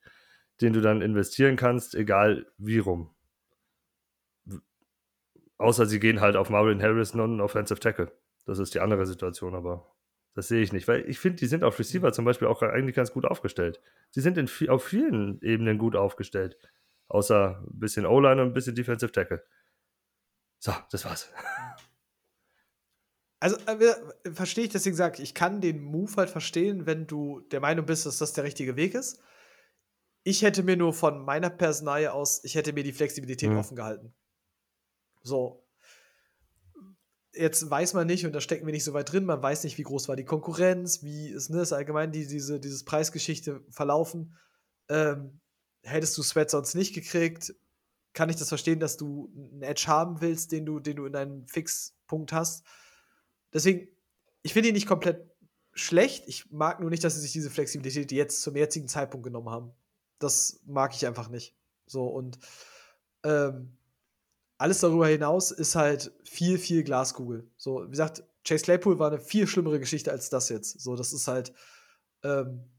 den 0.61 0.73
du 0.73 0.81
dann 0.81 1.01
investieren 1.01 1.55
kannst, 1.55 1.95
egal 1.95 2.45
wie 2.59 2.77
rum. 2.77 3.09
Außer 5.57 5.87
sie 5.87 5.99
gehen 5.99 6.21
halt 6.21 6.35
auf 6.35 6.51
Marvin 6.51 6.79
Harrison 6.79 7.21
und 7.21 7.41
Offensive 7.41 7.79
Tackle. 7.79 8.11
Das 8.45 8.59
ist 8.59 8.75
die 8.75 8.81
andere 8.81 9.07
Situation, 9.07 9.55
aber 9.55 9.87
das 10.39 10.47
sehe 10.47 10.61
ich 10.61 10.71
nicht, 10.71 10.87
weil 10.87 11.03
ich 11.09 11.19
finde, 11.19 11.35
die 11.35 11.47
sind 11.47 11.65
auf 11.65 11.77
Receiver 11.77 12.13
zum 12.13 12.23
Beispiel 12.23 12.47
auch 12.47 12.61
eigentlich 12.61 12.95
ganz 12.95 13.11
gut 13.11 13.25
aufgestellt. 13.25 13.81
Sie 14.11 14.21
sind 14.21 14.37
in, 14.37 14.49
auf 14.69 14.85
vielen 14.85 15.41
Ebenen 15.41 15.77
gut 15.77 15.97
aufgestellt. 15.97 16.57
Außer 17.09 17.61
ein 17.61 17.77
bisschen 17.77 18.05
O-Line 18.05 18.41
und 18.41 18.47
ein 18.47 18.53
bisschen 18.53 18.73
Defensive 18.73 19.11
Tackle. 19.11 19.43
So, 20.59 20.73
das 20.91 21.03
war's. 21.03 21.29
Also 23.41 23.55
äh, 23.67 24.33
verstehe 24.33 24.65
ich, 24.65 24.69
deswegen 24.69 24.97
sage 24.97 25.23
ich, 25.23 25.33
kann 25.33 25.61
den 25.61 25.81
Move 25.81 26.13
halt 26.17 26.29
verstehen, 26.29 26.85
wenn 26.85 27.07
du 27.07 27.39
der 27.51 27.61
Meinung 27.61 27.85
bist, 27.85 28.05
dass 28.05 28.17
das 28.17 28.33
der 28.33 28.43
richtige 28.43 28.75
Weg 28.75 28.93
ist. 28.93 29.21
Ich 30.23 30.41
hätte 30.41 30.61
mir 30.61 30.75
nur 30.75 30.93
von 30.93 31.23
meiner 31.23 31.49
Personalie 31.49 32.11
aus, 32.11 32.43
ich 32.43 32.55
hätte 32.55 32.73
mir 32.73 32.83
die 32.83 32.91
Flexibilität 32.91 33.49
mhm. 33.49 33.55
offen 33.55 33.77
gehalten. 33.77 34.13
So. 35.21 35.65
Jetzt 37.33 37.69
weiß 37.69 37.93
man 37.93 38.07
nicht, 38.07 38.25
und 38.25 38.33
da 38.33 38.41
stecken 38.41 38.65
wir 38.65 38.73
nicht 38.73 38.83
so 38.83 38.93
weit 38.93 39.11
drin, 39.11 39.25
man 39.25 39.41
weiß 39.41 39.63
nicht, 39.63 39.77
wie 39.77 39.83
groß 39.83 40.07
war 40.07 40.15
die 40.15 40.25
Konkurrenz, 40.25 41.03
wie 41.03 41.29
ist, 41.29 41.49
ne, 41.49 41.61
ist 41.61 41.73
allgemein 41.73 42.11
die, 42.11 42.25
diese 42.25 42.59
dieses 42.59 42.83
Preisgeschichte 42.83 43.61
verlaufen. 43.69 44.35
Ähm, 44.89 45.39
hättest 45.83 46.17
du 46.17 46.23
Sweat 46.23 46.49
sonst 46.49 46.73
nicht 46.73 46.93
gekriegt, 46.93 47.53
kann 48.13 48.29
ich 48.29 48.35
das 48.35 48.49
verstehen, 48.49 48.79
dass 48.79 48.97
du 48.97 49.31
einen 49.35 49.61
Edge 49.61 49.85
haben 49.87 50.21
willst, 50.21 50.51
den 50.51 50.65
du, 50.65 50.79
den 50.79 50.95
du 50.95 51.05
in 51.05 51.13
deinem 51.13 51.47
Fixpunkt 51.47 52.33
hast. 52.33 52.65
Deswegen, 53.53 53.87
ich 54.41 54.53
finde 54.53 54.69
ihn 54.69 54.75
nicht 54.75 54.87
komplett 54.87 55.29
schlecht. 55.73 56.27
Ich 56.27 56.51
mag 56.51 56.79
nur 56.79 56.89
nicht, 56.89 57.03
dass 57.03 57.15
sie 57.15 57.21
sich 57.21 57.31
diese 57.31 57.49
Flexibilität 57.49 58.11
jetzt 58.11 58.41
zum 58.41 58.55
jetzigen 58.55 58.87
Zeitpunkt 58.87 59.23
genommen 59.23 59.49
haben. 59.49 59.71
Das 60.17 60.59
mag 60.65 60.93
ich 60.95 61.05
einfach 61.07 61.29
nicht. 61.29 61.55
So 61.85 62.07
und 62.07 62.39
ähm, 63.23 63.77
alles 64.59 64.81
darüber 64.81 65.07
hinaus 65.07 65.51
ist 65.51 65.75
halt 65.75 66.11
viel, 66.25 66.59
viel 66.59 66.83
Glaskugel. 66.83 67.49
So, 67.55 67.85
wie 67.85 67.91
gesagt, 67.91 68.23
Chase 68.45 68.63
Claypool 68.65 68.99
war 68.99 69.09
eine 69.09 69.19
viel 69.19 69.47
schlimmere 69.47 69.79
Geschichte 69.79 70.11
als 70.11 70.29
das 70.29 70.49
jetzt. 70.49 70.81
So, 70.81 70.95
das 70.95 71.13
ist 71.13 71.27
halt. 71.27 71.53
Ähm, 72.23 72.69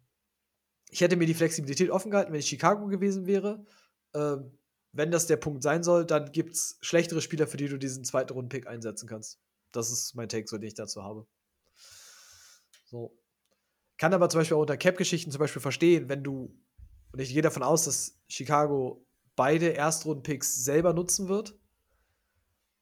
ich 0.91 1.01
hätte 1.01 1.17
mir 1.17 1.27
die 1.27 1.35
Flexibilität 1.35 1.91
offen 1.91 2.11
gehalten, 2.11 2.33
wenn 2.33 2.41
ich 2.41 2.49
Chicago 2.49 2.87
gewesen 2.87 3.27
wäre. 3.27 3.65
Ähm, 4.13 4.59
wenn 4.93 5.11
das 5.11 5.27
der 5.27 5.37
Punkt 5.37 5.63
sein 5.63 5.83
soll, 5.83 6.05
dann 6.05 6.33
gibt 6.33 6.53
es 6.53 6.77
schlechtere 6.83 7.23
Spieler, 7.23 7.47
für 7.47 7.57
die 7.57 7.69
du 7.69 7.79
diesen 7.79 8.05
zweiten 8.05 8.33
Runden-Pick 8.33 8.67
einsetzen 8.67 9.09
kannst. 9.09 9.41
Das 9.73 9.91
ist 9.91 10.15
mein 10.17 10.29
Take, 10.29 10.49
so 10.49 10.59
den 10.59 10.67
ich 10.67 10.75
dazu 10.75 11.03
habe. 11.03 11.27
So. 12.85 13.17
Kann 13.97 14.13
aber 14.13 14.29
zum 14.29 14.41
Beispiel 14.41 14.57
auch 14.57 14.63
unter 14.63 14.77
Cap-Geschichten 14.77 15.31
zum 15.31 15.39
Beispiel 15.39 15.63
verstehen, 15.63 16.09
wenn 16.09 16.25
du, 16.25 16.59
und 17.13 17.21
ich 17.21 17.33
gehe 17.33 17.43
davon 17.43 17.63
aus, 17.63 17.85
dass 17.85 18.21
Chicago 18.29 19.07
beide 19.37 19.73
Erstrunden-Picks 19.73 20.65
selber 20.65 20.93
nutzen 20.93 21.29
wird, 21.29 21.60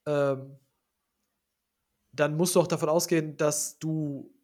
ähm, 0.08 0.58
dann 2.12 2.36
musst 2.36 2.56
du 2.56 2.60
auch 2.60 2.66
davon 2.66 2.88
ausgehen, 2.88 3.36
dass 3.36 3.78
du 3.78 4.34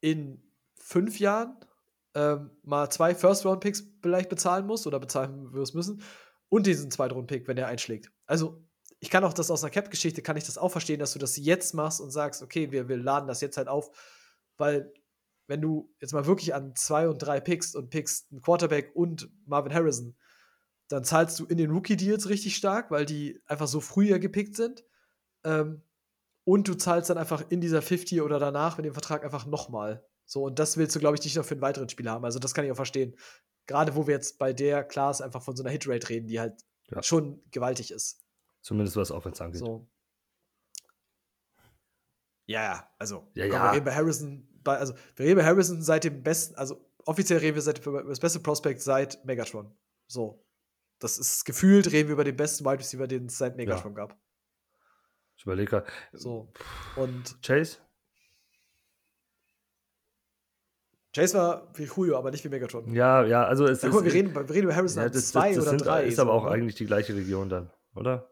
in 0.00 0.42
fünf 0.74 1.20
Jahren 1.20 1.56
ähm, 2.14 2.50
mal 2.64 2.90
zwei 2.90 3.14
First-Round-Picks 3.14 3.84
vielleicht 4.02 4.28
bezahlen 4.28 4.66
musst 4.66 4.86
oder 4.86 4.98
bezahlen 4.98 5.52
wirst 5.52 5.74
müssen 5.74 6.02
und 6.48 6.66
diesen 6.66 6.90
Zweitrunden-Pick, 6.90 7.46
wenn 7.46 7.56
er 7.56 7.68
einschlägt. 7.68 8.10
Also 8.26 8.62
ich 8.98 9.10
kann 9.10 9.22
auch 9.22 9.32
das 9.32 9.50
aus 9.50 9.62
einer 9.62 9.70
Cap-Geschichte, 9.70 10.22
kann 10.22 10.36
ich 10.36 10.44
das 10.44 10.58
auch 10.58 10.70
verstehen, 10.70 10.98
dass 10.98 11.12
du 11.12 11.20
das 11.20 11.36
jetzt 11.36 11.72
machst 11.74 12.00
und 12.00 12.10
sagst, 12.10 12.42
okay, 12.42 12.72
wir, 12.72 12.88
wir 12.88 12.96
laden 12.96 13.28
das 13.28 13.40
jetzt 13.40 13.56
halt 13.56 13.68
auf, 13.68 13.90
weil 14.56 14.92
wenn 15.46 15.60
du 15.60 15.94
jetzt 16.00 16.12
mal 16.12 16.26
wirklich 16.26 16.52
an 16.54 16.74
zwei 16.74 17.08
und 17.08 17.18
drei 17.18 17.38
pickst 17.38 17.76
und 17.76 17.90
pickst 17.90 18.32
einen 18.32 18.42
Quarterback 18.42 18.90
und 18.94 19.30
Marvin 19.44 19.72
Harrison, 19.72 20.16
dann 20.88 21.04
zahlst 21.04 21.38
du 21.38 21.46
in 21.46 21.58
den 21.58 21.70
Rookie-Deals 21.70 22.28
richtig 22.28 22.56
stark, 22.56 22.90
weil 22.90 23.06
die 23.06 23.40
einfach 23.46 23.68
so 23.68 23.80
früher 23.80 24.18
gepickt 24.18 24.56
sind. 24.56 24.84
Ähm, 25.46 25.82
und 26.44 26.68
du 26.68 26.74
zahlst 26.74 27.10
dann 27.10 27.18
einfach 27.18 27.44
in 27.48 27.60
dieser 27.60 27.82
50 27.82 28.20
oder 28.22 28.38
danach 28.38 28.76
mit 28.76 28.86
dem 28.86 28.92
Vertrag 28.92 29.24
einfach 29.24 29.46
nochmal. 29.46 30.04
So, 30.26 30.44
und 30.44 30.58
das 30.58 30.76
willst 30.76 30.94
du, 30.94 31.00
glaube 31.00 31.16
ich, 31.16 31.24
nicht 31.24 31.36
noch 31.36 31.44
für 31.44 31.54
einen 31.54 31.62
weiteren 31.62 31.88
Spieler 31.88 32.12
haben. 32.12 32.24
Also, 32.24 32.38
das 32.38 32.52
kann 32.52 32.64
ich 32.64 32.72
auch 32.72 32.76
verstehen. 32.76 33.16
Gerade 33.66 33.94
wo 33.94 34.06
wir 34.06 34.14
jetzt 34.14 34.38
bei 34.38 34.52
der 34.52 34.84
Class 34.84 35.20
einfach 35.20 35.42
von 35.42 35.56
so 35.56 35.62
einer 35.62 35.70
Hitrate 35.70 36.08
reden, 36.08 36.26
die 36.28 36.38
halt 36.38 36.64
ja. 36.90 37.02
schon 37.02 37.42
gewaltig 37.50 37.90
ist. 37.90 38.20
Zumindest 38.60 38.96
was 38.96 39.10
Offense 39.10 39.42
angeht. 39.42 39.60
So. 39.60 39.88
Ja, 42.46 42.62
ja, 42.62 42.90
also 42.98 43.28
ja, 43.34 43.48
komm, 43.48 43.56
ja. 43.56 43.64
wir 43.64 43.72
reden 43.72 43.84
bei 43.84 43.94
Harrison, 43.94 44.48
bei, 44.62 44.78
also 44.78 44.94
wir 45.16 45.26
reden 45.26 45.38
bei 45.38 45.44
Harrison 45.44 45.82
seit 45.82 46.04
dem 46.04 46.22
besten, 46.22 46.54
also 46.54 46.80
offiziell 47.04 47.40
reden 47.40 47.56
wir 47.56 47.62
seit 47.62 47.84
über 47.84 48.04
das 48.04 48.20
beste 48.20 48.40
Prospect 48.40 48.80
seit 48.80 49.24
Megatron. 49.24 49.74
So. 50.06 50.44
Das 50.98 51.18
ist 51.18 51.44
gefühlt, 51.44 51.90
reden 51.92 52.08
wir 52.08 52.14
über 52.14 52.24
den 52.24 52.36
besten 52.36 52.64
Wide 52.64 52.78
Receiver, 52.78 53.06
den 53.06 53.26
es 53.26 53.36
seit 53.36 53.56
Megatron 53.56 53.92
ja. 53.92 54.06
gab. 54.06 54.18
Ich 55.36 55.44
überlege 55.44 55.70
gerade. 55.70 55.86
So. 56.12 56.52
Und 56.96 57.40
Chase? 57.42 57.78
Chase 61.14 61.38
war 61.38 61.68
wie 61.74 61.84
Julio, 61.84 62.18
aber 62.18 62.30
nicht 62.30 62.44
wie 62.44 62.48
Megatron. 62.48 62.92
Ja, 62.92 63.24
ja, 63.24 63.44
also 63.44 63.66
es 63.66 63.80
ja, 63.80 63.88
guck, 63.88 64.04
wir, 64.04 64.12
reden, 64.12 64.34
wir 64.34 64.48
reden 64.50 64.64
über 64.64 64.76
Harrison 64.76 65.02
ja, 65.02 65.08
das, 65.08 65.28
zwei 65.28 65.48
das, 65.48 65.56
das 65.56 65.62
oder 65.64 65.70
sind, 65.70 65.86
drei. 65.86 66.04
Ist 66.04 66.18
aber 66.18 66.32
auch 66.32 66.44
ne? 66.44 66.50
eigentlich 66.50 66.74
die 66.74 66.84
gleiche 66.84 67.14
Region 67.14 67.48
dann, 67.48 67.70
oder? 67.94 68.30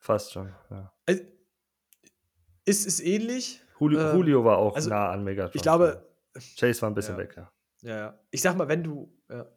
Fast 0.00 0.32
schon, 0.32 0.52
ja. 0.70 0.92
Also, 1.06 1.22
ist, 2.66 2.86
ist 2.86 3.00
ähnlich. 3.00 3.62
Julio, 3.78 4.00
ähm, 4.00 4.16
Julio 4.16 4.44
war 4.44 4.58
auch 4.58 4.76
also, 4.76 4.90
nah 4.90 5.10
an 5.10 5.24
Megatron. 5.24 5.52
Ich 5.54 5.62
glaube. 5.62 6.06
Chase 6.58 6.82
war 6.82 6.90
ein 6.90 6.94
bisschen 6.94 7.14
ja. 7.14 7.22
weg, 7.22 7.34
ja. 7.36 7.52
Ja, 7.82 7.96
ja. 7.96 8.20
Ich 8.30 8.42
sag 8.42 8.56
mal, 8.56 8.68
wenn 8.68 8.82
du, 8.84 9.10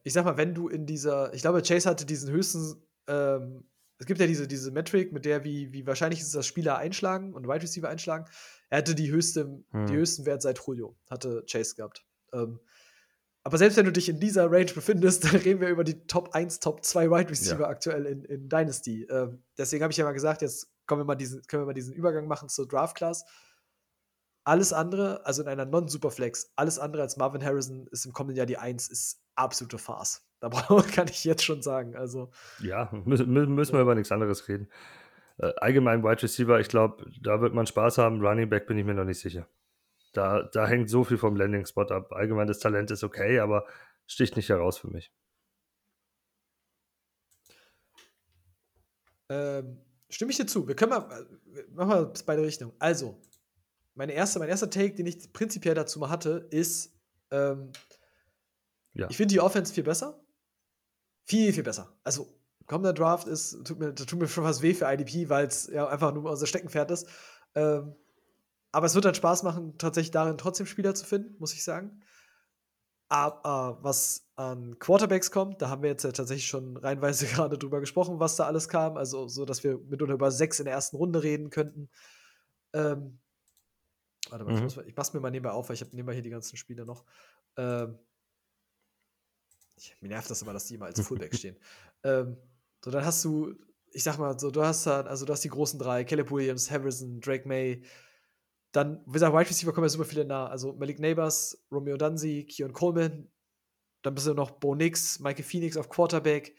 ich 0.04 0.14
sag 0.14 0.24
mal, 0.24 0.38
wenn 0.38 0.54
du 0.54 0.70
in 0.70 0.86
dieser, 0.86 1.34
ich 1.34 1.42
glaube, 1.42 1.62
Chase 1.62 1.90
hatte 1.90 2.06
diesen 2.06 2.32
höchsten, 2.32 2.82
ähm, 3.08 3.70
es 4.04 4.08
gibt 4.08 4.20
ja 4.20 4.28
diese, 4.28 4.49
diese 4.49 4.70
Metric, 4.70 5.14
mit 5.14 5.24
der, 5.24 5.45
wie, 5.45 5.72
wie 5.72 5.88
wahrscheinlich 5.88 6.20
ist 6.20 6.36
das 6.36 6.45
Spieler 6.45 6.78
einschlagen 6.78 7.34
und 7.34 7.47
Wide 7.47 7.62
Receiver 7.62 7.88
einschlagen. 7.88 8.26
Er 8.70 8.80
hatte 8.80 8.95
die 8.95 9.10
höchste, 9.10 9.64
hm. 9.72 9.86
die 9.86 9.93
höchsten 9.93 10.26
Wert 10.26 10.41
seit 10.41 10.60
Julio, 10.60 10.97
hatte 11.10 11.45
Chase 11.49 11.76
gehabt. 11.76 12.06
Ähm, 12.34 12.60
aber 13.43 13.58
selbst 13.58 13.78
wenn 13.78 13.86
du 13.86 13.93
dich 13.93 14.10
in 14.10 14.20
dieser 14.20 14.51
Range 14.51 14.74
befindest, 14.74 15.24
dann 15.34 15.38
reden 15.38 15.62
wir 15.62 15.70
über 15.70 15.86
die 15.86 16.06
Top 16.06 16.36
1, 16.36 16.60
Top 16.60 16.84
2 16.84 17.10
Wide 17.12 17.30
Receiver 17.30 17.62
ja. 17.62 17.68
aktuell 17.70 18.06
in, 18.06 18.26
in 18.26 18.49
Dynasty. 18.49 19.08
Ähm, 19.10 19.41
deswegen 19.58 19.84
habe 19.84 19.91
ich 19.91 19.97
ja 19.97 20.04
mal 20.04 20.12
gesagt, 20.12 20.41
jetzt 20.41 20.68
kommen 20.86 20.99
wir 20.99 21.06
mal 21.06 21.16
diesen, 21.16 21.41
können 21.43 21.62
wir 21.62 21.68
mal 21.68 21.74
diesen 21.74 21.93
Übergang 21.93 22.28
machen 22.28 22.49
zur 22.49 22.68
Draft 22.68 22.97
Class. 22.97 23.24
Alles 24.46 24.74
andere, 24.74 25.26
also 25.26 25.41
in 25.41 25.48
einer 25.48 25.66
Non-Superflex, 25.66 26.52
alles 26.56 26.78
andere 26.78 27.02
als 27.02 27.16
Marvin 27.16 27.44
Harrison 27.44 27.88
ist 27.91 28.06
im 28.06 28.12
kommenden 28.12 28.38
Jahr 28.38 28.46
die 28.46 28.58
1, 28.58 28.89
ist 28.89 29.22
absolute 29.36 29.78
Farce. 29.78 30.28
Da 30.39 30.50
kann 30.94 31.08
ich 31.08 31.24
jetzt 31.24 31.43
schon 31.43 31.62
sagen. 31.62 31.96
Also, 31.96 32.30
ja, 32.59 32.89
müssen, 33.05 33.32
müssen 33.32 33.74
wir 33.74 33.82
über 33.82 33.96
nichts 33.96 34.12
anderes 34.12 34.47
reden. 34.50 34.67
Äh, 35.38 35.54
allgemein 35.58 36.04
Wide 36.04 36.22
Receiver, 36.22 36.59
ich 36.59 36.67
glaube, 36.67 37.09
da 37.22 37.42
wird 37.42 37.54
man 37.54 37.66
Spaß 37.66 37.97
haben. 37.97 38.26
Running 38.26 38.50
Back 38.50 38.67
bin 38.67 38.78
ich 38.78 38.86
mir 38.86 38.93
noch 38.93 39.05
nicht 39.05 39.20
sicher. 39.20 39.47
Da, 40.12 40.43
da 40.43 40.67
hängt 40.67 40.89
so 40.89 41.04
viel 41.04 41.17
vom 41.17 41.36
Landing-Spot 41.36 41.86
ab. 41.86 42.12
Allgemein 42.12 42.47
das 42.47 42.59
Talent 42.59 42.92
ist 42.92 43.04
okay, 43.04 43.39
aber 43.39 43.66
sticht 44.05 44.36
nicht 44.36 44.50
heraus 44.50 44.78
für 44.78 44.89
mich. 44.89 45.12
Ähm, 49.30 49.82
stimme 50.09 50.32
ich 50.32 50.38
dir 50.38 50.46
zu. 50.46 50.67
Wir 50.67 50.76
können 50.76 50.92
mal, 50.92 51.28
äh, 51.55 51.63
machen 51.74 51.89
wir 51.89 52.13
beide 52.26 52.43
Richtungen. 52.43 52.74
Also, 52.78 53.20
meine 53.95 54.13
erste, 54.13 54.39
mein 54.39 54.49
erster 54.49 54.70
Take, 54.70 54.95
den 54.95 55.05
ich 55.05 55.32
prinzipiell 55.33 55.75
dazu 55.75 55.99
mal 55.99 56.09
hatte, 56.09 56.47
ist, 56.51 56.93
ähm, 57.32 57.71
ja. 58.93 59.07
ich 59.09 59.17
finde 59.17 59.33
die 59.33 59.41
Offense 59.41 59.74
viel 59.74 59.83
besser. 59.83 60.20
Viel, 61.25 61.53
viel 61.53 61.63
besser. 61.63 61.95
Also, 62.03 62.28
kommender 62.65 62.93
Draft 62.93 63.28
ist, 63.28 63.63
tut 63.65 63.79
mir, 63.79 63.93
tut 63.93 64.20
mir 64.20 64.28
schon 64.28 64.43
was 64.43 64.61
weh 64.61 64.74
für 64.74 64.91
IDP, 64.91 65.29
weil 65.29 65.47
es 65.47 65.67
ja 65.67 65.87
einfach 65.87 66.13
nur 66.13 66.29
unser 66.29 66.47
Steckenpferd 66.47 66.91
ist. 66.91 67.07
Ähm, 67.55 67.95
aber 68.71 68.87
es 68.87 68.95
wird 68.95 69.05
dann 69.05 69.15
Spaß 69.15 69.43
machen, 69.43 69.78
tatsächlich 69.78 70.11
darin 70.11 70.37
trotzdem 70.37 70.65
Spieler 70.65 70.95
zu 70.95 71.05
finden, 71.05 71.36
muss 71.39 71.53
ich 71.53 71.63
sagen. 71.63 72.01
Aber 73.09 73.78
was 73.83 74.28
an 74.36 74.79
Quarterbacks 74.79 75.29
kommt, 75.29 75.61
da 75.61 75.70
haben 75.70 75.83
wir 75.83 75.91
jetzt 75.91 76.03
ja 76.03 76.11
tatsächlich 76.11 76.47
schon 76.47 76.78
reinweise 76.78 77.25
gerade 77.28 77.57
drüber 77.59 77.79
gesprochen, 77.79 78.20
was 78.20 78.36
da 78.36 78.45
alles 78.45 78.67
kam. 78.67 78.97
Also, 78.97 79.28
so 79.28 79.45
dass 79.45 79.63
wir 79.63 79.78
mitunter 79.78 80.15
über 80.15 80.32
sechs 80.32 80.59
in 80.59 80.65
der 80.65 80.74
ersten 80.74 80.97
Runde 80.97 81.21
reden 81.21 81.51
könnten. 81.51 81.89
Ähm, 82.74 83.20
warte 84.29 84.45
mal, 84.45 84.59
mhm. 84.59 84.67
ich, 84.67 84.78
ich 84.78 84.95
mach's 84.95 85.13
mir 85.13 85.20
mal 85.20 85.32
nebenbei 85.32 85.51
auf, 85.51 85.70
weil 85.70 85.75
ich 85.75 85.82
habe 85.82 85.95
nebenbei 85.95 86.13
hier 86.13 86.21
die 86.21 86.29
ganzen 86.29 86.58
Spiele 86.58 86.86
noch. 86.86 87.04
Ähm, 87.58 87.97
ich, 89.75 89.95
mir 90.01 90.09
nervt 90.09 90.29
das 90.29 90.41
immer, 90.41 90.54
dass 90.54 90.66
die 90.66 90.75
immer 90.75 90.86
als 90.86 91.00
Fullback 91.01 91.36
stehen. 91.36 91.58
Ähm, 92.04 92.37
so, 92.83 92.91
dann 92.91 93.05
hast 93.05 93.24
du, 93.25 93.55
ich 93.91 94.04
sag 94.04 94.17
mal, 94.17 94.39
so, 94.39 94.51
du 94.51 94.63
hast 94.63 94.86
dann, 94.86 95.08
also 95.08 95.25
du 95.25 95.33
hast 95.33 95.43
die 95.43 95.50
großen 95.50 95.79
drei, 95.79 96.04
Caleb 96.04 96.32
Williams, 96.32 96.70
Harrison, 96.71 97.20
Drake 97.20 97.47
May, 97.47 97.83
dann, 98.74 99.01
wie 99.05 99.13
gesagt, 99.13 99.33
Wide 99.33 99.50
Receiver 99.50 99.71
kommen 99.71 99.86
ja 99.86 99.89
super 99.89 100.04
viele 100.05 100.25
nah. 100.25 100.47
Also 100.47 100.74
Malik 100.74 101.00
Neighbors, 101.00 101.63
Romeo 101.71 101.95
Dunsi, 101.95 102.45
Keon 102.50 102.74
Coleman. 102.74 103.29
Dann 104.01 104.16
bist 104.16 104.25
du 104.25 104.33
noch 104.33 104.51
Bo 104.51 104.74
Nix, 104.74 105.20
Michael 105.20 105.43
Phoenix 105.43 105.78
auf 105.78 105.89
Quarterback. 105.89 106.55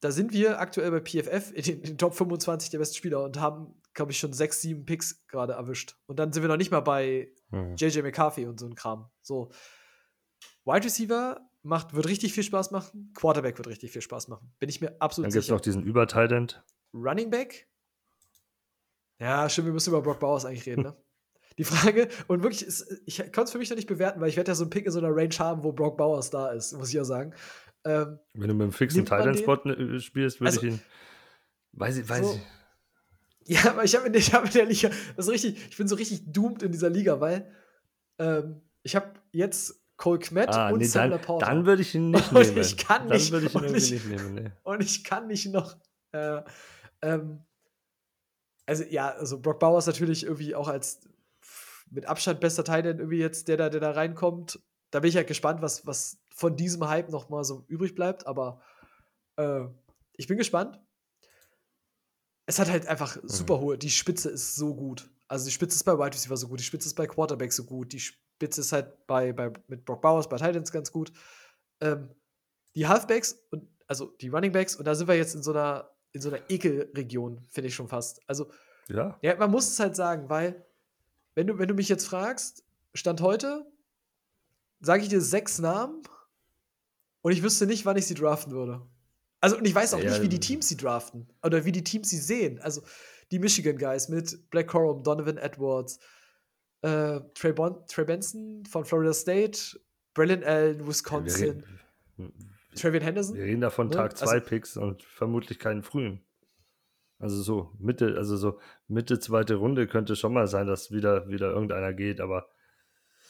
Da 0.00 0.12
sind 0.12 0.32
wir 0.32 0.60
aktuell 0.60 0.90
bei 0.90 1.00
PFF 1.00 1.52
in 1.52 1.62
den, 1.62 1.76
in 1.78 1.82
den 1.82 1.98
Top 1.98 2.14
25 2.14 2.70
der 2.70 2.78
besten 2.78 2.96
Spieler 2.96 3.24
und 3.24 3.40
haben, 3.40 3.74
glaube 3.94 4.12
ich, 4.12 4.18
schon 4.18 4.32
sechs, 4.32 4.60
sieben 4.60 4.84
Picks 4.84 5.26
gerade 5.26 5.54
erwischt. 5.54 5.96
Und 6.06 6.18
dann 6.18 6.32
sind 6.32 6.42
wir 6.42 6.48
noch 6.48 6.56
nicht 6.56 6.70
mal 6.70 6.80
bei 6.80 7.32
mhm. 7.50 7.74
JJ 7.76 8.00
McCarthy 8.02 8.46
und 8.46 8.58
so 8.58 8.66
ein 8.66 8.74
Kram. 8.74 9.10
So. 9.22 9.50
Wide 10.64 10.84
Receiver 10.84 11.40
macht, 11.62 11.94
wird 11.94 12.08
richtig 12.08 12.32
viel 12.32 12.42
Spaß 12.42 12.70
machen. 12.70 13.12
Quarterback 13.14 13.58
wird 13.58 13.68
richtig 13.68 13.92
viel 13.92 14.02
Spaß 14.02 14.28
machen. 14.28 14.52
Bin 14.58 14.68
ich 14.68 14.80
mir 14.80 14.96
absolut 15.00 15.30
sicher. 15.30 15.40
Dann 15.40 15.42
gibt 15.42 15.44
es 15.44 15.50
noch 15.50 15.60
diesen 15.60 15.82
Übertident. 15.84 16.64
Running 16.94 17.30
Back 17.30 17.68
Ja, 19.18 19.48
stimmt, 19.48 19.66
wir 19.66 19.72
müssen 19.72 19.90
über 19.90 20.02
Brock 20.02 20.20
Bowers 20.20 20.44
eigentlich 20.44 20.66
reden, 20.66 20.82
ne? 20.82 20.96
Die 21.58 21.64
Frage, 21.64 22.08
und 22.28 22.42
wirklich, 22.42 22.66
ist, 22.66 23.02
ich 23.04 23.18
konnte 23.18 23.42
es 23.42 23.52
für 23.52 23.58
mich 23.58 23.68
noch 23.68 23.76
nicht 23.76 23.86
bewerten, 23.86 24.20
weil 24.22 24.30
ich 24.30 24.36
werde 24.38 24.50
ja 24.50 24.54
so 24.54 24.64
einen 24.64 24.70
Pick 24.70 24.86
in 24.86 24.92
so 24.92 24.98
einer 25.00 25.14
Range 25.14 25.34
haben, 25.38 25.62
wo 25.62 25.72
Brock 25.72 25.98
Bowers 25.98 26.30
da 26.30 26.50
ist, 26.50 26.72
muss 26.72 26.88
ich 26.88 26.94
ja 26.94 27.04
sagen. 27.04 27.34
Ähm, 27.84 28.18
Wenn 28.32 28.48
du 28.48 28.54
mit 28.54 28.62
einem 28.62 28.72
fixen 28.72 29.00
den? 29.00 29.06
Thailand-Spot 29.06 29.56
äh, 29.68 30.00
spielst, 30.00 30.40
würde 30.40 30.48
Also, 30.48 30.62
ich 30.62 30.72
ihn. 30.72 30.80
Weiß 31.72 31.96
ich, 31.98 32.08
weiß 32.08 32.26
so- 32.26 32.34
ich. 32.34 32.40
Ja, 33.46 33.70
aber 33.70 33.84
ich 33.84 33.94
habe 33.96 34.06
in, 34.06 34.14
hab 34.14 34.44
in 34.46 34.52
der 34.52 34.64
Liga, 34.66 34.90
das 35.16 35.26
ist 35.26 35.32
richtig, 35.32 35.68
ich 35.70 35.76
bin 35.76 35.88
so 35.88 35.96
richtig 35.96 36.22
doomed 36.32 36.62
in 36.62 36.72
dieser 36.72 36.90
Liga, 36.90 37.20
weil 37.20 37.50
ähm, 38.18 38.60
ich 38.82 38.94
habe 38.96 39.12
jetzt 39.32 39.80
Cole 39.96 40.18
Kmet 40.18 40.48
Ah, 40.50 40.70
und 40.70 40.78
nee, 40.78 40.84
Sam 40.84 41.02
dann, 41.02 41.10
Laporta. 41.20 41.46
dann 41.46 41.66
würde 41.66 41.82
ich 41.82 41.94
ihn 41.94 42.10
nicht 42.12 42.32
Und 42.32 42.40
nehmen. 42.46 42.58
ich 42.58 42.76
kann 42.76 43.08
dann 43.08 43.16
nicht- 43.18 43.32
würde 43.32 43.46
ich 43.46 43.54
ihn 43.54 43.60
und 43.64 43.74
ich- 43.76 43.90
nicht 43.92 44.06
nehmen, 44.06 44.34
nee. 44.34 44.50
und 44.62 44.80
ich 44.82 45.04
kann 45.04 45.26
nicht 45.26 45.46
noch. 45.52 45.76
Äh, 46.12 46.42
ähm, 47.02 47.44
also 48.66 48.84
ja, 48.84 49.10
also 49.10 49.40
Brock 49.40 49.58
Bowers 49.60 49.86
natürlich 49.86 50.24
irgendwie 50.24 50.54
auch 50.54 50.68
als 50.68 51.00
mit 51.90 52.06
Abstand 52.06 52.40
bester 52.40 52.64
Teil 52.64 52.84
irgendwie 52.86 53.18
jetzt, 53.18 53.48
der 53.48 53.56
da, 53.56 53.68
der 53.68 53.80
da 53.80 53.90
reinkommt. 53.90 54.60
Da 54.90 55.00
bin 55.00 55.08
ich 55.08 55.16
halt 55.16 55.26
gespannt, 55.26 55.62
was, 55.62 55.86
was 55.86 56.18
von 56.34 56.56
diesem 56.56 56.86
Hype 56.88 57.10
noch 57.10 57.28
mal 57.28 57.44
so 57.44 57.64
übrig 57.68 57.94
bleibt. 57.94 58.26
Aber 58.26 58.60
äh, 59.36 59.62
ich 60.16 60.26
bin 60.26 60.38
gespannt. 60.38 60.80
Es 62.52 62.58
hat 62.58 62.70
halt 62.70 62.86
einfach 62.86 63.16
super 63.22 63.60
hohe. 63.60 63.78
Die 63.78 63.88
Spitze 63.88 64.28
ist 64.28 64.56
so 64.56 64.74
gut. 64.74 65.08
Also 65.26 65.46
die 65.46 65.52
Spitze 65.52 65.76
ist 65.76 65.84
bei 65.84 65.94
Wide 65.94 66.12
Receiver 66.12 66.36
so 66.36 66.48
gut, 66.48 66.60
die 66.60 66.64
Spitze 66.64 66.86
ist 66.86 66.94
bei 66.94 67.06
Quarterback 67.06 67.50
so 67.50 67.64
gut, 67.64 67.94
die 67.94 68.00
Spitze 68.00 68.60
ist 68.60 68.72
halt 68.72 69.06
bei, 69.06 69.32
bei 69.32 69.50
mit 69.68 69.86
Brock 69.86 70.02
Bowers 70.02 70.28
bei 70.28 70.36
Titans 70.36 70.70
ganz 70.70 70.92
gut. 70.92 71.10
Ähm, 71.80 72.10
die 72.74 72.86
Halfbacks 72.86 73.38
und 73.50 73.66
also 73.86 74.14
die 74.20 74.28
Running 74.28 74.52
Backs 74.52 74.76
und 74.76 74.84
da 74.84 74.94
sind 74.94 75.08
wir 75.08 75.16
jetzt 75.16 75.34
in 75.34 75.42
so 75.42 75.52
einer 75.52 75.88
in 76.12 76.20
so 76.20 76.28
einer 76.28 76.50
Ekelregion, 76.50 77.42
finde 77.48 77.68
ich 77.68 77.74
schon 77.74 77.88
fast. 77.88 78.20
Also 78.26 78.50
Ja, 78.88 79.18
ja, 79.22 79.34
man 79.36 79.50
muss 79.50 79.70
es 79.70 79.80
halt 79.80 79.96
sagen, 79.96 80.28
weil 80.28 80.62
wenn 81.34 81.46
du 81.46 81.56
wenn 81.56 81.68
du 81.68 81.74
mich 81.74 81.88
jetzt 81.88 82.06
fragst, 82.06 82.64
Stand 82.92 83.22
heute, 83.22 83.64
sage 84.82 85.04
ich 85.04 85.08
dir 85.08 85.22
sechs 85.22 85.58
Namen 85.58 86.02
und 87.22 87.32
ich 87.32 87.42
wüsste 87.42 87.64
nicht, 87.64 87.86
wann 87.86 87.96
ich 87.96 88.06
sie 88.06 88.14
draften 88.14 88.52
würde. 88.52 88.82
Also 89.42 89.58
und 89.58 89.66
ich 89.66 89.74
weiß 89.74 89.92
auch 89.94 89.98
Ja, 90.00 90.08
nicht, 90.10 90.22
wie 90.22 90.28
die 90.28 90.40
Teams 90.40 90.68
sie 90.68 90.76
draften 90.76 91.28
oder 91.42 91.64
wie 91.64 91.72
die 91.72 91.82
Teams 91.84 92.08
sie 92.08 92.18
sehen. 92.18 92.58
Also 92.60 92.82
die 93.32 93.38
Michigan 93.40 93.76
Guys 93.76 94.08
mit 94.08 94.48
Black 94.50 94.68
Corum, 94.68 95.02
Donovan 95.02 95.36
Edwards, 95.36 95.98
äh, 96.82 97.20
Trey, 97.34 97.52
bon 97.52 97.84
Trey 97.88 98.04
Benson 98.04 98.64
von 98.66 98.84
Florida 98.84 99.12
State, 99.12 99.78
Braylon 100.14 100.44
Allen, 100.44 100.86
Wisconsin, 100.86 101.64
Travian 102.76 103.02
Henderson. 103.02 103.34
wir 103.36 103.44
reden 103.44 103.60
da 103.60 103.70
von 103.70 103.88
Ne? 103.88 103.94
Tag 103.96 104.12
Also- 104.12 104.26
2 104.26 104.40
Picks 104.40 104.76
und 104.76 105.02
vermutlich 105.02 105.58
keinen 105.58 105.82
frühen. 105.82 106.20
Also 107.18 107.40
so 107.42 107.72
Mitte, 107.78 108.14
also 108.16 108.36
so 108.36 108.58
Mitte 108.88 109.18
zweite 109.20 109.54
Runde 109.56 109.86
könnte 109.86 110.16
schon 110.16 110.32
mal 110.32 110.46
sein, 110.48 110.66
dass 110.66 110.90
wieder, 110.90 111.28
wieder 111.28 111.50
irgendeiner 111.50 111.92
geht, 111.92 112.20
aber 112.20 112.48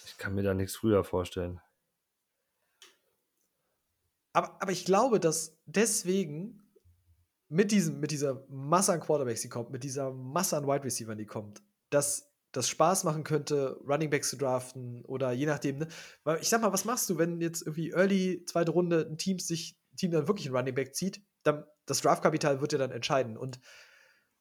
ich 0.06 0.16
kann 0.18 0.34
mir 0.34 0.42
da 0.42 0.54
nichts 0.54 0.76
früher 0.76 1.04
vorstellen. 1.04 1.60
Aber, 4.32 4.60
aber 4.60 4.72
ich 4.72 4.84
glaube, 4.84 5.20
dass 5.20 5.58
deswegen 5.66 6.62
mit, 7.48 7.70
diesem, 7.70 8.00
mit 8.00 8.10
dieser 8.10 8.44
Masse 8.48 8.92
an 8.92 9.00
Quarterbacks, 9.00 9.42
die 9.42 9.48
kommt, 9.48 9.70
mit 9.70 9.84
dieser 9.84 10.10
Masse 10.10 10.56
an 10.56 10.66
Wide 10.66 10.84
Receivers, 10.84 11.16
die 11.16 11.26
kommt, 11.26 11.62
dass 11.90 12.32
das 12.52 12.68
Spaß 12.68 13.04
machen 13.04 13.24
könnte, 13.24 13.78
Running 13.86 14.10
Backs 14.10 14.30
zu 14.30 14.36
draften 14.36 15.04
oder 15.04 15.32
je 15.32 15.46
nachdem. 15.46 15.78
Ne? 15.78 15.88
Weil 16.24 16.40
ich 16.40 16.48
sag 16.48 16.60
mal, 16.60 16.72
was 16.72 16.84
machst 16.84 17.08
du, 17.10 17.18
wenn 17.18 17.40
jetzt 17.40 17.62
irgendwie 17.62 17.90
early, 17.90 18.44
zweite 18.46 18.72
Runde 18.72 19.06
ein 19.08 19.18
Team 19.18 19.38
sich, 19.38 19.76
Team 19.96 20.10
dann 20.10 20.28
wirklich 20.28 20.46
einen 20.46 20.56
Running 20.56 20.74
Back 20.74 20.94
zieht? 20.94 21.22
Dann, 21.42 21.64
das 21.86 22.00
Draftkapital 22.00 22.60
wird 22.60 22.72
ja 22.72 22.78
dann 22.78 22.90
entscheiden. 22.90 23.36
Und 23.36 23.58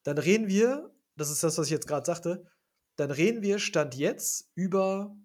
dann 0.03 0.17
reden 0.17 0.47
wir, 0.47 0.93
das 1.15 1.31
ist 1.31 1.43
das, 1.43 1.57
was 1.57 1.67
ich 1.67 1.71
jetzt 1.71 1.87
gerade 1.87 2.05
sagte, 2.05 2.45
dann 2.97 3.11
reden 3.11 3.41
wir 3.41 3.59
Stand 3.59 3.95
jetzt 3.95 4.51
über 4.55 5.15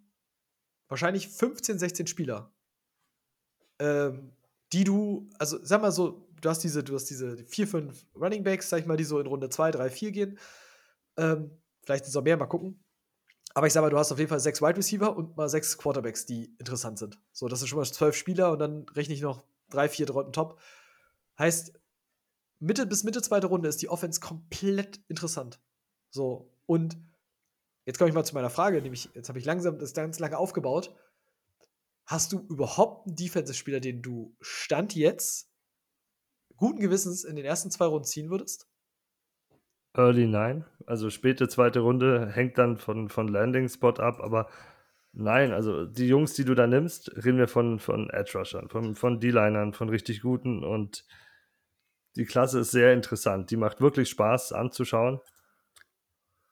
wahrscheinlich 0.88 1.28
15, 1.28 1.78
16 1.78 2.06
Spieler 2.06 2.54
ähm, 3.78 4.35
die 4.72 4.84
du, 4.84 5.28
also 5.38 5.58
sag 5.62 5.82
mal 5.82 5.92
so, 5.92 6.28
du 6.40 6.48
hast 6.48 6.60
diese, 6.60 6.82
du 6.82 6.94
hast 6.94 7.06
diese 7.06 7.36
vier, 7.44 7.66
fünf 7.66 8.04
Running 8.14 8.44
Backs, 8.44 8.68
sag 8.68 8.80
ich 8.80 8.86
mal, 8.86 8.96
die 8.96 9.04
so 9.04 9.18
in 9.20 9.26
Runde 9.26 9.48
2, 9.48 9.70
3, 9.70 9.90
4 9.90 10.12
gehen. 10.12 10.38
Ähm, 11.16 11.50
vielleicht 11.82 12.04
sind 12.04 12.10
es 12.10 12.16
auch 12.16 12.22
mehr, 12.22 12.36
mal 12.36 12.46
gucken. 12.46 12.82
Aber 13.54 13.66
ich 13.66 13.72
sag 13.72 13.80
mal, 13.80 13.90
du 13.90 13.98
hast 13.98 14.12
auf 14.12 14.18
jeden 14.18 14.28
Fall 14.28 14.40
sechs 14.40 14.60
Wide 14.60 14.76
Receiver 14.76 15.16
und 15.16 15.36
mal 15.36 15.48
sechs 15.48 15.78
Quarterbacks, 15.78 16.26
die 16.26 16.54
interessant 16.58 16.98
sind. 16.98 17.18
So, 17.32 17.48
das 17.48 17.60
sind 17.60 17.68
schon 17.68 17.78
mal 17.78 17.86
zwölf 17.86 18.14
Spieler 18.14 18.52
und 18.52 18.58
dann 18.58 18.86
rechne 18.90 19.14
ich 19.14 19.22
noch 19.22 19.44
drei, 19.70 19.88
vier 19.88 20.10
Runden 20.10 20.32
top. 20.32 20.60
Heißt, 21.38 21.72
Mitte 22.58 22.86
bis 22.86 23.04
Mitte 23.04 23.22
zweite 23.22 23.46
Runde 23.46 23.68
ist 23.68 23.80
die 23.80 23.88
Offense 23.88 24.20
komplett 24.20 25.00
interessant. 25.08 25.60
So, 26.10 26.52
und 26.66 26.98
jetzt 27.86 27.98
komme 27.98 28.08
ich 28.08 28.14
mal 28.14 28.24
zu 28.24 28.34
meiner 28.34 28.50
Frage, 28.50 28.82
nämlich, 28.82 29.10
jetzt 29.14 29.28
habe 29.28 29.38
ich 29.38 29.44
langsam 29.44 29.78
das 29.78 29.94
ganz 29.94 30.18
lange 30.18 30.38
aufgebaut. 30.38 30.94
Hast 32.06 32.32
du 32.32 32.40
überhaupt 32.48 33.06
einen 33.06 33.16
Defensive-Spieler, 33.16 33.80
den 33.80 34.00
du 34.00 34.36
Stand 34.40 34.94
jetzt 34.94 35.50
guten 36.56 36.78
Gewissens 36.80 37.24
in 37.24 37.36
den 37.36 37.44
ersten 37.44 37.70
zwei 37.70 37.86
Runden 37.86 38.06
ziehen 38.06 38.30
würdest? 38.30 38.68
Early 39.92 40.26
nein, 40.26 40.64
also 40.86 41.10
späte 41.10 41.48
zweite 41.48 41.80
Runde 41.80 42.30
hängt 42.30 42.58
dann 42.58 42.76
von, 42.76 43.08
von 43.08 43.28
Landing 43.28 43.68
Spot 43.68 43.94
ab, 43.94 44.20
aber 44.20 44.48
nein, 45.12 45.52
also 45.52 45.86
die 45.86 46.06
Jungs, 46.06 46.34
die 46.34 46.44
du 46.44 46.54
da 46.54 46.66
nimmst, 46.66 47.10
reden 47.24 47.38
wir 47.38 47.48
von, 47.48 47.78
von 47.78 48.10
Edge 48.10 48.38
Rushern, 48.38 48.68
von, 48.68 48.94
von 48.94 49.20
D-Linern, 49.20 49.72
von 49.72 49.88
richtig 49.88 50.20
guten 50.20 50.64
und 50.64 51.06
die 52.14 52.24
Klasse 52.24 52.60
ist 52.60 52.70
sehr 52.70 52.92
interessant. 52.92 53.50
Die 53.50 53.56
macht 53.56 53.80
wirklich 53.80 54.08
Spaß 54.10 54.52
anzuschauen, 54.52 55.20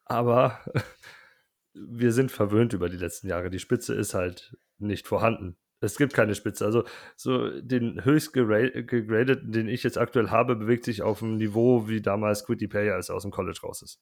aber 0.05 0.61
wir 1.75 2.13
sind 2.13 2.33
verwöhnt 2.33 2.73
über 2.73 2.89
die 2.89 2.97
letzten 2.97 3.29
Jahre. 3.29 3.51
Die 3.51 3.59
Spitze 3.59 3.95
ist 3.95 4.15
halt 4.15 4.57
nicht 4.79 5.07
vorhanden. 5.07 5.57
Es 5.81 5.97
gibt 5.97 6.15
keine 6.15 6.35
Spitze. 6.35 6.65
Also 6.65 6.85
so 7.17 7.61
den 7.61 8.05
höchst 8.05 8.33
gegradeten, 8.33 9.53
den 9.53 9.69
ich 9.69 9.83
jetzt 9.83 9.99
aktuell 9.99 10.31
habe, 10.31 10.57
bewegt 10.57 10.85
sich 10.85 11.03
auf 11.03 11.23
einem 11.23 11.37
Niveau 11.37 11.89
wie 11.89 12.01
damals 12.01 12.45
Quitty 12.47 12.69
Payer, 12.69 12.95
als 12.95 13.11
er 13.11 13.17
aus 13.17 13.23
dem 13.23 13.31
College 13.31 13.61
raus 13.63 13.83
ist. 13.83 14.01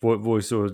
Wo, 0.00 0.24
wo 0.24 0.38
ich 0.38 0.46
so, 0.46 0.68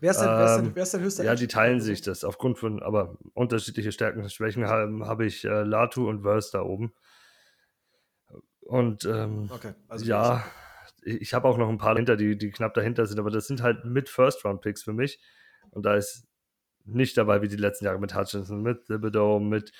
Wer 0.00 0.12
ist 0.12 0.20
denn, 0.20 0.28
wer 0.28 0.44
ist 0.44 0.56
denn, 0.56 0.66
Ähm, 0.66 0.74
wer 0.74 0.82
ist 0.82 0.94
denn 0.94 1.00
höchster 1.02 1.24
ja, 1.24 1.34
die 1.34 1.46
teilen 1.48 1.80
sich 1.80 2.00
das 2.00 2.24
aufgrund 2.24 2.58
von, 2.58 2.82
aber 2.82 3.18
unterschiedliche 3.34 3.92
Stärken 3.92 4.22
und 4.22 4.32
Schwächen 4.32 4.66
haben, 4.66 5.04
habe 5.04 5.26
ich 5.26 5.44
äh, 5.44 5.62
Latu 5.62 6.08
und 6.08 6.22
Verse 6.22 6.50
da 6.50 6.62
oben. 6.62 6.94
Und 8.60 9.04
ähm, 9.04 9.50
Okay, 9.52 9.74
also 9.88 10.04
ja, 10.04 10.44
ich, 11.02 11.20
ich 11.20 11.34
habe 11.34 11.46
auch 11.46 11.58
noch 11.58 11.68
ein 11.68 11.78
paar 11.78 11.94
dahinter, 11.94 12.16
die, 12.16 12.38
die 12.38 12.50
knapp 12.50 12.74
dahinter 12.74 13.06
sind, 13.06 13.18
aber 13.18 13.30
das 13.30 13.46
sind 13.46 13.62
halt 13.62 13.84
mit 13.84 14.08
First-Round-Picks 14.08 14.82
für 14.82 14.92
mich. 14.92 15.20
Und 15.70 15.84
da 15.84 15.94
ist 15.94 16.26
nicht 16.84 17.16
dabei 17.16 17.42
wie 17.42 17.48
die 17.48 17.56
letzten 17.56 17.84
Jahre 17.84 17.98
mit 17.98 18.14
Hutchinson, 18.14 18.62
mit 18.62 18.86
Thibodeau, 18.86 19.38
mit, 19.40 19.72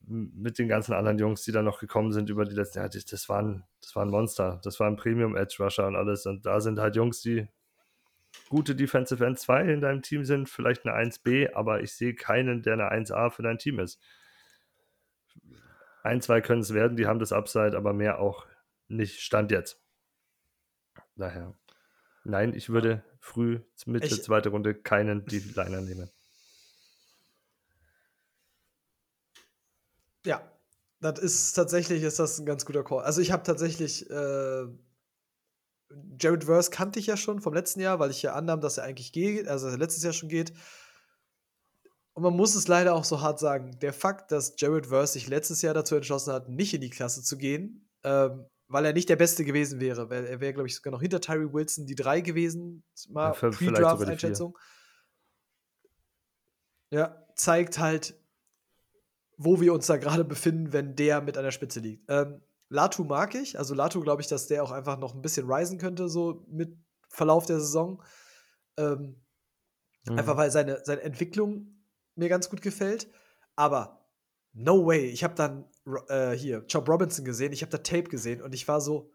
mit 0.00 0.58
den 0.58 0.68
ganzen 0.68 0.92
anderen 0.92 1.18
Jungs, 1.18 1.42
die 1.42 1.52
da 1.52 1.62
noch 1.62 1.80
gekommen 1.80 2.12
sind 2.12 2.30
über 2.30 2.44
die 2.44 2.54
letzten 2.54 2.78
Jahre. 2.78 2.90
Das, 2.90 3.28
waren, 3.28 3.64
das 3.80 3.96
waren 3.96 4.10
Monster. 4.10 4.60
Das 4.62 4.78
waren 4.80 4.96
Premium-Edge-Rusher 4.96 5.86
und 5.86 5.96
alles. 5.96 6.26
Und 6.26 6.46
da 6.46 6.60
sind 6.60 6.78
halt 6.78 6.96
Jungs, 6.96 7.20
die 7.22 7.48
gute 8.48 8.74
Defensive 8.76 9.24
End 9.24 9.38
2 9.38 9.62
in 9.72 9.80
deinem 9.80 10.02
Team 10.02 10.24
sind, 10.24 10.48
vielleicht 10.48 10.86
eine 10.86 10.94
1B, 10.96 11.54
aber 11.54 11.80
ich 11.80 11.92
sehe 11.92 12.14
keinen, 12.14 12.62
der 12.62 12.74
eine 12.74 12.90
1A 12.92 13.30
für 13.30 13.42
dein 13.42 13.58
Team 13.58 13.78
ist. 13.80 13.98
Ein, 16.02 16.20
zwei 16.20 16.40
können 16.40 16.60
es 16.60 16.72
werden, 16.72 16.96
die 16.96 17.06
haben 17.06 17.18
das 17.18 17.32
Upside, 17.32 17.76
aber 17.76 17.92
mehr 17.92 18.20
auch 18.20 18.46
nicht 18.88 19.20
Stand 19.20 19.50
jetzt. 19.50 19.82
Daher. 21.16 21.54
Nein, 22.24 22.54
ich 22.54 22.68
würde 22.68 23.02
früh, 23.20 23.60
Mitte, 23.86 24.06
Ich- 24.06 24.22
zweite 24.22 24.50
Runde 24.50 24.74
keinen 24.74 25.24
D-Liner 25.26 25.80
nehmen. 25.80 26.10
Ja, 30.26 30.42
das 31.00 31.18
ist 31.20 31.52
tatsächlich 31.52 32.02
ist 32.02 32.18
das 32.18 32.38
ein 32.38 32.46
ganz 32.46 32.66
guter 32.66 32.84
Call. 32.84 33.04
Also 33.04 33.20
ich 33.20 33.32
habe 33.32 33.42
tatsächlich 33.42 34.10
äh, 34.10 34.66
Jared 36.20 36.44
Verse 36.44 36.70
kannte 36.70 36.98
ich 36.98 37.06
ja 37.06 37.16
schon 37.16 37.40
vom 37.40 37.54
letzten 37.54 37.80
Jahr, 37.80 37.98
weil 37.98 38.10
ich 38.10 38.22
ja 38.22 38.34
annahm, 38.34 38.60
dass 38.60 38.78
er 38.78 38.84
eigentlich 38.84 39.12
geht, 39.12 39.48
also 39.48 39.66
dass 39.66 39.74
er 39.74 39.78
letztes 39.78 40.02
Jahr 40.02 40.12
schon 40.12 40.28
geht. 40.28 40.52
Und 42.14 42.22
man 42.22 42.34
muss 42.34 42.54
es 42.54 42.66
leider 42.66 42.94
auch 42.94 43.04
so 43.04 43.20
hart 43.20 43.38
sagen, 43.38 43.78
der 43.80 43.92
Fakt, 43.92 44.32
dass 44.32 44.54
Jared 44.58 44.86
Verse 44.86 45.12
sich 45.12 45.28
letztes 45.28 45.62
Jahr 45.62 45.74
dazu 45.74 45.94
entschlossen 45.94 46.32
hat, 46.32 46.48
nicht 46.48 46.72
in 46.72 46.80
die 46.80 46.90
Klasse 46.90 47.22
zu 47.22 47.36
gehen, 47.36 47.88
ähm, 48.04 48.46
weil 48.68 48.86
er 48.86 48.94
nicht 48.94 49.08
der 49.08 49.16
Beste 49.16 49.44
gewesen 49.44 49.80
wäre. 49.80 50.08
Weil 50.08 50.24
Er 50.24 50.40
wäre, 50.40 50.54
glaube 50.54 50.66
ich, 50.66 50.74
sogar 50.74 50.92
noch 50.92 51.02
hinter 51.02 51.20
Tyree 51.20 51.52
Wilson 51.52 51.86
die 51.86 51.94
drei 51.94 52.22
gewesen, 52.22 52.84
mal 53.10 53.34
Ja. 53.34 53.50
Pre-Draft-Einschätzung. 53.50 54.58
Ja, 56.90 57.26
zeigt 57.36 57.78
halt, 57.78 58.18
wo 59.36 59.60
wir 59.60 59.72
uns 59.72 59.86
da 59.86 59.96
gerade 59.96 60.24
befinden, 60.24 60.72
wenn 60.72 60.96
der 60.96 61.20
mit 61.20 61.36
an 61.36 61.44
der 61.44 61.50
Spitze 61.50 61.80
liegt. 61.80 62.04
Ähm, 62.08 62.40
Latu 62.68 63.04
mag 63.04 63.34
ich. 63.34 63.58
Also 63.58 63.74
Latu 63.74 64.00
glaube 64.00 64.22
ich, 64.22 64.28
dass 64.28 64.46
der 64.46 64.62
auch 64.62 64.72
einfach 64.72 64.98
noch 64.98 65.14
ein 65.14 65.22
bisschen 65.22 65.50
risen 65.50 65.78
könnte, 65.78 66.08
so 66.08 66.44
mit 66.48 66.76
Verlauf 67.08 67.46
der 67.46 67.60
Saison. 67.60 68.02
Ähm, 68.76 69.22
Mhm. 70.08 70.18
Einfach 70.18 70.36
weil 70.36 70.50
seine, 70.50 70.80
seine 70.84 71.02
Entwicklung 71.02 71.82
mir 72.14 72.28
ganz 72.28 72.48
gut 72.48 72.62
gefällt. 72.62 73.08
Aber 73.56 74.06
no 74.52 74.86
way. 74.86 75.06
Ich 75.06 75.24
habe 75.24 75.34
dann 75.34 75.64
äh, 76.08 76.32
hier 76.32 76.64
Job 76.68 76.88
Robinson 76.88 77.24
gesehen, 77.24 77.52
ich 77.52 77.62
habe 77.62 77.70
da 77.70 77.78
Tape 77.78 78.04
gesehen 78.04 78.42
und 78.42 78.54
ich 78.54 78.66
war 78.68 78.80
so, 78.80 79.10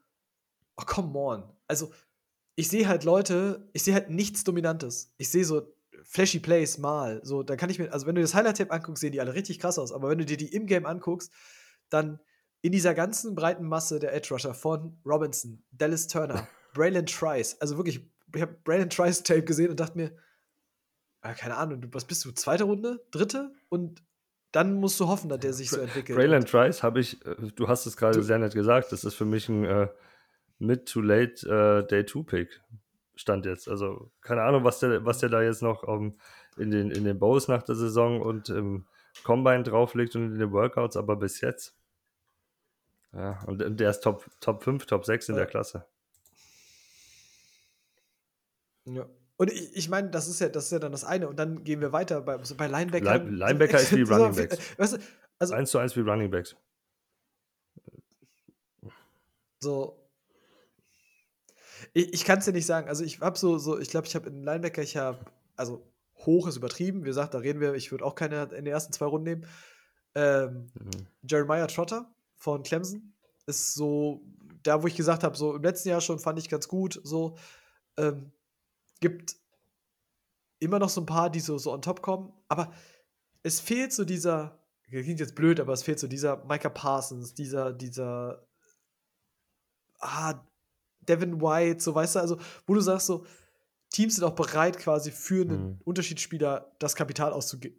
oh 0.78 0.84
come 0.86 1.18
on. 1.18 1.44
Also 1.68 1.92
ich 2.56 2.68
sehe 2.68 2.88
halt 2.88 3.04
Leute, 3.04 3.70
ich 3.74 3.84
sehe 3.84 3.94
halt 3.94 4.10
nichts 4.10 4.44
Dominantes. 4.44 5.14
Ich 5.18 5.30
sehe 5.30 5.46
so 5.46 5.74
flashy 6.04 6.40
Plays 6.40 6.78
mal. 6.78 7.22
So, 7.24 7.44
dann 7.44 7.58
kann 7.58 7.70
ich 7.70 7.80
mir, 7.80 7.92
also 7.92 8.06
wenn 8.06 8.16
du 8.16 8.22
das 8.22 8.34
Highlight-Tape 8.34 8.72
anguckst, 8.72 9.02
sehen 9.02 9.12
die 9.12 9.22
alle 9.22 9.34
richtig 9.34 9.60
krass 9.60 9.80
aus. 9.80 9.92
Aber 9.92 10.10
wenn 10.10 10.18
du 10.18 10.26
dir 10.26 10.38
die 10.38 10.54
im 10.54 10.66
Game 10.66 10.86
anguckst, 10.86 11.32
dann 11.90 12.20
in 12.62 12.72
dieser 12.72 12.94
ganzen 12.94 13.36
breiten 13.36 13.68
Masse 13.68 14.00
der 14.00 14.14
Edge 14.14 14.30
Rusher 14.32 14.54
von 14.54 15.00
Robinson, 15.06 15.64
Dallas 15.72 16.08
Turner, 16.08 16.48
Braylon 16.74 17.06
Trice, 17.06 17.58
also 17.60 17.78
wirklich, 17.78 18.08
ich 18.34 18.42
habe 18.42 18.56
Braylon 18.64 18.90
Trice 18.90 19.24
Tape 19.24 19.44
gesehen 19.44 19.70
und 19.70 19.80
dachte 19.80 19.98
mir, 19.98 20.16
ah, 21.22 21.34
keine 21.34 21.58
Ahnung, 21.58 21.84
was 21.92 22.06
bist 22.06 22.24
du, 22.24 22.32
zweite 22.32 22.64
Runde, 22.64 23.06
dritte? 23.12 23.54
Und 23.70 24.04
dann 24.52 24.76
musst 24.76 25.00
du 25.00 25.08
hoffen, 25.08 25.30
dass 25.30 25.40
der 25.40 25.54
sich 25.54 25.70
so 25.70 25.80
entwickelt. 25.80 26.18
Braylon 26.18 26.46
Trice 26.46 26.84
habe 26.84 27.00
ich, 27.00 27.26
äh, 27.26 27.36
du 27.56 27.68
hast 27.68 27.86
es 27.86 27.98
gerade 27.98 28.22
sehr 28.24 28.38
nett 28.38 28.54
gesagt, 28.54 28.92
das 28.92 29.04
ist 29.04 29.16
für 29.16 29.26
mich 29.26 29.50
ein 29.50 29.66
äh, 29.66 29.88
Mid-to-Late 30.60 31.48
äh, 31.48 31.88
Day-2-Pick. 31.88 32.62
Stand 33.22 33.46
jetzt. 33.46 33.70
Also 33.70 34.12
keine 34.22 34.44
Ahnung, 34.44 34.64
was 34.64 34.80
der, 34.80 35.06
was 35.06 35.20
der 35.20 35.30
da 35.30 35.42
jetzt 35.42 35.62
noch 35.62 35.84
um, 35.84 36.18
in, 36.58 36.72
den, 36.72 36.92
in 36.92 37.06
den 37.06 37.20
Bows 37.20 37.48
nach 37.48 37.64
der 37.64 37.76
Saison 37.76 38.22
und 38.22 38.50
im 38.50 38.86
Combine 39.24 39.64
drauflegt 39.64 40.16
und 40.16 40.34
in 40.34 40.40
den 40.40 40.52
Workouts, 40.52 40.98
aber 40.98 41.16
bis 41.16 41.42
jetzt. 41.42 41.76
Ja, 43.14 43.44
und 43.46 43.80
der 43.80 43.90
ist 43.90 44.02
Top, 44.02 44.26
Top 44.40 44.64
5, 44.64 44.86
Top 44.86 45.06
6 45.06 45.30
in 45.30 45.36
ja. 45.36 45.42
der 45.42 45.48
Klasse. 45.48 45.86
Ja. 48.86 49.06
Und 49.38 49.52
ich, 49.52 49.76
ich 49.76 49.90
meine, 49.90 50.10
das 50.10 50.28
ist 50.28 50.40
ja, 50.40 50.50
das 50.50 50.66
ist 50.66 50.72
ja 50.72 50.80
dann 50.80 50.92
das 50.92 51.04
eine. 51.04 51.28
Und 51.28 51.38
dann 51.38 51.64
gehen 51.64 51.82
wir 51.82 51.92
weiter 51.92 52.22
bei, 52.22 52.44
so 52.44 52.56
bei 52.56 52.68
Linebacker. 52.68 53.18
Line, 53.18 53.32
Linebacker 53.32 53.80
ist 53.80 53.96
wie 53.96 54.02
Running 54.12 54.36
Backs. 54.36 54.58
Weißt 54.78 54.94
du, 54.94 54.98
also, 55.40 55.54
1 55.56 55.72
zu 55.72 55.80
1 55.80 55.96
wie 55.96 56.02
Running 56.02 56.32
Backs. 56.32 56.56
So. 59.60 60.01
Ich, 61.94 62.14
ich 62.14 62.26
kann 62.26 62.40
es 62.40 62.46
dir 62.46 62.54
nicht 62.54 62.66
sagen. 62.66 62.88
Also 62.88 63.04
ich 63.04 63.20
habe 63.20 63.38
so, 63.38 63.58
so, 63.58 63.80
ich 63.80 63.90
glaube, 63.90 64.08
ich 64.08 64.16
habe 64.16 64.30
in 64.30 64.44
Linebacker, 64.44 64.82
ich 64.82 64.98
habe, 64.98 65.20
also 65.56 65.84
hoch 66.26 66.48
ist 66.48 66.58
übertrieben. 66.58 67.02
Wie 67.02 67.08
gesagt, 67.08 67.34
da 67.34 67.40
reden 67.40 67.60
wir, 67.60 67.74
ich 67.74 67.92
würde 67.92 68.06
auch 68.06 68.16
keine 68.16 68.44
in 68.44 68.66
den 68.66 68.68
ersten 68.68 68.94
zwei 68.94 69.06
Runden 69.06 69.30
nehmen. 69.30 69.48
Ähm, 70.16 70.68
mhm. 70.74 71.08
Jeremiah 71.24 71.68
Trotter 71.68 72.14
von 72.36 72.64
Clemson 72.64 73.14
ist 73.46 73.74
so, 73.74 74.22
da 74.64 74.82
wo 74.82 74.88
ich 74.88 74.96
gesagt 74.96 75.24
habe, 75.24 75.38
so 75.38 75.56
im 75.56 75.64
letzten 75.64 75.90
Jahr 75.90 76.02
schon 76.02 76.20
fand 76.20 76.40
ich 76.40 76.50
ganz 76.50 76.68
gut, 76.68 77.00
so. 77.04 77.38
Ähm, 77.98 78.32
gibt 79.00 79.36
immer 80.60 80.80
noch 80.80 80.90
so 80.90 81.02
ein 81.02 81.06
paar, 81.06 81.30
die 81.30 81.40
so, 81.40 81.58
so 81.58 81.74
on 81.74 81.82
top 81.82 82.02
kommen, 82.02 82.32
aber 82.48 82.72
es 83.44 83.60
fehlt 83.60 83.92
so 83.92 84.06
dieser, 84.06 84.60
klingt 84.84 85.20
jetzt 85.20 85.36
blöd, 85.36 85.60
aber 85.60 85.74
es 85.74 85.84
fehlt 85.84 86.00
so 86.00 86.08
dieser 86.08 86.46
Micah 86.46 86.70
Parsons, 86.70 87.34
dieser, 87.34 87.74
dieser, 87.74 88.48
ah, 90.00 90.36
Devin 91.08 91.42
White, 91.42 91.82
so 91.82 91.94
weißt 91.96 92.16
du, 92.16 92.20
also, 92.20 92.40
wo 92.68 92.74
du 92.74 92.82
sagst, 92.82 93.08
so, 93.08 93.26
Teams 93.90 94.16
sind 94.16 94.24
auch 94.24 94.36
bereit, 94.36 94.78
quasi 94.78 95.12
für 95.12 95.42
einen 95.44 95.64
mhm. 95.64 95.82
Unterschiedsspieler 95.84 96.72
das 96.80 96.96
Kapital 96.96 97.34
auszuge 97.34 97.74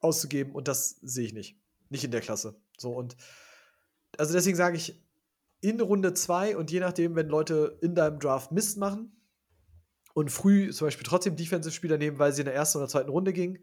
auszugeben 0.00 0.52
und 0.52 0.66
das 0.66 0.96
sehe 1.02 1.26
ich 1.26 1.32
nicht. 1.32 1.56
Nicht 1.88 2.02
in 2.02 2.10
der 2.10 2.20
Klasse. 2.20 2.56
So 2.76 2.90
und 2.90 3.16
also 4.18 4.32
deswegen 4.32 4.56
sage 4.56 4.76
ich, 4.76 5.00
in 5.60 5.80
Runde 5.80 6.12
2 6.12 6.56
und 6.56 6.72
je 6.72 6.80
nachdem, 6.80 7.14
wenn 7.14 7.28
Leute 7.28 7.78
in 7.80 7.94
deinem 7.94 8.18
Draft 8.18 8.50
Mist 8.50 8.78
machen, 8.78 9.12
und 10.14 10.30
früh 10.30 10.70
zum 10.70 10.86
Beispiel 10.86 11.06
trotzdem 11.06 11.36
Defensive-Spieler 11.36 11.98
nehmen, 11.98 12.18
weil 12.18 12.32
sie 12.32 12.42
in 12.42 12.46
der 12.46 12.54
ersten 12.54 12.78
oder 12.78 12.88
zweiten 12.88 13.10
Runde 13.10 13.32
gingen, 13.32 13.58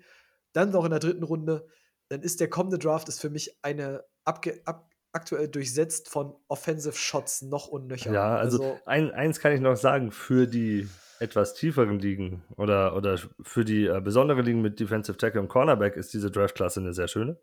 dann 0.54 0.72
noch 0.72 0.84
in 0.84 0.92
der 0.92 1.00
dritten 1.00 1.24
Runde, 1.24 1.68
dann 2.10 2.22
ist 2.22 2.40
der 2.40 2.50
kommende 2.50 2.80
Draft 2.80 3.08
ist 3.08 3.20
für 3.20 3.30
mich 3.30 3.64
eine 3.64 4.04
abge 4.24 4.62
ab 4.66 4.89
aktuell 5.12 5.48
durchsetzt 5.48 6.10
von 6.10 6.36
Offensive 6.48 6.96
Shots 6.96 7.42
noch 7.42 7.68
und 7.68 7.88
nöcher. 7.88 8.12
Ja, 8.12 8.36
also, 8.36 8.62
also 8.62 8.80
ein, 8.86 9.12
eins 9.12 9.40
kann 9.40 9.54
ich 9.54 9.60
noch 9.60 9.76
sagen, 9.76 10.12
für 10.12 10.48
die 10.48 10.88
etwas 11.20 11.54
tieferen 11.54 12.00
Ligen 12.00 12.44
oder, 12.56 12.96
oder 12.96 13.18
für 13.42 13.66
die 13.66 13.86
äh, 13.86 14.00
besonderen 14.02 14.46
Ligen 14.46 14.62
mit 14.62 14.80
Defensive 14.80 15.18
Tackle 15.18 15.42
und 15.42 15.50
Cornerback 15.50 15.98
ist 15.98 16.14
diese 16.14 16.32
Draft-Klasse 16.32 16.80
eine 16.80 16.94
sehr 16.94 17.08
schöne, 17.08 17.38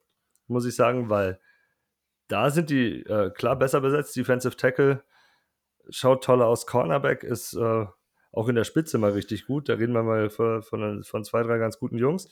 muss 0.46 0.64
ich 0.64 0.74
sagen, 0.74 1.10
weil 1.10 1.38
da 2.28 2.50
sind 2.50 2.70
die 2.70 3.02
äh, 3.02 3.30
klar 3.30 3.56
besser 3.56 3.80
besetzt. 3.80 4.16
Defensive 4.16 4.56
Tackle 4.56 5.02
schaut 5.90 6.24
toller 6.24 6.46
aus, 6.46 6.66
Cornerback 6.66 7.22
ist 7.22 7.54
äh, 7.54 7.86
auch 8.32 8.48
in 8.48 8.54
der 8.54 8.64
Spitze 8.64 8.98
mal 8.98 9.12
richtig 9.12 9.46
gut. 9.46 9.68
Da 9.68 9.74
reden 9.74 9.92
wir 9.92 10.02
mal 10.02 10.30
von, 10.30 10.62
von, 10.62 11.04
von 11.04 11.24
zwei, 11.24 11.42
drei 11.42 11.58
ganz 11.58 11.78
guten 11.78 11.98
Jungs. 11.98 12.28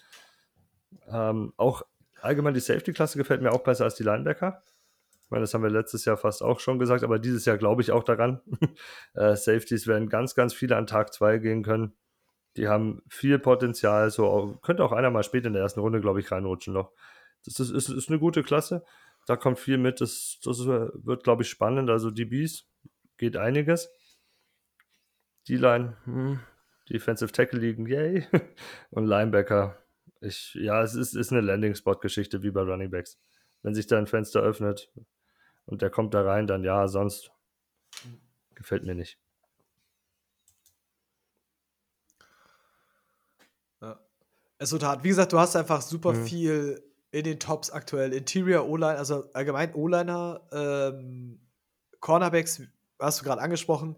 Ähm, 1.09 1.53
auch 1.57 1.83
allgemein 2.21 2.55
die 2.55 2.61
Safety-Klasse 2.61 3.19
gefällt 3.19 3.43
mir 3.43 3.53
auch 3.53 3.63
besser 3.63 3.85
als 3.85 3.95
die 3.95 4.03
Linebacker. 4.03 4.63
Ich 5.25 5.31
meine, 5.31 5.43
das 5.43 5.55
haben 5.55 5.63
wir 5.63 5.71
letztes 5.71 6.05
Jahr 6.05 6.17
fast 6.17 6.43
auch 6.43 6.61
schon 6.61 6.79
gesagt, 6.79 7.03
aber 7.03 7.19
dieses 7.19 7.45
Jahr 7.45 7.57
glaube 7.57 7.83
ich 7.83 7.91
auch 7.93 8.05
daran. 8.05 8.41
äh, 9.15 9.37
Safeties 9.37 9.87
werden 9.87 10.09
ganz, 10.09 10.35
ganz 10.35 10.53
viele 10.53 10.77
an 10.77 10.87
Tag 10.87 11.13
2 11.13 11.39
gehen 11.39 11.63
können. 11.63 11.95
Die 12.57 12.69
haben 12.69 13.03
viel 13.09 13.39
Potenzial. 13.39 14.11
So 14.11 14.59
könnte 14.63 14.85
auch 14.85 14.93
einer 14.93 15.11
mal 15.11 15.23
spät 15.23 15.47
in 15.47 15.55
der 15.55 15.63
ersten 15.63 15.81
Runde, 15.81 16.01
glaube 16.01 16.21
ich, 16.21 16.31
reinrutschen 16.31 16.75
noch. 16.75 16.93
Das 17.45 17.59
ist, 17.59 17.71
ist, 17.71 17.89
ist 17.89 18.09
eine 18.09 18.19
gute 18.19 18.43
Klasse. 18.43 18.85
Da 19.27 19.37
kommt 19.37 19.59
viel 19.59 19.79
mit. 19.79 20.01
Das, 20.01 20.39
das 20.45 20.59
wird, 20.67 21.25
glaube 21.25 21.43
ich, 21.43 21.49
spannend. 21.49 21.91
Also 21.91 22.11
die 22.11 22.27
Bees 22.27 22.69
geht 23.17 23.37
einiges. 23.37 23.91
D-Line, 25.49 25.97
hm, 26.05 26.41
Defensive 26.91 27.33
Tackle 27.33 27.61
liegen, 27.61 27.87
yay. 27.87 28.27
Und 28.91 29.07
Linebacker, 29.07 29.79
ich, 30.21 30.55
ja, 30.55 30.83
es 30.83 30.95
ist, 30.95 31.15
ist 31.15 31.33
eine 31.33 31.41
Landing-Spot-Geschichte 31.43 32.43
wie 32.43 32.51
bei 32.51 32.63
Running 32.63 32.91
Backs. 32.91 33.19
Wenn 33.63 33.75
sich 33.75 33.87
da 33.87 33.99
ein 33.99 34.07
Fenster 34.07 34.41
öffnet 34.41 34.91
und 35.67 35.83
der 35.83 35.91
kommt 35.91 36.15
da 36.15 36.23
rein, 36.23 36.47
dann 36.47 36.65
ja, 36.65 36.89
sonst 36.89 37.31
gefällt 38.55 38.85
mir 38.85 38.95
nicht. 38.95 39.19
Ja. 43.81 44.01
Es 44.59 44.73
ist 44.73 44.79
total. 44.79 45.03
Wie 45.05 45.09
gesagt, 45.09 45.33
du 45.33 45.39
hast 45.39 45.57
einfach 45.57 45.83
super 45.83 46.13
mhm. 46.13 46.27
viel 46.27 46.83
in 47.11 47.25
den 47.25 47.39
Tops 47.39 47.71
aktuell. 47.71 48.13
Interior 48.13 48.69
O-Line, 48.69 48.99
also 48.99 49.31
allgemein 49.33 49.75
O-Liner, 49.75 50.41
ähm, 50.53 51.41
Cornerbacks, 52.01 52.63
hast 52.99 53.21
du 53.21 53.25
gerade 53.25 53.41
angesprochen. 53.41 53.97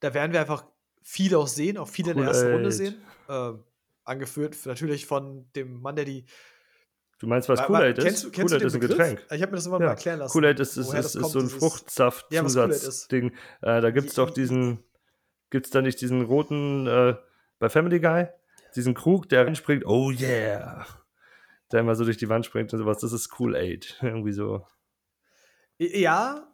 Da 0.00 0.12
werden 0.14 0.32
wir 0.32 0.40
einfach 0.40 0.64
viele 1.02 1.38
auch 1.38 1.48
sehen, 1.48 1.78
auch 1.78 1.88
viele 1.88 2.10
cool, 2.10 2.18
in 2.18 2.18
der 2.18 2.28
ersten 2.28 2.52
Runde 2.52 2.72
sehen. 2.72 2.94
Ähm, 3.28 3.64
angeführt 4.04 4.56
natürlich 4.64 5.06
von 5.06 5.50
dem 5.54 5.80
Mann, 5.80 5.96
der 5.96 6.04
die. 6.04 6.24
Du 7.18 7.26
meinst, 7.26 7.48
was 7.48 7.62
Kool-Aid 7.62 7.98
ist? 7.98 8.32
Kool-Aid 8.32 8.62
ist 8.62 8.74
ein 8.74 8.80
Getränk. 8.80 9.26
Ich 9.30 9.42
habe 9.42 9.50
mir 9.50 9.56
das 9.56 9.66
immer 9.66 9.80
ja. 9.80 9.86
mal 9.86 9.90
erklären 9.90 10.20
lassen. 10.20 10.32
Kool-Aid 10.32 10.60
ist, 10.60 10.76
ist, 10.76 10.94
ist, 10.94 11.16
ist, 11.16 11.30
so 11.30 11.40
ein 11.40 11.48
Fruchtsaft-Zusatzding. 11.48 13.32
Ja, 13.60 13.78
äh, 13.78 13.80
da 13.80 13.90
gibt 13.90 14.08
es 14.08 14.14
doch 14.14 14.30
diesen. 14.30 14.84
Gibt 15.50 15.66
es 15.66 15.72
da 15.72 15.82
nicht 15.82 16.00
diesen 16.00 16.22
roten. 16.22 16.86
Äh, 16.86 17.16
bei 17.58 17.68
Family 17.68 17.98
Guy? 17.98 18.28
Diesen 18.76 18.94
Krug, 18.94 19.28
der 19.28 19.46
reinspringt. 19.46 19.84
Oh 19.84 20.10
yeah! 20.12 20.86
Der 21.72 21.80
immer 21.80 21.96
so 21.96 22.04
durch 22.04 22.18
die 22.18 22.28
Wand 22.28 22.46
springt 22.46 22.72
und 22.72 22.78
sowas. 22.78 22.98
Das 22.98 23.12
ist 23.12 23.30
Kool-Aid. 23.30 23.98
Irgendwie 24.02 24.32
so. 24.32 24.64
Ja. 25.78 26.46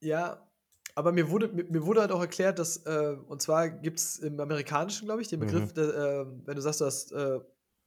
Ja, 0.00 0.50
aber 0.94 1.12
mir 1.12 1.30
wurde, 1.30 1.48
mir, 1.48 1.84
wurde 1.84 2.00
halt 2.00 2.12
auch 2.12 2.20
erklärt, 2.20 2.58
dass, 2.58 2.78
äh, 2.86 3.16
und 3.26 3.42
zwar 3.42 3.68
gibt 3.68 3.98
es 3.98 4.18
im 4.18 4.38
Amerikanischen, 4.40 5.06
glaube 5.06 5.22
ich, 5.22 5.28
den 5.28 5.40
Begriff, 5.40 5.70
mhm. 5.70 5.74
der, 5.74 5.84
äh, 5.84 6.26
wenn 6.46 6.56
du 6.56 6.62
sagst, 6.62 6.80
du 6.80 6.84
hast 6.86 7.12
äh, 7.12 7.40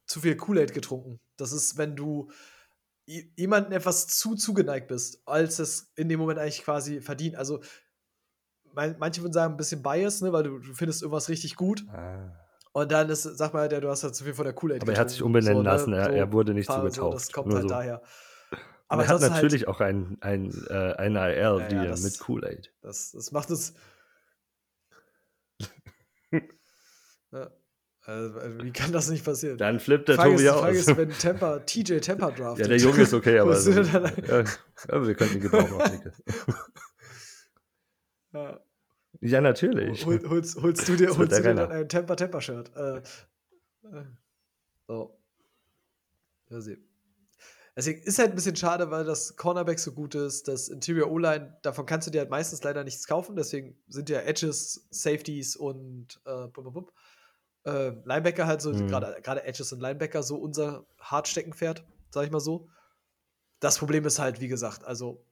zu 0.06 0.20
viel 0.20 0.36
Kool-Aid 0.36 0.72
getrunken. 0.72 1.20
Das 1.36 1.52
ist, 1.52 1.78
wenn 1.78 1.96
du 1.96 2.30
jemanden 3.06 3.72
etwas 3.72 4.06
zu 4.06 4.34
zugeneigt 4.34 4.88
bist, 4.88 5.22
als 5.26 5.58
es 5.58 5.92
in 5.96 6.08
dem 6.08 6.18
Moment 6.18 6.38
eigentlich 6.38 6.62
quasi 6.62 7.00
verdient. 7.00 7.36
Also, 7.36 7.60
manche 8.74 9.22
würden 9.22 9.32
sagen, 9.32 9.54
ein 9.54 9.56
bisschen 9.56 9.82
Bias, 9.82 10.20
ne, 10.22 10.32
weil 10.32 10.42
du, 10.42 10.58
du 10.58 10.74
findest 10.74 11.02
irgendwas 11.02 11.28
richtig 11.28 11.56
gut. 11.56 11.84
Ah. 11.88 12.32
Und 12.72 12.90
dann 12.90 13.08
ist, 13.08 13.22
sag 13.22 13.54
mal, 13.54 13.68
der, 13.68 13.80
du 13.80 13.88
hast 13.88 14.02
halt 14.02 14.16
zu 14.16 14.24
viel 14.24 14.34
von 14.34 14.44
der 14.44 14.52
Kool-Aid 14.52 14.82
Aber 14.82 14.92
er 14.92 14.98
hat 14.98 15.10
sich 15.10 15.22
umbenennen 15.22 15.58
so, 15.58 15.62
ne, 15.62 15.68
lassen, 15.68 15.92
er, 15.92 16.06
so 16.06 16.10
er, 16.10 16.32
wurde 16.32 16.54
nicht 16.54 16.70
zugetaucht. 16.70 16.94
So, 16.94 17.10
das 17.12 17.30
kommt 17.30 17.52
halt 17.52 17.62
so. 17.62 17.68
daher. 17.68 18.02
Aber 18.88 19.04
er 19.04 19.08
hat 19.08 19.20
halt 19.20 19.32
natürlich 19.32 19.66
halt, 19.66 19.68
auch 19.68 19.80
ein, 19.80 20.18
ein, 20.20 20.50
äh, 20.68 20.94
ein 20.94 21.14
IL 21.14 21.66
ja, 21.70 21.84
ja, 21.84 21.96
mit 21.96 22.18
Kool-Aid. 22.18 22.72
Das, 22.80 23.12
das 23.12 23.30
macht 23.32 23.50
es. 23.50 23.74
ja. 27.30 27.50
Also, 28.06 28.34
wie 28.62 28.70
kann 28.70 28.92
das 28.92 29.08
nicht 29.08 29.24
passieren? 29.24 29.56
Dann 29.56 29.80
flippt 29.80 30.08
der 30.10 30.16
Tobi 30.16 30.30
aus. 30.30 30.40
Die 30.40 30.48
Frage 30.48 30.78
ist, 30.78 30.96
wenn 30.96 31.10
Temper, 31.18 31.64
TJ 31.64 31.98
Temper 32.00 32.32
draft. 32.32 32.60
Ja, 32.60 32.68
der 32.68 32.76
Junge 32.76 33.02
ist 33.02 33.14
okay, 33.14 33.38
aber, 33.40 33.56
so, 33.56 33.70
ja, 33.70 34.44
aber 34.88 35.06
wir 35.06 35.14
können 35.14 35.32
ihn 35.32 35.40
gebrauchen. 35.40 36.12
ja. 38.32 38.60
ja, 39.20 39.40
natürlich. 39.40 40.04
Hol, 40.04 40.20
holst, 40.28 40.60
holst 40.60 40.86
du 40.86 40.96
dir, 40.96 41.16
holst 41.16 41.32
du 41.32 41.42
dir 41.42 41.54
dann 41.54 41.72
ein 41.72 41.88
Temper 41.88 42.14
Temper 42.14 42.42
Shirt? 42.42 42.70
Äh, 42.76 42.98
äh. 42.98 44.04
So. 44.86 45.18
Ja, 46.50 46.60
sehen. 46.60 46.86
Deswegen 47.76 48.02
ist 48.02 48.18
halt 48.18 48.30
ein 48.30 48.36
bisschen 48.36 48.54
schade, 48.54 48.90
weil 48.90 49.04
das 49.04 49.36
Cornerback 49.36 49.80
so 49.80 49.92
gut 49.92 50.14
ist, 50.14 50.46
das 50.46 50.68
Interior 50.68 51.10
O-Line, 51.10 51.56
davon 51.62 51.86
kannst 51.86 52.06
du 52.06 52.12
dir 52.12 52.20
halt 52.20 52.30
meistens 52.30 52.62
leider 52.62 52.84
nichts 52.84 53.06
kaufen, 53.06 53.34
deswegen 53.34 53.76
sind 53.88 54.08
ja 54.10 54.20
Edges, 54.20 54.86
Safeties 54.90 55.56
und 55.56 56.20
äh, 56.24 56.46
bub, 56.48 56.72
bub, 56.72 56.92
äh, 57.64 57.90
Linebacker 58.04 58.46
halt 58.46 58.60
so, 58.60 58.72
mhm. 58.72 58.88
gerade 58.88 59.44
Edges 59.44 59.72
und 59.72 59.80
Linebacker 59.80 60.22
so 60.22 60.36
unser 60.36 60.86
Hartsteckenpferd, 60.98 61.84
sag 62.10 62.24
ich 62.24 62.30
mal 62.30 62.40
so. 62.40 62.68
Das 63.60 63.78
Problem 63.78 64.04
ist 64.04 64.18
halt, 64.18 64.40
wie 64.40 64.48
gesagt, 64.48 64.84
also 64.84 65.24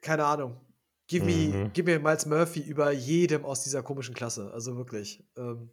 keine 0.00 0.24
Ahnung. 0.24 0.60
Give 1.08 1.24
me, 1.24 1.48
Mhm. 1.48 1.70
gib 1.72 1.86
mir 1.86 2.00
Miles 2.00 2.26
Murphy 2.26 2.60
über 2.60 2.90
jedem 2.90 3.44
aus 3.44 3.62
dieser 3.62 3.82
komischen 3.82 4.14
Klasse. 4.14 4.50
Also 4.52 4.76
wirklich. 4.76 5.24
Ähm, 5.36 5.70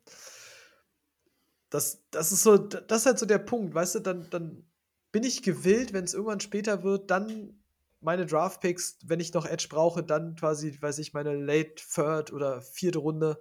das, 1.69 2.03
das 2.11 2.31
ist 2.31 2.43
so, 2.43 2.57
das 2.57 3.01
ist 3.01 3.05
halt 3.07 3.19
so 3.19 3.25
der 3.25 3.39
Punkt, 3.39 3.73
weißt 3.73 3.95
du, 3.95 3.99
dann, 3.99 4.29
dann 4.29 4.63
bin 5.11 5.23
ich 5.23 5.41
gewillt, 5.41 5.91
wenn 5.93 6.03
es 6.03 6.13
irgendwann 6.13 6.39
später 6.39 6.83
wird, 6.83 7.09
dann 7.09 7.63
meine 7.99 8.25
Draft-Picks, 8.25 8.99
wenn 9.05 9.19
ich 9.19 9.33
noch 9.33 9.45
Edge 9.45 9.67
brauche, 9.69 10.03
dann 10.03 10.35
quasi, 10.35 10.77
weiß 10.79 10.99
ich, 10.99 11.13
meine 11.13 11.35
Late 11.35 11.75
Third 11.75 12.31
oder 12.31 12.61
vierte 12.61 12.99
Runde, 12.99 13.39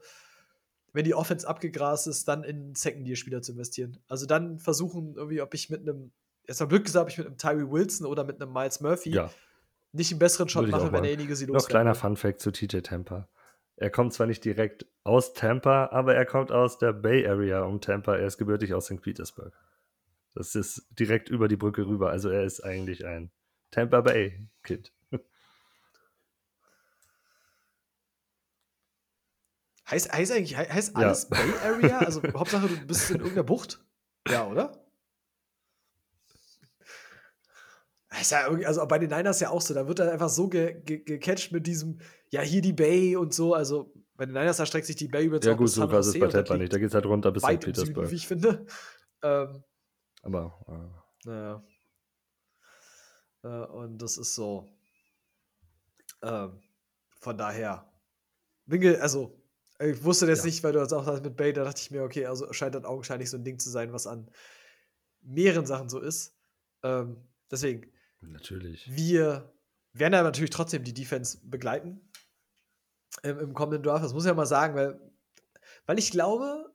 wenn 0.93 1.05
die 1.05 1.14
Offense 1.14 1.48
abgegrast 1.48 2.06
ist, 2.06 2.28
dann 2.28 2.44
in 2.44 2.74
Second-Year-Spieler 2.74 3.43
zu 3.43 3.52
investieren. 3.52 3.98
Also 4.09 4.27
dann 4.27 4.59
versuchen, 4.59 5.14
irgendwie, 5.16 5.40
ob 5.40 5.55
ich 5.55 5.70
mit 5.70 5.81
einem, 5.81 6.12
jetzt 6.47 6.60
mal 6.60 6.66
Glück 6.66 6.85
gesagt, 6.85 7.05
ob 7.05 7.10
ich 7.10 7.19
mit 7.19 7.27
einem 7.27 7.39
Tyree 7.39 7.70
Wilson 7.70 8.06
oder 8.06 8.24
mit 8.24 8.40
einem 8.40 8.52
Miles 8.52 8.81
Murphy 8.81 9.10
Ja, 9.10 9.31
nicht 9.93 10.10
einen 10.10 10.19
besseren 10.19 10.48
Shot 10.48 10.69
mache, 10.69 10.85
wenn 10.85 10.93
machen. 10.93 11.02
derjenige 11.02 11.36
sie 11.36 11.47
noch 11.47 11.55
loswerden 11.55 11.70
kleiner 11.70 11.90
will. 11.90 12.01
Fun-Fact 12.01 12.40
zu 12.40 12.51
TJ 12.51 12.78
Tampa. 12.78 13.28
Er 13.77 13.90
kommt 13.90 14.12
zwar 14.12 14.27
nicht 14.27 14.44
direkt 14.44 14.86
aus 15.02 15.35
Tampa, 15.35 15.86
aber 15.86 16.14
er 16.14 16.27
kommt 16.27 16.52
aus 16.52 16.78
der 16.78 16.93
Bay 16.93 17.27
Area 17.27 17.62
um 17.62 17.81
Tampa. 17.81 18.16
Er 18.16 18.27
ist 18.27 18.39
gebürtig 18.39 18.74
aus 18.74 18.86
St. 18.86 19.01
Petersburg. 19.01 19.52
Das 20.35 20.55
ist 20.55 20.86
direkt 20.98 21.28
über 21.28 21.48
die 21.48 21.56
Brücke 21.56 21.86
rüber. 21.86 22.10
Also 22.10 22.28
er 22.28 22.44
ist 22.44 22.60
eigentlich 22.60 23.05
ein 23.05 23.31
Tampa 23.70 24.01
Bay 24.02 24.48
Kid. 24.62 24.93
Heißt, 29.93 30.10
heißt 30.12 30.32
eigentlich, 30.32 30.56
hei- 30.56 30.69
heißt 30.69 30.94
Ja. 30.97 31.05
alles 31.09 31.28
Bay 31.28 31.52
Area? 31.62 31.98
Also 31.98 32.23
Hauptsache, 32.35 32.66
du 32.66 32.86
bist 32.86 33.10
in 33.10 33.16
irgendeiner 33.19 33.44
Bucht? 33.44 33.85
Ja, 34.28 34.47
oder? 34.48 34.73
Ja 38.31 38.47
also 38.66 38.86
bei 38.86 38.98
den 38.98 39.10
Niners 39.10 39.40
ja 39.40 39.48
auch 39.51 39.60
so, 39.60 39.73
da 39.74 39.86
wird 39.89 39.98
dann 39.98 40.09
einfach 40.09 40.28
so 40.28 40.48
ge 40.48 40.81
ge 40.82 40.98
gecatcht 41.02 41.51
mit 41.52 41.66
diesem, 41.66 41.98
ja, 42.31 42.40
hier 42.43 42.60
die 42.62 42.73
Bay 42.74 43.16
und 43.16 43.32
so. 43.35 43.55
Also 43.55 43.93
bei 44.16 44.27
den 44.27 44.35
Niners, 44.35 44.59
da 44.59 44.66
streckt 44.66 44.86
sich 44.86 44.97
die 44.97 45.09
Bay 45.09 45.24
übrigens 45.27 45.47
Ja 45.47 45.55
gut, 45.55 45.69
so 45.70 45.86
krass 45.89 46.06
ist 46.09 46.19
bei 46.20 46.28
Tampa 46.28 46.56
nicht. 46.56 46.73
Da 46.73 46.78
geht 46.78 46.89
es 46.89 46.94
halt 46.94 47.06
runter 47.06 47.32
bis 47.32 47.43
weit 47.43 47.64
im 47.64 47.74
Süden, 47.74 47.86
Petersburg. 47.94 48.10
wie 48.10 48.14
ich 48.14 48.27
finde. 48.27 48.66
Ähm, 49.23 49.62
Aber 50.23 50.59
äh, 50.69 51.28
naja. 51.28 51.64
Äh, 53.44 53.48
und 53.66 53.98
das 53.98 54.16
ist 54.19 54.35
so. 54.35 54.69
Ähm, 56.23 56.62
von 57.19 57.36
daher. 57.39 57.90
Winkel, 58.66 58.97
also, 59.01 59.41
ich 59.84 60.04
wusste 60.04 60.26
das 60.26 60.40
Ja. 60.40 60.46
nicht, 60.46 60.62
weil 60.62 60.72
du 60.72 60.78
das 60.78 60.92
auch 60.92 61.06
hast 61.06 61.22
mit 61.22 61.36
Bay, 61.36 61.52
da 61.52 61.64
dachte 61.64 61.80
ich 61.80 61.90
mir, 61.90 62.02
okay, 62.02 62.26
also 62.26 62.52
scheint 62.52 62.74
das 62.74 62.84
augenscheinlich 62.84 63.30
so 63.30 63.36
ein 63.36 63.44
Ding 63.44 63.59
zu 63.59 63.70
sein, 63.70 63.92
was 63.92 64.06
an 64.06 64.30
mehreren 65.22 65.66
Sachen 65.66 65.88
so 65.88 66.00
ist. 66.00 66.36
Ähm, 66.82 67.16
deswegen, 67.50 67.90
natürlich. 68.20 68.90
wir 68.94 69.52
werden 69.92 70.14
aber 70.14 70.28
natürlich 70.28 70.50
trotzdem 70.50 70.84
die 70.84 70.94
Defense 70.94 71.38
begleiten 71.44 72.00
im, 73.22 73.38
im 73.38 73.54
kommenden 73.54 73.82
Draft. 73.82 74.04
Das 74.04 74.12
muss 74.12 74.24
ich 74.24 74.28
ja 74.28 74.34
mal 74.34 74.46
sagen, 74.46 74.74
weil, 74.74 75.00
weil 75.86 75.98
ich 75.98 76.10
glaube, 76.10 76.72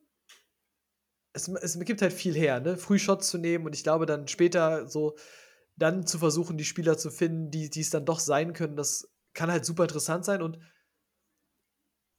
es, 1.34 1.48
es 1.48 1.80
gibt 1.80 2.02
halt 2.02 2.14
viel 2.14 2.34
her, 2.34 2.60
ne? 2.60 2.78
Früh 2.78 3.00
Shots 3.00 3.30
zu 3.30 3.38
nehmen 3.38 3.66
und 3.66 3.76
ich 3.76 3.84
glaube 3.84 4.06
dann 4.06 4.28
später 4.28 4.88
so 4.88 5.18
dann 5.76 6.08
zu 6.08 6.18
versuchen, 6.18 6.58
die 6.58 6.66
Spieler 6.66 6.98
zu 6.98 7.12
finden, 7.12 7.52
die 7.52 7.70
die 7.70 7.82
es 7.82 7.92
dann 7.92 8.06
doch 8.06 8.20
sein 8.20 8.54
können, 8.54 8.76
das 8.76 9.08
kann 9.34 9.52
halt 9.52 9.66
super 9.66 9.84
interessant 9.84 10.26
sein 10.26 10.42
und 10.42 10.58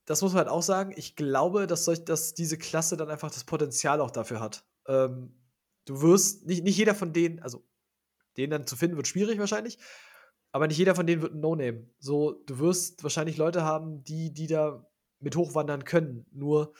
das 0.08 0.22
muss 0.22 0.32
man 0.32 0.38
halt 0.38 0.48
auch 0.48 0.62
sagen. 0.62 0.94
Ich 0.96 1.16
glaube, 1.16 1.66
dass, 1.66 1.84
solch, 1.84 2.02
dass 2.02 2.32
diese 2.32 2.56
Klasse 2.56 2.96
dann 2.96 3.10
einfach 3.10 3.30
das 3.30 3.44
Potenzial 3.44 4.00
auch 4.00 4.10
dafür 4.10 4.40
hat. 4.40 4.64
Ähm, 4.86 5.34
du 5.84 6.00
wirst, 6.00 6.46
nicht, 6.46 6.64
nicht 6.64 6.78
jeder 6.78 6.94
von 6.94 7.12
denen, 7.12 7.40
also 7.40 7.62
den 8.38 8.48
dann 8.48 8.66
zu 8.66 8.74
finden, 8.74 8.96
wird 8.96 9.06
schwierig 9.06 9.38
wahrscheinlich, 9.38 9.78
aber 10.50 10.66
nicht 10.66 10.78
jeder 10.78 10.94
von 10.94 11.06
denen 11.06 11.20
wird 11.20 11.34
ein 11.34 11.40
No-Name. 11.40 11.90
So, 11.98 12.42
du 12.46 12.58
wirst 12.58 13.02
wahrscheinlich 13.02 13.36
Leute 13.36 13.64
haben, 13.64 14.02
die, 14.02 14.32
die 14.32 14.46
da 14.46 14.88
mit 15.20 15.36
hochwandern 15.36 15.84
können. 15.84 16.24
Nur 16.32 16.72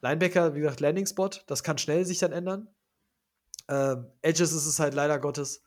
Linebacker, 0.00 0.54
wie 0.54 0.60
gesagt, 0.60 0.78
Landing-Spot, 0.78 1.30
das 1.48 1.64
kann 1.64 1.78
schnell 1.78 2.06
sich 2.06 2.18
dann 2.18 2.30
ändern. 2.30 2.68
Ähm, 3.66 4.06
Edges 4.20 4.52
ist 4.52 4.66
es 4.66 4.78
halt 4.78 4.94
leider 4.94 5.18
Gottes. 5.18 5.64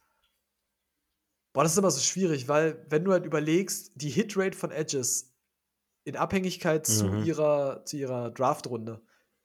Boah, 1.51 1.63
das 1.63 1.73
ist 1.73 1.77
immer 1.77 1.91
so 1.91 1.99
schwierig, 1.99 2.47
weil, 2.47 2.85
wenn 2.88 3.03
du 3.03 3.11
halt 3.11 3.26
überlegst, 3.26 3.91
die 3.95 4.09
Hitrate 4.09 4.57
von 4.57 4.72
Edges 4.72 5.35
in 6.06 6.15
Abhängigkeit 6.15 6.86
zu 6.88 7.06
Mhm. 7.07 7.23
ihrer, 7.26 7.84
zu 7.86 7.98
ihrer 7.98 8.32
Draft-Runde, 8.32 9.02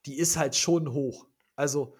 die 0.07 0.17
ist 0.19 0.37
halt 0.37 0.55
schon 0.55 0.93
hoch. 0.93 1.27
Also, 1.57 1.97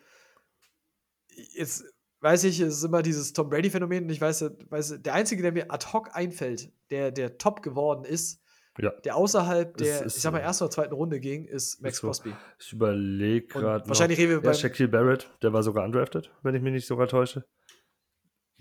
jetzt 1.55 1.85
weiß 2.21 2.45
ich, 2.45 2.61
es 2.61 2.75
ist 2.75 2.85
immer 2.85 3.03
dieses 3.03 3.33
Tom 3.33 3.49
Brady-Phänomen 3.49 4.05
und 4.05 4.11
ich 4.11 4.21
weiß, 4.21 4.45
weiß, 4.69 4.99
der 5.01 5.15
Einzige, 5.15 5.43
der 5.43 5.53
mir 5.53 5.71
ad 5.73 5.87
hoc 5.93 6.15
einfällt, 6.15 6.71
der, 6.91 7.11
der 7.11 7.39
top 7.39 7.63
geworden 7.63 8.05
ist, 8.05 8.43
Ja. 8.79 8.91
der 9.05 9.17
außerhalb 9.17 9.77
der, 9.79 10.05
ist 10.05 10.17
ich 10.17 10.23
sag 10.23 10.33
mal, 10.33 10.39
so. 10.41 10.45
ersten 10.45 10.65
oder 10.65 10.71
zweiten 10.71 10.95
Runde 10.95 11.21
ging, 11.21 11.45
ist 11.47 11.81
Max 11.81 11.97
so. 11.99 12.07
Crosby. 12.09 12.35
Ich 12.59 12.73
überlege 12.73 13.47
gerade. 13.47 13.89
wahrscheinlich 13.89 14.19
reden 14.19 14.31
wir 14.31 14.37
ja, 14.37 14.43
beim- 14.43 14.55
Shaquille 14.55 14.89
Barrett, 14.89 15.31
der 15.43 15.53
war 15.53 15.63
sogar 15.63 15.85
undrafted, 15.85 16.31
wenn 16.43 16.55
ich 16.55 16.63
mich 16.63 16.73
nicht 16.73 16.87
sogar 16.87 17.09
täusche. 17.09 17.45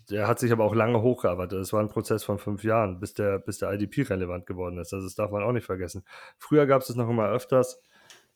Der 0.10 0.28
hat 0.28 0.40
sich 0.40 0.52
aber 0.52 0.64
auch 0.64 0.74
lange 0.74 1.02
hochgearbeitet. 1.02 1.60
Das 1.60 1.72
war 1.72 1.82
ein 1.82 1.90
Prozess 1.90 2.24
von 2.24 2.40
fünf 2.40 2.64
Jahren, 2.64 3.00
bis 3.00 3.14
der, 3.14 3.38
bis 3.40 3.60
der 3.60 3.72
IDP 3.72 4.04
relevant 4.04 4.46
geworden 4.46 4.80
ist. 4.80 4.94
Also 4.94 5.06
das 5.06 5.16
darf 5.16 5.32
man 5.32 5.44
auch 5.44 5.52
nicht 5.52 5.66
vergessen. 5.66 6.04
Früher 6.38 6.66
gab 6.66 6.82
es 6.82 6.90
es 6.90 6.96
noch 6.96 7.10
immer 7.10 7.30
öfters, 7.30 7.80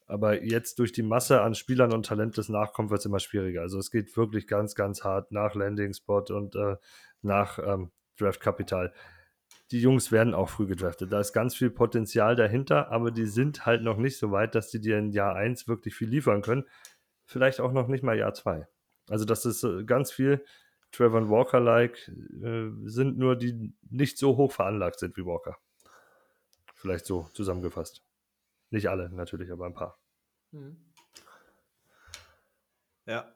aber 0.05 0.43
jetzt 0.43 0.77
durch 0.79 0.91
die 0.91 1.01
Masse 1.01 1.41
an 1.41 1.55
Spielern 1.55 1.91
und 1.91 2.05
Talent, 2.05 2.37
das 2.37 2.49
nachkommt, 2.49 2.91
wird 2.91 2.99
es 2.99 3.05
immer 3.05 3.19
schwieriger. 3.19 3.61
Also 3.61 3.79
es 3.79 3.89
geht 3.89 4.15
wirklich 4.15 4.47
ganz, 4.47 4.75
ganz 4.75 5.03
hart 5.03 5.31
nach 5.31 5.55
Landing 5.55 5.93
Spot 5.93 6.23
und 6.29 6.55
äh, 6.55 6.75
nach 7.21 7.57
ähm, 7.57 7.91
Draftkapital. 8.19 8.93
Die 9.71 9.81
Jungs 9.81 10.11
werden 10.11 10.35
auch 10.35 10.49
früh 10.49 10.67
gedraftet. 10.67 11.11
Da 11.11 11.19
ist 11.19 11.33
ganz 11.33 11.55
viel 11.55 11.71
Potenzial 11.71 12.35
dahinter, 12.35 12.91
aber 12.91 13.09
die 13.09 13.25
sind 13.25 13.65
halt 13.65 13.81
noch 13.81 13.97
nicht 13.97 14.17
so 14.17 14.31
weit, 14.31 14.53
dass 14.53 14.69
die 14.69 14.79
dir 14.79 14.99
in 14.99 15.11
Jahr 15.11 15.35
1 15.35 15.67
wirklich 15.67 15.95
viel 15.95 16.09
liefern 16.09 16.43
können. 16.43 16.65
Vielleicht 17.25 17.59
auch 17.59 17.71
noch 17.71 17.87
nicht 17.87 18.03
mal 18.03 18.17
Jahr 18.17 18.33
2. 18.33 18.67
Also 19.09 19.25
das 19.25 19.45
ist 19.45 19.63
äh, 19.63 19.83
ganz 19.83 20.11
viel 20.11 20.43
Trevor 20.93 21.27
Walker-like, 21.29 22.07
äh, 22.07 22.69
sind 22.85 23.17
nur 23.17 23.35
die 23.35 23.73
nicht 23.89 24.17
so 24.17 24.37
hoch 24.37 24.51
veranlagt 24.51 24.99
sind 24.99 25.17
wie 25.17 25.25
Walker. 25.25 25.57
Vielleicht 26.75 27.05
so 27.05 27.27
zusammengefasst. 27.33 28.03
Nicht 28.69 28.87
alle 28.89 29.09
natürlich, 29.09 29.51
aber 29.51 29.65
ein 29.65 29.73
paar. 29.73 29.99
Mhm. 30.51 30.77
Ja. 33.05 33.35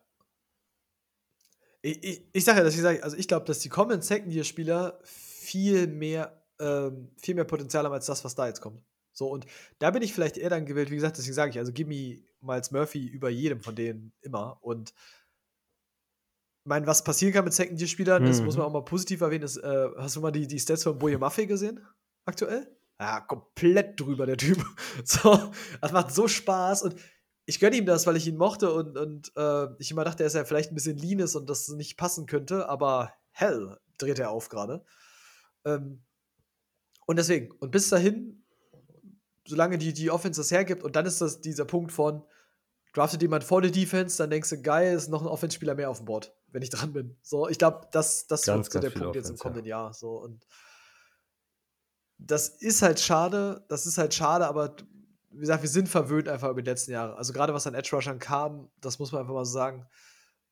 Ich, 1.82 2.04
ich, 2.04 2.30
ich 2.32 2.46
sage 2.46 2.60
ja, 2.60 2.64
dass 2.64 2.76
ich 2.76 2.82
sage, 2.82 3.04
also 3.04 3.18
ich 3.18 3.28
glaube, 3.28 3.46
dass 3.46 3.60
die 3.60 3.70
kommenden 3.70 4.02
Second-Year-Spieler 4.02 5.00
viel 5.04 5.88
mehr, 5.88 6.44
ähm, 6.60 7.12
viel 7.18 7.36
mehr 7.36 7.44
Potenzial 7.44 7.86
haben 7.86 7.94
als 7.94 8.06
das, 8.06 8.24
was 8.24 8.36
da 8.36 8.48
jetzt 8.48 8.62
kommt. 8.62 8.84
So, 9.14 9.30
und 9.30 9.48
da 9.80 9.90
bin 9.90 10.04
ich 10.04 10.14
vielleicht 10.14 10.38
eher 10.38 10.52
dann 10.52 10.68
gewählt, 10.68 10.92
wie 10.92 10.96
gesagt, 10.96 11.18
deswegen 11.18 11.34
sage 11.34 11.52
ich, 11.52 11.58
also 11.58 11.74
gib 11.74 11.88
mir 11.88 12.20
Miles 12.42 12.70
Murphy 12.70 13.08
über 13.08 13.30
jedem 13.30 13.62
von 13.62 13.76
denen 13.76 14.14
immer. 14.22 14.62
Und 14.62 14.94
meine, 16.68 16.86
was 16.88 17.04
passieren 17.04 17.34
kann 17.34 17.46
mit 17.46 17.54
Second-Year-Spielern, 17.54 18.26
das 18.26 18.40
Mhm. 18.40 18.46
muss 18.46 18.58
man 18.58 18.66
auch 18.66 18.72
mal 18.72 18.84
positiv 18.86 19.22
erwähnen, 19.22 19.44
ist, 19.44 19.58
äh, 19.58 19.88
hast 19.98 20.16
du 20.16 20.22
mal 20.22 20.32
die, 20.32 20.48
die 20.48 20.60
Stats 20.60 20.84
von 20.84 20.98
Boye 20.98 21.18
Maffei 21.18 21.46
gesehen? 21.46 21.80
Aktuell? 22.26 22.68
Ja, 23.00 23.22
komplett 23.22 24.00
drüber, 24.00 24.26
der 24.26 24.38
Typ. 24.38 24.58
So, 25.06 25.52
das 25.82 25.92
macht 25.92 26.14
so 26.14 26.28
Spaß 26.28 26.82
und 26.84 26.96
ich 27.46 27.60
gönne 27.60 27.78
ihm 27.78 27.86
das, 27.86 28.06
weil 28.06 28.18
ich 28.18 28.28
ihn 28.28 28.36
mochte 28.38 28.74
und, 28.74 28.98
und 28.98 29.32
äh, 29.38 29.68
ich 29.80 29.92
immer 29.92 30.04
dachte, 30.04 30.24
er 30.24 30.28
ist 30.28 30.34
ja 30.36 30.44
vielleicht 30.44 30.72
ein 30.72 30.76
bisschen 30.76 30.98
lean 30.98 31.20
ist 31.20 31.36
und 31.36 31.50
das 31.50 31.70
nicht 31.70 31.96
passen 31.98 32.26
könnte, 32.26 32.68
aber 32.68 33.14
hell 33.32 33.78
dreht 33.98 34.20
er 34.20 34.32
auf 34.32 34.50
gerade. 34.50 34.84
Ähm, 35.64 36.04
und 37.06 37.16
deswegen, 37.18 37.52
und 37.60 37.72
bis 37.72 37.88
dahin, 37.90 38.44
solange 39.48 39.78
die, 39.78 39.94
die 39.94 40.12
Offense 40.12 40.42
das 40.42 40.52
hergibt, 40.52 40.84
und 40.84 40.98
dann 40.98 41.06
ist 41.06 41.22
das 41.22 41.40
dieser 41.40 41.64
Punkt 41.64 41.94
von, 41.94 42.24
draftet 42.94 43.22
jemand 43.22 43.46
vor 43.46 43.62
der 43.62 43.72
Defense, 43.72 44.18
dann 44.18 44.30
denkst 44.30 44.50
du, 44.50 44.62
geil, 44.62 44.96
ist 44.96 45.08
noch 45.08 45.22
ein 45.22 45.28
Offense-Spieler 45.28 45.76
mehr 45.76 45.90
auf 45.90 46.00
dem 46.00 46.06
Board, 46.06 46.36
wenn 46.52 46.62
ich 46.62 46.70
dran 46.70 46.94
bin. 46.94 47.18
So, 47.22 47.48
ich 47.48 47.58
glaube, 47.58 47.88
das, 47.92 48.28
das 48.28 48.44
Ganz, 48.44 48.74
wird 48.74 48.84
so 48.84 48.90
der 48.90 49.00
Punkt 49.00 49.16
jetzt 49.16 49.30
im 49.30 49.38
kommenden 49.38 49.66
Jahr. 49.66 49.94
So, 49.94 50.18
und 50.18 50.46
das 52.18 52.50
ist 52.50 52.82
halt 52.82 53.00
schade, 53.00 53.66
das 53.70 53.86
ist 53.86 53.98
halt 53.98 54.14
schade, 54.14 54.48
aber 54.48 54.76
wie 55.30 55.42
gesagt, 55.42 55.62
wir 55.62 55.70
sind 55.70 55.88
verwöhnt 55.88 56.28
einfach 56.28 56.50
über 56.50 56.62
die 56.62 56.70
letzten 56.70 56.92
Jahre. 56.92 57.16
Also 57.16 57.34
gerade 57.34 57.54
was 57.54 57.68
an 57.68 57.76
Edge 57.76 57.90
Rushern 57.96 58.20
kam, 58.20 58.72
das 58.82 58.98
muss 58.98 59.12
man 59.12 59.22
einfach 59.22 59.34
mal 59.34 59.46
so 59.46 59.54
sagen, 59.54 59.86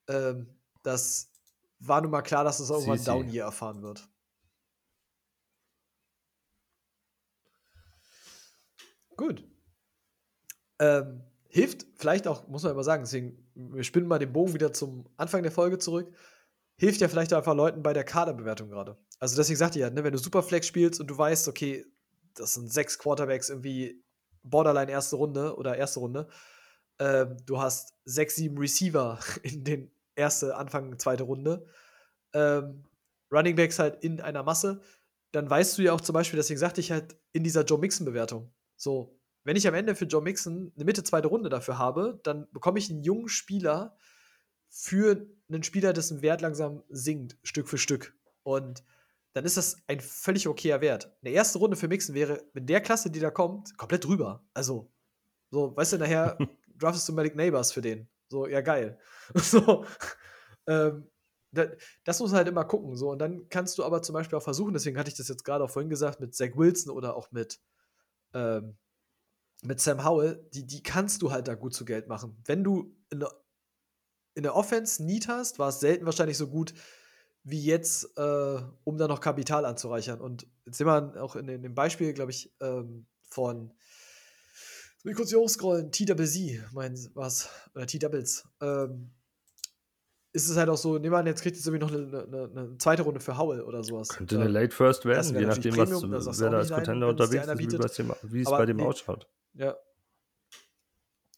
ähm, 0.08 0.48
das 0.84 1.32
war 1.80 2.02
nun 2.02 2.12
mal 2.12 2.22
klar, 2.22 2.44
dass 2.44 2.60
es 2.60 2.70
irgendwann 2.70 3.00
CC. 3.00 3.06
Down 3.06 3.30
Year 3.30 3.46
erfahren 3.46 3.82
wird. 3.82 4.08
Gut. 9.18 9.44
Ähm, 10.80 11.24
hilft 11.56 11.88
vielleicht 11.96 12.28
auch, 12.28 12.50
muss 12.50 12.64
man 12.64 12.74
immer 12.74 12.84
sagen, 12.84 13.04
deswegen, 13.04 13.38
wir 13.56 13.86
spinnen 13.86 14.10
mal 14.10 14.20
den 14.20 14.34
Bogen 14.34 14.54
wieder 14.54 14.74
zum 14.74 15.06
Anfang 15.16 15.42
der 15.42 15.54
Folge 15.54 15.78
zurück. 15.78 16.14
Hilft 16.76 17.00
ja 17.00 17.08
vielleicht 17.08 17.34
auch 17.34 17.38
einfach 17.38 17.56
Leuten 17.56 17.82
bei 17.82 17.94
der 17.94 18.04
Kaderbewertung 18.04 18.68
gerade. 18.68 18.98
Also 19.20 19.38
deswegen 19.38 19.58
sagte 19.58 19.80
ich 19.80 19.84
ja, 19.84 19.90
ne, 19.90 20.04
wenn 20.04 20.12
du 20.12 20.18
Superflex 20.18 20.68
spielst 20.68 21.00
und 21.00 21.08
du 21.08 21.18
weißt, 21.18 21.48
okay, 21.48 21.86
das 22.34 22.56
sind 22.56 22.74
sechs 22.74 23.00
Quarterbacks 23.00 23.50
irgendwie 23.50 24.04
Borderline 24.44 24.92
erste 24.92 25.16
Runde 25.16 25.56
oder 25.56 25.78
erste 25.78 26.02
Runde, 26.02 26.28
ähm, 27.00 27.38
du 27.46 27.58
hast 27.58 27.94
sechs, 28.04 28.36
sieben 28.36 28.58
Receiver 28.58 29.18
in 29.44 29.64
den 29.64 29.92
erste, 30.14 30.58
Anfang, 30.58 31.00
zweite 31.00 31.24
Runde, 31.24 31.66
ähm, 32.34 32.84
Running 33.32 33.56
Backs 33.56 33.80
halt 33.80 34.04
in 34.04 34.20
einer 34.20 34.44
Masse, 34.44 34.82
dann 35.32 35.50
weißt 35.50 35.78
du 35.78 35.84
ja 35.84 35.94
auch 35.94 36.02
zum 36.02 36.12
Beispiel, 36.16 36.36
deswegen 36.36 36.60
sagte 36.60 36.82
ich 36.82 36.92
halt 36.92 37.16
in 37.32 37.46
dieser 37.46 37.64
Joe 37.64 37.80
Mixon-Bewertung, 37.80 38.52
so, 38.76 39.15
wenn 39.46 39.56
ich 39.56 39.68
am 39.68 39.76
Ende 39.76 39.96
für 39.96 40.06
Joe 40.06 40.22
Mixon 40.22 40.74
eine 40.76 40.86
Mitte 40.86 41.04
zweite 41.04 41.28
Runde 41.28 41.50
dafür 41.50 41.78
habe, 41.78 42.20
dann 42.24 42.48
bekomme 42.52 42.80
ich 42.80 42.90
einen 42.90 43.04
jungen 43.04 43.30
Spieler 43.30 43.96
für 44.70 45.26
einen 45.48 45.64
Spieler, 45.64 45.94
dessen 45.94 46.22
Wert 46.22 46.42
langsam 46.42 46.84
sinkt, 46.90 47.38
Stück 47.44 47.70
für 47.70 47.78
Stück. 47.78 48.14
Und 48.44 48.84
dann 49.34 49.46
ist 49.46 49.56
das 49.56 49.78
ein 49.88 50.00
völlig 50.00 50.48
okayer 50.48 50.82
Wert. 50.82 51.16
Eine 51.22 51.34
erste 51.34 51.60
Runde 51.60 51.78
für 51.78 51.88
Mixon 51.88 52.16
wäre 52.16 52.44
mit 52.54 52.68
der 52.68 52.82
Klasse, 52.82 53.10
die 53.10 53.20
da 53.20 53.32
kommt, 53.32 53.78
komplett 53.78 54.04
drüber. 54.04 54.44
Also, 54.54 54.92
so, 55.52 55.76
weißt 55.76 55.94
du, 55.94 55.98
nachher 56.00 56.38
draftest 56.78 57.08
du 57.08 57.14
Malik 57.14 57.36
Neighbors 57.36 57.72
für 57.72 57.82
den. 57.82 58.08
So, 58.30 58.48
ja, 58.48 58.62
geil. 58.62 58.98
so, 59.36 59.86
ähm, 60.68 61.08
das 61.52 62.20
muss 62.20 62.32
man 62.32 62.40
halt 62.40 62.48
immer 62.48 62.66
gucken. 62.66 62.96
So. 62.96 63.12
Und 63.12 63.20
dann 63.20 63.48
kannst 63.50 63.78
du 63.78 63.84
aber 63.84 64.02
zum 64.02 64.14
Beispiel 64.14 64.38
auch 64.38 64.44
versuchen, 64.44 64.74
deswegen 64.74 64.98
hatte 64.98 65.10
ich 65.10 65.18
das 65.18 65.28
jetzt 65.28 65.46
gerade 65.46 65.64
auch 65.64 65.70
vorhin 65.70 65.90
gesagt, 65.90 66.20
mit 66.20 66.34
Zach 66.34 66.56
Wilson 66.56 66.92
oder 66.92 67.16
auch 67.16 67.32
mit, 67.32 67.60
ähm, 68.34 68.76
mit 69.66 69.80
Sam 69.80 70.04
Howell, 70.04 70.48
die, 70.54 70.66
die 70.66 70.84
kannst 70.84 71.22
du 71.22 71.32
halt 71.32 71.48
da 71.48 71.56
gut 71.56 71.74
zu 71.74 71.86
Geld 71.86 72.08
machen. 72.08 72.42
Wenn 72.46 72.64
du 72.64 72.96
in 73.10 73.20
der, 73.20 73.32
in 74.34 74.44
der 74.44 74.56
Offense 74.56 75.04
Need 75.04 75.28
hast, 75.28 75.60
war 75.60 75.70
es 75.70 75.80
selten 75.80 76.06
wahrscheinlich 76.06 76.38
so 76.38 76.48
gut 76.48 76.74
wie 77.44 77.64
jetzt, 77.64 78.18
äh, 78.18 78.62
um 78.84 78.98
da 78.98 79.08
noch 79.08 79.22
Kapital 79.22 79.66
anzureichern. 79.66 80.20
Und 80.20 80.48
jetzt 80.66 80.78
sehen 80.78 80.88
wir 80.88 81.22
auch 81.22 81.36
in, 81.36 81.48
in 81.48 81.62
dem 81.62 81.76
Beispiel, 81.76 82.14
glaube 82.14 82.32
ich, 82.32 82.54
ähm, 82.60 83.06
von 83.30 83.74
will 85.04 85.14
kurz 85.14 85.30
hier 85.30 85.40
hochscrollen, 85.40 85.92
TWZ, 85.92 86.74
mein 86.74 86.98
was, 87.14 87.50
oder 87.76 87.86
T-Doubles. 87.86 88.48
Ähm, 88.62 89.12
ist 90.34 90.50
es 90.50 90.58
halt 90.58 90.68
auch 90.68 90.78
so, 90.78 90.98
nehmen 90.98 91.14
wir 91.14 91.20
an, 91.20 91.28
jetzt 91.28 91.44
kriegt 91.44 91.56
jetzt 91.56 91.66
irgendwie 91.66 91.86
noch 91.86 91.94
eine, 91.94 92.24
eine, 92.24 92.44
eine, 92.44 92.78
zweite 92.78 93.04
Runde 93.04 93.22
für 93.22 93.38
Howell 93.38 93.62
oder 93.62 93.84
sowas. 93.84 94.10
Könnte 94.10 94.36
eine 94.36 94.50
Late 94.50 94.76
First 94.76 95.06
werden, 95.06 95.34
je 95.34 95.46
nachdem, 95.46 95.76
Premium, 95.76 96.12
was, 96.12 96.40
wer 96.40 96.50
da 96.50 96.58
als 96.58 96.70
Contender 96.70 97.08
unterwegs 97.08 97.48
ist, 97.48 98.04
wie, 98.24 98.42
es 98.42 98.50
bei 98.50 98.66
dem 98.66 98.78
nee, 98.78 98.84
ausschaut. 98.84 99.30
Ja. 99.56 99.76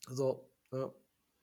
So, 0.08 0.48
ja. 0.72 0.92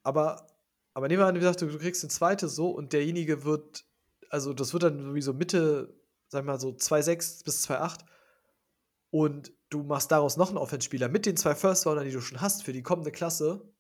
Aber, 0.04 0.48
aber 0.94 1.08
nehmen 1.08 1.22
wir 1.22 1.28
an, 1.28 1.36
wie 1.36 1.40
gesagt, 1.40 1.62
du, 1.62 1.68
du 1.68 1.78
kriegst 1.78 2.04
eine 2.04 2.10
zweite 2.10 2.48
so 2.48 2.70
und 2.70 2.94
derjenige 2.94 3.44
wird, 3.44 3.86
also 4.30 4.54
das 4.54 4.74
wird 4.74 4.84
dann 4.84 5.02
sowieso 5.04 5.34
Mitte, 5.34 5.94
sag 6.28 6.42
ich 6.42 6.46
mal 6.46 6.60
so 6.60 6.70
2,6 6.70 7.44
bis 7.44 7.68
2,8 7.68 8.06
und 9.12 9.54
du 9.70 9.84
machst 9.84 10.12
daraus 10.12 10.38
noch 10.38 10.50
einen 10.50 10.58
Offenspieler 10.58 11.10
mit 11.10 11.26
den 11.26 11.38
zwei 11.38 11.56
First-Roundern, 11.56 12.06
die 12.06 12.12
du 12.12 12.22
schon 12.22 12.42
hast 12.42 12.64
für 12.64 12.74
die 12.74 12.84
kommende 12.84 13.12
Klasse. 13.12 13.74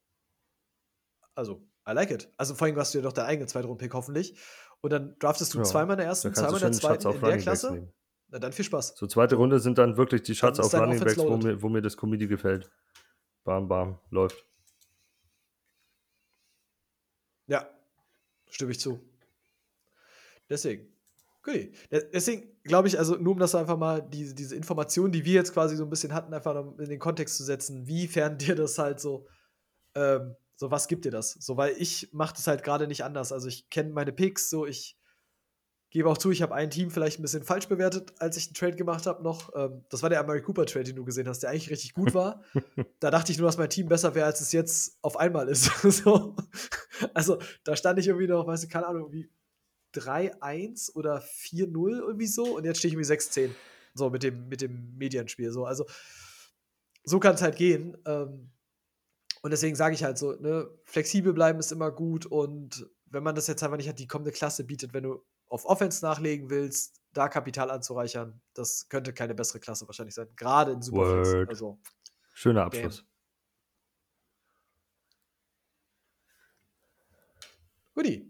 Also, 1.35 1.67
I 1.87 1.91
like 1.91 2.11
it. 2.11 2.31
Also 2.37 2.55
vor 2.55 2.67
allem 2.67 2.77
hast 2.77 2.93
du 2.93 2.99
ja 2.99 3.03
doch 3.03 3.13
deinen 3.13 3.27
eigenen 3.27 3.47
Zweitrunden-Pick 3.47 3.93
hoffentlich. 3.93 4.37
Und 4.81 4.91
dann 4.91 5.17
draftest 5.19 5.53
du 5.53 5.59
ja, 5.59 5.63
zweimal 5.63 5.95
in 5.95 5.99
der 5.99 6.07
ersten, 6.07 6.33
zweimal 6.33 6.55
in 6.55 6.61
der 6.61 6.71
zweiten 6.71 7.11
in 7.11 7.21
der 7.21 7.37
Klasse. 7.37 7.93
Na 8.29 8.39
dann 8.39 8.53
viel 8.53 8.65
Spaß. 8.65 8.95
So 8.97 9.07
zweite 9.07 9.35
Runde 9.35 9.59
sind 9.59 9.77
dann 9.77 9.97
wirklich 9.97 10.23
die 10.23 10.35
Schatz 10.35 10.59
auf 10.59 10.73
Running 10.73 10.99
Backs, 10.99 11.17
wo 11.17 11.37
mir, 11.37 11.61
wo 11.61 11.69
mir 11.69 11.81
das 11.81 11.95
Comedy 11.97 12.27
gefällt. 12.27 12.71
Bam, 13.45 13.69
bam, 13.69 13.97
läuft. 14.09 14.43
Ja, 17.47 17.69
stimme 18.49 18.71
ich 18.71 18.79
zu. 18.81 18.99
Deswegen. 20.49 20.91
Gut. 21.43 21.69
Deswegen 21.91 22.59
glaube 22.63 22.87
ich, 22.89 22.99
also 22.99 23.15
nur 23.15 23.33
um 23.33 23.39
das 23.39 23.55
einfach 23.55 23.77
mal, 23.77 24.01
diese, 24.01 24.35
diese 24.35 24.55
Informationen, 24.55 25.13
die 25.13 25.23
wir 25.23 25.35
jetzt 25.35 25.53
quasi 25.53 25.77
so 25.77 25.83
ein 25.83 25.89
bisschen 25.89 26.13
hatten, 26.13 26.33
einfach 26.33 26.55
in 26.79 26.89
den 26.89 26.99
Kontext 26.99 27.37
zu 27.37 27.43
setzen, 27.43 27.87
wiefern 27.87 28.37
dir 28.39 28.55
das 28.55 28.77
halt 28.77 28.99
so 28.99 29.27
ähm, 29.95 30.35
so, 30.57 30.71
was 30.71 30.87
gibt 30.87 31.05
dir 31.05 31.11
das? 31.11 31.31
So, 31.33 31.57
weil 31.57 31.75
ich 31.77 32.09
mache 32.13 32.35
das 32.35 32.47
halt 32.47 32.63
gerade 32.63 32.87
nicht 32.87 33.03
anders. 33.03 33.31
Also 33.31 33.47
ich 33.47 33.69
kenne 33.69 33.91
meine 33.91 34.13
Picks, 34.13 34.49
so 34.49 34.65
ich 34.65 34.97
gebe 35.95 36.09
auch 36.09 36.17
zu, 36.17 36.29
ich 36.29 36.41
habe 36.41 36.53
ein 36.53 36.69
Team 36.69 36.91
vielleicht 36.91 37.19
ein 37.19 37.21
bisschen 37.21 37.45
falsch 37.45 37.69
bewertet, 37.69 38.11
als 38.19 38.35
ich 38.35 38.47
einen 38.47 38.53
Trade 38.53 38.75
gemacht 38.75 39.05
habe 39.05 39.23
noch. 39.23 39.55
Ähm, 39.55 39.85
das 39.87 40.03
war 40.03 40.09
der 40.09 40.19
Amari 40.19 40.41
Cooper 40.41 40.65
Trade, 40.65 40.83
den 40.83 40.97
du 40.97 41.05
gesehen 41.05 41.25
hast, 41.25 41.39
der 41.39 41.51
eigentlich 41.51 41.69
richtig 41.69 41.93
gut 41.93 42.13
war. 42.13 42.43
da 42.99 43.11
dachte 43.11 43.31
ich 43.31 43.37
nur, 43.37 43.47
dass 43.47 43.57
mein 43.57 43.69
Team 43.69 43.87
besser 43.87 44.13
wäre, 44.13 44.25
als 44.25 44.41
es 44.41 44.51
jetzt 44.51 44.97
auf 45.01 45.15
einmal 45.15 45.47
ist. 45.47 45.71
so. 45.83 46.35
Also 47.13 47.39
da 47.63 47.77
stand 47.77 47.97
ich 47.97 48.07
irgendwie 48.07 48.27
noch, 48.27 48.45
weißt 48.45 48.65
du, 48.65 48.67
keine 48.67 48.87
Ahnung, 48.87 49.13
wie 49.13 49.29
3-1 49.93 50.95
oder 50.95 51.21
4-0 51.21 51.99
irgendwie 52.01 52.27
so 52.27 52.57
und 52.57 52.65
jetzt 52.65 52.79
stehe 52.79 52.89
ich 52.89 52.95
irgendwie 52.95 53.13
6-10. 53.13 53.51
So 53.93 54.09
mit 54.09 54.21
dem, 54.21 54.49
mit 54.49 54.59
dem 54.59 54.97
Medienspiel. 54.97 55.49
So. 55.53 55.63
Also 55.63 55.85
so 57.05 57.21
kann 57.21 57.35
es 57.35 57.41
halt 57.41 57.55
gehen. 57.55 57.97
Ähm, 58.05 58.51
und 59.43 59.51
deswegen 59.51 59.77
sage 59.77 59.95
ich 59.95 60.03
halt 60.03 60.17
so, 60.17 60.33
ne, 60.33 60.69
flexibel 60.83 61.31
bleiben 61.31 61.59
ist 61.59 61.71
immer 61.71 61.89
gut 61.89 62.25
und 62.25 62.85
wenn 63.05 63.23
man 63.23 63.35
das 63.35 63.47
jetzt 63.47 63.63
einfach 63.63 63.77
nicht 63.77 63.87
hat, 63.87 63.99
die 63.99 64.07
kommende 64.07 64.33
Klasse 64.33 64.65
bietet, 64.65 64.93
wenn 64.93 65.03
du 65.03 65.23
auf 65.47 65.65
Offense 65.65 66.03
nachlegen 66.03 66.49
willst, 66.49 67.01
da 67.13 67.29
Kapital 67.29 67.71
anzureichern, 67.71 68.41
das 68.53 68.89
könnte 68.89 69.13
keine 69.13 69.35
bessere 69.35 69.59
Klasse 69.59 69.87
wahrscheinlich 69.87 70.15
sein. 70.15 70.27
Gerade 70.35 70.73
in 70.73 70.81
Superflex. 70.81 71.49
Also, 71.49 71.79
Schöner 72.33 72.65
Abschluss. 72.65 73.05
Guti. 77.93 78.29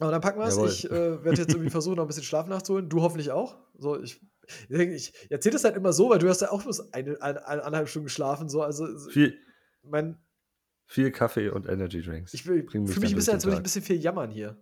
Aber 0.00 0.10
dann 0.10 0.20
packen 0.20 0.40
wir 0.40 0.46
es. 0.46 0.56
Ich 0.56 0.90
äh, 0.90 1.24
werde 1.24 1.40
jetzt 1.40 1.52
irgendwie 1.52 1.70
versuchen, 1.70 1.96
noch 1.96 2.04
ein 2.04 2.08
bisschen 2.08 2.24
Schlaf 2.24 2.48
nachzuholen. 2.48 2.88
Du 2.88 3.02
hoffentlich 3.02 3.30
auch. 3.30 3.56
So, 3.78 4.00
ich, 4.00 4.20
ich, 4.68 4.80
ich 4.80 5.30
erzähle 5.30 5.52
das 5.52 5.62
halt 5.62 5.76
immer 5.76 5.92
so, 5.92 6.10
weil 6.10 6.18
du 6.18 6.28
hast 6.28 6.40
ja 6.40 6.50
auch 6.50 6.62
bloß 6.62 6.92
eine, 6.92 7.22
eine, 7.22 7.46
eine, 7.46 7.64
eineinhalb 7.64 7.88
Stunden 7.88 8.06
geschlafen. 8.06 8.48
So, 8.48 8.62
also, 8.62 8.86
Viel, 9.10 9.38
mein. 9.84 10.18
Viel 10.86 11.12
Kaffee 11.12 11.50
und 11.50 11.68
Energy 11.68 12.02
Drinks. 12.02 12.34
Ich 12.34 12.42
fühle 12.42 12.64
mich 12.64 12.74
ein 12.74 12.84
bisschen, 13.14 13.34
als 13.34 13.44
würde 13.44 13.54
ich 13.54 13.60
ein 13.60 13.62
bisschen 13.62 13.82
viel 13.82 14.00
jammern 14.00 14.30
hier. 14.30 14.60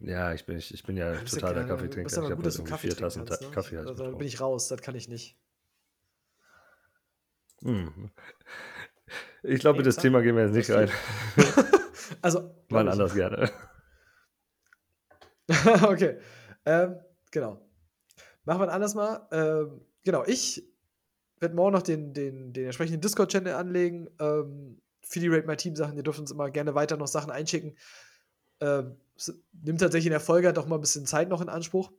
Ja, 0.00 0.32
ich 0.32 0.44
bin, 0.44 0.58
ich, 0.58 0.72
ich 0.72 0.84
bin 0.84 0.96
ja 0.96 1.16
total 1.16 1.54
der 1.54 1.66
Kaffeetrinker. 1.66 2.10
Ich 2.10 2.16
habe 2.16 2.36
gut, 2.36 2.46
dass 2.46 2.64
Kaffee 2.64 2.88
vier 2.88 2.96
Tassen 2.96 3.24
kannst, 3.24 3.42
ne? 3.42 3.50
Kaffee. 3.50 3.78
Also, 3.78 3.94
da 3.94 4.10
bin 4.10 4.26
ich 4.26 4.40
raus, 4.40 4.68
das 4.68 4.80
kann 4.80 4.94
ich 4.94 5.08
nicht. 5.08 5.36
Hm. 7.62 8.10
Ich 9.42 9.60
glaube, 9.60 9.82
das 9.82 9.96
Thema 9.96 10.20
gehen 10.22 10.36
wir 10.36 10.44
jetzt 10.44 10.54
nicht 10.54 10.70
rein. 10.70 10.90
also. 12.22 12.54
Mal 12.68 12.88
anders 12.88 13.14
gerne. 13.14 13.50
okay. 15.82 16.18
Ähm, 16.64 16.96
genau. 17.30 17.60
Machen 18.44 18.60
wir 18.60 18.64
ein 18.64 18.74
anderes 18.74 18.94
Mal. 18.94 19.26
Ähm, 19.32 19.80
genau, 20.04 20.24
ich 20.26 20.64
werde 21.40 21.56
morgen 21.56 21.72
noch 21.72 21.82
den, 21.82 22.12
den, 22.12 22.52
den 22.52 22.66
entsprechenden 22.66 23.00
Discord-Channel 23.00 23.54
anlegen. 23.54 24.08
Ähm, 24.20 24.80
für 25.02 25.20
die 25.20 25.28
Rate 25.28 25.46
My 25.46 25.56
Team 25.56 25.74
Sachen. 25.74 25.96
Ihr 25.96 26.02
dürft 26.02 26.20
uns 26.20 26.30
immer 26.30 26.50
gerne 26.50 26.74
weiter 26.74 26.96
noch 26.96 27.06
Sachen 27.06 27.30
einschicken. 27.30 27.76
Ähm, 28.60 28.96
nimmt 29.52 29.80
tatsächlich 29.80 30.06
in 30.06 30.12
der 30.12 30.20
Folge 30.20 30.46
halt 30.46 30.58
auch 30.58 30.66
mal 30.66 30.76
ein 30.76 30.80
bisschen 30.80 31.06
Zeit 31.06 31.28
noch 31.28 31.40
in 31.40 31.48
Anspruch. 31.48 31.90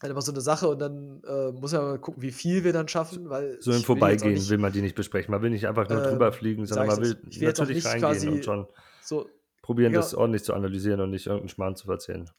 Halt 0.00 0.12
immer 0.12 0.22
so 0.22 0.30
eine 0.30 0.40
Sache 0.40 0.68
und 0.68 0.78
dann 0.78 1.22
äh, 1.24 1.50
muss 1.50 1.72
man 1.72 1.82
mal 1.82 1.98
gucken, 1.98 2.22
wie 2.22 2.30
viel 2.30 2.62
wir 2.62 2.72
dann 2.72 2.86
schaffen. 2.86 3.30
Weil 3.30 3.60
so 3.60 3.72
im 3.72 3.82
Vorbeigehen 3.82 4.36
will, 4.36 4.48
will, 4.48 4.58
man 4.58 4.72
die 4.72 4.80
nicht 4.80 4.94
besprechen. 4.94 5.32
Man 5.32 5.42
will 5.42 5.50
nicht 5.50 5.66
einfach 5.66 5.88
nur 5.88 6.04
äh, 6.04 6.10
drüber 6.10 6.30
fliegen, 6.32 6.66
sondern 6.66 6.86
man 6.86 7.00
will, 7.00 7.18
will 7.24 7.48
natürlich 7.48 7.84
reingehen 7.84 8.34
und 8.34 8.44
schon 8.44 8.68
so, 9.02 9.28
probieren, 9.62 9.92
ja, 9.92 10.00
das 10.00 10.14
ordentlich 10.14 10.44
zu 10.44 10.54
analysieren 10.54 11.00
und 11.00 11.10
nicht 11.10 11.26
irgendeinen 11.26 11.48
Schmarrn 11.48 11.76
zu 11.76 11.90
erzählen. 11.90 12.30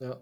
Ja. 0.00 0.20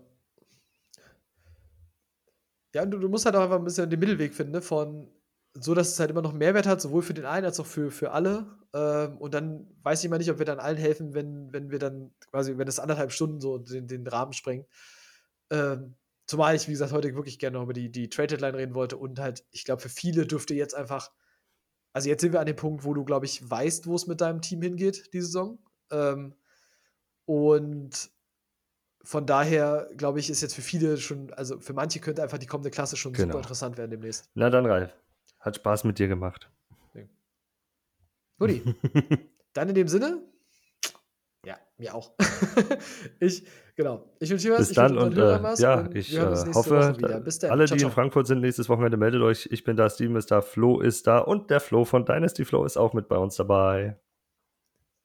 Ja, 2.72 2.86
du, 2.86 2.98
du 2.98 3.08
musst 3.08 3.26
halt 3.26 3.34
auch 3.34 3.42
einfach 3.42 3.58
ein 3.58 3.64
bisschen 3.64 3.90
den 3.90 3.98
Mittelweg 3.98 4.32
finden, 4.32 4.52
ne? 4.52 4.62
von 4.62 5.10
so, 5.54 5.74
dass 5.74 5.88
es 5.88 6.00
halt 6.00 6.10
immer 6.10 6.22
noch 6.22 6.32
Mehrwert 6.32 6.66
hat, 6.66 6.80
sowohl 6.80 7.02
für 7.02 7.14
den 7.14 7.24
einen 7.24 7.44
als 7.44 7.58
auch 7.58 7.66
für, 7.66 7.90
für 7.90 8.12
alle. 8.12 8.46
Ähm, 8.72 9.18
und 9.18 9.34
dann 9.34 9.66
weiß 9.82 10.02
ich 10.04 10.10
mal 10.10 10.18
nicht, 10.18 10.30
ob 10.30 10.38
wir 10.38 10.46
dann 10.46 10.60
allen 10.60 10.76
helfen, 10.76 11.14
wenn, 11.14 11.52
wenn 11.52 11.70
wir 11.70 11.78
dann 11.78 12.12
quasi, 12.30 12.56
wenn 12.56 12.68
es 12.68 12.78
anderthalb 12.78 13.12
Stunden 13.12 13.40
so 13.40 13.58
den, 13.58 13.88
den 13.88 14.06
Rahmen 14.06 14.32
sprengt. 14.32 14.66
Ähm, 15.50 15.96
zumal 16.26 16.54
ich, 16.54 16.68
wie 16.68 16.72
gesagt, 16.72 16.92
heute 16.92 17.14
wirklich 17.16 17.40
gerne 17.40 17.56
noch 17.58 17.64
über 17.64 17.72
die, 17.72 17.90
die 17.90 18.08
Trade-Deadline 18.08 18.54
reden 18.54 18.74
wollte 18.74 18.96
und 18.96 19.18
halt, 19.18 19.44
ich 19.50 19.64
glaube, 19.64 19.82
für 19.82 19.88
viele 19.88 20.26
dürfte 20.26 20.54
jetzt 20.54 20.74
einfach, 20.74 21.10
also 21.92 22.08
jetzt 22.08 22.20
sind 22.20 22.32
wir 22.32 22.40
an 22.40 22.46
dem 22.46 22.56
Punkt, 22.56 22.84
wo 22.84 22.94
du, 22.94 23.04
glaube 23.04 23.26
ich, 23.26 23.48
weißt, 23.48 23.86
wo 23.86 23.96
es 23.96 24.06
mit 24.06 24.20
deinem 24.20 24.40
Team 24.40 24.62
hingeht, 24.62 25.12
die 25.12 25.20
Saison. 25.20 25.58
Ähm, 25.90 26.36
und 27.24 28.10
von 29.02 29.26
daher, 29.26 29.90
glaube 29.96 30.20
ich, 30.20 30.30
ist 30.30 30.42
jetzt 30.42 30.54
für 30.54 30.62
viele 30.62 30.98
schon, 30.98 31.32
also 31.32 31.58
für 31.58 31.72
manche 31.72 31.98
könnte 31.98 32.22
einfach 32.22 32.38
die 32.38 32.46
kommende 32.46 32.70
Klasse 32.70 32.96
schon 32.96 33.12
genau. 33.12 33.28
super 33.28 33.38
interessant 33.38 33.78
werden 33.78 33.90
demnächst. 33.90 34.30
Na 34.34 34.50
dann, 34.50 34.66
Ralf. 34.66 34.94
Hat 35.40 35.56
Spaß 35.56 35.84
mit 35.84 35.98
dir 35.98 36.08
gemacht. 36.08 36.50
Guti. 38.38 38.62
dann 39.52 39.68
in 39.68 39.74
dem 39.74 39.86
Sinne, 39.86 40.22
ja, 41.44 41.56
mir 41.76 41.94
auch. 41.94 42.12
ich, 43.20 43.46
genau. 43.76 44.10
Ich 44.18 44.30
wünsche 44.30 44.48
dir 44.48 44.54
was. 44.54 44.68
Bis 44.68 44.76
dann 44.76 44.96
und 44.98 45.16
äh, 45.16 45.42
was 45.42 45.60
ja, 45.60 45.80
und 45.80 45.94
ich 45.94 46.14
äh, 46.14 46.20
hoffe, 46.54 46.96
alle, 47.48 47.64
ciao, 47.66 47.76
die 47.76 47.84
in 47.84 47.90
Frankfurt 47.90 48.26
sind, 48.26 48.40
nächstes 48.40 48.68
Wochenende 48.68 48.96
meldet 48.96 49.22
euch. 49.22 49.48
Ich 49.50 49.62
bin 49.64 49.76
da, 49.76 49.88
Steven 49.88 50.16
ist 50.16 50.30
da, 50.30 50.40
Flo 50.40 50.80
ist 50.80 51.06
da 51.06 51.18
und 51.18 51.50
der 51.50 51.60
Flo 51.60 51.84
von 51.84 52.04
Dynasty 52.04 52.44
Flo 52.44 52.64
ist 52.64 52.76
auch 52.76 52.94
mit 52.94 53.08
bei 53.08 53.16
uns 53.16 53.36
dabei. 53.36 53.98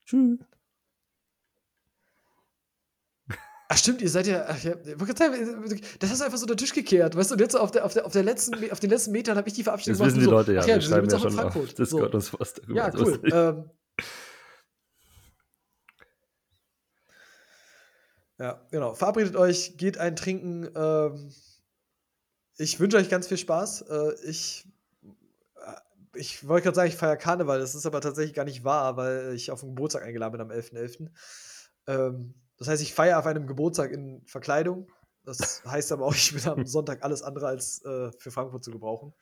Tschüss. 0.06 0.40
Ach 3.68 3.78
stimmt, 3.78 4.02
ihr 4.02 4.10
seid 4.10 4.28
ja, 4.28 4.46
ach, 4.48 4.64
ja 4.64 4.76
das 4.76 6.12
hast 6.12 6.22
du 6.22 6.26
einfach 6.26 6.38
so 6.38 6.44
unter 6.44 6.54
den 6.54 6.58
Tisch 6.58 6.74
gekehrt, 6.74 7.16
weißt 7.16 7.32
du, 7.32 7.34
und 7.34 7.42
jetzt 7.42 7.56
auf, 7.56 7.72
der, 7.72 7.84
auf, 7.84 7.94
der, 7.94 8.06
auf, 8.06 8.12
der 8.12 8.22
letzten, 8.22 8.72
auf 8.72 8.80
den 8.80 8.92
letzten 8.92 9.12
Metern 9.12 9.38
habe 9.38 9.48
ich 9.48 9.56
die 9.56 9.64
Verabschiedung 9.64 9.98
gemacht. 9.98 10.12
Das 10.12 10.16
wissen 10.18 10.28
die 10.28 10.32
Leute, 10.32 10.54
ja, 10.54 10.62
ach, 10.62 10.68
ja, 10.68 10.76
wir 10.76 10.82
schreiben 10.82 11.10
ja 11.10 11.20
schon 11.20 11.40
auf 11.40 11.54
Discord 11.74 11.88
so. 11.88 12.18
und 12.18 12.40
was 12.40 12.54
darüber. 12.54 12.76
Ja, 12.76 12.92
cool. 12.96 13.22
Ähm, 13.24 13.70
Ja, 18.38 18.62
genau. 18.70 18.94
Verabredet 18.94 19.36
euch, 19.36 19.78
geht 19.78 19.98
ein 19.98 20.16
Trinken. 20.16 20.70
Ähm, 20.76 21.32
ich 22.58 22.80
wünsche 22.80 22.98
euch 22.98 23.10
ganz 23.10 23.28
viel 23.28 23.38
Spaß. 23.38 23.84
Äh, 23.84 24.14
ich 24.26 24.68
äh, 25.56 26.20
ich 26.20 26.48
wollte 26.48 26.66
gerade 26.66 26.76
sagen, 26.76 26.90
ich 26.90 26.98
feiere 26.98 27.18
Karneval. 27.18 27.60
Das 27.60 27.76
ist 27.76 27.86
aber 27.86 28.02
tatsächlich 28.02 28.34
gar 28.34 28.46
nicht 28.46 28.64
wahr, 28.64 28.98
weil 28.98 29.34
ich 29.34 29.52
auf 29.52 29.62
den 29.62 29.70
Geburtstag 29.70 30.04
eingeladen 30.04 30.34
bin 30.34 30.42
am 30.42 30.52
11.11. 30.52 31.10
.11. 31.10 31.10
Ähm, 31.88 32.34
das 32.58 32.68
heißt, 32.68 32.82
ich 32.82 32.94
feiere 32.94 33.20
auf 33.20 33.26
einem 33.26 33.48
Geburtstag 33.48 33.92
in 33.92 34.24
Verkleidung. 34.26 34.92
Das 35.24 35.64
heißt 35.66 35.92
aber 35.92 36.06
auch, 36.06 36.16
ich 36.16 36.34
bin 36.34 36.48
am 36.48 36.66
Sonntag 36.66 37.04
alles 37.04 37.24
andere 37.24 37.48
als 37.48 37.84
äh, 37.84 38.12
für 38.20 38.32
Frankfurt 38.32 38.64
zu 38.64 38.72
gebrauchen. 38.72 39.14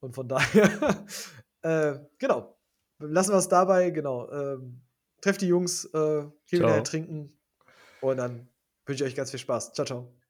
Und 0.00 0.14
von 0.14 0.28
daher, 0.28 1.06
äh, 1.62 1.98
genau, 2.18 2.58
lassen 2.98 3.32
wir 3.32 3.38
es 3.38 3.48
dabei. 3.48 3.90
Genau, 3.90 4.30
ähm, 4.30 4.82
trefft 5.20 5.40
die 5.42 5.48
Jungs, 5.48 5.84
äh, 5.86 6.26
viel 6.44 6.60
wieder 6.60 6.82
trinken 6.82 7.38
und 8.00 8.16
dann 8.16 8.48
wünsche 8.86 9.04
ich 9.04 9.10
euch 9.10 9.16
ganz 9.16 9.30
viel 9.30 9.40
Spaß. 9.40 9.72
Ciao, 9.72 9.86
ciao. 9.86 10.21